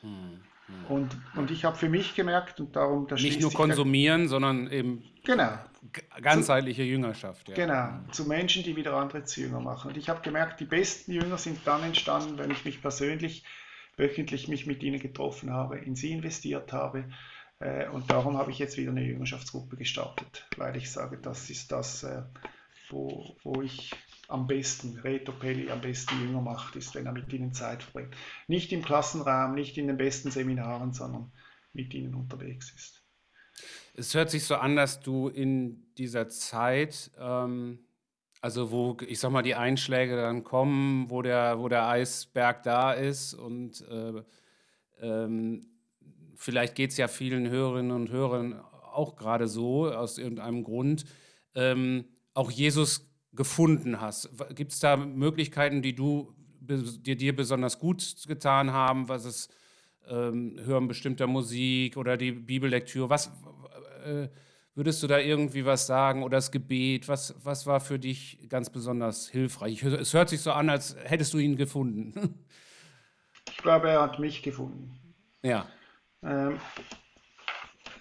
Hm. 0.00 0.40
Und, 0.88 1.16
und 1.36 1.50
ich 1.52 1.64
habe 1.64 1.76
für 1.76 1.88
mich 1.88 2.14
gemerkt, 2.16 2.58
und 2.58 2.74
darum. 2.74 3.06
Nicht 3.12 3.40
nur 3.40 3.52
konsumieren, 3.52 4.22
der, 4.22 4.28
sondern 4.28 4.68
eben 4.70 5.04
genau, 5.24 5.52
ganzheitliche 6.20 6.82
zu, 6.82 6.88
Jüngerschaft. 6.88 7.48
Ja. 7.48 7.54
Genau, 7.54 8.10
zu 8.10 8.24
Menschen, 8.24 8.64
die 8.64 8.74
wieder 8.74 8.94
andere 8.94 9.24
zu 9.24 9.40
Jünger 9.40 9.60
machen. 9.60 9.92
Und 9.92 9.96
ich 9.96 10.08
habe 10.08 10.22
gemerkt, 10.22 10.58
die 10.58 10.64
besten 10.64 11.12
Jünger 11.12 11.38
sind 11.38 11.60
dann 11.64 11.84
entstanden, 11.84 12.36
wenn 12.38 12.50
ich 12.50 12.64
mich 12.64 12.82
persönlich 12.82 13.44
wöchentlich 13.96 14.48
mich 14.48 14.66
mit 14.66 14.82
ihnen 14.82 15.00
getroffen 15.00 15.50
habe, 15.50 15.78
in 15.78 15.96
sie 15.96 16.12
investiert 16.12 16.72
habe. 16.72 17.04
Äh, 17.58 17.88
und 17.88 18.10
darum 18.10 18.36
habe 18.36 18.50
ich 18.50 18.58
jetzt 18.58 18.76
wieder 18.76 18.90
eine 18.90 19.04
Jüngerschaftsgruppe 19.04 19.76
gestartet, 19.76 20.46
weil 20.56 20.76
ich 20.76 20.90
sage, 20.90 21.18
das 21.18 21.48
ist 21.50 21.72
das, 21.72 22.02
äh, 22.02 22.22
wo, 22.90 23.36
wo 23.42 23.62
ich 23.62 23.92
am 24.28 24.46
besten, 24.46 24.98
Reto 24.98 25.32
Pelli 25.32 25.70
am 25.70 25.80
besten 25.80 26.20
Jünger 26.20 26.40
macht, 26.40 26.76
ist, 26.76 26.94
wenn 26.94 27.06
er 27.06 27.12
mit 27.12 27.32
ihnen 27.32 27.52
Zeit 27.52 27.82
verbringt. 27.82 28.14
Nicht 28.48 28.72
im 28.72 28.82
Klassenraum, 28.82 29.54
nicht 29.54 29.78
in 29.78 29.86
den 29.86 29.96
besten 29.96 30.30
Seminaren, 30.30 30.92
sondern 30.92 31.32
mit 31.72 31.94
ihnen 31.94 32.14
unterwegs 32.14 32.72
ist. 32.74 33.02
Es 33.94 34.14
hört 34.14 34.30
sich 34.30 34.44
so 34.44 34.56
an, 34.56 34.76
dass 34.76 35.00
du 35.00 35.28
in 35.28 35.94
dieser 35.96 36.28
Zeit, 36.28 37.10
ähm, 37.18 37.85
also 38.40 38.70
wo, 38.70 38.96
ich 39.06 39.18
sag 39.18 39.30
mal, 39.30 39.42
die 39.42 39.54
Einschläge 39.54 40.16
dann 40.16 40.44
kommen, 40.44 41.10
wo 41.10 41.22
der, 41.22 41.58
wo 41.58 41.68
der 41.68 41.88
Eisberg 41.88 42.62
da 42.62 42.92
ist 42.92 43.34
und 43.34 43.82
äh, 43.88 44.22
ähm, 45.00 45.66
vielleicht 46.34 46.74
geht 46.74 46.90
es 46.90 46.96
ja 46.96 47.08
vielen 47.08 47.48
Hörerinnen 47.48 47.92
und 47.92 48.10
Hörern 48.10 48.60
auch 48.92 49.16
gerade 49.16 49.48
so, 49.48 49.90
aus 49.90 50.18
irgendeinem 50.18 50.64
Grund, 50.64 51.04
ähm, 51.54 52.04
auch 52.34 52.50
Jesus 52.50 53.10
gefunden 53.32 54.00
hast. 54.00 54.30
Gibt 54.54 54.72
es 54.72 54.80
da 54.80 54.96
Möglichkeiten, 54.96 55.82
die 55.82 55.94
du 55.94 56.32
dir, 56.60 57.16
dir 57.16 57.36
besonders 57.36 57.78
gut 57.78 58.14
getan 58.26 58.72
haben, 58.72 59.08
was 59.08 59.24
es 59.24 59.48
ähm, 60.08 60.58
Hören 60.64 60.88
bestimmter 60.88 61.26
Musik 61.26 61.96
oder 61.96 62.16
die 62.16 62.32
Bibellektüre? 62.32 63.10
Was 63.10 63.30
äh, 64.04 64.28
würdest 64.76 65.02
du 65.02 65.06
da 65.06 65.18
irgendwie 65.18 65.64
was 65.64 65.86
sagen 65.86 66.22
oder 66.22 66.36
das 66.36 66.52
Gebet? 66.52 67.08
Was, 67.08 67.34
was 67.42 67.66
war 67.66 67.80
für 67.80 67.98
dich 67.98 68.38
ganz 68.48 68.70
besonders 68.70 69.26
hilfreich? 69.26 69.82
Es 69.82 70.14
hört 70.14 70.28
sich 70.28 70.42
so 70.42 70.52
an, 70.52 70.70
als 70.70 70.96
hättest 71.04 71.34
du 71.34 71.38
ihn 71.38 71.56
gefunden. 71.56 72.44
ich 73.50 73.56
glaube, 73.56 73.88
er 73.88 74.02
hat 74.02 74.18
mich 74.18 74.42
gefunden. 74.42 74.94
Ja. 75.42 75.66
Ähm, 76.22 76.60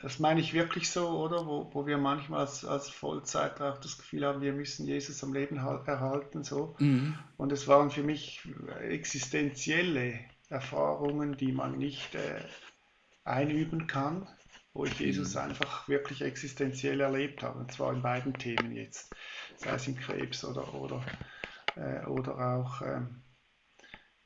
das 0.02 0.20
meine 0.20 0.42
ich 0.42 0.54
wirklich 0.54 0.92
so, 0.92 1.08
oder? 1.08 1.48
Wo, 1.48 1.70
wo 1.74 1.88
wir 1.88 1.98
manchmal 1.98 2.42
als, 2.42 2.66
als 2.66 2.90
Vollzeitler 2.90 3.74
auch 3.74 3.78
das 3.80 3.98
Gefühl 3.98 4.26
haben, 4.26 4.42
wir 4.42 4.54
müssen 4.54 4.86
Jesus 4.86 5.24
am 5.24 5.34
Leben 5.34 5.56
erhalten. 5.56 6.44
So. 6.44 6.76
Mhm. 6.80 7.18
Und 7.38 7.54
es 7.54 7.68
waren 7.68 7.90
für 7.90 8.04
mich 8.04 8.42
existenzielle 8.82 10.20
Erfahrungen, 10.50 11.38
die 11.38 11.54
man 11.54 11.78
nicht 11.78 12.14
äh, 12.16 12.42
einüben 13.24 13.88
kann, 13.88 14.28
wo 14.76 14.86
ich 14.86 15.00
Jesus 15.00 15.34
mhm. 15.34 15.42
einfach 15.42 15.88
wirklich 15.88 16.22
existenziell 16.22 17.02
erlebt 17.02 17.42
habe. 17.42 17.58
Und 17.58 17.72
zwar 17.72 17.92
in 17.92 18.04
beiden 18.04 18.34
Themen 18.36 18.72
jetzt, 18.76 19.16
sei 19.58 19.72
es 19.72 19.88
im 19.88 19.96
Krebs 19.98 20.46
oder, 20.46 20.72
oder, 20.76 21.04
äh, 21.76 22.06
oder 22.06 22.38
auch 22.38 22.84
ähm, 22.84 23.24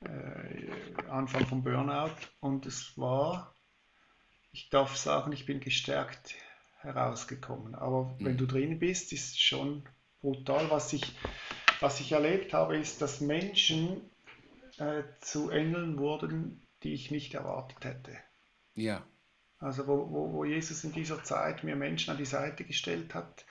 äh, 0.02 1.08
Anfang 1.10 1.48
vom 1.48 1.64
Burnout. 1.64 2.12
Und 2.42 2.66
es 2.66 2.98
war 2.98 3.56
ich 4.52 4.70
darf 4.70 4.98
sagen, 4.98 5.32
ich 5.32 5.46
bin 5.46 5.60
gestärkt 5.60 6.36
herausgekommen. 6.80 7.76
Aber 7.76 8.06
mhm. 8.06 8.26
wenn 8.26 8.38
du 8.38 8.46
drin 8.46 8.80
bist, 8.80 9.14
ist 9.14 9.32
es 9.32 9.38
schon 9.38 9.84
brutal. 10.22 10.70
Was 10.70 10.94
ich, 10.94 11.04
was 11.80 12.00
ich 12.00 12.12
erlebt 12.12 12.54
habe, 12.54 12.78
ist, 12.78 13.02
dass 13.02 13.22
Menschen 13.22 14.10
äh, 14.78 15.04
zu 15.22 15.50
Engeln 15.50 15.98
wurden, 15.98 16.66
die 16.84 16.94
ich 16.94 17.12
nicht 17.12 17.34
erwartet 17.34 17.84
hätte. 17.84 18.18
Ja. 18.76 19.06
Also 19.60 19.88
wo, 19.88 20.10
wo, 20.10 20.34
wo 20.34 20.46
Jesus 20.46 20.84
in 20.84 20.94
dieser 20.94 21.24
Zeit 21.24 21.64
mir 21.64 21.76
Menschen 21.76 22.12
an 22.12 22.18
die 22.18 22.26
Seite 22.26 22.64
gestellt 22.64 23.14
hat, 23.14 23.46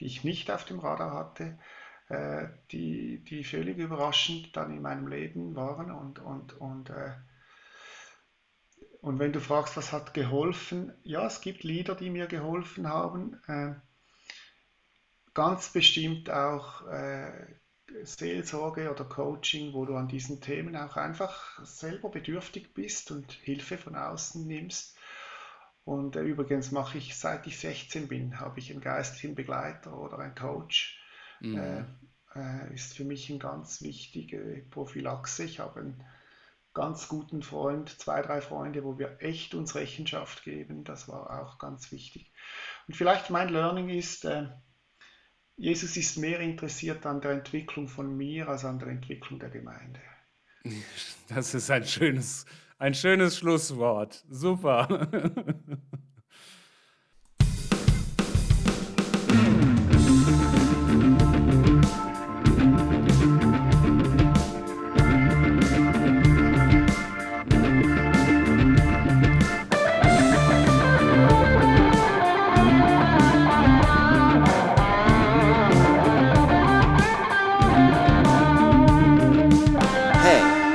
die 0.00 0.06
ich 0.06 0.24
nicht 0.24 0.50
auf 0.50 0.64
dem 0.64 0.78
Radar 0.78 1.12
hatte, 1.12 1.58
äh, 2.08 2.48
die, 2.70 3.24
die 3.24 3.44
völlig 3.44 3.78
überraschend 3.78 4.56
dann 4.56 4.70
in 4.70 4.82
meinem 4.82 5.06
Leben 5.06 5.56
waren 5.56 5.90
und, 5.90 6.18
und, 6.18 6.52
und 6.60 6.90
äh, 6.90 7.12
und 9.00 9.18
wenn 9.18 9.34
du 9.34 9.40
fragst, 9.40 9.76
was 9.76 9.92
hat 9.92 10.14
geholfen, 10.14 10.90
ja, 11.02 11.26
es 11.26 11.42
gibt 11.42 11.62
Lieder, 11.62 11.94
die 11.94 12.08
mir 12.08 12.26
geholfen 12.26 12.88
haben. 12.88 13.38
Äh, 13.46 13.74
ganz 15.34 15.68
bestimmt 15.68 16.30
auch 16.30 16.86
äh, 16.86 17.54
Seelsorge 18.02 18.90
oder 18.90 19.04
Coaching, 19.04 19.74
wo 19.74 19.84
du 19.84 19.94
an 19.96 20.08
diesen 20.08 20.40
Themen 20.40 20.74
auch 20.74 20.96
einfach 20.96 21.62
selber 21.66 22.08
bedürftig 22.08 22.72
bist 22.72 23.10
und 23.10 23.30
Hilfe 23.32 23.76
von 23.76 23.94
außen 23.94 24.46
nimmst. 24.46 24.96
Und 25.84 26.16
äh, 26.16 26.22
übrigens 26.22 26.70
mache 26.70 26.98
ich, 26.98 27.16
seit 27.16 27.46
ich 27.46 27.58
16 27.58 28.08
bin, 28.08 28.40
habe 28.40 28.58
ich 28.58 28.70
einen 28.70 28.80
geistlichen 28.80 29.34
Begleiter 29.34 29.98
oder 29.98 30.18
einen 30.18 30.34
Coach. 30.34 30.98
Mhm. 31.40 31.58
Äh, 31.58 31.84
äh, 32.34 32.74
ist 32.74 32.94
für 32.94 33.04
mich 33.04 33.30
eine 33.30 33.38
ganz 33.38 33.82
wichtige 33.82 34.64
Prophylaxe. 34.70 35.44
Ich 35.44 35.60
habe 35.60 35.80
einen 35.80 36.04
ganz 36.72 37.08
guten 37.08 37.42
Freund, 37.42 37.88
zwei, 37.88 38.22
drei 38.22 38.40
Freunde, 38.40 38.82
wo 38.84 38.98
wir 38.98 39.18
echt 39.20 39.54
uns 39.54 39.74
Rechenschaft 39.74 40.42
geben. 40.42 40.84
Das 40.84 41.08
war 41.08 41.42
auch 41.42 41.58
ganz 41.58 41.92
wichtig. 41.92 42.32
Und 42.88 42.94
vielleicht 42.96 43.30
mein 43.30 43.48
Learning 43.48 43.88
ist, 43.88 44.24
äh, 44.24 44.48
Jesus 45.56 45.96
ist 45.96 46.16
mehr 46.18 46.40
interessiert 46.40 47.06
an 47.06 47.20
der 47.20 47.30
Entwicklung 47.30 47.86
von 47.86 48.16
mir 48.16 48.48
als 48.48 48.64
an 48.64 48.80
der 48.80 48.88
Entwicklung 48.88 49.38
der 49.38 49.50
Gemeinde. 49.50 50.00
Das 51.28 51.54
ist 51.54 51.70
ein 51.70 51.86
schönes, 51.86 52.44
ein 52.78 52.94
schönes 52.94 53.38
Schlusswort. 53.38 54.24
Super. 54.28 55.08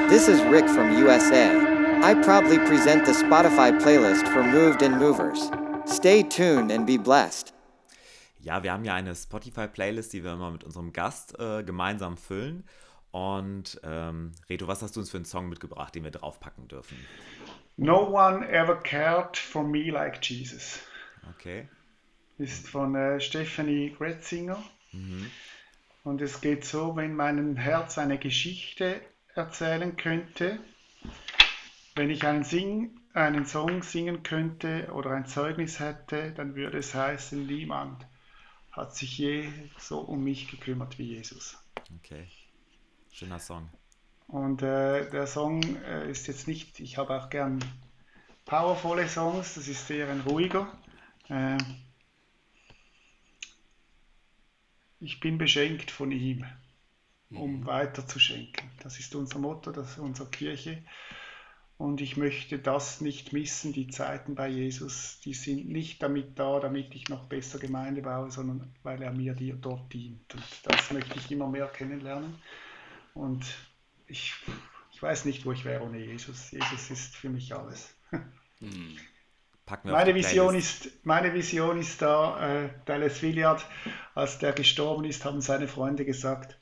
This 0.09 0.27
is 0.27 0.41
Rick 0.51 0.67
from 0.67 0.91
USA. 0.97 1.68
I 2.01 2.13
proudly 2.13 2.57
present 2.59 3.05
the 3.05 3.11
Spotify 3.11 3.77
playlist 3.77 4.25
for 4.29 4.41
Moved 4.41 4.83
and 4.83 4.97
Movers. 4.97 5.51
Stay 5.85 6.23
tuned 6.23 6.71
and 6.71 6.87
be 6.87 6.97
blessed. 6.97 7.53
Ja, 8.41 8.63
wir 8.63 8.71
haben 8.71 8.85
ja 8.85 8.95
eine 8.95 9.13
Spotify-Playlist, 9.13 10.13
die 10.13 10.23
wir 10.23 10.31
immer 10.31 10.49
mit 10.49 10.63
unserem 10.63 10.93
Gast 10.93 11.37
äh, 11.37 11.61
gemeinsam 11.61 12.15
füllen. 12.15 12.63
Und 13.11 13.81
ähm, 13.83 14.31
Reto, 14.49 14.69
was 14.69 14.81
hast 14.81 14.95
du 14.95 15.01
uns 15.01 15.09
für 15.09 15.17
einen 15.17 15.25
Song 15.25 15.49
mitgebracht, 15.49 15.93
den 15.93 16.05
wir 16.05 16.11
draufpacken 16.11 16.69
dürfen? 16.69 16.97
No 17.75 18.07
one 18.07 18.47
ever 18.47 18.77
cared 18.77 19.35
for 19.35 19.63
me 19.63 19.91
like 19.91 20.23
Jesus. 20.23 20.79
Okay. 21.35 21.67
Ist 22.37 22.69
von 22.69 22.95
äh, 22.95 23.19
Stephanie 23.19 23.93
Gretzinger. 23.97 24.63
Mhm. 24.93 25.29
Und 26.05 26.21
es 26.21 26.39
geht 26.39 26.63
so, 26.63 26.95
wenn 26.95 27.13
mein 27.13 27.57
Herz 27.57 27.97
eine 27.97 28.17
Geschichte 28.17 29.01
erzählen 29.35 29.97
könnte, 29.97 30.59
wenn 31.95 32.09
ich 32.09 32.25
einen, 32.25 32.43
Sing, 32.43 32.99
einen 33.13 33.45
Song 33.45 33.83
singen 33.83 34.23
könnte 34.23 34.91
oder 34.93 35.11
ein 35.11 35.25
Zeugnis 35.25 35.79
hätte, 35.79 36.31
dann 36.31 36.55
würde 36.55 36.77
es 36.77 36.93
heißen, 36.93 37.45
niemand 37.45 38.05
hat 38.71 38.95
sich 38.95 39.17
je 39.17 39.49
so 39.77 39.99
um 39.99 40.23
mich 40.23 40.49
gekümmert 40.49 40.97
wie 40.97 41.15
Jesus. 41.15 41.57
Okay, 41.97 42.27
schöner 43.11 43.39
Song. 43.39 43.69
Und 44.27 44.61
äh, 44.61 45.09
der 45.09 45.25
Song 45.25 45.63
äh, 45.83 46.09
ist 46.09 46.27
jetzt 46.27 46.47
nicht, 46.47 46.79
ich 46.79 46.97
habe 46.97 47.19
auch 47.19 47.29
gern 47.29 47.59
powervolle 48.45 49.07
Songs, 49.07 49.55
das 49.55 49.67
ist 49.67 49.89
eher 49.89 50.09
ein 50.09 50.21
ruhiger. 50.21 50.71
Äh, 51.29 51.57
ich 54.99 55.19
bin 55.19 55.37
beschenkt 55.37 55.89
von 55.89 56.11
ihm, 56.11 56.45
um 57.31 57.61
mhm. 57.61 57.65
weiter 57.65 58.07
zu 58.07 58.19
schenken. 58.19 58.69
Das 58.83 58.99
ist 58.99 59.15
unser 59.15 59.39
Motto, 59.39 59.71
das 59.71 59.91
ist 59.91 59.99
unsere 59.99 60.29
Kirche. 60.29 60.83
Und 61.79 62.01
ich 62.01 62.17
möchte 62.17 62.59
das 62.59 62.99
nicht 62.99 63.31
missen, 63.31 63.71
die 63.71 63.87
Zeiten 63.87 64.35
bei 64.35 64.49
Jesus, 64.49 65.21
die 65.23 65.33
sind 65.33 65.69
nicht 65.69 66.03
damit 66.03 66.37
da, 66.37 66.59
damit 66.59 66.93
ich 66.93 67.07
noch 67.07 67.23
besser 67.27 67.57
Gemeinde 67.57 68.01
baue, 68.01 68.29
sondern 68.29 68.75
weil 68.83 69.01
er 69.01 69.13
mir 69.13 69.33
dort 69.33 69.93
dient. 69.93 70.35
Und 70.35 70.43
das 70.63 70.91
möchte 70.91 71.17
ich 71.17 71.31
immer 71.31 71.47
mehr 71.47 71.67
kennenlernen. 71.67 72.35
Und 73.13 73.45
ich, 74.07 74.33
ich 74.91 75.01
weiß 75.01 75.23
nicht, 75.23 75.45
wo 75.45 75.53
ich 75.53 75.63
wäre 75.63 75.81
ohne 75.81 75.99
Jesus. 75.99 76.51
Jesus 76.51 76.91
ist 76.91 77.15
für 77.15 77.29
mich 77.29 77.55
alles. 77.55 77.95
Hm. 78.59 78.97
Meine 79.83 80.13
Vision, 80.15 80.53
ist, 80.55 81.05
meine 81.05 81.33
Vision 81.33 81.79
ist 81.79 82.01
da, 82.01 82.65
äh, 82.65 82.69
Dallas 82.83 83.21
Willard, 83.21 83.65
als 84.13 84.37
der 84.39 84.51
gestorben 84.51 85.05
ist, 85.05 85.23
haben 85.23 85.39
seine 85.39 85.69
Freunde 85.69 86.03
gesagt, 86.03 86.58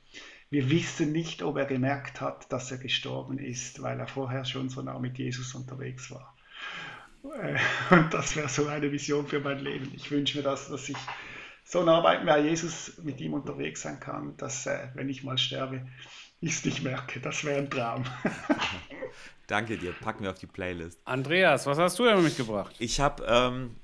wir 0.50 0.70
wissen 0.70 1.12
nicht, 1.12 1.42
ob 1.42 1.56
er 1.56 1.66
gemerkt 1.66 2.20
hat, 2.20 2.50
dass 2.52 2.70
er 2.70 2.78
gestorben 2.78 3.38
ist, 3.38 3.82
weil 3.82 4.00
er 4.00 4.06
vorher 4.06 4.44
schon 4.44 4.68
so 4.68 4.82
nah 4.82 4.98
mit 4.98 5.18
Jesus 5.18 5.54
unterwegs 5.54 6.10
war. 6.10 6.34
Äh, 7.42 7.58
und 7.94 8.12
das 8.14 8.36
wäre 8.36 8.48
so 8.48 8.66
eine 8.66 8.90
Vision 8.90 9.26
für 9.26 9.40
mein 9.40 9.58
Leben. 9.58 9.92
Ich 9.94 10.10
wünsche 10.10 10.38
mir 10.38 10.44
das, 10.44 10.68
dass 10.68 10.88
ich 10.88 10.96
so 11.64 11.82
nah 11.82 12.00
bei 12.00 12.40
Jesus 12.40 12.96
mit 13.02 13.20
ihm 13.20 13.34
unterwegs 13.34 13.82
sein 13.82 14.00
kann, 14.00 14.36
dass, 14.38 14.66
wenn 14.94 15.10
ich 15.10 15.22
mal 15.22 15.36
sterbe, 15.36 15.86
ich 16.40 16.52
es 16.52 16.64
nicht 16.64 16.82
merke. 16.82 17.20
Das 17.20 17.44
wäre 17.44 17.58
ein 17.58 17.68
Traum. 17.68 18.04
Danke 19.46 19.76
dir, 19.76 19.92
packen 19.92 20.22
wir 20.22 20.30
auf 20.30 20.38
die 20.38 20.46
Playlist. 20.46 20.98
Andreas, 21.04 21.66
was 21.66 21.78
hast 21.78 21.98
du 21.98 22.04
denn 22.04 22.22
mitgebracht? 22.22 22.74
Ich 22.78 23.00
habe 23.00 23.24
ähm, 23.26 23.76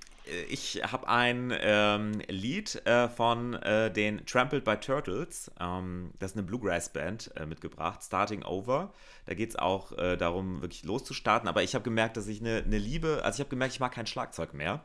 ich 0.48 0.80
habe 0.82 1.09
ein 1.09 1.52
ähm, 1.60 2.22
Lied 2.28 2.86
äh, 2.86 3.09
von 3.09 3.55
äh, 3.55 3.90
den 3.90 4.24
Trampled 4.24 4.64
by 4.64 4.76
Turtles, 4.76 5.51
ähm, 5.60 6.12
das 6.18 6.32
ist 6.32 6.36
eine 6.36 6.46
Bluegrass-Band, 6.46 7.32
äh, 7.36 7.46
mitgebracht, 7.46 8.02
Starting 8.02 8.42
Over. 8.42 8.92
Da 9.26 9.34
geht 9.34 9.51
es 9.51 9.56
auch 9.56 9.92
äh, 9.92 10.16
darum, 10.16 10.62
wirklich 10.62 10.84
loszustarten. 10.84 11.48
Aber 11.48 11.62
ich 11.62 11.74
habe 11.74 11.84
gemerkt, 11.84 12.16
dass 12.16 12.26
ich 12.26 12.40
eine, 12.40 12.62
eine 12.64 12.78
Liebe, 12.78 13.20
also 13.22 13.36
ich 13.36 13.40
habe 13.40 13.51
gemerkt, 13.51 13.74
ich 13.74 13.80
mag 13.80 13.92
kein 13.92 14.06
Schlagzeug 14.06 14.55
mehr. 14.55 14.82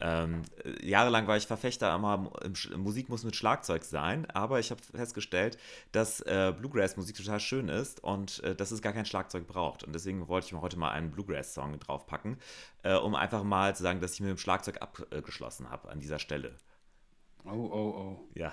Ähm, 0.00 0.42
jahrelang 0.80 1.26
war 1.26 1.36
ich 1.36 1.46
Verfechter, 1.46 1.94
immer 1.94 2.30
Musik 2.76 3.08
muss 3.08 3.24
mit 3.24 3.34
Schlagzeug 3.34 3.84
sein, 3.84 4.30
aber 4.30 4.60
ich 4.60 4.70
habe 4.70 4.80
festgestellt, 4.80 5.58
dass 5.92 6.20
äh, 6.20 6.52
Bluegrass-Musik 6.56 7.16
total 7.16 7.40
schön 7.40 7.68
ist 7.68 8.02
und 8.04 8.42
äh, 8.44 8.54
dass 8.54 8.70
es 8.70 8.80
gar 8.80 8.92
kein 8.92 9.06
Schlagzeug 9.06 9.46
braucht. 9.46 9.82
Und 9.82 9.92
deswegen 9.94 10.28
wollte 10.28 10.46
ich 10.46 10.52
mir 10.52 10.60
heute 10.60 10.78
mal 10.78 10.90
einen 10.90 11.10
Bluegrass-Song 11.10 11.78
draufpacken, 11.80 12.38
äh, 12.82 12.94
um 12.94 13.14
einfach 13.14 13.42
mal 13.42 13.74
zu 13.74 13.82
sagen, 13.82 14.00
dass 14.00 14.14
ich 14.14 14.20
mit 14.20 14.30
dem 14.30 14.38
Schlagzeug 14.38 14.80
abgeschlossen 14.80 15.70
habe 15.70 15.88
an 15.90 16.00
dieser 16.00 16.18
Stelle. 16.18 16.54
Oh, 17.44 17.50
oh, 17.50 17.94
oh. 17.98 18.28
Ja. 18.34 18.52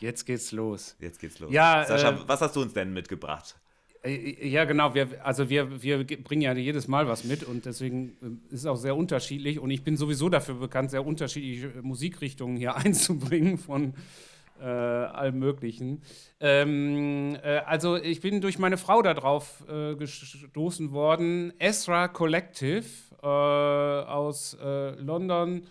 Jetzt 0.00 0.26
geht's 0.26 0.52
los. 0.52 0.96
Jetzt 0.98 1.20
geht's 1.20 1.38
los. 1.38 1.52
Ja, 1.52 1.84
Sascha, 1.84 2.10
äh, 2.10 2.28
was 2.28 2.40
hast 2.40 2.56
du 2.56 2.62
uns 2.62 2.72
denn 2.72 2.92
mitgebracht? 2.92 3.56
Äh, 4.02 4.48
ja, 4.48 4.64
genau. 4.64 4.94
Wir, 4.94 5.24
also 5.24 5.48
wir, 5.48 5.82
wir 5.82 6.04
bringen 6.04 6.42
ja 6.42 6.52
jedes 6.54 6.88
Mal 6.88 7.06
was 7.08 7.24
mit 7.24 7.44
und 7.44 7.64
deswegen 7.64 8.16
äh, 8.22 8.54
ist 8.54 8.60
es 8.60 8.66
auch 8.66 8.76
sehr 8.76 8.96
unterschiedlich. 8.96 9.58
Und 9.58 9.70
ich 9.70 9.84
bin 9.84 9.96
sowieso 9.96 10.28
dafür 10.28 10.56
bekannt, 10.56 10.90
sehr 10.90 11.06
unterschiedliche 11.06 11.82
Musikrichtungen 11.82 12.56
hier 12.56 12.76
einzubringen 12.76 13.58
von 13.58 13.94
äh, 14.60 14.64
allem 14.64 15.38
Möglichen. 15.38 16.02
Ähm, 16.40 17.36
äh, 17.42 17.58
also 17.66 17.96
ich 17.96 18.20
bin 18.20 18.40
durch 18.40 18.58
meine 18.58 18.76
Frau 18.76 19.02
darauf 19.02 19.64
äh, 19.68 19.94
gestoßen 19.96 20.92
worden. 20.92 21.52
Ezra 21.58 22.08
Collective 22.08 22.86
äh, 23.22 23.26
aus 23.26 24.56
London. 24.60 25.62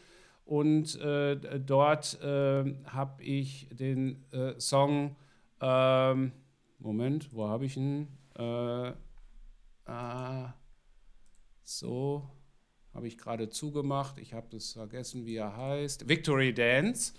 Und 0.45 0.99
dort 0.99 2.19
habe 2.21 3.23
ich 3.23 3.69
den 3.71 4.25
Song, 4.57 5.15
ähm, 5.61 6.33
Moment, 6.77 7.33
wo 7.33 7.47
habe 7.47 7.63
ich 7.63 7.77
ihn? 7.77 8.09
Äh, 8.41 8.93
ah, 9.85 10.53
so, 11.63 12.27
habe 12.93 13.07
ich 13.07 13.17
gerade 13.17 13.49
zugemacht. 13.49 14.17
Ich 14.17 14.33
habe 14.33 14.47
das 14.49 14.73
vergessen, 14.73 15.25
wie 15.25 15.35
er 15.35 15.55
heißt. 15.55 16.09
Victory 16.09 16.53
Dance. 16.53 17.13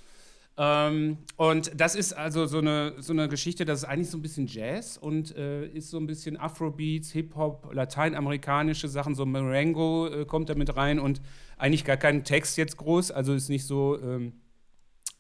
Ähm, 0.59 1.19
und 1.37 1.81
das 1.81 1.95
ist 1.95 2.13
also 2.13 2.47
so 2.47 2.59
eine, 2.59 2.95
so 2.99 3.13
eine 3.13 3.29
Geschichte, 3.29 3.65
das 3.65 3.81
ist 3.81 3.85
eigentlich 3.85 4.11
so 4.11 4.19
ein 4.19 4.23
bisschen 4.23 4.47
Jazz 4.47 4.99
und 4.99 5.35
äh, 5.35 5.67
ist 5.69 5.89
so 5.89 5.97
ein 5.97 6.07
bisschen 6.07 6.37
Afrobeats, 6.37 7.11
Hip-Hop, 7.13 7.73
lateinamerikanische 7.73 8.89
Sachen, 8.89 9.15
so 9.15 9.25
Marengo 9.25 10.09
äh, 10.09 10.27
kommt 10.27 10.51
da 10.51 10.55
mit 10.55 10.77
rein 10.77 10.99
und 10.99 11.23
eigentlich 11.57 11.87
gar 11.87 11.97
kein 11.97 12.25
Text 12.25 12.59
jetzt 12.59 12.77
groß, 12.77 13.13
also 13.13 13.33
ist 13.33 13.49
nicht 13.49 13.65
so, 13.65 13.99
ähm, 14.03 14.35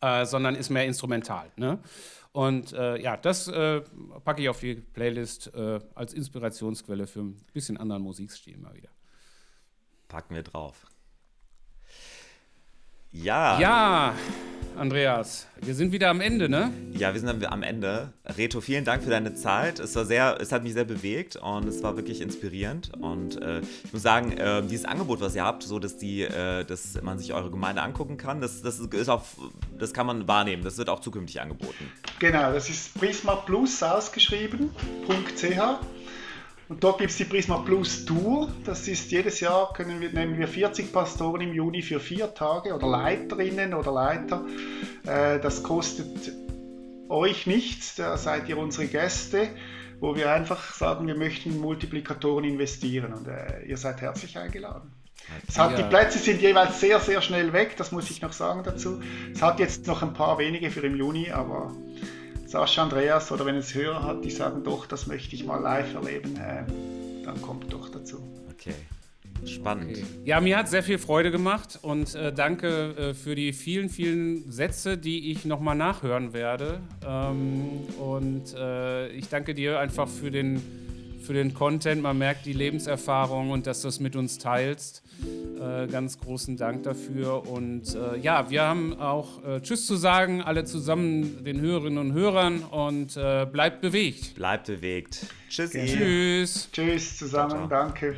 äh, 0.02 0.26
sondern 0.26 0.54
ist 0.54 0.68
mehr 0.68 0.84
instrumental. 0.84 1.50
Ne? 1.56 1.78
Und 2.32 2.72
äh, 2.72 2.98
ja, 3.00 3.16
das 3.16 3.46
äh, 3.48 3.82
packe 4.24 4.42
ich 4.42 4.48
auf 4.48 4.60
die 4.60 4.74
Playlist 4.74 5.54
äh, 5.54 5.80
als 5.94 6.14
Inspirationsquelle 6.14 7.06
für 7.06 7.20
ein 7.20 7.36
bisschen 7.52 7.76
anderen 7.76 8.02
Musikstil 8.02 8.56
mal 8.56 8.74
wieder. 8.74 8.88
Packen 10.08 10.34
wir 10.34 10.42
drauf. 10.42 10.86
Ja. 13.12 13.60
Ja. 13.60 14.14
Andreas. 14.76 15.46
Wir 15.60 15.74
sind 15.74 15.92
wieder 15.92 16.10
am 16.10 16.20
Ende, 16.20 16.48
ne? 16.48 16.72
Ja, 16.92 17.12
wir 17.12 17.20
sind 17.20 17.44
am 17.44 17.62
Ende. 17.62 18.12
Reto, 18.24 18.60
vielen 18.60 18.84
Dank 18.84 19.02
für 19.02 19.10
deine 19.10 19.34
Zeit. 19.34 19.78
Es 19.78 19.94
war 19.96 20.04
sehr, 20.04 20.38
es 20.40 20.52
hat 20.52 20.62
mich 20.62 20.72
sehr 20.72 20.84
bewegt 20.84 21.36
und 21.36 21.68
es 21.68 21.82
war 21.82 21.96
wirklich 21.96 22.20
inspirierend. 22.20 22.92
Und 23.00 23.40
äh, 23.40 23.60
ich 23.84 23.92
muss 23.92 24.02
sagen, 24.02 24.32
äh, 24.32 24.62
dieses 24.62 24.84
Angebot, 24.84 25.20
was 25.20 25.34
ihr 25.34 25.44
habt, 25.44 25.62
so 25.62 25.78
dass 25.78 25.96
die, 25.96 26.22
äh, 26.22 26.64
dass 26.64 27.00
man 27.02 27.18
sich 27.18 27.32
eure 27.32 27.50
Gemeinde 27.50 27.82
angucken 27.82 28.16
kann, 28.16 28.40
das, 28.40 28.62
das 28.62 28.80
ist 28.80 29.08
auch, 29.08 29.22
das 29.78 29.92
kann 29.92 30.06
man 30.06 30.28
wahrnehmen. 30.28 30.64
Das 30.64 30.78
wird 30.78 30.88
auch 30.88 31.00
zukünftig 31.00 31.40
angeboten. 31.40 31.90
Genau, 32.18 32.52
das 32.52 32.68
ist 32.68 32.98
Prisma 32.98 33.36
Plus 33.36 33.82
ausgeschrieben.ch. 33.82 34.72
Und 36.72 36.82
dort 36.82 36.96
gibt 36.96 37.10
es 37.10 37.18
die 37.18 37.26
Prisma 37.26 37.58
Plus 37.58 38.06
Tour. 38.06 38.48
Das 38.64 38.88
ist 38.88 39.10
jedes 39.10 39.40
Jahr, 39.40 39.74
können 39.74 40.00
wir, 40.00 40.10
nehmen 40.10 40.38
wir 40.38 40.48
40 40.48 40.90
Pastoren 40.90 41.42
im 41.42 41.52
Juni 41.52 41.82
für 41.82 42.00
vier 42.00 42.32
Tage 42.32 42.74
oder 42.74 42.86
Leiterinnen 42.86 43.74
oder 43.74 43.92
Leiter. 43.92 44.46
Äh, 45.04 45.38
das 45.38 45.62
kostet 45.62 46.32
euch 47.10 47.46
nichts, 47.46 47.96
da 47.96 48.16
seid 48.16 48.48
ihr 48.48 48.56
unsere 48.56 48.86
Gäste, 48.86 49.50
wo 50.00 50.16
wir 50.16 50.32
einfach 50.32 50.72
sagen, 50.72 51.06
wir 51.06 51.14
möchten 51.14 51.60
Multiplikatoren 51.60 52.44
investieren 52.44 53.12
und 53.12 53.28
äh, 53.28 53.64
ihr 53.66 53.76
seid 53.76 54.00
herzlich 54.00 54.38
eingeladen. 54.38 54.94
Es 55.46 55.58
hat, 55.58 55.76
Die 55.76 55.82
Plätze 55.82 56.18
sind 56.18 56.40
jeweils 56.40 56.80
sehr, 56.80 57.00
sehr 57.00 57.20
schnell 57.20 57.52
weg, 57.52 57.76
das 57.76 57.92
muss 57.92 58.10
ich 58.10 58.22
noch 58.22 58.32
sagen 58.32 58.62
dazu. 58.64 59.02
Es 59.34 59.42
hat 59.42 59.60
jetzt 59.60 59.86
noch 59.86 60.00
ein 60.00 60.14
paar 60.14 60.38
wenige 60.38 60.70
für 60.70 60.80
im 60.80 60.96
Juni, 60.96 61.30
aber 61.30 61.70
Sascha 62.52 62.82
Andreas 62.82 63.32
oder 63.32 63.46
wenn 63.46 63.56
es 63.56 63.74
Hörer 63.74 64.02
hat, 64.02 64.22
die 64.26 64.30
sagen, 64.30 64.62
doch, 64.62 64.84
das 64.84 65.06
möchte 65.06 65.34
ich 65.34 65.46
mal 65.46 65.56
live 65.56 65.94
erleben, 65.94 66.36
äh, 66.36 66.64
dann 67.24 67.40
kommt 67.40 67.72
doch 67.72 67.88
dazu. 67.88 68.18
Okay. 68.50 68.74
Spannend. 69.46 69.92
Okay. 69.92 70.04
Ja, 70.26 70.38
mir 70.38 70.58
hat 70.58 70.68
sehr 70.68 70.82
viel 70.82 70.98
Freude 70.98 71.30
gemacht 71.30 71.78
und 71.80 72.14
äh, 72.14 72.30
danke 72.30 72.94
äh, 72.96 73.14
für 73.14 73.34
die 73.34 73.54
vielen, 73.54 73.88
vielen 73.88 74.52
Sätze, 74.52 74.98
die 74.98 75.32
ich 75.32 75.46
nochmal 75.46 75.74
nachhören 75.76 76.34
werde. 76.34 76.80
Ähm, 77.04 77.86
und 77.98 78.54
äh, 78.54 79.08
ich 79.08 79.30
danke 79.30 79.54
dir 79.54 79.80
einfach 79.80 80.06
für 80.06 80.30
den, 80.30 80.60
für 81.22 81.32
den 81.32 81.54
Content. 81.54 82.02
Man 82.02 82.18
merkt 82.18 82.46
die 82.46 82.52
Lebenserfahrung 82.52 83.50
und 83.50 83.66
dass 83.66 83.82
du 83.82 83.88
es 83.88 84.00
mit 84.00 84.16
uns 84.16 84.38
teilst. 84.38 85.02
Äh, 85.60 85.86
ganz 85.86 86.18
großen 86.18 86.56
Dank 86.56 86.82
dafür. 86.82 87.48
Und 87.48 87.94
äh, 87.94 88.18
ja, 88.18 88.50
wir 88.50 88.62
haben 88.62 88.98
auch 88.98 89.44
äh, 89.44 89.60
Tschüss 89.60 89.86
zu 89.86 89.96
sagen, 89.96 90.42
alle 90.42 90.64
zusammen 90.64 91.44
den 91.44 91.60
Hörerinnen 91.60 91.98
und 91.98 92.12
Hörern 92.12 92.60
und 92.64 93.16
äh, 93.16 93.46
bleibt 93.46 93.80
bewegt. 93.80 94.34
Bleibt 94.34 94.66
bewegt. 94.66 95.26
Tschüssi. 95.48 95.86
Tschüss. 95.86 96.68
Tschüss 96.72 97.16
zusammen, 97.16 97.50
ciao, 97.50 97.68
ciao. 97.68 97.86
danke. 97.86 98.16